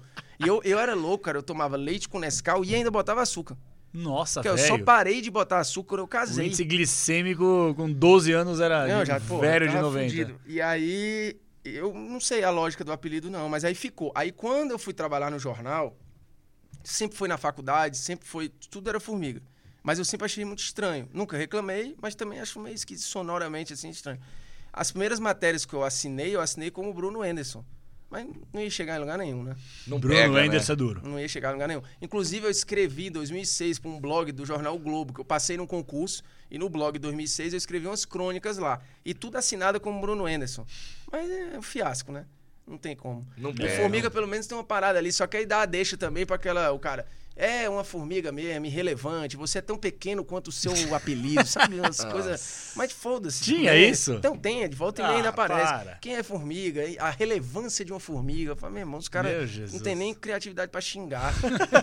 [0.43, 3.57] E eu, eu era louco, cara, eu tomava leite com Nescau e ainda botava açúcar.
[3.93, 4.69] Nossa, Porque eu velho.
[4.69, 6.47] só parei de botar açúcar eu O casei.
[6.47, 10.09] índice glicêmico com 12 anos era Não, já, pô, velho de tava 90.
[10.11, 10.41] fudido.
[10.47, 14.13] E aí, eu não sei a lógica do apelido, não, mas aí ficou.
[14.15, 15.97] Aí quando eu fui trabalhar no jornal,
[16.85, 18.49] sempre foi na faculdade, sempre foi.
[18.71, 19.43] Tudo era formiga.
[19.83, 21.09] Mas eu sempre achei muito estranho.
[21.13, 24.21] Nunca reclamei, mas também acho meio esquisito, sonoramente assim estranho.
[24.73, 27.65] As primeiras matérias que eu assinei, eu assinei como Bruno Anderson.
[28.11, 29.57] Mas não ia chegar em lugar nenhum, né?
[29.87, 30.57] Não Bruno pega, né?
[30.69, 31.01] É duro.
[31.05, 31.83] Não ia chegar em lugar nenhum.
[32.03, 35.57] Inclusive, eu escrevi em 2006 para um blog do jornal o Globo, que eu passei
[35.57, 38.81] num concurso, e no blog 2006 eu escrevi umas crônicas lá.
[39.05, 40.67] E tudo assinado com Bruno Anderson.
[41.11, 42.27] Mas é um fiasco, né?
[42.67, 43.25] Não tem como.
[43.37, 43.77] Não o pega.
[43.77, 46.37] Formiga, pelo menos, tem uma parada ali, só que aí dá a deixa também para
[46.37, 46.73] aquela.
[46.73, 47.07] O cara.
[47.43, 49.35] É uma formiga mesmo, irrelevante.
[49.37, 51.77] Você é tão pequeno quanto o seu apelido, sabe?
[51.81, 52.73] Umas coisas.
[52.77, 53.43] Mas foda-se.
[53.43, 54.13] Tinha É, isso?
[54.13, 55.73] Então tem, de volta e meia Ah, ainda aparece.
[55.73, 55.99] para.
[56.03, 56.83] Quem é formiga?
[56.99, 58.51] A relevância de uma formiga.
[58.53, 61.33] Eu falo, meu irmão, os caras não tem nem criatividade pra xingar.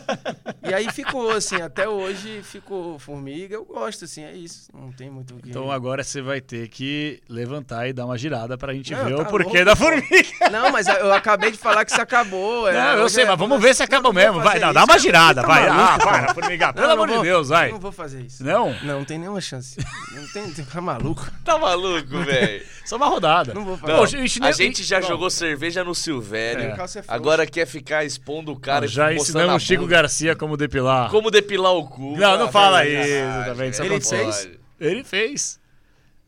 [0.62, 3.56] e aí ficou, assim, até hoje ficou formiga.
[3.56, 4.70] Eu gosto, assim, é isso.
[4.74, 5.50] Não tem muito o que.
[5.50, 9.16] Então agora você vai ter que levantar e dar uma girada pra gente Não, ver
[9.16, 10.50] tá o porquê louco, da formiga.
[10.52, 12.68] Não, mas eu acabei de falar que isso acabou.
[12.70, 14.40] é, Não, eu hoje sei, é- mas vamos ver se vou mesmo.
[14.40, 15.70] Vai, não, dá uma girada, Tá vai.
[15.70, 17.72] maluco, Ah, para, formiga, pelo Não, amor não de Deus, vai.
[17.72, 18.44] Não vou fazer isso.
[18.44, 18.74] Não?
[18.84, 19.78] Não, não tem nenhuma chance.
[20.14, 21.26] Não tem, tem tá maluco.
[21.44, 22.66] Tá maluco, velho?
[22.86, 23.54] Só uma rodada.
[23.54, 23.92] Não vou fazer.
[23.94, 25.08] Não, Pô, a gente já Não.
[25.08, 26.62] jogou cerveja no Silvério.
[26.64, 26.68] É.
[26.76, 27.04] É.
[27.08, 29.88] Agora quer ficar expondo o cara Não, já mostrando ensinamos a o Chico.
[29.88, 31.10] Garcia como depilar.
[31.10, 32.18] Como depilar o cu.
[32.18, 33.84] Não, não Ah, fala isso, sacanagem, tá.
[33.86, 34.50] Ele Não fez?
[34.80, 35.60] Ele fez.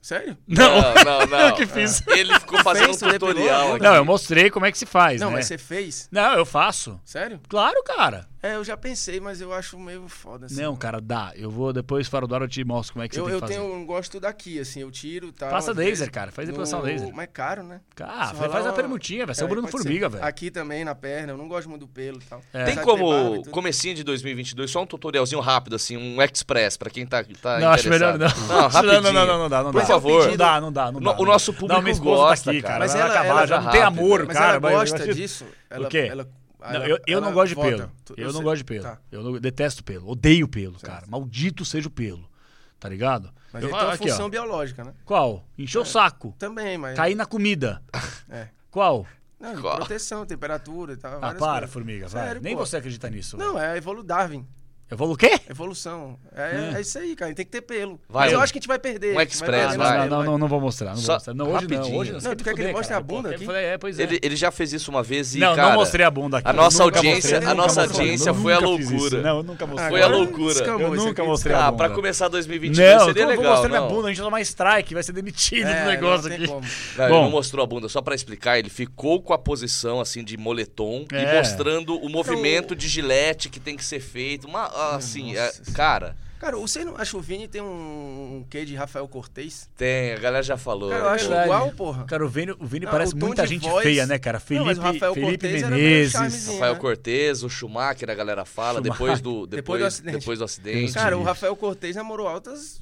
[0.02, 0.38] Sério?
[0.48, 1.40] Não, Não, não, não.
[1.50, 2.02] eu que fiz.
[2.08, 3.74] Ele ficou fazendo Fez, um tutorial.
[3.76, 3.84] aqui.
[3.84, 5.36] Não, eu mostrei como é que se faz, Não, né?
[5.36, 6.08] mas você fez?
[6.10, 6.98] Não, eu faço.
[7.04, 7.42] Sério?
[7.50, 8.26] Claro, cara.
[8.42, 10.62] É, eu já pensei, mas eu acho meio foda assim.
[10.62, 11.34] Não, cara, dá.
[11.36, 13.34] Eu vou depois, fora do ar, eu te mostro como é que você Eu, tem
[13.34, 13.60] eu que fazer.
[13.60, 15.50] tenho, eu gosto daqui, assim, eu tiro e tal.
[15.50, 17.10] Faça laser, vezes, cara, faz no- depilação laser.
[17.14, 17.82] Mas é caro, né?
[17.94, 20.24] Cara, faz a uma- permutinha, vai ser o É, Bruno Formiga, velho.
[20.24, 22.42] Aqui também, na perna, eu não gosto muito do pelo e tal.
[22.54, 22.64] É.
[22.64, 27.06] Tem como, e comecinho de 2022, só um tutorialzinho rápido, assim, um express, pra quem
[27.06, 28.28] tá, tá Não, acho melhor não.
[28.48, 29.02] Não, rapidinho.
[29.02, 29.86] não, não, não, não dá, não Por dá.
[29.88, 30.28] favor.
[30.30, 31.22] Não dá, não dá, não No- dá.
[31.22, 32.74] o nosso público esposa gosta, tá aqui, cara.
[32.76, 32.80] cara.
[32.86, 34.50] Mas vai ela- acabar, ela já não tem amor, Mas cara.
[34.52, 35.44] ela vai- gosta disso?
[35.44, 36.08] O Ela, quê?
[36.10, 36.26] ela-
[36.60, 37.92] Não, eu, eu não gosto de pelo.
[38.04, 38.84] Tu- Eu não gosto de pelo.
[38.84, 38.98] Tá.
[39.12, 40.10] Eu não- detesto pelo.
[40.10, 41.06] Odeio pelo, cara.
[41.08, 42.28] Maldito seja o pelo.
[42.80, 43.32] Tá ligado?
[43.52, 44.12] Mas Eu- ele tem uma aqui, ó.
[44.12, 44.94] função biológica, né?
[45.06, 45.44] Qual?
[45.58, 46.36] Encher o saco.
[46.38, 46.96] Também, mas...
[46.96, 47.82] Cair na comida.
[48.30, 48.48] É.
[48.72, 49.06] Qual?
[49.40, 49.78] Não, Qual?
[49.78, 51.18] proteção, temperatura e tal.
[51.18, 51.70] Ah, para, coisas.
[51.72, 52.26] formiga, vai.
[52.26, 52.66] Sério, Nem pô.
[52.66, 53.38] você acredita nisso.
[53.38, 53.74] Não, velho.
[53.74, 54.46] é evolu Darwin.
[54.92, 55.40] Eu vou o quê?
[55.48, 56.18] Evolução.
[56.36, 57.32] É, é isso aí, cara.
[57.36, 58.00] Tem que ter pelo.
[58.10, 59.12] Vai, Mas eu um- acho que a gente vai perder.
[59.12, 59.98] um vai express, perder não, mais vai.
[60.00, 60.26] não, não, vai.
[60.28, 60.88] não, não vou mostrar.
[60.90, 61.34] Não vou Só mostrar.
[61.36, 61.62] Não, hoje não.
[61.78, 62.00] rapidinho.
[62.00, 62.20] Hoje não.
[62.20, 63.00] você Não, quer tu quer que ele mostre cara.
[63.00, 63.44] a bunda aqui?
[63.44, 64.04] Eu falei, é, pois é.
[64.04, 65.70] Ele, ele já fez isso uma vez e, não, cara...
[65.70, 66.48] não mostrei a bunda aqui.
[66.50, 69.22] a nossa Eu audiência- mostrei, a nossa mostrei, audiência eu foi a loucura.
[69.22, 69.90] Não, eu nunca mostrei.
[69.90, 70.64] Foi a loucura.
[70.66, 71.84] Eu nunca mostrei a Ah, bunda.
[71.86, 73.88] pra começar 2022 Não, seria como eu vou legal, mostrar minha não.
[73.90, 76.48] bunda, a gente vai tomar strike, vai ser demitido É, do negócio não aqui.
[76.98, 80.24] Não, ele não mostrou a bunda, só pra explicar, ele ficou com a posição assim
[80.24, 81.22] de moletom É.
[81.36, 84.48] e mostrando o movimento de gilete que tem que ser feito.
[84.48, 87.66] Uma, assim, é, cara, Cara, você não acha o Vini tem um,
[88.38, 89.70] um quê de Rafael Cortez?
[89.76, 90.90] tem, a galera já falou.
[90.90, 91.46] Cara, eu acho verdade.
[91.50, 92.06] igual, porra.
[92.06, 94.38] Cara, o Vini, o Vini Não, parece o muita gente voz- feia, né, cara?
[94.40, 96.12] Não, Felipe, mas o Rafael Felipe Cortez Menezes.
[96.14, 96.54] charmezinho.
[96.54, 96.80] Rafael né?
[96.80, 100.18] Cortez, o Schumacher, a galera fala, depois do, Depois depois, do acidente.
[100.20, 100.94] depois do acidente.
[100.94, 101.24] Cara, o.
[101.24, 102.80] Rafael Cortez namorou altas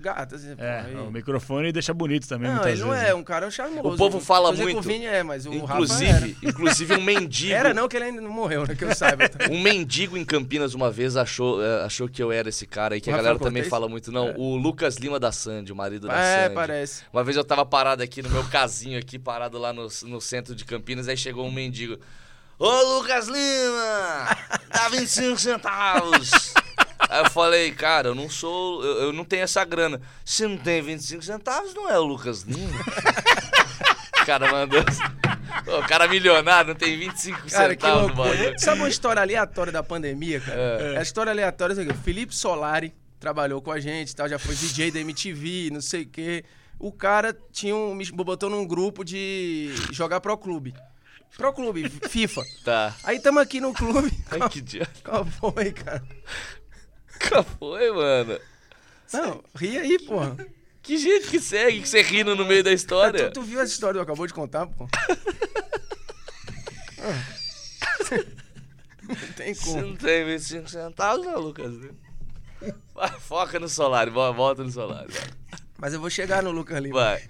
[0.00, 3.08] né, É, porra, e- o microfone deixa bonito também, Não, muitas ele não vezes.
[3.08, 3.88] é um cara charmoso.
[3.88, 4.84] O povo fala dizendo que muito.
[4.86, 7.52] O Vini é, mas o Rafa inclusive, inclusive um mendigo.
[7.52, 7.68] era.
[7.70, 8.74] Era não, que ele ainda não morreu, né?
[8.74, 9.24] Que eu saiba.
[9.50, 13.00] Um mendigo em Campinas uma vez achou, eh, achou que eu era esse cara aí,
[13.00, 13.70] que O a galera Rafael também Cortez?
[13.70, 14.10] fala muito.
[14.10, 16.54] Não, o Lucas Lima da Sandy, o marido da É, Sandy.
[16.54, 17.02] parece.
[17.12, 20.54] Uma vez eu tava parado aqui no meu casinho aqui, parado lá no, no centro
[20.54, 21.98] de Campinas, aí chegou um mendigo.
[22.58, 24.36] Ô Lucas Lima!
[24.72, 26.30] Dá 25 centavos!
[27.12, 28.84] Aí eu falei, cara, eu não sou.
[28.84, 30.00] Eu, eu não tenho essa grana.
[30.24, 32.70] Se não tem 25 centavos, não é o Lucas Lima.
[34.22, 34.80] o cara mandou.
[35.66, 38.28] Ô, O cara milionário não tem 25 Cara, centavos no loucura.
[38.36, 38.60] bagulho.
[38.60, 40.60] Sabe uma história aleatória da pandemia, cara?
[40.60, 40.98] É.
[40.98, 41.92] A história aleatória é.
[41.92, 46.02] O Felipe Solari trabalhou com a gente, tal, já foi DJ da MTV, não sei
[46.02, 46.44] o quê.
[46.78, 50.74] O cara tinha um, me botou num grupo de jogar Pro Clube.
[51.36, 52.42] Pro Clube, FIFA.
[52.64, 52.94] Tá.
[53.04, 54.10] Aí tamo aqui no clube.
[54.30, 54.88] Ai, que dia.
[55.04, 56.02] Qual foi, cara?
[57.28, 58.38] Qual foi, mano?
[59.12, 60.36] Não, ri aí, porra.
[60.82, 63.28] Que gente que segue, que você rindo no meio da história?
[63.30, 64.88] Tu, tu viu essa história que eu acabou de contar, pô?
[67.02, 67.24] Ah.
[69.08, 69.82] Não tem Você como.
[69.88, 71.72] não tem 25 centavos, não, Lucas.
[72.94, 75.10] Vai, foca no Solari, vo- volta no Solari.
[75.10, 75.22] vai.
[75.78, 76.94] Mas eu vou chegar no Lucas Lima.
[77.00, 77.22] Vai.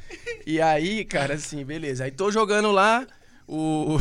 [0.45, 2.05] E aí, cara, assim, beleza.
[2.05, 3.07] Aí tô jogando lá,
[3.47, 3.97] o,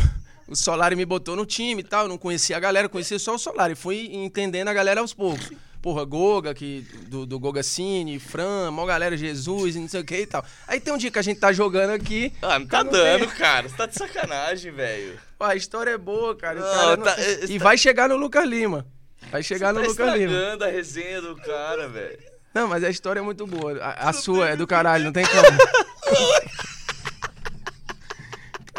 [0.47, 2.03] o Solari me botou no time e tal.
[2.05, 3.75] Eu não conhecia a galera, conhecia só o Solari.
[3.75, 5.51] Fui entendendo a galera aos poucos.
[5.81, 10.03] Porra, Goga, que, do, do Goga Cine, Fran, mó galera, Jesus e não sei o
[10.03, 10.43] que e tal.
[10.67, 12.33] Aí tem um dia que a gente tá jogando aqui.
[12.41, 13.69] Ah, não tá dando, tenho- cara.
[13.69, 15.17] Você tá de sacanagem, velho.
[15.37, 16.59] Pô, a história é boa, cara.
[16.59, 18.85] Não, cara não tá- tem- E tá- vai chegar no Lucas Lima.
[19.31, 20.57] Vai chegar no tá Lucas Lima.
[20.65, 22.19] a resenha do cara, velho.
[22.53, 23.77] Não, mas a história é muito boa.
[23.79, 25.43] A, a sua é do caralho, não tem como.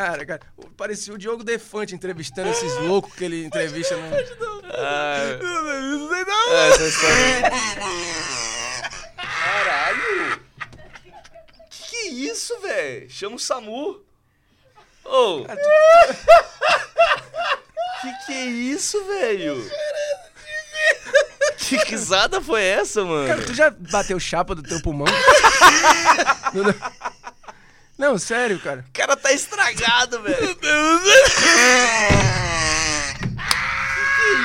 [0.00, 0.40] Cara, cara,
[0.78, 4.06] parecia o Diogo Defante entrevistando esses loucos que ele entrevista no.
[4.72, 5.18] Ah,
[6.50, 7.50] é, essa história...
[9.14, 10.40] Caralho!
[11.68, 13.10] Que que é isso, velho?
[13.10, 14.00] Chama o Samu.
[15.04, 15.46] Ô, Ô!
[18.00, 19.70] Que que é isso, velho?
[21.58, 23.28] Que risada foi essa, mano?
[23.28, 25.08] Cara, tu já bateu chapa do teu pulmão?
[28.00, 28.82] Não, sério, cara.
[28.88, 30.56] O cara tá estragado, velho.
[30.56, 30.66] Que que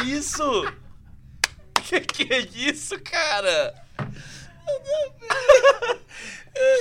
[0.02, 0.74] é isso?
[1.88, 3.74] Que que é isso, cara?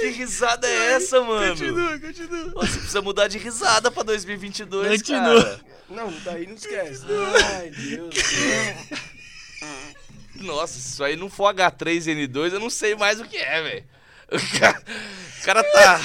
[0.01, 1.49] Que risada é essa, mano?
[1.51, 2.51] Continua, continua.
[2.67, 5.45] Você precisa mudar de risada pra 2022, Continua.
[5.45, 5.61] cara.
[5.89, 7.05] Não, daí não esquece.
[7.57, 8.15] Ai, Deus.
[10.37, 13.85] Nossa, se isso aí não for H3N2, eu não sei mais o que é, velho.
[14.33, 14.83] O cara,
[15.39, 16.01] o cara tá.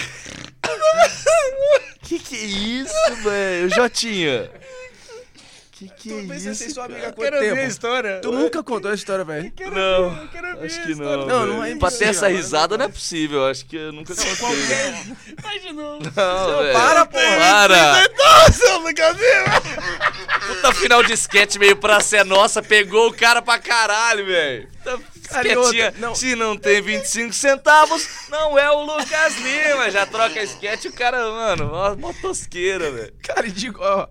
[2.01, 3.69] Que que é isso, velho?
[3.69, 4.49] Jotinha.
[5.71, 6.49] Que que é Pensa isso?
[6.49, 8.19] assim, sua amiga Quero ver a história.
[8.21, 9.53] Tu nunca contou a história, velho.
[9.71, 11.25] Não, Quero ver acho que não.
[11.25, 13.47] Não, não é Pra ter essa agora risada não é possível.
[13.47, 15.35] Acho que eu nunca contei.
[15.41, 15.99] Vai de novo.
[16.03, 16.73] Não, velho.
[16.73, 17.37] para, porra.
[17.37, 18.09] Para!
[18.17, 19.23] Nossa, nunca vi,
[20.47, 24.67] Puta final de sketch meio pra ser nossa, pegou o cara pra caralho, velho.
[24.83, 24.99] Puta
[25.45, 26.15] E outra, não.
[26.15, 29.89] se não tem 25 centavos, não é o Lucas Lima.
[29.91, 33.13] Já troca sketch, o cara, mano, ó, mó tosqueira, velho.
[33.21, 34.07] Cara, e digo, ó,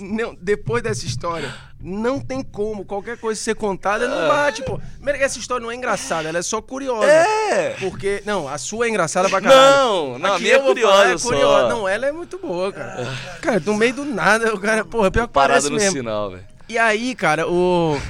[0.00, 4.80] não, depois dessa história, não tem como qualquer coisa ser contada, não bate, pô.
[4.94, 7.06] Primeiro que essa história não é engraçada, ela é só curiosa.
[7.06, 7.76] É!
[7.78, 9.76] Porque, não, a sua é engraçada pra caralho.
[9.76, 11.68] Não, não, a minha é vou falar, curiosa.
[11.68, 13.06] Não, ela é muito boa, cara.
[13.42, 15.92] Cara, no meio do nada, o cara, porra, pior que Parada parece no mesmo.
[15.92, 16.44] sinal, velho.
[16.68, 18.00] E aí, cara, o...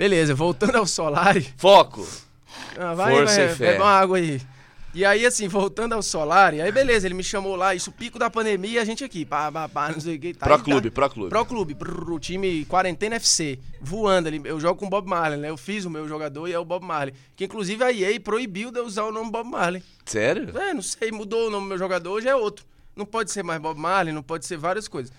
[0.00, 1.46] Beleza, voltando ao Solari...
[1.58, 2.08] Foco.
[2.78, 3.66] Ah, vai, Força vai, e fé.
[3.66, 4.40] bebe uma água aí.
[4.94, 8.30] E aí, assim, voltando ao Solari, aí beleza, ele me chamou lá, isso pico da
[8.30, 10.32] pandemia, e a gente aqui, pá, pá, pá, não sei o que.
[10.32, 10.94] Tá, Pro aí clube, tá.
[10.94, 11.28] pro clube.
[11.28, 14.40] Pro clube, pro time Quarentena FC, voando ali.
[14.42, 15.50] Eu jogo com o Bob Marley, né?
[15.50, 17.12] Eu fiz o meu jogador e é o Bob Marley.
[17.36, 19.82] Que inclusive a EA proibiu de eu usar o nome Bob Marley.
[20.06, 20.58] Sério?
[20.58, 22.64] É, não sei, mudou o nome do meu jogador, hoje é outro.
[22.96, 25.12] Não pode ser mais Bob Marley, não pode ser várias coisas.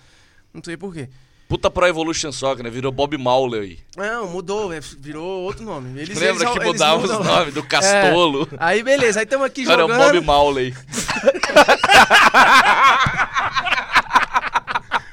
[0.52, 1.08] Não sei por quê.
[1.52, 2.70] Puta Pro Evolution Soccer, né?
[2.70, 3.76] Virou Bob Mauler.
[3.94, 6.00] Não, mudou, é, virou outro nome.
[6.00, 8.48] Eles, Lembra eles- que mudava os nomes do Castolo?
[8.52, 8.56] É.
[8.58, 10.14] Aí beleza, aí estamos aqui Cara, é o jogando.
[10.14, 10.74] Bob Mauler.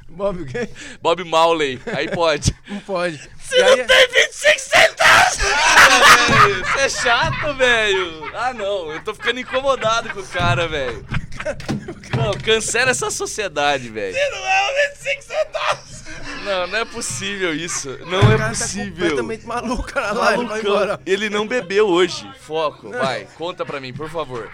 [0.08, 0.70] Bob o quê?
[1.02, 1.82] Bob Mauler.
[1.94, 2.56] Aí pode.
[2.70, 3.20] Não pode.
[3.52, 5.40] e aí, tem 25 centavos!
[5.92, 8.32] Ah, velho, Você é chato, velho.
[8.34, 8.94] Ah, não.
[8.94, 11.06] Eu tô ficando incomodado com o cara, velho.
[12.16, 14.14] Não, cancela essa sociedade, velho.
[14.14, 15.99] Não é 25 centavos.
[16.44, 17.90] Não, não é possível isso.
[18.06, 18.94] Não o é cara tá possível.
[18.94, 20.12] completamente maluco, cara.
[20.12, 21.02] Lá, ele vai embora.
[21.06, 22.30] Ele não bebeu hoje.
[22.40, 23.26] Foco, vai.
[23.38, 24.50] Conta pra mim, por favor.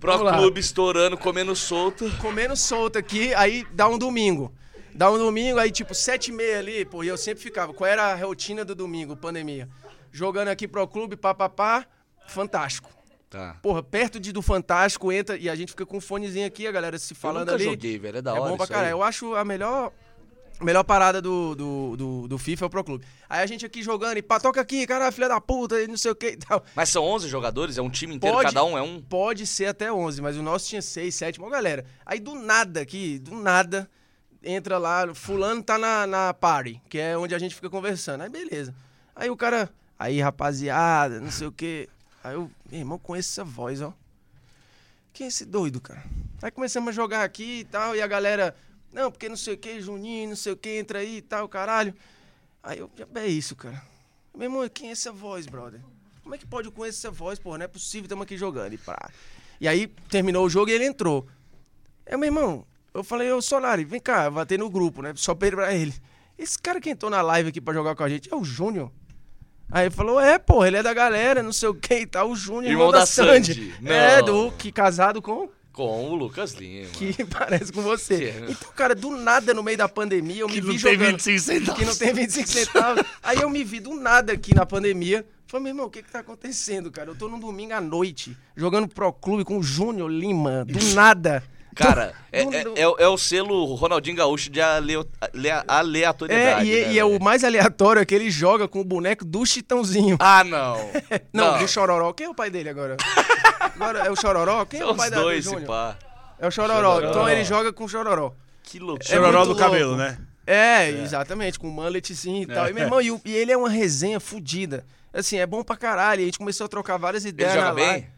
[0.00, 0.38] Pro Vamos lá.
[0.38, 2.10] clube estourando, comendo solto.
[2.18, 4.52] Comendo solto aqui, aí dá um domingo.
[4.94, 7.74] Dá um domingo, aí tipo, sete e meia ali, pô, e eu sempre ficava.
[7.74, 9.68] Qual era a rotina do domingo, pandemia?
[10.10, 11.86] Jogando aqui pro clube, papapá,
[12.28, 12.90] fantástico.
[13.28, 13.58] Tá.
[13.60, 16.72] Porra, perto de, do Fantástico, entra e a gente fica com um fonezinho aqui, a
[16.72, 17.64] galera se falando eu nunca ali.
[17.64, 18.18] joguei, velho.
[18.18, 18.90] É da é hora bom pra caralho.
[18.90, 19.92] Eu acho a melhor,
[20.60, 23.04] melhor parada do, do, do, do FIFA é o Pro Clube.
[23.28, 25.96] Aí a gente aqui jogando e pá, toca aqui, caralho, filha da puta, e não
[25.96, 26.64] sei o que e tal.
[26.74, 27.76] Mas são 11 jogadores?
[27.78, 28.36] É um time inteiro?
[28.36, 29.00] Pode- Cada um é um?
[29.00, 31.84] Pode ser até 11, mas o nosso tinha 6, 7, uma galera.
[32.04, 33.88] Aí do nada aqui, do nada,
[34.42, 38.22] entra lá, fulano tá na, na party, que é onde a gente fica conversando.
[38.22, 38.74] Aí beleza.
[39.14, 39.68] Aí o cara,
[39.98, 41.88] aí rapaziada, não sei o quê.
[42.24, 43.92] Aí eu, meu irmão, conheço essa voz, ó.
[45.12, 46.02] Quem é esse doido, cara?
[46.42, 48.54] Aí começamos a jogar aqui e tal, e a galera,
[48.96, 51.46] não, porque não sei o que, Juninho, não sei o que, entra aí e tal,
[51.46, 51.94] caralho.
[52.62, 53.82] Aí eu, é isso, cara.
[54.34, 55.82] Meu irmão, quem é essa voz, brother?
[56.22, 57.58] Como é que pode eu conhecer essa voz, porra?
[57.58, 58.72] Não é possível, estamos aqui jogando.
[58.72, 59.10] E, pá.
[59.60, 61.28] e aí terminou o jogo e ele entrou.
[62.06, 65.12] É, meu irmão, eu falei, ô Solari, vem cá, batei no grupo, né?
[65.14, 65.94] Só pra ele, pra ele.
[66.38, 68.90] Esse cara que entrou na live aqui pra jogar com a gente é o Júnior.
[69.70, 72.30] Aí ele falou, é, porra, ele é da galera, não sei o que e tal,
[72.30, 73.74] o Júnior, Irmão da Sandy.
[73.84, 74.24] É, Não.
[74.24, 76.88] do que casado com Com o Lucas Lima.
[76.88, 78.16] que parece com você.
[78.16, 78.46] Que é.
[78.48, 81.10] Então, cara, do nada no meio da pandemia, eu me Que vi não tem jogando.
[81.12, 81.78] 25 centavos.
[81.78, 83.04] Que não tem 25 centavos.
[83.22, 85.26] Aí eu me vi do nada aqui na pandemia.
[85.46, 87.10] Falei, meu irmão, o que que tá acontecendo, cara?
[87.10, 91.44] Eu tô num domingo à noite, jogando pro clube com o Júnior Lima, do nada.
[91.76, 95.48] Cara, é, Do- é, do- é o- é o selo Ronaldinho Gaúcho de aleo- ale-
[95.48, 96.68] É, aleatoriedade.
[96.70, 99.44] e, né, e é o mais aleatório é que ele joga com o boneco do
[99.46, 100.16] Chitãozinho.
[100.18, 100.76] Ah, não.
[101.32, 102.12] não, do Chororó.
[102.12, 102.96] Quem é o pai dele agora?
[103.76, 104.64] Agora é o Chororó?
[104.64, 105.66] Quem é São o pai os da, do dois, Júnior?
[105.66, 105.96] pá.
[106.38, 106.94] É o Chororó.
[106.94, 107.10] Chororó.
[107.10, 108.32] Então ele joga com o Chororó.
[108.62, 109.08] Que loucura.
[109.08, 110.02] Chororó muito do cabelo, louco.
[110.02, 110.18] né?
[110.46, 112.66] É, exatamente, com mulletzinho e tal.
[112.66, 112.70] É.
[112.70, 114.84] E, meu irmão, e, o- e ele é uma resenha fodida.
[115.12, 116.20] Assim, é bom pra caralho.
[116.20, 117.92] E a gente começou a trocar várias Ele ideias joga na live.
[118.00, 118.08] bem?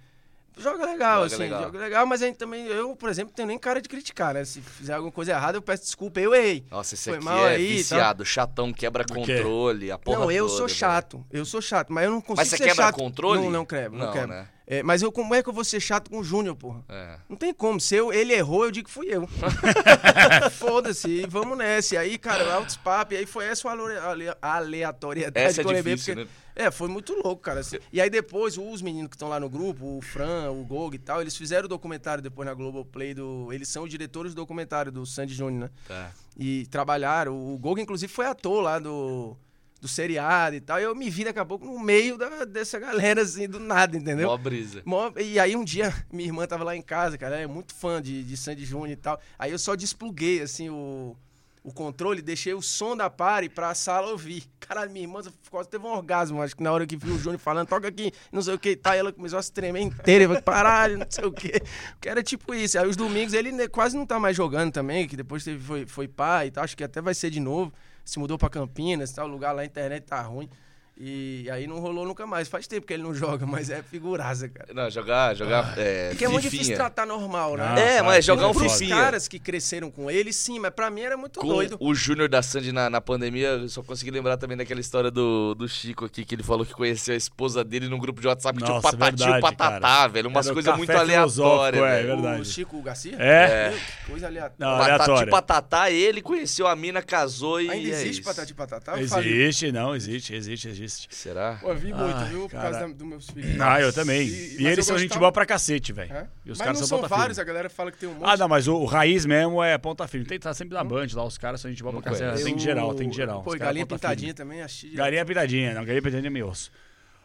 [0.59, 1.63] Joga legal, Joga assim, legal.
[1.63, 4.45] joga legal, mas a gente também, eu, por exemplo, tenho nem cara de criticar, né?
[4.45, 6.65] Se fizer alguma coisa errada, eu peço desculpa, eu errei.
[6.71, 10.47] Nossa, esse Foi aqui mal é aí viciado, chatão, quebra controle, a porra não, eu
[10.47, 10.79] toda, sou velho.
[10.79, 12.95] chato, eu sou chato, mas eu não consigo Mas você ser quebra chato.
[12.97, 13.41] controle?
[13.43, 14.29] Não, não quebro, não, Não, quebro.
[14.29, 14.49] né?
[14.71, 16.85] É, mas eu, como é que eu vou ser chato com o Júnior, porra?
[16.91, 17.17] É.
[17.27, 17.81] Não tem como.
[17.81, 19.27] Se eu, ele errou, eu digo que fui eu.
[20.53, 21.95] foda-se, e vamos nessa.
[21.95, 25.75] E aí, cara, altos papos, e aí foi essa ale- aleatoriedade Essa é que eu
[25.75, 26.27] levei, porque- né?
[26.59, 27.61] É, foi muito louco, cara.
[27.61, 27.79] assim.
[27.93, 30.99] E aí depois, os meninos que estão lá no grupo, o Fran, o Gog e
[30.99, 33.53] tal, eles fizeram o documentário depois na Globoplay do...
[33.53, 35.71] Eles são os diretores do documentário do Sandy Júnior, né?
[35.87, 36.13] Tá.
[36.37, 37.55] E trabalharam.
[37.55, 39.37] O Gog, inclusive, foi ator lá do,
[39.81, 40.81] do seriado e tal.
[40.81, 43.97] E eu me vi daqui a pouco no meio da- dessa galera, assim, do nada,
[43.97, 44.29] entendeu?
[44.29, 44.83] Mó brisa.
[44.85, 48.03] Mó- E aí um dia, minha irmã tava lá em casa, cara, é muito fã
[48.03, 49.21] de, de Sandy Júnior e tal.
[49.39, 51.17] Aí eu só despluguei, assim, o,
[51.69, 54.45] o controle, deixei o som da pare pra sala ouvir.
[54.59, 55.21] Caralho, minha irmã
[55.51, 58.13] quase teve um orgasmo, acho que na hora que viu o Júnior falando, toca aqui,
[58.33, 61.25] não sei o que, tá, ela começou a se tremer inteira, falei, caralho, não sei
[61.25, 61.53] o que.
[62.01, 62.79] Que era tipo isso.
[62.79, 65.87] Aí os domingos ele ne- quase não tá mais jogando também, que depois teve, foi,
[65.87, 67.73] foi pai e tal, acho que até vai ser de novo.
[68.05, 70.49] Se mudou pra Campinas, tal, o lugar lá, a internet tá ruim.
[71.01, 72.49] E aí não rolou nunca mais.
[72.49, 74.75] Faz tempo que ele não joga, mas é figuraça, cara.
[74.75, 75.75] Não, jogar, jogar.
[75.79, 77.65] É, Porque é muito difícil tratar normal, né?
[77.69, 78.65] Não, É, cara, mas jogar um foda.
[78.67, 78.97] Pros fifinha.
[78.97, 81.77] caras que cresceram com ele, sim, mas pra mim era muito Com doido.
[81.79, 85.55] o Júnior da Sandy na, na pandemia, eu só consegui lembrar também daquela história do,
[85.55, 88.59] do Chico aqui, que ele falou que conheceu a esposa dele num grupo de WhatsApp
[88.59, 90.09] que tinha o Nossa, Patati e o Patatá, cara.
[90.09, 90.29] velho.
[90.29, 92.09] Umas coisas muito aleatórias, é, velho.
[92.09, 92.43] verdade.
[92.43, 93.17] O Chico Garcia?
[93.21, 93.73] É.
[94.05, 94.57] Que coisa aleatória.
[94.59, 95.31] Não, Patati aleatório.
[95.31, 97.71] Patatá, ele conheceu a mina, casou e.
[97.71, 98.23] Ainda é existe isso.
[98.25, 99.01] Patati Patatá?
[99.01, 100.88] Existe, não, existe, existe, existe.
[101.11, 101.59] Será?
[101.61, 102.41] Pô, eu vi muito, Ai, viu?
[102.43, 102.63] Por cara.
[102.71, 103.61] causa da- dos meus filhos.
[103.61, 104.23] Ah, eu também.
[104.27, 106.13] E- E, eles são gente boa pra cacete, velho.
[106.13, 106.27] É?
[106.45, 107.51] E os Mas caras não são são ponta vários, firme.
[107.51, 108.25] a galera fala que tem um monte.
[108.31, 110.27] Ah, não, mas o, o raiz mesmo é ponta firme.
[110.27, 112.25] Tem que estar sempre na Band lá, os caras são gente boa pra cacete.
[112.27, 112.45] conheço.
[112.45, 113.43] Tem de geral, tem de geral.
[113.43, 114.35] Pô, e galinha pintadinha firme.
[114.35, 114.91] também, achei.
[114.95, 116.71] Galinha pintadinha, não, galinha pintadinha é meu osso.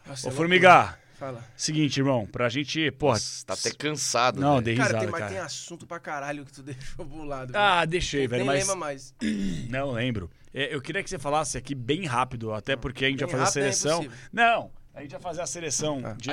[0.06, 0.36] Nossa, Ô, é loucura.
[0.36, 1.44] Formiga, Fala.
[1.56, 3.14] seguinte, irmão, pra gente, porra...
[3.14, 4.40] Nossa, tá até cansado.
[4.40, 4.64] Não, velho.
[4.64, 5.32] dei Cara, risada, tem, mas cara.
[5.32, 7.52] tem assunto pra caralho que tu deixou pro lado.
[7.54, 8.60] Ah, deixei, Nem velho, mas...
[8.60, 9.14] lembra mais.
[9.70, 10.30] Não lembro.
[10.52, 13.44] É, eu queria que você falasse aqui bem rápido, até porque a gente Bem vai
[13.44, 14.02] fazer a é seleção.
[14.04, 14.28] impossível.
[14.32, 16.12] não, a gente vai fazer a seleção Ah.
[16.14, 16.30] de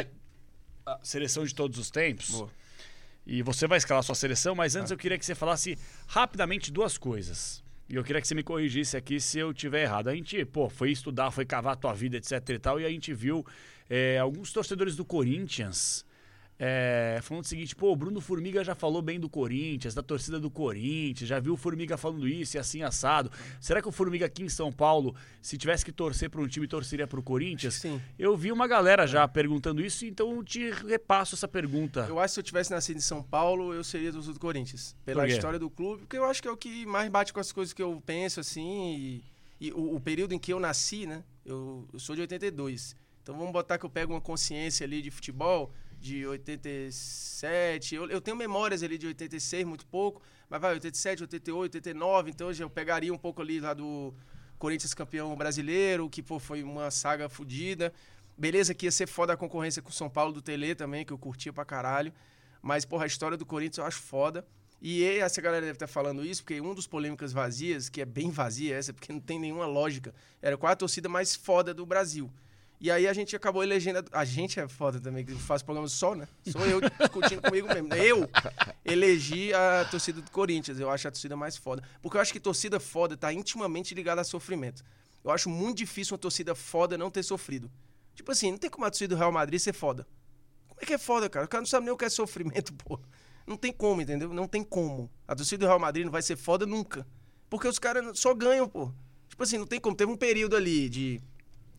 [0.86, 2.30] a seleção de todos os tempos.
[2.32, 2.50] Boa.
[3.26, 5.78] E você vai escalar a sua seleção, mas antes eu queria que você falasse
[6.08, 7.64] rapidamente duas coisas.
[7.88, 10.08] E eu queria que você me corrigisse aqui se eu tiver errado.
[10.08, 12.90] A gente, pô, foi estudar, foi cavar a tua vida, etc e tal, e a
[12.90, 13.46] gente viu
[13.94, 16.06] é, alguns torcedores do Corinthians
[16.64, 20.40] é, falando o seguinte, pô, o Bruno Formiga já falou bem do Corinthians, da torcida
[20.40, 23.32] do Corinthians, já viu o Formiga falando isso e assim assado.
[23.60, 26.68] Será que o Formiga aqui em São Paulo, se tivesse que torcer para um time,
[26.68, 27.74] torceria para o Corinthians?
[27.74, 28.00] Sim.
[28.18, 32.06] Eu vi uma galera já perguntando isso, então eu te repasso essa pergunta.
[32.08, 34.96] Eu acho que se eu tivesse nascido em São Paulo, eu seria do do Corinthians.
[35.04, 37.52] Pela história do clube, porque eu acho que é o que mais bate com as
[37.52, 39.24] coisas que eu penso, assim.
[39.60, 41.24] E, e o, o período em que eu nasci, né?
[41.44, 42.96] Eu, eu sou de 82.
[43.22, 47.96] Então vamos botar que eu pego uma consciência ali de futebol de 87.
[47.96, 50.22] Eu, eu tenho memórias ali de 86, muito pouco.
[50.50, 52.32] Mas vai, 87, 88, 89.
[52.32, 54.14] Então eu pegaria um pouco ali lá do
[54.58, 57.94] Corinthians campeão brasileiro, que pô, foi uma saga fodida.
[58.38, 61.14] Beleza que ia ser foda a concorrência com o São Paulo do Tele também, que
[61.14, 62.12] eu curtia pra caralho.
[62.62, 64.46] Mas, porra, a história do Corinthians eu acho foda.
[64.82, 68.32] E essa galera deve estar falando isso, porque um dos polêmicas vazias, que é bem
[68.32, 72.32] vazia essa, porque não tem nenhuma lógica, era qual a torcida mais foda do Brasil.
[72.82, 74.04] E aí a gente acabou elegendo.
[74.12, 76.28] A, gente é foda também, que faz programa só, né?
[76.48, 77.94] Sou eu discutindo comigo mesmo.
[77.94, 78.28] Eu
[78.84, 80.80] elegi a torcida do Corinthians.
[80.80, 81.84] Eu acho a torcida mais foda.
[82.02, 84.84] Porque eu acho que torcida foda tá intimamente ligada a sofrimento.
[85.24, 87.70] Eu acho muito difícil uma torcida foda não ter sofrido.
[88.16, 90.08] Tipo assim, não tem como a torcida do Real Madrid ser foda.
[90.68, 91.46] Como é que é foda, cara?
[91.46, 93.00] O cara não sabe nem o que é sofrimento, pô.
[93.46, 94.34] Não tem como, entendeu?
[94.34, 95.08] Não tem como.
[95.28, 97.06] A torcida do Real Madrid não vai ser foda nunca.
[97.48, 98.92] Porque os caras só ganham, pô.
[99.30, 99.96] Tipo assim, não tem como.
[99.96, 101.22] Teve um período ali de.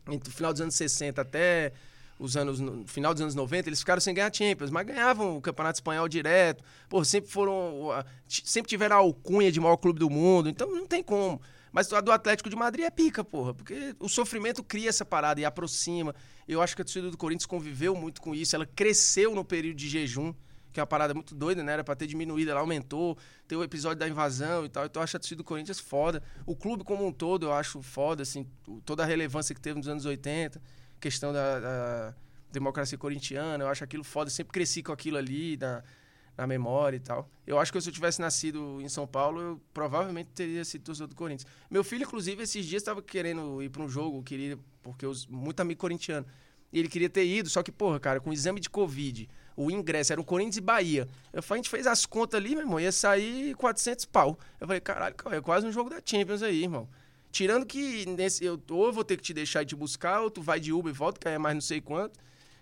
[0.09, 1.73] Entre o final dos anos 60 até
[2.19, 2.61] os anos.
[2.61, 6.09] No final dos anos 90, eles ficaram sem ganhar Champions, mas ganhavam o Campeonato Espanhol
[6.09, 6.63] direto.
[6.89, 7.91] Pô, sempre foram.
[8.29, 10.49] Sempre tiveram a alcunha de maior clube do mundo.
[10.49, 11.41] Então não tem como.
[11.73, 13.55] Mas a do Atlético de Madrid é pica, porra.
[13.55, 16.15] Porque o sofrimento cria essa parada e aproxima.
[16.47, 18.55] Eu acho que a torcida do Corinthians conviveu muito com isso.
[18.55, 20.35] Ela cresceu no período de jejum,
[20.73, 21.73] que é uma parada muito doida, né?
[21.73, 23.17] Era pra ter diminuído, ela aumentou.
[23.47, 24.87] Tem o episódio da invasão e tal.
[24.87, 26.23] Então eu acho a torcida do Corinthians foda.
[26.47, 28.47] O clube como um todo eu acho foda, assim.
[28.85, 30.61] Toda a relevância que teve nos anos 80.
[30.99, 32.15] Questão da, da
[32.51, 33.65] democracia corintiana.
[33.65, 34.31] Eu acho aquilo foda.
[34.31, 35.83] Sempre cresci com aquilo ali, na,
[36.37, 37.31] na memória e tal.
[37.47, 41.09] Eu acho que se eu tivesse nascido em São Paulo, eu provavelmente teria sido torcedor
[41.09, 41.51] do Corinthians.
[41.71, 45.61] Meu filho, inclusive, esses dias estava querendo ir para um jogo, queria, porque eu muito
[45.61, 46.27] amigo corintiano.
[46.73, 50.13] E ele queria ter ido, só que, porra, cara, com exame de Covid, o ingresso
[50.13, 51.09] era o Corinthians e Bahia.
[51.33, 54.39] Eu falei, a gente fez as contas ali, meu irmão, ia sair 400 pau.
[54.61, 56.89] Eu falei, caralho, cara, é quase um jogo da Champions aí, irmão.
[57.31, 60.31] Tirando que nesse, eu, ou eu vou ter que te deixar e te buscar, ou
[60.31, 62.19] tu vai de Uber e volta, que aí é mais não sei quanto.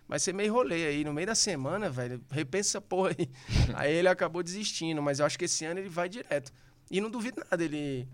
[0.08, 2.20] Vai ser meio rolê aí, no meio da semana, velho.
[2.30, 3.30] Repensa essa porra aí.
[3.74, 6.52] aí ele acabou desistindo, mas eu acho que esse ano ele vai direto.
[6.90, 8.08] E não duvido nada ele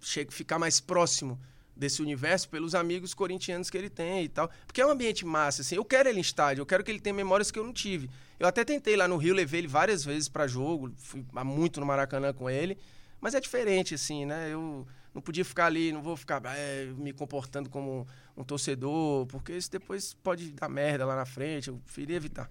[0.00, 1.38] chega, ficar mais próximo
[1.80, 4.50] desse universo pelos amigos corintianos que ele tem e tal.
[4.66, 5.76] Porque é um ambiente massa, assim.
[5.76, 8.10] Eu quero ele em estádio, eu quero que ele tenha memórias que eu não tive.
[8.38, 11.86] Eu até tentei lá no Rio, levei ele várias vezes pra jogo, fui muito no
[11.86, 12.76] Maracanã com ele.
[13.18, 14.52] Mas é diferente, assim, né?
[14.52, 19.52] Eu não podia ficar ali, não vou ficar é, me comportando como um torcedor, porque
[19.52, 21.68] isso depois pode dar merda lá na frente.
[21.68, 22.50] Eu preferia evitar.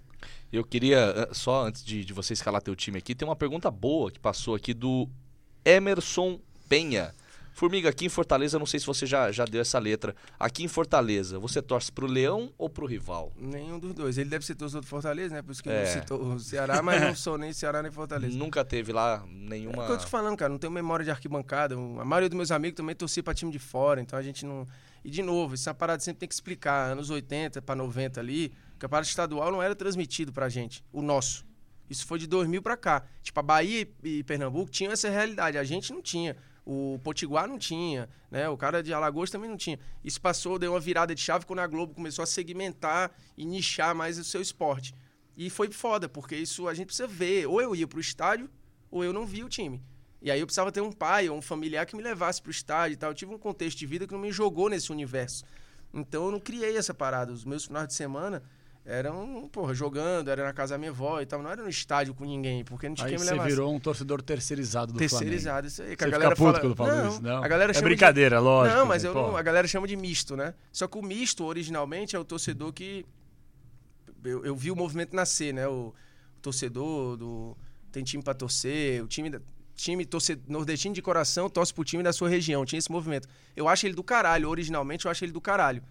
[0.51, 3.71] Eu queria, eh, só antes de, de você escalar teu time aqui, tem uma pergunta
[3.71, 5.07] boa que passou aqui do
[5.63, 7.13] Emerson Penha.
[7.53, 10.15] Formiga, aqui em Fortaleza, não sei se você já, já deu essa letra.
[10.39, 13.33] Aqui em Fortaleza, você torce pro Leão ou pro rival?
[13.37, 14.17] Nenhum dos dois.
[14.17, 15.41] Ele deve ser torcedor do Fortaleza, né?
[15.41, 15.79] Por isso que É.
[15.83, 18.37] não citou o Ceará, mas não sou nem Ceará nem Fortaleza.
[18.37, 19.83] Nunca teve lá É nenhuma.
[19.83, 21.75] o que eu tô te falando, cara, não tenho memória de arquibancada.
[21.75, 24.65] A maioria dos meus amigos também torcia pra time de fora, então a gente não.
[25.03, 26.91] E de novo, essa parada sempre tem que explicar.
[26.91, 31.45] Anos 80 pra 90 ali, o campeonato estadual não era transmitido pra gente, o nosso.
[31.89, 33.03] Isso foi de 2000 pra cá.
[33.23, 36.35] Tipo, a Bahia e Pernambuco tinham essa realidade, a gente não tinha.
[36.71, 38.47] O Potiguar não tinha, né?
[38.47, 39.79] O cara de Alagoas também não tinha.
[40.03, 43.95] Isso passou, deu uma virada de chave quando a Globo começou a segmentar e nichar
[43.95, 44.93] mais o seu esporte.
[45.35, 47.47] E foi foda, porque isso a gente precisa ver.
[47.47, 48.47] Ou eu ia pro estádio,
[48.91, 49.81] ou eu não via o time.
[50.21, 52.93] E aí eu precisava ter um pai ou um familiar que me levasse pro estádio
[52.93, 53.09] e tal.
[53.09, 55.43] Eu tive um contexto de vida que não me jogou nesse universo.
[55.91, 57.33] Então eu não criei essa parada.
[57.33, 58.43] Os meus finais de semana
[58.91, 61.41] eram, porra, jogando, era na casa da minha avó e tal.
[61.43, 63.49] Não era no estádio com ninguém, porque não tinha Aí quem me você levasse.
[63.49, 65.09] virou um torcedor terceirizado do Flamengo.
[65.11, 65.95] Terceirizado, isso aí.
[65.95, 66.59] Que Você a fica puto fala...
[66.59, 67.43] quando fala não, isso, não?
[67.43, 68.77] A galera É chama de- brincadeira, lógico.
[68.77, 69.09] Não, mas né?
[69.09, 69.21] eu Pô.
[69.27, 70.53] não, a galera chama de misto, né?
[70.71, 73.05] Só que o misto, originalmente, é o torcedor que.
[74.23, 75.67] Eu, eu vi o movimento nascer, né?
[75.67, 75.93] O,
[76.37, 77.55] o torcedor do.
[77.91, 79.29] Tem time pra torcer, o time.
[79.29, 79.39] da-
[79.75, 82.65] Time torce, nordestino de coração torce pro time da sua região.
[82.65, 83.29] Tinha esse movimento.
[83.55, 84.49] Eu acho ele do caralho.
[84.49, 85.81] Originalmente, eu acho ele do caralho.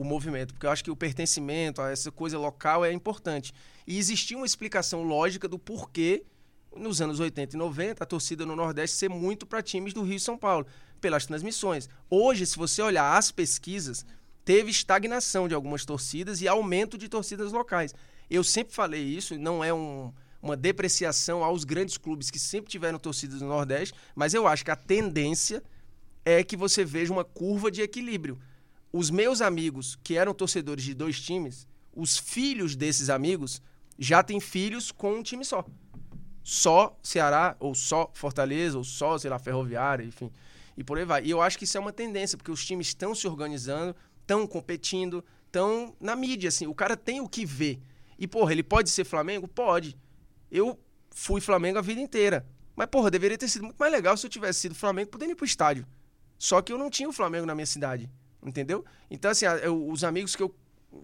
[0.00, 0.54] O movimento.
[0.54, 3.52] Porque eu acho que o pertencimento, essa coisa local é importante.
[3.86, 6.24] E existia uma explicação lógica do porquê
[6.74, 10.16] nos anos 80 e 90, a torcida no Nordeste ser muito para times do Rio
[10.16, 10.66] e São Paulo,
[11.02, 11.86] pelas transmissões.
[12.08, 14.06] Hoje, se você olhar as pesquisas,
[14.42, 17.94] teve estagnação de algumas torcidas e aumento de torcidas locais.
[18.30, 20.10] Eu sempre falei isso, não é um-
[20.40, 24.70] uma depreciação aos grandes clubes que sempre tiveram torcidas no Nordeste, mas eu acho que
[24.70, 25.62] a tendência
[26.24, 28.38] é que você veja uma curva de equilíbrio.
[28.92, 33.62] Os meus amigos que eram torcedores de dois times, os filhos desses amigos
[33.98, 35.64] já têm filhos com um time só
[36.42, 40.30] só Ceará, ou só Fortaleza, ou só, sei lá, Ferroviária, enfim.
[40.76, 41.24] E por aí vai.
[41.24, 44.46] E eu acho que isso é uma tendência, porque os times estão se organizando, estão
[44.46, 46.66] competindo, estão na mídia, assim.
[46.66, 47.80] O cara tem o que ver.
[48.18, 49.46] E, porra, ele pode ser Flamengo?
[49.46, 49.96] Pode.
[50.50, 50.78] Eu
[51.10, 52.46] fui Flamengo a vida inteira.
[52.74, 55.36] Mas, porra, deveria ter sido muito mais legal se eu tivesse sido Flamengo podendo ir
[55.36, 55.86] pro estádio.
[56.38, 58.10] Só que eu não tinha o Flamengo na minha cidade.
[58.44, 58.84] Entendeu?
[59.10, 60.54] Então, assim, eu- os amigos que eu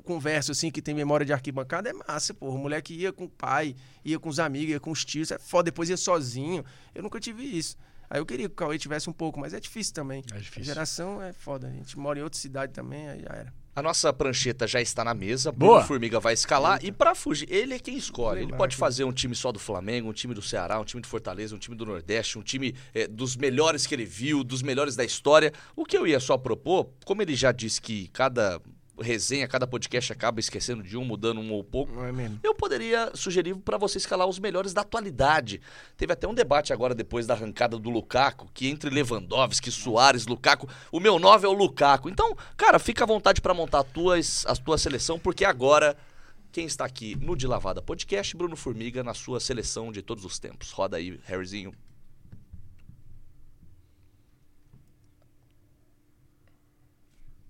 [0.02, 2.56] converso, assim, que tem memória de arquibancada, é massa, porra.
[2.56, 5.38] O moleque ia com o pai, ia com os amigos, ia com os tios, é
[5.38, 6.64] foda, depois ia sozinho.
[6.94, 7.76] Eu nunca tive isso.
[8.08, 10.22] Aí eu queria que o Cauê tivesse um pouco, mas é difícil também.
[10.32, 10.62] É difícil.
[10.62, 11.68] A geração é foda.
[11.68, 13.54] A gente mora em outra cidade também, aí já era.
[13.76, 15.52] A nossa prancheta já está na mesa.
[15.52, 15.74] Boa.
[15.74, 16.82] Bruno Formiga vai escalar.
[16.82, 18.40] E pra fugir, ele é quem escolhe.
[18.40, 21.06] Ele pode fazer um time só do Flamengo, um time do Ceará, um time do
[21.06, 24.96] Fortaleza, um time do Nordeste, um time eh, dos melhores que ele viu, dos melhores
[24.96, 25.52] da história.
[25.76, 28.58] O que eu ia só propor, como ele já disse que cada
[28.98, 31.92] resenha, cada podcast acaba esquecendo de um, mudando um ou pouco.
[32.04, 32.30] É?
[32.42, 35.60] Eu poderia sugerir para você escalar os melhores da atualidade.
[35.96, 40.68] Teve até um debate agora depois da arrancada do Lukaku, que entre Lewandowski, Soares, Lukaku,
[40.90, 42.08] o meu 9 é o Lukaku.
[42.08, 44.16] Então, cara, fica à vontade para montar a tua,
[44.46, 45.96] a tua seleção, porque agora
[46.50, 50.38] quem está aqui no De Lavada Podcast, Bruno Formiga, na sua seleção de todos os
[50.38, 50.70] tempos.
[50.70, 51.74] Roda aí, Harryzinho.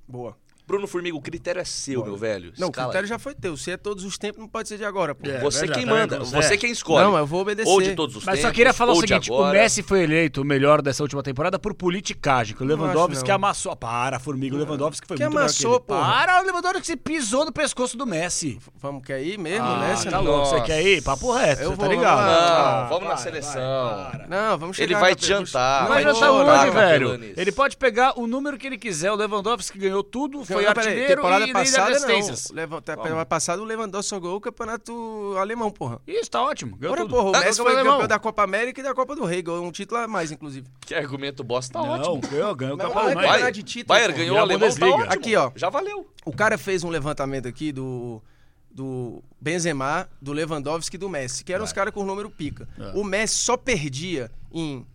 [0.09, 0.37] Boa.
[0.67, 2.53] Bruno Formiga, o critério é seu, meu velho.
[2.59, 3.09] Não, o Escala critério aí.
[3.09, 3.57] já foi teu.
[3.57, 5.29] Se é todos os tempos, não pode ser de agora, pô.
[5.29, 5.39] É.
[5.41, 6.27] Você verdade, quem tá manda, vendo?
[6.29, 6.57] você É.
[6.57, 7.05] quem escolhe.
[7.05, 7.71] Não, eu vou obedecer.
[7.71, 8.51] Ou de todos os Mas tempos.
[8.51, 9.47] só queria falar o seguinte: o.
[9.53, 12.57] Messi foi eleito o melhor dessa última temporada por politicagem.
[12.59, 13.35] O Não Lewandowski não.
[13.37, 13.77] amassou.
[13.77, 14.57] Para, formiga.
[14.57, 15.99] O Lewandowski foi Que muito amassou, melhor que ele.
[16.01, 16.13] porra.
[16.13, 18.59] Para, o Lewandowski pisou no pescoço do Messi.
[18.81, 20.11] Vamos, quer ir mesmo, Ah, né?
[20.11, 20.47] tá louco.
[20.47, 21.03] Você quer ir?
[21.03, 22.17] Papo reto, Eu você vou, tá ligado?
[22.17, 22.81] vamos lá.
[22.83, 24.11] Não, vamos na seleção.
[24.29, 26.73] Não, vamos chegar Ele vai te jantar, Não, vai Mas tá jantar, onde, não.
[26.75, 27.35] velho?
[27.37, 29.13] Ele pode pegar o número que ele quiser.
[29.13, 32.49] O Lewandowski ganhou tudo, foi Não, peraí, artilheiro temporada e passada assistências.
[32.51, 32.57] não.
[32.57, 36.01] Leva- Temporada passada o Lewandowski só ganhou o campeonato alemão, porra.
[36.07, 36.77] Isso, tá ótimo.
[36.77, 37.17] Ganhou Agora, tudo.
[37.17, 37.93] porra, o Ah, Messi foi alemão.
[37.93, 39.43] campeão da Copa América e da Copa do Rei.
[39.43, 40.67] Ganhou um título a mais, inclusive.
[40.81, 42.21] Que argumento bosta, tá Não, ótimo.
[42.31, 44.13] ganhou, ganhou o Copa não é campeonato de título, pô.
[44.13, 44.95] ganhou o a alemão, tá Bundesliga.
[44.97, 45.13] ótimo.
[45.13, 45.51] Aqui, ó.
[45.55, 46.11] Já valeu.
[46.25, 48.23] O cara fez um levantamento aqui do,
[48.71, 52.69] do Benzema, do Lewandowski e do Messi, que eram os caras com o número pica.
[52.79, 52.93] É.
[52.99, 54.87] O Messi só perdia em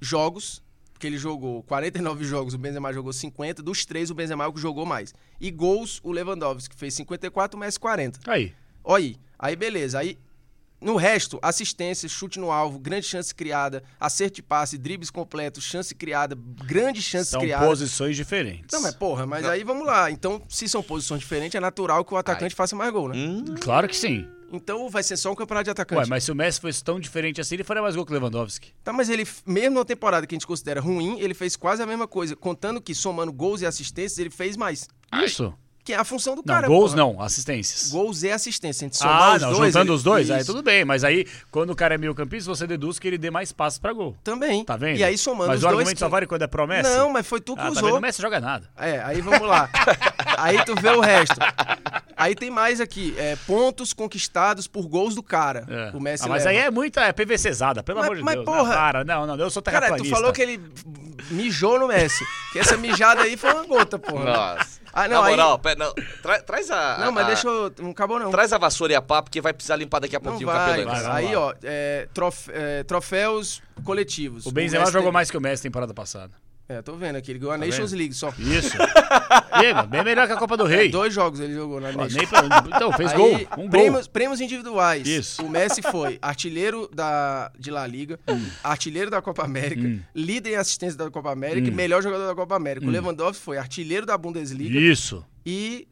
[0.00, 0.62] jogos,
[1.00, 4.52] porque ele jogou 49 jogos, o Benzema jogou 50, dos três o Benzema é o
[4.52, 5.14] que jogou mais.
[5.40, 8.20] E gols, o Lewandowski fez 54, o Messi 40.
[8.30, 8.52] Aí.
[8.84, 9.16] Olha aí.
[9.38, 9.98] Aí beleza.
[9.98, 10.18] Aí
[10.78, 15.94] no resto, assistência, chute no alvo, grande chance criada, acerto de passe, dribles completos, chance
[15.94, 16.36] criada,
[16.66, 17.66] grande chance São criada.
[17.66, 18.66] posições diferentes.
[18.70, 20.10] Não, mas porra, mas aí vamos lá.
[20.10, 23.14] Então, se são posições diferentes, é natural que o atacante faça mais gol, né?
[23.16, 24.28] Hum, Claro que sim.
[24.52, 26.00] Então vai ser só um campeonato de atacante.
[26.00, 28.14] Ué, mas se o Messi fosse tão diferente assim, ele faria mais gol que o
[28.14, 28.72] Lewandowski.
[28.82, 31.86] Tá, mas ele, mesmo na temporada que a gente considera ruim, ele fez quase a
[31.86, 32.34] mesma coisa.
[32.34, 34.88] Contando que somando gols e assistências, ele fez mais.
[35.24, 35.54] Isso.
[35.82, 36.68] Que é a função do Não, cara.
[36.68, 37.02] gols porra.
[37.02, 37.90] não, assistências.
[37.90, 38.84] Gols e assistência.
[38.84, 39.72] A gente somar Ah, os não, dois.
[39.72, 40.52] juntando ele- os dois, aí Isso.
[40.52, 40.84] tudo bem.
[40.84, 43.78] Mas aí, quando o cara é meio campista, você deduz que ele dê mais passos
[43.78, 44.14] pra gol.
[44.22, 44.62] Também.
[44.64, 44.98] Tá vendo?
[44.98, 45.78] E aí somando Mas os o dois.
[45.78, 46.96] argumento só vale quando é promessa?
[46.98, 47.82] Não, mas foi tu que ah, tá usou.
[47.84, 47.96] vendo?
[47.96, 48.68] O Messi joga nada.
[48.78, 49.70] É, aí vamos lá.
[50.36, 51.36] aí tu vê o resto.
[52.14, 55.64] Aí tem mais aqui, é, pontos conquistados por gols do cara.
[55.66, 55.96] É.
[55.96, 56.58] O Messi Ah, mas leva.
[56.58, 58.44] aí é muita é PVCzada, pelo Mas- amor de mas, Deus.
[58.44, 60.14] porra- Não, para, não, não, eu sou Cara, tu terraplanista.
[60.16, 60.60] falou que ele
[61.30, 62.24] mijou no Messi.
[62.52, 64.24] Que essa mijada aí foi uma gota, porra.
[64.24, 64.80] Nossa.
[64.92, 66.98] Ah, não, Na aí- moral, pera, não, tra- traz a.
[66.98, 67.72] Não, mas a- deixa eu...
[67.78, 68.30] Não acabou não.
[68.30, 70.84] Traz a vassoura e a pá, porque vai precisar limpar daqui a pouquinho o vai,
[70.84, 71.08] vai, cara.
[71.12, 71.26] vai.
[71.26, 74.46] Aí, ó, é, trof- é, troféus coletivos.
[74.46, 76.32] O Benzema jogou tem- mais que o Messi temporada passada.
[76.70, 77.32] É, tô vendo aqui.
[77.32, 77.98] Ele ganhou a Tá Nations vendo?
[77.98, 78.28] League só.
[78.38, 78.76] Isso.
[79.60, 80.88] e mano, bem melhor que a Copa do Rei.
[80.88, 82.28] Dois jogos ele jogou na Nations
[82.72, 83.34] Então, fez Aí, gol.
[83.58, 84.12] Um prêmios, gol.
[84.12, 85.04] prêmios individuais.
[85.04, 85.42] Isso.
[85.44, 88.40] O Messi foi artilheiro da, de La Liga, Hum.
[88.62, 91.72] artilheiro da Copa América, líder em assistência da Copa América Hum.
[91.72, 92.86] e melhor jogador da Copa América.
[92.86, 95.24] O Lewandowski foi artilheiro da Bundesliga Isso.
[95.44, 95.88] e,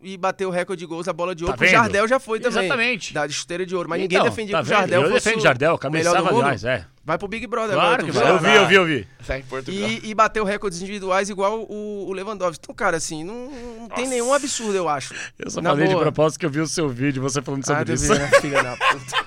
[0.00, 1.56] e bateu o recorde de gols da bola de ouro.
[1.56, 1.68] Tá o?
[1.68, 2.64] Jardel já foi também.
[2.64, 3.12] Exatamente.
[3.14, 3.88] Da chuteira de ouro.
[3.88, 5.02] Mas Então, ninguém defendia tá que o Jardel?
[5.02, 6.86] Eu defendo o- Jardel, do cabeçava demais, é.
[7.04, 8.12] Vai pro Big Brother Claro agora.
[8.12, 8.30] vai.
[8.30, 9.08] Eu vi, eu vi, eu vi.
[9.26, 9.88] Tá em Portugal.
[9.88, 12.60] E, e bateu recordes individuais igual o, o Lewandowski.
[12.62, 13.50] Então, cara, assim, não,
[13.80, 15.14] não tem nenhum absurdo, eu acho.
[15.38, 16.02] Eu só Na falei de boa.
[16.04, 18.12] propósito que eu vi o seu vídeo, você falando Ah, sobre tu isso.
[18.12, 19.26] viu, né, filha da puta.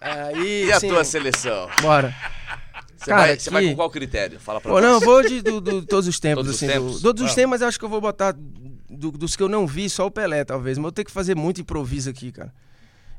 [0.00, 1.68] Aí, E a sim, tua seleção?
[1.82, 2.14] Bora.
[2.96, 4.38] Você, Cara, vai, você vai com qual critério?
[4.40, 4.84] Fala pra Pô, nós.
[4.84, 6.66] não, eu vou de do- do- todos os tempos, Todos os assim.
[6.66, 7.00] do- tempos?
[7.02, 7.34] todos os Ah.
[7.34, 8.34] tempos, mas eu acho que eu vou botar
[9.00, 10.78] do- dos que eu não vi, só o Pelé, talvez.
[10.78, 12.52] Mas eu tenho que fazer muito improviso aqui, cara.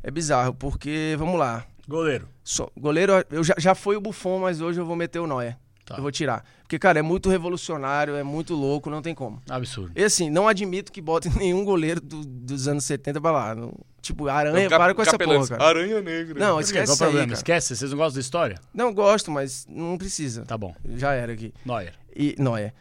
[0.04, 1.66] É bizarro, porque, vamos lá.
[1.88, 2.28] Goleiro.
[2.44, 5.58] Só, goleiro, eu já, já foi o Buffon, mas hoje eu vou meter o Noé.
[5.86, 5.96] Tá.
[5.98, 6.46] Eu vou tirar.
[6.62, 9.42] Porque, cara, é muito revolucionário, é muito louco, não tem como.
[9.50, 9.92] Absurdo.
[9.96, 13.56] E assim, não admito que botem nenhum goleiro do- dos anos 70 pra lá.
[13.56, 15.64] Não- tipo, Aranha, Cap- para com essa porra, cara.
[15.64, 16.40] Aranha negra.
[16.40, 17.28] Não, esquece Qual o isso aí, problema?
[17.28, 17.38] cara.
[17.38, 17.76] Esquece?
[17.76, 18.60] Vocês não gostam da história?
[18.74, 20.46] Não gosto, mas não precisa.
[20.46, 20.74] Tá bom.
[20.96, 21.54] Já era aqui.
[21.66, 21.94] Neuer.
[22.16, 22.74] E Noé.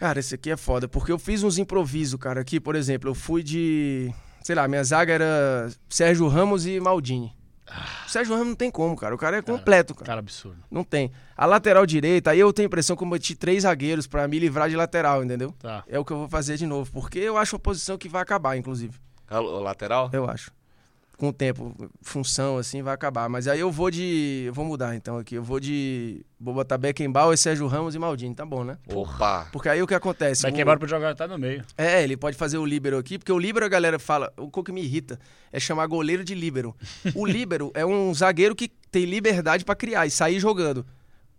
[0.00, 2.40] Cara, esse aqui é foda, porque eu fiz uns improvisos, cara.
[2.40, 4.10] Aqui, por exemplo, eu fui de.
[4.42, 7.36] Sei lá, minha zaga era Sérgio Ramos e Maldini.
[8.08, 9.14] Sérgio Ramos não tem como, cara.
[9.14, 10.06] O cara é completo, cara.
[10.06, 10.56] Cara, absurdo.
[10.70, 11.12] Não tem.
[11.36, 14.38] A lateral direita, aí eu tenho a impressão que eu meti três zagueiros pra me
[14.38, 15.54] livrar de lateral, entendeu?
[15.58, 15.84] Tá.
[15.86, 18.22] É o que eu vou fazer de novo, porque eu acho uma posição que vai
[18.22, 18.98] acabar, inclusive.
[19.30, 20.08] O lateral?
[20.14, 20.50] Eu acho.
[21.20, 23.28] Com o tempo, função assim, vai acabar.
[23.28, 24.44] Mas aí eu vou de.
[24.46, 25.34] Eu vou mudar então aqui.
[25.34, 26.24] Eu vou de.
[26.40, 28.78] Vou botar Beckenbauer, Sérgio Ramos e Maldini, tá bom, né?
[28.90, 29.46] Opa.
[29.52, 30.40] Porque aí o que acontece?
[30.40, 31.62] Vai o- pro jogador tá no meio.
[31.76, 34.72] É, ele pode fazer o líbero aqui, porque o líbero a galera fala, o que
[34.72, 35.20] me irrita
[35.52, 36.74] é chamar goleiro de líbero.
[37.14, 40.86] O líbero é um zagueiro que tem liberdade pra criar e sair jogando.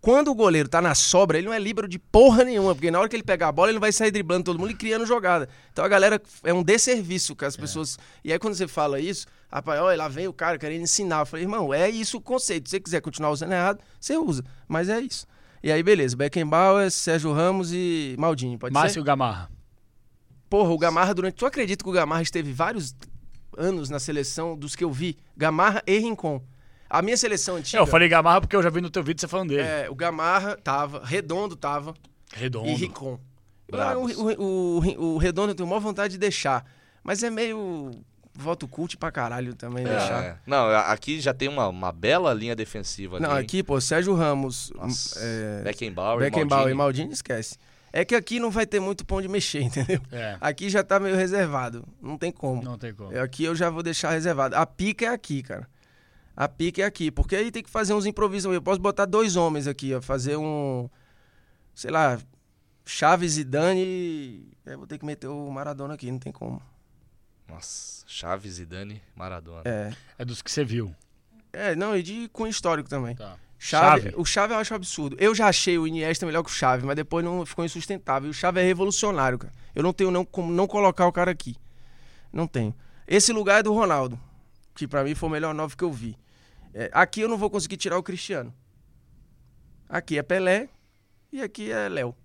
[0.01, 2.99] Quando o goleiro tá na sobra, ele não é líbero de porra nenhuma, porque na
[2.99, 5.47] hora que ele pegar a bola, ele vai sair driblando todo mundo e criando jogada.
[5.71, 7.99] Então a galera é um desserviço que as pessoas.
[8.23, 11.19] E aí quando você fala isso, rapaz, olha, lá vem o cara querendo ensinar.
[11.19, 12.67] Eu falei, irmão, é isso o conceito.
[12.67, 14.43] Se você quiser continuar usando errado, você usa.
[14.67, 15.27] Mas é isso.
[15.61, 16.17] E aí, beleza.
[16.17, 18.79] Beckenbauer, Sérgio Ramos e Maldini, pode ser?
[18.79, 19.51] Márcio Gamarra.
[20.49, 21.35] Porra, o Gamarra durante.
[21.35, 22.95] Tu acredita que o Gamarra esteve vários
[23.55, 25.15] anos na seleção dos que eu vi?
[25.37, 26.41] Gamarra e Rincon.
[26.91, 27.77] A minha seleção antiga.
[27.77, 29.61] É, eu falei Gamarra porque eu já vi no teu vídeo você falando dele.
[29.61, 31.93] é, o Gamarra tava, Redondo tava
[32.33, 32.67] Redondo.
[32.67, 32.83] e.
[32.83, 33.19] Eu-
[33.71, 34.17] Bravos.
[34.17, 36.65] O, o, o, o Redondo eu tenho maior vontade de deixar.
[37.03, 37.91] Mas é meio.
[38.33, 40.23] Voto cult pra caralho também deixar.
[40.23, 40.37] É.
[40.45, 43.19] Não, aqui já tem uma, uma bela linha defensiva.
[43.19, 43.43] Não, ali.
[43.45, 44.71] aqui, pô, Sérgio Ramos.
[44.75, 45.19] Nossa.
[45.21, 46.77] é, Beckenbauer, Beckenbauer e Maldini.
[46.77, 47.57] Maldini, esquece.
[47.93, 49.99] É que aqui não vai ter muito pão de mexer, entendeu?
[50.11, 50.37] É.
[50.39, 51.85] Aqui já tá meio reservado.
[52.01, 52.63] Não tem como.
[52.63, 53.17] Não tem como.
[53.19, 54.55] Aqui eu já vou deixar reservado.
[54.55, 55.67] A pica é aqui, cara.
[56.41, 57.11] A pica é aqui.
[57.11, 58.51] Porque aí tem que fazer uns improvisos.
[58.51, 60.01] Eu posso botar dois homens aqui, ó.
[60.01, 60.89] Fazer um.
[61.75, 62.19] Sei lá.
[62.83, 64.51] Chaves e Dani.
[64.65, 66.59] Eu vou ter que meter o Maradona aqui, não tem como.
[67.47, 69.61] Nossa, Chaves e Dani Maradona.
[69.65, 69.93] É.
[70.17, 70.95] É dos que você viu.
[71.53, 73.15] É, não, e de com histórico também.
[73.15, 73.37] Tá.
[73.59, 74.13] Chave, Chave.
[74.17, 75.15] O Chave eu acho absurdo.
[75.19, 78.29] Eu já achei o Iniesta melhor que o Chave, mas depois não ficou insustentável.
[78.29, 79.53] E o Chave é revolucionário, cara.
[79.75, 81.55] Eu não tenho não, como não colocar o cara aqui.
[82.33, 82.73] Não tenho.
[83.07, 84.19] Esse lugar é do Ronaldo,
[84.73, 86.17] que pra mim foi o melhor nove que eu vi.
[86.73, 88.53] É, aqui eu não vou conseguir tirar o Cristiano.
[89.89, 90.69] Aqui é Pelé
[91.31, 92.15] e aqui é Léo.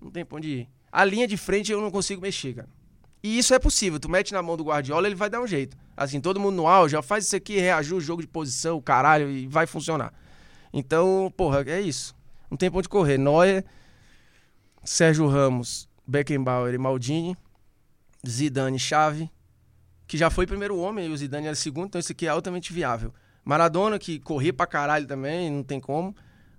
[0.00, 0.68] Não tem pra onde ir.
[0.90, 2.68] A linha de frente eu não consigo mexer, cara.
[3.22, 4.00] E isso é possível.
[4.00, 5.76] Tu mete na mão do Guardiola, ele vai dar um jeito.
[5.96, 9.30] Assim, todo mundo no auge, ó, faz isso aqui, reajusta o jogo de posição, caralho,
[9.30, 10.12] e vai funcionar.
[10.72, 12.14] Então, porra, é isso.
[12.50, 13.18] Não tem pra onde correr.
[13.18, 13.64] Neuer,
[14.82, 17.36] Sérgio Ramos, Beckenbauer e Maldini,
[18.26, 19.30] Zidane, Chave,
[20.06, 22.72] que já foi primeiro homem e o Zidane era segundo, então isso aqui é altamente
[22.72, 23.14] viável.
[23.44, 26.14] Maradona, que corria pra caralho também, não tem como.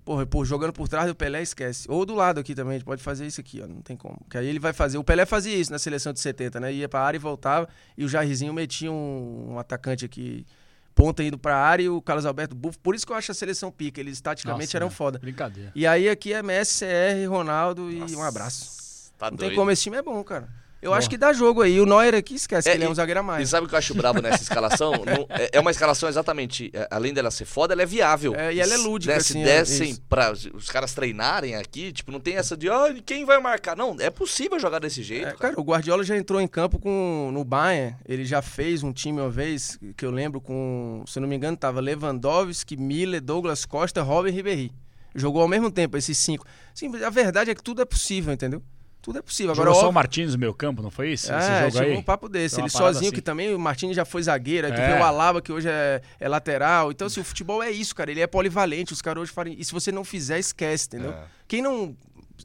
[0.05, 1.89] Porra, pô, jogando por trás do Pelé, esquece.
[1.89, 3.67] Ou do lado aqui também, a gente pode fazer isso aqui, ó.
[3.67, 4.19] Não tem como.
[4.29, 4.97] Que aí ele vai fazer.
[4.97, 6.73] O Pelé fazia isso na seleção de 70, né?
[6.73, 7.69] Ia pra área e voltava.
[7.97, 10.45] E o Jairzinho metia um, um atacante aqui,
[10.93, 12.77] ponta indo pra área e o Carlos Alberto Buffo.
[12.79, 14.01] Por isso que eu acho a seleção pica.
[14.01, 14.89] Eles taticamente Nossa, eram é.
[14.89, 15.19] foda.
[15.19, 15.71] Brincadeira.
[15.73, 19.13] E aí aqui é Messi, CR, Ronaldo e um abraço.
[19.17, 19.49] Tá Não doido.
[19.51, 20.49] tem como, esse time é bom, cara.
[20.83, 21.79] Eu acho que dá jogo aí.
[21.79, 23.49] O Neuer aqui esquece É, que ele é um e- zagueiro a E mais.
[23.49, 24.91] sabe o que eu acho brabo nessa escalação?
[25.05, 28.35] Não- é- é uma escalação exatamente, é, além dela ser foda, ela é viável.
[28.35, 31.91] É, e ela é lúdica, Né, Se assim, é, dessem pra os caras treinarem aqui,
[31.91, 33.75] tipo, não tem essa de, ah, quem vai marcar?
[33.77, 35.37] Não, é possível jogar desse jeito, É, cara.
[35.37, 37.95] cara, o Guardiola já entrou em campo com no Bayern.
[38.07, 41.55] Ele já fez um time uma vez, que eu lembro, com, se não me engano,
[41.55, 44.71] tava Lewandowski, Miller, Douglas Costa, Robin Ribéry.
[45.15, 46.45] Jogou ao mesmo tempo, esses cinco.
[46.73, 48.61] Sim, a verdade é que tudo é possível, entendeu?
[49.03, 49.51] Tudo é possível.
[49.51, 51.25] Agora, Jogou só o Martins no meio campo, não foi isso?
[51.31, 51.97] Esse é, aí?
[51.97, 52.59] um papo desse.
[52.61, 53.11] Ele sozinho, assim.
[53.15, 54.65] que também o Martins já foi zagueiro.
[54.67, 54.93] Aí tu É.
[54.95, 56.89] vê o Alaba, que hoje é, é lateral.
[56.89, 58.09] Então, assim, o futebol é isso, cara.
[58.09, 58.93] Ele é polivalente.
[58.93, 59.53] Os caras hoje falam.
[59.57, 61.11] E se você não fizer, esquece, entendeu?
[61.11, 61.25] É.
[61.49, 61.93] Quem não,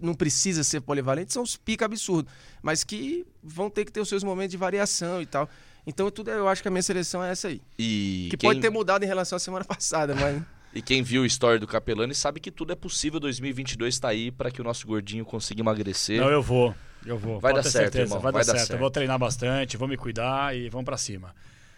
[0.00, 2.32] não precisa ser polivalente são os pica absurdos.
[2.60, 5.48] Mas que vão ter que ter os seus momentos de variação e tal.
[5.86, 7.62] Então, tudo, é- eu acho que a minha seleção é essa aí.
[7.78, 10.42] E Que quem, pode ter mudado em relação à semana passada, mas.
[10.74, 13.18] E quem viu o story do Capelani sabe que tudo é possível.
[13.20, 16.20] 2022 tá aí pra que o nosso gordinho consiga emagrecer.
[16.20, 16.74] Não, eu vou.
[17.06, 17.38] Eu vou.
[17.40, 18.66] Vai Pode dar ter certo, certeza, irmão, Vai, vai dar dar certo.
[18.68, 18.72] certo.
[18.76, 21.34] Eu vou treinar bastante, vou me cuidar e vamos pra cima.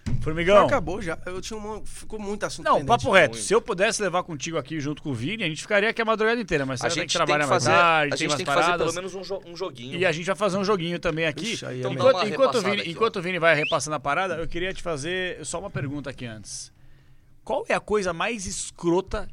[0.06, 0.66] Já Formigão.
[0.66, 1.16] acabou já.
[1.26, 1.84] Eu tinha um.
[1.84, 2.64] Ficou muito assunto.
[2.64, 2.88] Não, pendente.
[2.88, 3.34] papo reto.
[3.34, 3.44] muito.
[3.44, 6.04] Se eu pudesse levar contigo aqui junto com o Vini, a gente ficaria aqui a
[6.06, 8.30] madrugada inteira, mas a você tem gente que tem trabalhar mais tarde, a tem gente
[8.30, 8.86] umas tem que fazer paradas.
[8.86, 9.98] pelo menos um, jo- um joguinho.
[9.98, 11.52] E a gente vai fazer um joguinho também aqui.
[11.52, 14.36] Ixi, aí é Então Enquanto, enquanto, Vini, aqui, enquanto o Vini vai repassando a parada,
[14.36, 16.72] eu queria te fazer só uma pergunta aqui antes.
[17.50, 19.28] Qual é a coisa mais escrota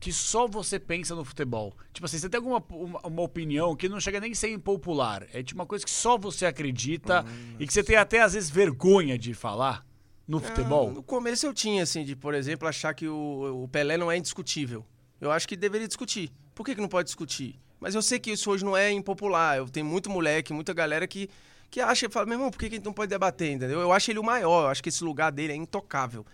[0.00, 1.74] que só você pensa no futebol?
[1.92, 5.26] Tipo assim, você tem alguma uma, uma opinião que não chega nem a ser impopular?
[5.34, 7.26] É tipo uma coisa que só você acredita
[7.60, 9.84] e que você tem até às vezes vergonha de falar
[10.26, 10.88] no futebol?
[10.88, 14.10] Ah, No começo eu tinha, assim, de, por exemplo, achar que o, o Pelé não
[14.10, 14.82] é indiscutível.
[15.20, 16.32] Eu acho que deveria discutir.
[16.54, 17.60] Por que, que não pode discutir?
[17.78, 19.58] Mas eu sei que isso hoje não é impopular.
[19.58, 21.28] Eu tenho muito moleque, muita galera que,
[21.70, 23.78] que acha e fala, meu irmão, por que, que a gente não pode debater, entendeu?
[23.78, 26.24] Eu acho ele o maior, eu acho que esse lugar dele é intocável.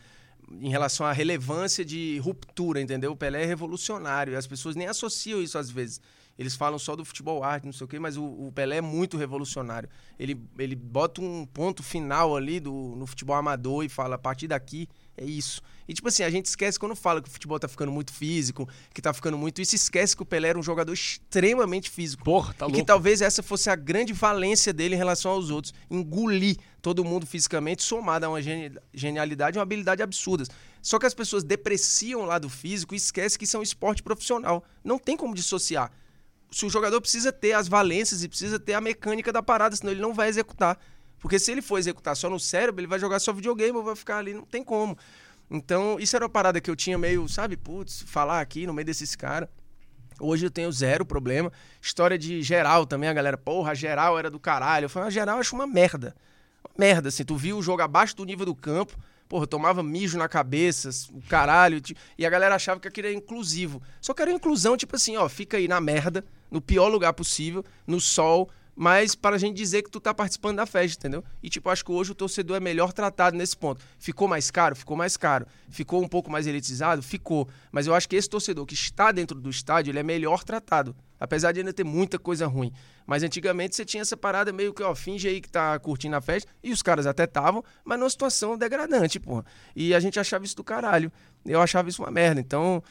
[0.50, 3.12] Em relação à relevância de ruptura, entendeu?
[3.12, 6.00] O Pelé é revolucionário e as pessoas nem associam isso às vezes.
[6.38, 8.80] Eles falam só do futebol arte, não sei o quê, mas o, o Pelé é
[8.80, 9.88] muito revolucionário.
[10.18, 14.48] Ele, ele bota um ponto final ali do, no futebol amador e fala, a partir
[14.48, 15.62] daqui é isso.
[15.86, 18.68] E tipo assim, a gente esquece quando fala que o futebol tá ficando muito físico,
[18.92, 22.24] que tá ficando muito isso, esquece que o Pelé era um jogador extremamente físico.
[22.24, 22.76] Porra, tá e louco.
[22.80, 25.74] que talvez essa fosse a grande valência dele em relação aos outros.
[25.90, 30.48] Engolir todo mundo fisicamente, somado a uma geni- genialidade e uma habilidade absurdas.
[30.80, 34.02] Só que as pessoas depreciam o lado físico e esquecem que isso é um esporte
[34.02, 34.64] profissional.
[34.82, 35.90] Não tem como dissociar.
[36.50, 39.92] Se o jogador precisa ter as valências e precisa ter a mecânica da parada, senão
[39.92, 40.78] ele não vai executar.
[41.18, 43.96] Porque se ele for executar só no cérebro, ele vai jogar só videogame ou vai
[43.96, 44.96] ficar ali, não tem como.
[45.50, 48.86] Então, isso era uma parada que eu tinha meio, sabe, putz, falar aqui no meio
[48.86, 49.48] desses caras.
[50.20, 51.52] Hoje eu tenho zero problema.
[51.82, 54.84] História de geral também, a galera, porra, geral era do caralho.
[54.84, 56.14] Eu falei, a geral eu acho uma merda.
[56.64, 57.24] Uma merda, assim.
[57.24, 58.96] Tu viu o jogo abaixo do nível do campo,
[59.28, 61.80] porra, tomava mijo na cabeça, o caralho.
[62.16, 63.82] E a galera achava que aquilo era inclusivo.
[64.00, 67.64] Só que era inclusão, tipo assim, ó, fica aí na merda, no pior lugar possível,
[67.86, 71.24] no sol, mas para a gente dizer que tu tá participando da festa, entendeu?
[71.42, 73.80] E tipo, acho que hoje o torcedor é melhor tratado nesse ponto.
[73.98, 74.74] Ficou mais caro?
[74.74, 75.46] Ficou mais caro.
[75.68, 77.02] Ficou um pouco mais elitizado?
[77.02, 77.48] Ficou.
[77.70, 80.94] Mas eu acho que esse torcedor que está dentro do estádio, ele é melhor tratado.
[81.18, 82.72] Apesar de ainda ter muita coisa ruim.
[83.06, 86.20] Mas antigamente você tinha essa parada meio que, ó, finge aí que tá curtindo a
[86.20, 86.50] festa.
[86.62, 89.44] E os caras até estavam, mas numa situação degradante, porra.
[89.76, 91.12] E a gente achava isso do caralho.
[91.46, 92.40] Eu achava isso uma merda.
[92.40, 92.82] Então,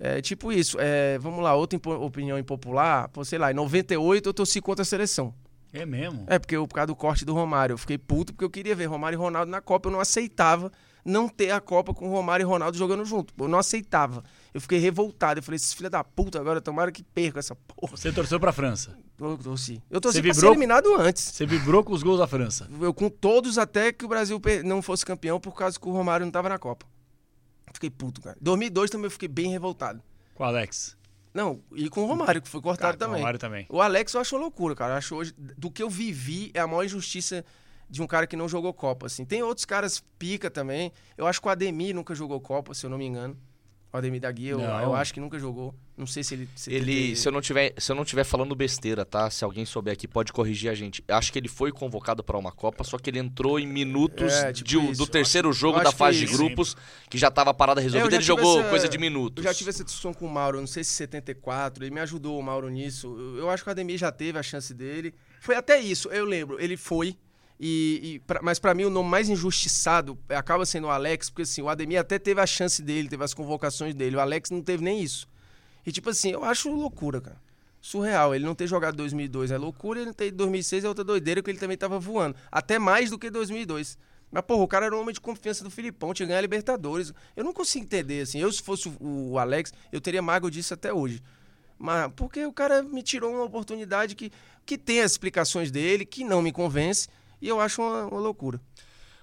[0.00, 0.76] é tipo isso.
[0.80, 3.08] É, vamos lá, outra impo- opinião impopular.
[3.10, 5.32] Pô, sei lá, em 98 eu torci contra a seleção.
[5.72, 6.24] É mesmo?
[6.26, 7.74] É, porque eu, por causa do corte do Romário.
[7.74, 9.88] Eu fiquei puto porque eu queria ver Romário e Ronaldo na Copa.
[9.88, 10.72] Eu não aceitava
[11.04, 13.32] não ter a Copa com Romário e Ronaldo jogando junto.
[13.38, 14.24] Eu não aceitava.
[14.52, 15.38] Eu fiquei revoltado.
[15.38, 17.96] Eu falei, esses filha da puta, agora tomara que perca essa porra.
[17.96, 18.98] Você torceu pra França.
[19.18, 19.80] Eu torci.
[19.88, 21.22] Eu torci Você pra ser eliminado antes.
[21.22, 22.68] Você vibrou com os gols da França.
[22.80, 26.26] Eu com todos até que o Brasil não fosse campeão por causa que o Romário
[26.26, 26.84] não tava na Copa.
[27.72, 28.36] Fiquei puto, cara.
[28.40, 30.02] 2002 também eu fiquei bem revoltado.
[30.34, 30.96] Com o Alex.
[31.32, 33.20] Não, e com o Romário, que foi cortado Cara, com o também.
[33.20, 33.66] Romário também.
[33.68, 34.94] O Alex eu acho loucura, cara.
[34.94, 37.44] Eu acho hoje, do que eu vivi, é a maior injustiça
[37.88, 39.24] de um cara que não jogou Copa, assim.
[39.24, 40.92] Tem outros caras pica também.
[41.16, 43.36] Eu acho que o Ademir nunca jogou Copa, se eu não me engano.
[43.92, 45.74] O Ademir da Guia, eu, eu acho que nunca jogou.
[45.96, 46.48] Não sei se ele...
[46.54, 49.28] Se Ele, se eu não tiver, se eu não tiver falando besteira, tá?
[49.28, 51.02] Se alguém souber aqui pode corrigir a gente.
[51.08, 54.52] Acho que ele foi convocado pra uma Copa, só que ele entrou em minutos É,
[54.52, 56.76] tipo de do terceiro jogo da fase que de grupos,
[57.10, 59.44] que já tava a parada É, resolvida, já ele jogou essa- coisa de minutos.
[59.44, 62.38] Eu já tive essa discussão com o Mauro, não sei se 74, ele me ajudou,
[62.38, 63.08] o Mauro, nisso.
[63.18, 65.12] Eu, eu acho que o Ademir já teve a chance dele.
[65.40, 67.16] Foi até isso, eu lembro, ele foi.
[67.62, 71.42] E, e pra- mas pra mim o nome mais injustiçado acaba sendo o Alex, porque
[71.42, 74.16] assim, o Ademir até teve a chance dele, teve as convocações dele.
[74.16, 75.28] O Alex não teve nem isso.
[75.84, 77.36] E tipo assim, eu acho loucura, cara.
[77.82, 78.34] Surreal.
[78.34, 81.50] Ele não ter jogado 2002 é loucura, ele não ter 2006 é outra doideira, porque
[81.50, 82.34] ele também tava voando.
[82.50, 83.98] Até mais do que 2002.
[84.30, 87.12] Mas, porra, o cara era um homem de confiança do Filipão, tinha ganho a Libertadores.
[87.36, 88.38] Eu não consigo entender, assim.
[88.38, 91.22] Eu, se fosse o o Alex, eu teria mago disso até hoje.
[91.78, 94.30] Mas porque o cara me tirou uma oportunidade que,
[94.64, 97.08] que tem as explicações dele, que não me convence,
[97.40, 98.60] e eu acho uma, uma loucura.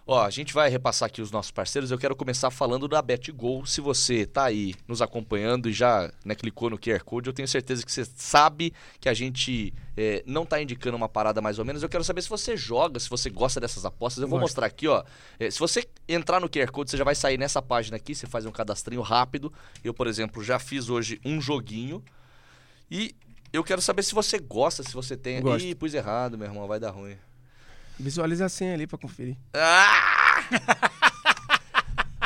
[0.09, 1.91] Ó, a gente vai repassar aqui os nossos parceiros.
[1.91, 3.65] Eu quero começar falando da BetGo.
[3.65, 7.47] Se você tá aí nos acompanhando e já né, clicou no QR Code, eu tenho
[7.47, 11.65] certeza que você sabe que a gente é, não tá indicando uma parada mais ou
[11.65, 11.83] menos.
[11.83, 14.21] Eu quero saber se você joga, se você gosta dessas apostas.
[14.21, 14.51] Eu vou Gosto.
[14.51, 15.03] mostrar aqui, ó.
[15.37, 18.15] É, se você entrar no QR Code, você já vai sair nessa página aqui.
[18.15, 19.51] Você faz um cadastrinho rápido.
[19.83, 22.01] Eu, por exemplo, já fiz hoje um joguinho.
[22.89, 23.13] E
[23.51, 25.41] eu quero saber se você gosta, se você tem.
[25.41, 25.65] Gosto.
[25.65, 27.17] Ih, pus errado, meu irmão, vai dar ruim.
[27.99, 29.35] Visualiza a senha ali pra conferir.
[29.53, 30.43] Ah!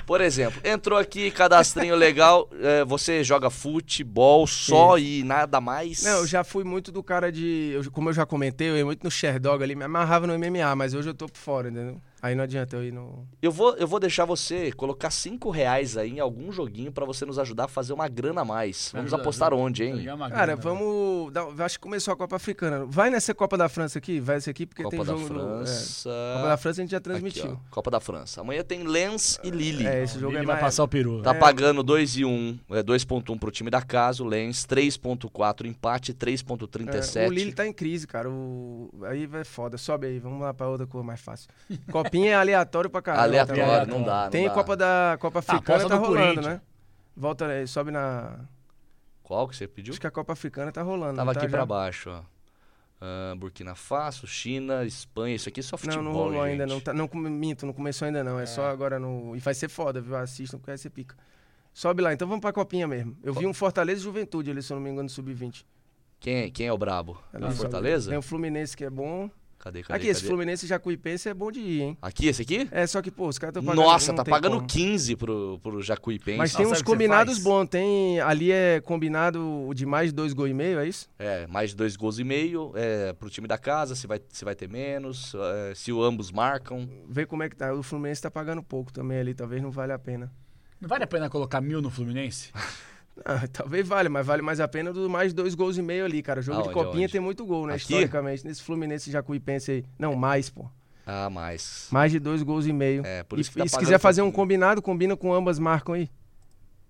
[0.06, 6.04] Por exemplo, entrou aqui, cadastrinho legal, é, você joga futebol só e nada mais?
[6.04, 7.72] Não, eu já fui muito do cara de.
[7.74, 10.76] eu- como eu já comentei, eu ia muito no Sherdog ali, me amarrava no MMA,
[10.76, 12.02] mas hoje eu tô por fora, entendeu?
[12.22, 13.28] Aí não adianta eu ir no.
[13.42, 17.26] Eu vou, eu vou deixar você colocar 5 reais aí em algum joguinho pra você
[17.26, 18.92] nos ajudar a fazer uma grana a mais.
[18.94, 19.64] Vamos Ajuda, apostar ajuda.
[19.66, 20.06] onde, hein?
[20.30, 21.32] Cara, vamos.
[21.34, 22.86] Dar, acho que começou a Copa Africana.
[22.88, 24.20] Vai nessa Copa da França aqui?
[24.20, 25.34] Vai essa aqui, porque Copa tem da jogo.
[25.34, 25.66] no- é.
[25.66, 26.10] França.
[26.36, 27.52] Copa da França a gente já Aqui, transmitiu.
[27.54, 28.42] ó, Copa da França.
[28.42, 29.88] Amanhã tem Lens e Lille.
[29.88, 30.60] É, esse jogo Ele é vai mais.
[30.66, 31.22] passar o peru.
[31.24, 31.40] Tá É.
[31.40, 37.18] pagando 2 e 1, é 2.1 pro time da casa, o Lens 3.4 empate, 3.37.
[37.18, 38.30] É, o Lille tá em crise, cara.
[38.30, 38.90] O...
[39.04, 39.78] Aí vai foda.
[39.78, 41.50] Sobe aí, vamos lá pra outra cor mais fácil.
[42.12, 43.24] Copinha é aleatório pra caramba.
[43.24, 43.88] Aleatório, também.
[43.88, 44.54] não dá, não Tem dá.
[44.54, 46.62] Copa da Copa Africana, aposta tá do rolando, né?
[47.16, 48.40] Volta aí, sobe na.
[49.24, 49.92] Qual que você pediu?
[49.94, 51.16] Acho que a Copa Africana tá rolando.
[51.16, 51.58] Tava tá aqui já?
[51.58, 52.22] pra baixo, ó.
[53.00, 56.52] Ah, Burkina Faso, China, Espanha, isso aqui é só futebol, Não, não rolou gente.
[56.52, 56.80] ainda, não.
[56.80, 58.40] Tá, não minto, não começou ainda não.
[58.40, 59.36] É, só agora no.
[59.36, 60.16] E vai ser foda, viu?
[60.16, 61.16] Assistam porque vai ser pica.
[61.74, 63.18] Sobe lá, então vamos pra copinha mesmo.
[63.24, 65.66] Eu vi um Fortaleza e Juventude ali, se eu não me engano, no Sub-20.
[66.20, 67.18] Quem, quem é o brabo?
[67.34, 67.62] Ali, Na sobe.
[67.62, 68.10] Fortaleza?
[68.10, 69.30] Tem o Fluminense que é bom.
[69.62, 70.28] Cadê, cadê, aqui, esse cadê?
[70.28, 71.98] Fluminense Jacuipense é bom de ir, hein?
[72.02, 72.68] Aqui, esse aqui?
[72.72, 73.86] É, só que, pô, os caras estão pagando.
[73.86, 74.68] Nossa, tá pagando como.
[74.68, 76.40] 15 pro, pro Jacuipense.
[76.40, 77.70] Mas tem Não, uns combinados bons.
[77.70, 78.20] Tem.
[78.22, 81.08] Ali é combinado o de mais de dois gols e meio, é isso?
[81.20, 84.44] É, mais de dois gols e meio é, pro time da casa, se vai, se
[84.44, 86.90] vai ter menos, é, se o ambos marcam.
[87.08, 87.72] Vê como é que tá.
[87.72, 90.32] O Fluminense tá pagando pouco também ali, talvez não vale a pena.
[90.80, 92.52] Não vale a pena colocar mil no Fluminense?
[93.26, 96.22] Ah, talvez vale, mas vale mais a pena do mais dois gols e meio ali,
[96.22, 96.42] cara.
[96.42, 97.12] Jogo de copinha aonde?
[97.12, 97.74] tem muito gol, né?
[97.74, 97.84] Aqui?
[97.84, 99.86] Historicamente, nesse Fluminense Jacuipense aí.
[100.00, 100.70] Não, mais, pô.
[101.06, 101.88] Ah, mais.
[101.92, 103.06] Mais de dois gols e meio.
[103.06, 104.42] É, por e, isso que tá e se quiser fazer um pouquinho.
[104.44, 106.10] combinado, combina com ambas marcam aí.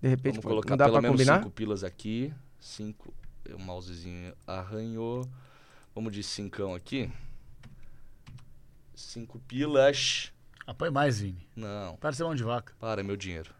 [0.01, 1.39] De repente, Vamos pô, colocar não dá pelo pra menos combinar?
[1.39, 2.33] cinco pilas aqui.
[2.59, 3.13] Cinco.
[3.53, 5.27] O mousezinho arranhou.
[5.95, 7.09] Vamos de cincão aqui.
[8.95, 10.31] Cinco pilas.
[10.65, 11.47] Apoie mais, Vini.
[11.55, 12.73] Não, Para ser mão de vaca.
[12.79, 13.51] para, meu dinheiro.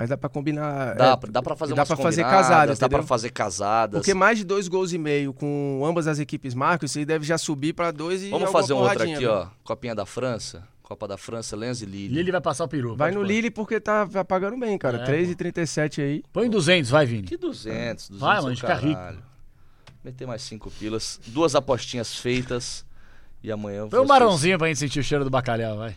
[0.00, 0.94] Mas dá pra combinar.
[0.94, 3.06] Dá, é, pra- dá pra fazer dá pra fazer casadas, Dá pra entendeu?
[3.06, 4.00] fazer casadas.
[4.00, 7.26] Porque mais de dois gols e meio com ambas as equipes marcam, isso aí deve
[7.26, 9.30] já subir pra dois e Vamos fazer um outro aqui, viu?
[9.30, 9.48] ó.
[9.62, 10.66] Copinha da França.
[10.82, 12.14] Copa da França, Lens e Lille.
[12.14, 12.96] Lille vai passar o peru.
[12.96, 13.26] Vai no pôr.
[13.26, 15.02] Lille porque tá, tá pagando bem, cara.
[15.02, 16.22] É, 3,37 aí.
[16.32, 17.24] Põe 200, vai, Vini.
[17.28, 18.94] Que 200, 200 Vai, é mano, fica rico.
[18.94, 19.22] caralho.
[20.02, 21.20] Meter mais cinco pilas.
[21.26, 22.86] Duas apostinhas feitas.
[23.42, 25.94] E amanhã Põe um barãozinho pra gente sentir o cheiro do bacalhau, vai.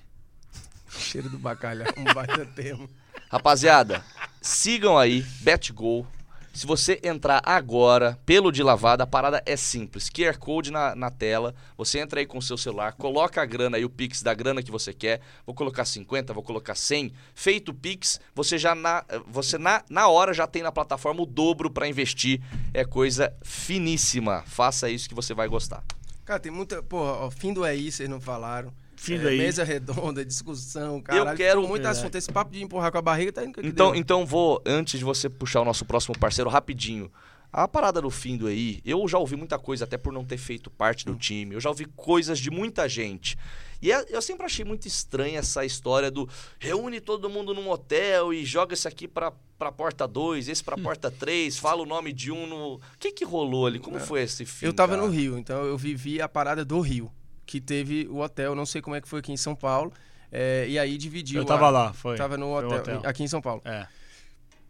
[0.91, 2.87] Cheiro do bacalhau, um baita termo.
[3.33, 4.05] Rapaziada,
[4.39, 6.05] sigam aí, BetGo.
[6.53, 10.07] Se você entrar agora pelo de lavada, a parada é simples.
[10.07, 11.55] QR Code na, na tela.
[11.75, 14.61] Você entra aí com o seu celular, coloca a grana aí, o Pix da grana
[14.61, 15.19] que você quer.
[15.47, 17.11] Vou colocar 50, vou colocar 100.
[17.33, 21.25] Feito o Pix, você já na, você na, na hora já tem na plataforma o
[21.25, 22.39] dobro pra investir.
[22.71, 24.43] É coisa finíssima.
[24.45, 25.83] Faça isso que você vai gostar.
[26.23, 26.83] Cara, tem muita.
[26.83, 28.71] Porra, fim do aí, vocês não falaram.
[29.03, 29.37] Fim É, aí.
[29.37, 31.35] Mesa redonda, discussão, caralho.
[31.37, 31.99] quero- ficou muito Verdade.
[31.99, 32.15] assunto.
[32.15, 33.99] Esse papo de empurrar com a barriga tá indo que Então, deu.
[33.99, 37.11] então vou, antes de você puxar o nosso próximo parceiro, rapidinho.
[37.51, 40.37] A parada do fim do aí, eu já ouvi muita coisa, até por não ter
[40.37, 41.53] feito parte do time.
[41.53, 43.37] Eu já ouvi coisas de muita gente.
[43.81, 48.33] E é- eu sempre achei muito estranha essa história do reúne todo mundo num hotel
[48.33, 52.11] e joga esse aqui pra, pra porta 2, esse pra porta 3, fala o nome
[52.13, 52.75] de um no.
[52.75, 53.77] O que que rolou ali?
[53.77, 54.65] Como foi esse fim?
[54.65, 54.69] É.
[54.69, 55.05] Eu tava cara?
[55.05, 57.11] no Rio, então eu vivi a parada do Rio.
[57.53, 59.93] Que teve o hotel, não sei como é que foi aqui em São Paulo.
[60.31, 61.39] é, e aí dividiu.
[61.39, 62.17] Eu tava a- lá, foi.
[62.17, 63.01] Tava no hotel, hotel.
[63.05, 63.61] aqui em São Paulo.
[63.63, 63.85] É.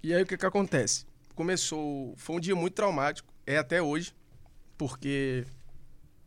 [0.04, 1.06] E aí o que que acontece?
[1.34, 4.14] Começou, foi um dia muito traumático, é até hoje,
[4.78, 5.46] porque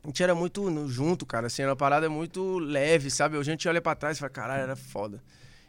[0.02, 3.36] a gente era muito junto, cara, assim, era uma parada muito leve, sabe?
[3.36, 5.22] A gente olha pra trás e fala, caralho, era foda.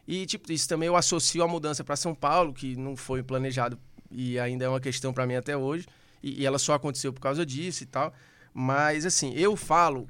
[0.07, 3.77] E tipo, isso também eu associo à mudança pra São Paulo, que não foi planejado
[4.09, 5.85] e ainda é uma questão pra mim até hoje,
[6.23, 8.13] e, e ela só aconteceu por causa disso e tal.
[8.53, 10.07] Mas assim, eu falo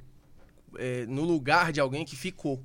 [0.77, 2.61] é, no lugar de alguém que ficou.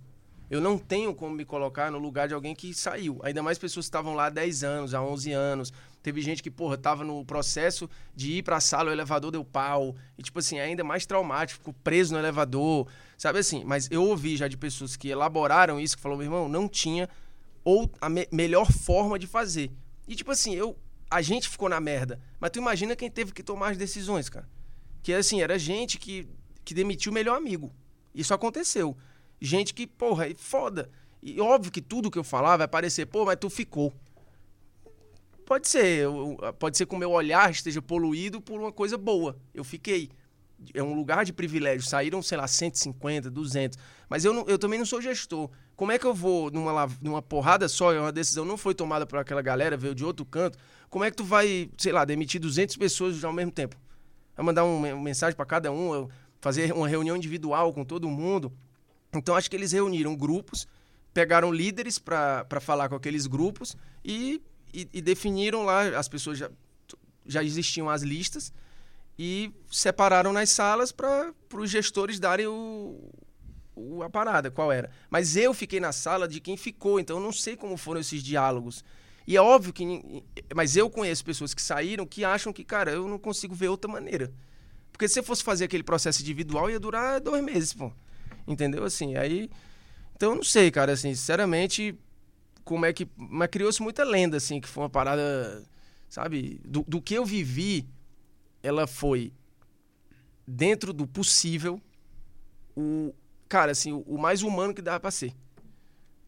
[0.50, 3.18] Eu não tenho como me colocar no lugar de alguém que saiu.
[3.22, 5.72] Ainda mais pessoas que estavam lá há 10 anos, há 11 anos.
[6.02, 9.96] Teve gente que, porra, tava no processo de ir pra sala, o elevador deu pau.
[10.18, 12.86] E, tipo assim, ainda mais traumático, ficou preso no elevador.
[13.16, 13.64] Sabe assim?
[13.64, 17.08] Mas eu ouvi já de pessoas que elaboraram isso, que falou, meu irmão, não tinha
[17.64, 19.70] ou a me- melhor forma de fazer.
[20.06, 20.76] E, tipo assim, eu.
[21.10, 22.20] A gente ficou na merda.
[22.40, 24.48] Mas tu imagina quem teve que tomar as decisões, cara.
[25.02, 26.26] Que assim, era gente que,
[26.64, 27.72] que demitiu o melhor amigo.
[28.14, 28.96] Isso aconteceu.
[29.40, 30.90] Gente que, porra, é foda.
[31.22, 33.92] E óbvio que tudo que eu falar vai parecer, pô, mas tu ficou.
[35.44, 36.06] Pode ser,
[36.58, 39.36] pode ser que o meu olhar esteja poluído por uma coisa boa.
[39.52, 40.10] Eu fiquei.
[40.72, 41.86] É um lugar de privilégio.
[41.88, 43.76] Saíram, sei lá, 150, 200.
[44.08, 45.50] Mas eu, não- eu também não sou gestor.
[45.74, 49.04] Como é que eu vou numa, numa porrada só, e uma decisão não foi tomada
[49.04, 50.56] por aquela galera, veio de outro canto,
[50.88, 53.76] como é que tu vai, sei lá, demitir 200 pessoas ao mesmo tempo?
[54.36, 56.08] Vai mandar um, uma mensagem para cada um,
[56.42, 58.52] fazer uma reunião individual com todo mundo.
[59.14, 60.66] Então acho que eles reuniram grupos,
[61.14, 64.42] pegaram líderes para falar com aqueles grupos e,
[64.74, 66.50] e, e definiram lá, as pessoas já,
[67.24, 68.52] já existiam as listas
[69.18, 72.98] e separaram nas salas para os gestores darem o,
[73.76, 74.90] o- a parada, qual era.
[75.08, 78.22] Mas eu fiquei na sala de quem ficou, então eu não sei como foram esses
[78.22, 78.84] diálogos.
[79.26, 79.84] E é óbvio que.
[80.52, 83.88] Mas eu conheço pessoas que saíram que acham que, cara, eu não consigo ver outra
[83.88, 84.32] maneira.
[85.02, 87.92] Porque se eu fosse fazer aquele processo individual, ia durar dois meses, pô.
[88.46, 88.84] Entendeu?
[88.84, 89.50] Assim, aí.
[90.14, 91.98] Então eu não sei, cara, assim, sinceramente,
[92.62, 93.08] como é que.
[93.16, 95.64] Mas criou-se muita lenda, assim, que foi uma parada.
[96.08, 96.60] Sabe?
[96.64, 97.84] Do, do que eu vivi,
[98.62, 99.32] ela foi
[100.46, 101.80] dentro do possível
[102.76, 103.12] o.
[103.48, 105.34] Cara, assim, o, o mais humano que dava pra ser.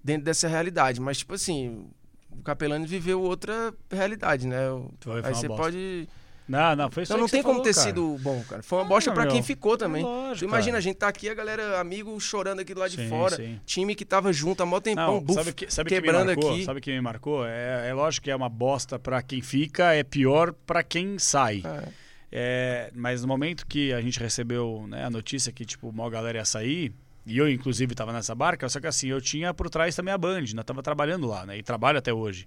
[0.02, 1.00] Dentro dessa realidade.
[1.00, 1.88] Mas, tipo assim,
[2.28, 4.58] o Capelani viveu outra realidade, né?
[5.22, 5.62] Aí você bosta.
[5.62, 6.08] pode.
[6.46, 7.86] Não, não, foi isso Então não que tem como falou, ter cara.
[7.86, 8.62] sido bom, cara.
[8.62, 9.32] Foi uma Ah, bosta pra meu.
[9.32, 10.02] quem ficou também.
[10.02, 10.78] É lógico, tu imagina, cara.
[10.78, 13.36] a gente tá aqui, a galera, amigo, chorando aqui do lado de Sim, fora.
[13.36, 13.58] sim.
[13.64, 16.26] Time que tava junto, há mó tempão, Não, buf, sabe que, sabe que me quebrando
[16.26, 16.50] marcou?
[16.52, 16.64] aqui.
[16.64, 17.46] Sabe o que me marcou?
[17.46, 21.62] É, é lógico que é uma bosta pra quem fica, é pior pra quem sai.
[21.64, 21.88] É.
[22.36, 26.38] É, mas no momento que a gente recebeu né, a notícia que tipo, uma galera
[26.38, 26.92] ia sair,
[27.24, 30.18] e eu inclusive estava nessa barca, só que assim, eu tinha por trás também a
[30.18, 31.56] Band, ainda estava trabalhando lá, né?
[31.56, 32.46] E trabalho até hoje.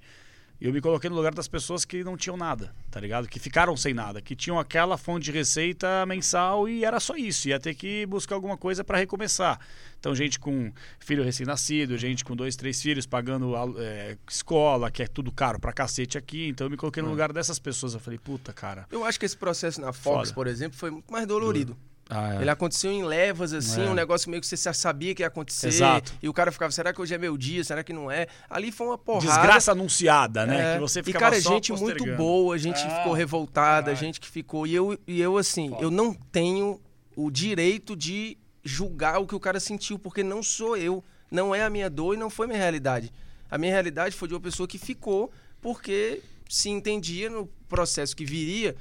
[0.60, 3.28] E eu me coloquei no lugar das pessoas que não tinham nada, tá ligado?
[3.28, 7.48] Que ficaram sem nada, que tinham aquela fonte de receita mensal e era só isso.
[7.48, 9.60] Ia ter que buscar alguma coisa para recomeçar.
[10.00, 15.08] Então, gente com filho recém-nascido, gente com dois, três filhos pagando é, escola, que é
[15.08, 16.48] tudo caro pra cacete aqui.
[16.48, 17.94] Então, eu me coloquei no lugar dessas pessoas.
[17.94, 18.88] Eu falei, puta, cara.
[18.92, 20.34] Eu acho que esse processo na Fox, Foda.
[20.34, 21.78] por exemplo, foi muito mais dolorido.
[22.10, 22.42] Ah, é.
[22.42, 23.90] Ele aconteceu em levas, assim, É.
[23.90, 25.68] um negócio meio que você sabia que ia acontecer.
[25.68, 26.14] Exato.
[26.22, 27.64] E o cara ficava, será que hoje é meu dia?
[27.64, 28.28] Será que não é?
[28.50, 29.26] Ali foi uma porrada.
[29.28, 30.72] Desgraça anunciada, né?
[30.72, 30.74] É.
[30.76, 34.20] Que você e, ficava cara, só gente muito boa, gente que Ah, ficou revoltada, gente
[34.22, 34.66] que ficou.
[34.66, 36.80] E eu, e eu assim, eu não tenho
[37.16, 41.04] o direito de julgar o que o cara sentiu, porque não sou eu.
[41.30, 43.12] Não é a minha dor e não foi minha realidade.
[43.52, 48.24] A minha realidade foi de uma pessoa que ficou porque se entendia no processo que
[48.24, 48.76] viria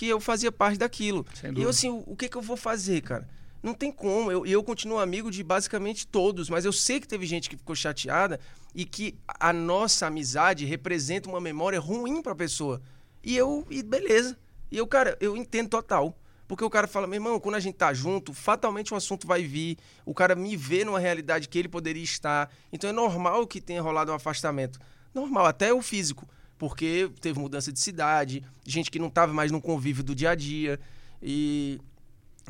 [0.00, 1.26] que eu fazia parte daquilo.
[1.60, 3.28] E eu, assim, o, o que, que eu vou fazer, cara?
[3.62, 4.32] Não tem como.
[4.32, 7.56] Eu, e eu continuo amigo de basicamente todos, mas eu sei que teve gente que
[7.58, 8.40] ficou chateada
[8.74, 12.80] e que a nossa amizade representa uma memória ruim pra pessoa.
[13.22, 14.38] E eu, e beleza.
[14.72, 16.18] E eu, cara, eu entendo total.
[16.48, 19.42] Porque o cara fala, meu irmão, quando a gente tá junto, fatalmente o assunto vai
[19.42, 19.76] vir.
[20.06, 22.50] O cara me vê numa realidade que ele poderia estar.
[22.72, 24.78] Então é normal que tenha rolado um afastamento.
[25.12, 26.26] Normal, até o físico.
[26.60, 30.34] Porque teve mudança de cidade, gente que não tava mais no convívio do dia a
[30.34, 30.78] dia.
[31.22, 31.80] E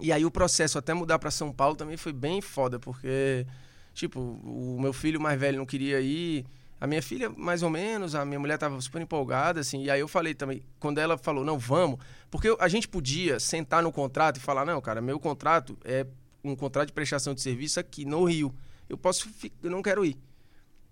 [0.01, 3.47] e aí o processo até mudar para São Paulo também foi bem foda, porque,
[3.93, 6.45] tipo, o meu filho mais velho não queria ir,
[6.81, 10.01] a minha filha mais ou menos, a minha mulher tava super empolgada, assim, e aí
[10.01, 11.99] eu falei também, quando ela falou, não, vamos,
[12.31, 16.07] porque a gente podia sentar no contrato e falar, não, cara, meu contrato é
[16.43, 18.55] um contrato de prestação de serviço aqui no Rio,
[18.89, 19.29] eu posso,
[19.63, 20.17] eu não quero ir.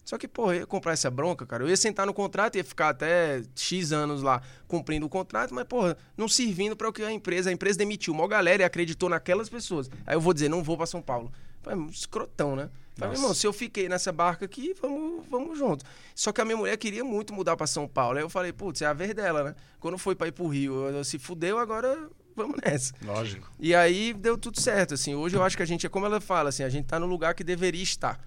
[0.09, 1.63] Só que, porra, eu ia comprar essa bronca, cara.
[1.63, 5.67] Eu ia sentar no contrato, ia ficar até X anos lá cumprindo o contrato, mas,
[5.67, 7.51] porra, não servindo para o que a empresa.
[7.51, 9.91] A empresa demitiu uma galera e acreditou naquelas pessoas.
[10.07, 11.31] Aí eu vou dizer, não vou para São Paulo.
[11.61, 12.71] Falei, um escrotão, né?
[12.97, 15.85] Falei, irmão, se eu fiquei nessa barca aqui, vamos, vamos junto.
[16.15, 18.17] Só que a minha mulher queria muito mudar para São Paulo.
[18.17, 19.55] Aí eu falei, putz, é a vez dela, né?
[19.79, 22.95] Quando foi para ir pro Rio, eu, se fudeu, agora vamos nessa.
[23.05, 23.53] Lógico.
[23.61, 25.15] E aí deu tudo certo, assim.
[25.15, 27.05] Hoje eu acho que a gente é como ela fala, assim, a gente tá no
[27.05, 28.19] lugar que deveria estar.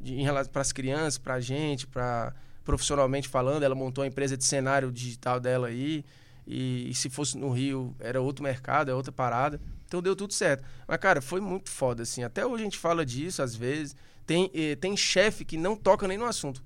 [0.00, 2.34] Em relação para as crianças, pra gente, para
[2.64, 6.04] profissionalmente falando, ela montou a empresa de cenário digital dela aí.
[6.46, 9.60] E, e se fosse no Rio, era outro mercado, é outra parada.
[9.86, 10.64] Então deu tudo certo.
[10.86, 12.22] Mas, cara, foi muito foda, assim.
[12.22, 13.96] Até hoje a gente fala disso, às vezes.
[14.26, 16.62] Tem, eh, tem chefe que não toca nem no assunto.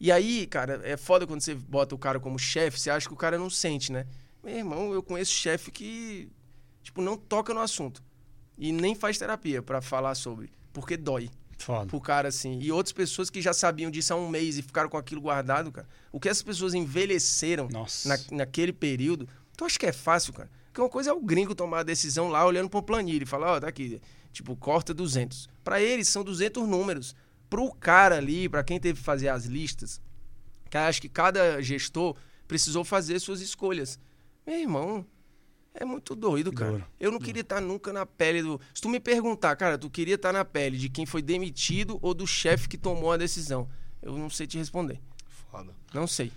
[0.00, 3.14] E aí, cara, é foda quando você bota o cara como chefe, você acha que
[3.14, 4.06] o cara não sente, né?
[4.42, 6.30] Meu irmão, eu conheço chefe que,
[6.82, 8.02] tipo, não toca no assunto.
[8.58, 10.50] E nem faz terapia pra falar sobre.
[10.72, 11.30] Porque dói.
[11.58, 11.86] Foda.
[11.86, 12.58] pro cara, assim.
[12.60, 15.72] E outras pessoas que já sabiam disso há um mês e ficaram com aquilo guardado,
[15.72, 15.88] cara.
[16.12, 17.68] O que essas pessoas envelheceram
[18.04, 20.50] na- naquele período, tu acha que é fácil, cara?
[20.66, 23.52] Porque uma coisa é o gringo tomar a decisão lá olhando pra planilha e falar,
[23.52, 24.00] ó, tá aqui,
[24.32, 25.48] tipo, corta 200.
[25.64, 27.14] Pra eles são 200 números.
[27.48, 30.00] Pro cara ali, pra quem teve que fazer as listas,
[30.68, 32.14] que acho que cada gestor
[32.46, 33.98] precisou fazer suas escolhas.
[34.46, 35.06] Meu irmão,
[35.78, 36.72] é muito doido, cara.
[36.72, 36.84] Duro.
[36.98, 38.60] Eu não queria estar nunca na pele do.
[38.74, 42.12] Se tu me perguntar, cara, tu queria estar na pele de quem foi demitido ou
[42.14, 43.68] do chefe que tomou a decisão?
[44.02, 45.00] Eu não sei te responder.
[45.50, 45.72] Foda.
[45.94, 46.32] Não sei.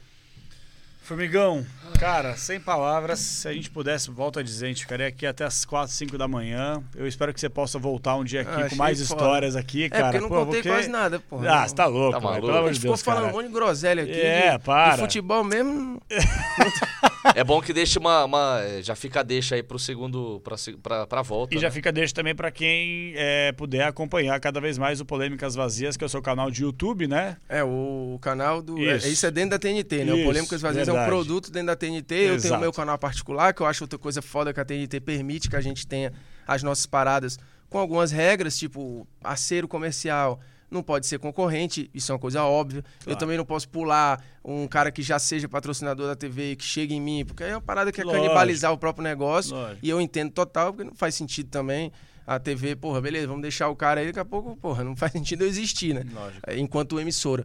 [1.02, 1.66] Formigão,
[2.00, 5.44] cara, sem palavras, se a gente pudesse, volto a dizer, a gente ficaria aqui até
[5.44, 6.84] as 4, 5 da manhã.
[6.96, 9.04] Eu espero que você possa voltar um dia aqui Ah, com mais foda.
[9.20, 10.04] histórias aqui, É, cara.
[10.04, 11.40] porque eu não Pô, contei porque- quase nada, pô.
[11.48, 12.46] Ah, você tá louco, Tá maluco.
[12.46, 13.34] pelo amor A de gente ficou Deus, falando cara.
[13.34, 14.12] um monte de groselha aqui.
[14.12, 14.96] É, de, para.
[14.98, 16.00] De futebol mesmo.
[17.36, 20.40] É bom que deixe uma, uma- Já fica deixa aí pro segundo.
[20.44, 21.54] Pra, pra, pra volta.
[21.56, 21.72] E já né?
[21.72, 26.04] fica deixa também pra quem é, puder acompanhar cada vez mais o Polêmicas Vazias, que
[26.04, 27.38] é o seu canal de YouTube, né?
[27.50, 28.78] É, o canal do.
[28.80, 29.08] é- Isso.
[29.08, 30.14] Isso, é dentro da TNT, né?
[30.14, 31.12] Isso, o Polêmicas Vazias é um verdade.
[31.12, 32.14] produto dentro da TNT.
[32.16, 32.56] Eu tenho Exato.
[32.56, 35.56] o meu canal particular, que eu acho outra coisa foda que a TNT permite que
[35.56, 36.14] a gente tenha
[36.48, 37.38] as nossas paradas
[37.70, 40.40] com algumas regras, tipo parceiro comercial.
[40.70, 42.84] Não pode ser concorrente, isso é uma coisa óbvia.
[43.06, 46.94] Eu também não posso pular um cara que já seja patrocinador da TV que chegue
[46.94, 48.24] em mim, porque aí é uma parada que é Lógico.
[48.24, 49.56] canibalizar o próprio negócio.
[49.56, 49.80] Lógico.
[49.84, 51.92] E eu entendo total, porque não faz sentido também.
[52.28, 55.12] A TV, porra, beleza, vamos deixar o cara aí, daqui a pouco, porra, não faz
[55.12, 56.04] sentido eu existir, né?
[56.14, 56.42] Lógico.
[56.48, 57.44] É, Enquanto emissora.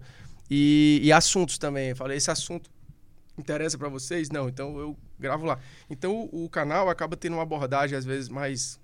[0.51, 1.89] E, e assuntos também.
[1.91, 2.71] Eu falei, esse assunto
[3.39, 4.29] interessa pra vocês?
[4.29, 5.59] Não, então eu gravo lá.
[5.89, 8.79] Então o, o canal acaba tendo uma abordagem, às vezes, mais,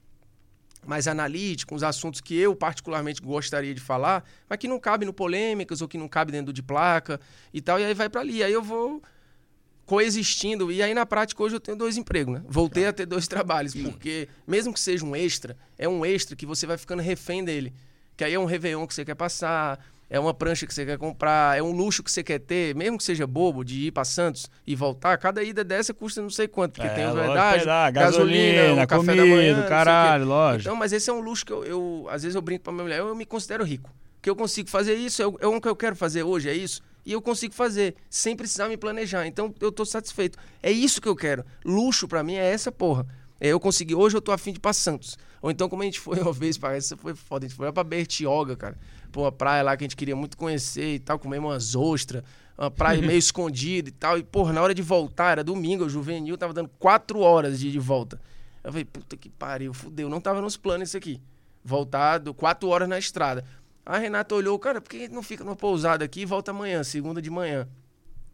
[0.86, 5.12] mais analítica, uns assuntos que eu particularmente gostaria de falar, mas que não cabe no
[5.12, 7.20] polêmicas ou que não cabe dentro de placa
[7.52, 8.42] e tal, e aí vai pra ali.
[8.42, 9.02] Aí eu vou
[9.91, 10.70] coexistindo.
[10.70, 12.44] E aí, na prática, hoje eu tenho dois empregos, né?
[12.49, 16.47] Voltei a ter dois trabalhos, porque mesmo que seja um extra, é um extra que
[16.47, 17.75] você vai ficando refém dele.
[18.17, 20.99] Que aí é um Réveillon que você quer passar, é uma prancha que você quer
[20.99, 24.05] comprar, é um luxo que você quer ter, mesmo que seja bobo, de ir para
[24.05, 27.29] Santos e voltar, cada ida dessa custa não sei quanto, porque É, tem os lógico,
[27.33, 30.63] pedágios, pedágio, gasolina, gasolina, o café comida, da manhã, caralho, lógico.
[30.63, 32.83] Então, mas esse é um luxo que eu, eu- às vezes eu brinco pra minha
[32.85, 33.89] mulher, eu me considero rico.
[34.21, 36.83] Que eu consigo fazer isso, é o é que eu quero fazer hoje, é isso.
[37.07, 39.27] E eu consigo fazer, sem precisar me planejar.
[39.27, 40.37] Então, eu tô satisfeito.
[40.63, 41.43] É isso que eu quero.
[41.65, 43.07] Luxo pra mim é essa porra.
[43.41, 45.17] É eu consegui, hoje eu tô afim de ir pra Santos.
[45.41, 47.65] Ou então, como a gente foi uma vez, parece que foi foda, a gente foi
[47.67, 48.77] lá pra Bertioga, cara.
[49.11, 52.23] Pô, uma praia lá que a gente queria muito conhecer e tal, comer umas ostras,
[52.57, 54.19] uma praia meio escondida e tal.
[54.19, 57.71] E, porra, na hora de voltar, era domingo, o juvenil tava dando quatro horas de,
[57.71, 58.21] de volta.
[58.63, 61.21] Eu falei, puta que pariu, fudeu, não tava nos planos isso aqui.
[61.65, 63.45] Voltado, quatro horas na estrada.
[63.85, 67.21] A Renata olhou, cara, por que não fica numa pousada aqui e volta amanhã, segunda
[67.21, 67.67] de manhã?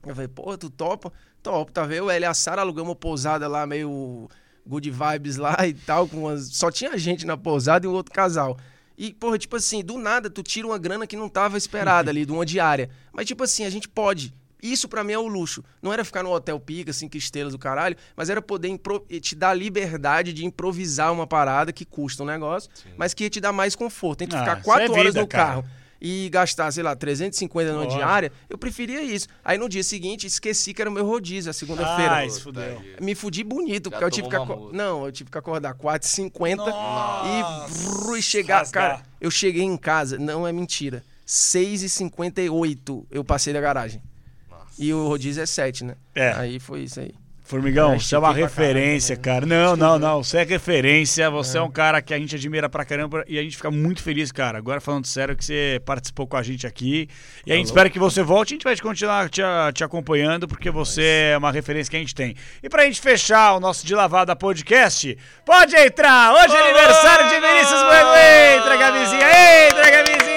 [0.05, 1.13] Eu falei, pô, tu topa?
[1.43, 2.11] Topo, tá vendo?
[2.11, 4.29] Ela e a Sara alugamos uma pousada lá, meio
[4.67, 6.49] good vibes lá e tal, com umas...
[6.49, 8.57] só tinha gente na pousada e um outro casal.
[8.99, 12.25] E, porra, tipo assim, do nada tu tira uma grana que não tava esperada ali,
[12.25, 12.89] de uma diária.
[13.13, 14.33] Mas, tipo assim, a gente pode.
[14.63, 15.63] Isso pra mim é o luxo.
[15.83, 19.35] Não era ficar no hotel pica, cinco estrelas do caralho, mas era poder impro- te
[19.37, 23.53] dar liberdade de improvisar uma parada que custa um negócio, mas que ia te dar
[23.53, 24.23] mais conforto.
[24.23, 25.45] Entre Ah, ficar isso quatro é horas vida, no cara.
[25.47, 25.65] carro
[26.09, 29.27] e gastar, sei lá, 350 numa diária, eu preferia isso.
[29.45, 32.13] Aí no dia seguinte, esqueci que era o meu rodízio, a segunda-feira.
[32.13, 32.81] Ai, se fudeu.
[33.01, 34.77] Me fudi bonito, Já porque eu tive que tomou uma acor- multa.
[34.77, 36.73] Não, eu tive que acordar 4h50
[37.27, 38.59] e, brrr, e chegar.
[38.59, 38.91] rasgar.
[38.99, 41.03] Cara, eu cheguei em casa, não é mentira.
[41.27, 44.01] 6h58 eu passei da garagem.
[44.79, 45.97] E o rodízio é 7, né?
[46.15, 46.33] É.
[46.33, 47.15] Aí foi isso aí.
[47.47, 49.47] Formigão, É, você é uma estiquei pra referência, cara.
[49.47, 50.23] Não, não, não.
[50.23, 51.31] Você é referência.
[51.31, 51.63] Você é.
[51.63, 54.59] um cara que a gente admira pra caramba e a gente fica muito feliz, cara.
[54.59, 57.09] Agora falando sério, que você participou com a gente aqui.
[57.47, 58.53] E a gente espera que você volte.
[58.53, 59.43] A gente vai continuar te,
[59.75, 62.35] te acompanhando, porque você é uma referência que a gente tem.
[62.61, 66.35] E pra gente fechar o nosso De Lavada podcast, pode entrar!
[66.35, 68.09] Hoje é aniversário de Vinícius Bueno.
[68.57, 69.69] Entra, Gabizinha!
[69.69, 70.36] Entra, Gabizinha!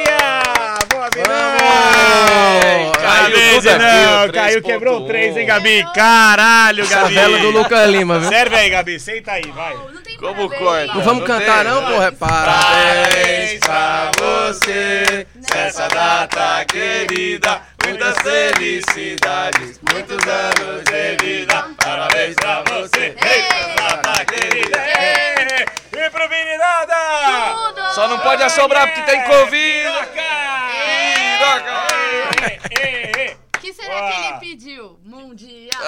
[1.11, 4.65] Caiu Parabéns, não, Caiu, 3.1.
[4.65, 5.85] quebrou o 3, hein, Gabi?
[5.93, 7.01] Caralho, Gabi!
[7.15, 8.29] Favela do Lucas Lima, viu?
[8.29, 8.99] Serve aí, Gabi.
[8.99, 9.73] Senta aí, vai.
[9.73, 10.93] Não tem Como corta?
[10.93, 11.87] Não vamos Não cantar, tem, não, né?
[11.91, 12.07] porra?
[12.07, 21.65] É Parabéns pra você Nessa data querida, muitas felicidades, muitos anos de vida.
[21.83, 23.15] Parabéns pra você.
[23.21, 24.77] Eita, data querida.
[25.97, 26.95] E pro meninada!
[27.75, 27.93] Tudo!
[27.93, 30.38] Só não pode assombrar porque tem Covid.
[33.55, 34.23] O que será que Uau.
[34.29, 34.99] ele pediu?
[35.03, 35.81] Mundial.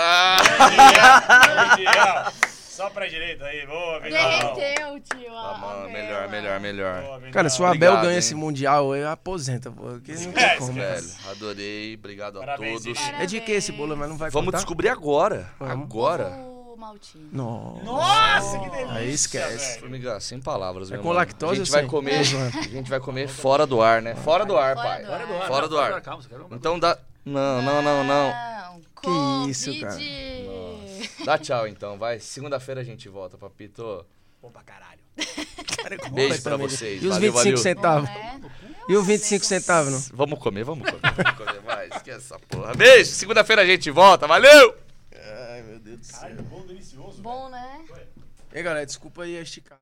[1.69, 2.33] Mundial.
[2.43, 4.17] Só pra direita aí, boa, Vinão.
[4.55, 5.33] Derreteu, tio.
[5.37, 5.89] Ah, a mano, vela.
[5.91, 7.01] melhor, melhor, melhor.
[7.03, 7.21] Boa.
[7.31, 8.19] Cara, se o Obrigado, Abel ganha hein?
[8.19, 9.83] esse Mundial, eu aposenta, pô.
[9.83, 10.73] Porque não É, tem como.
[10.73, 11.95] Velho, adorei.
[11.95, 12.83] Obrigado a Parabéns, todos.
[12.99, 13.19] Vinícius.
[13.21, 14.57] É de que esse bolo, mas não vai Vamos contar?
[14.57, 15.49] descobrir agora.
[15.59, 15.83] Vamos.
[15.85, 16.50] Agora.
[16.81, 17.29] O maltine.
[17.31, 17.83] Nossa.
[17.83, 18.93] Nossa, que delícia.
[18.95, 19.79] Aí esquece.
[19.79, 21.19] Formiga, sem palavras, É meu com mano.
[21.19, 21.89] lactose A gente vai sem?
[21.89, 24.15] comer, a gente vai comer fora do ar, né?
[24.15, 25.03] Fora do ar, Fora pai.
[25.05, 25.19] do ar.
[25.19, 25.47] Fora do ar.
[25.47, 26.01] Fora do ar.
[26.01, 28.33] Calma, você quer uma- Então dá Não, não, não, não.
[29.45, 29.93] Que isso, cara.
[29.93, 31.09] Covid.
[31.23, 32.19] Dá tchau então, vai.
[32.19, 34.03] Segunda-feira a gente volta, papito.
[34.41, 34.99] Bom pra caralho.
[36.13, 37.03] Beijo pra vocês.
[37.03, 37.57] E os Valeu, 25 valeu.
[37.57, 38.09] centavos?
[38.09, 38.39] É.
[38.89, 40.17] E os 25 centavos, não?
[40.17, 41.01] Vamos comer, vamos comer.
[41.15, 41.87] Vamos comer, vai.
[41.89, 42.73] Esquece essa porra.
[42.73, 43.11] Beijo.
[43.11, 44.25] Segunda-feira a gente volta.
[44.27, 44.75] Valeu!
[45.51, 46.29] Ai, meu Deus do céu.
[47.21, 47.85] Bom, né?
[48.51, 49.80] Ei, galera, desculpa aí a esticar.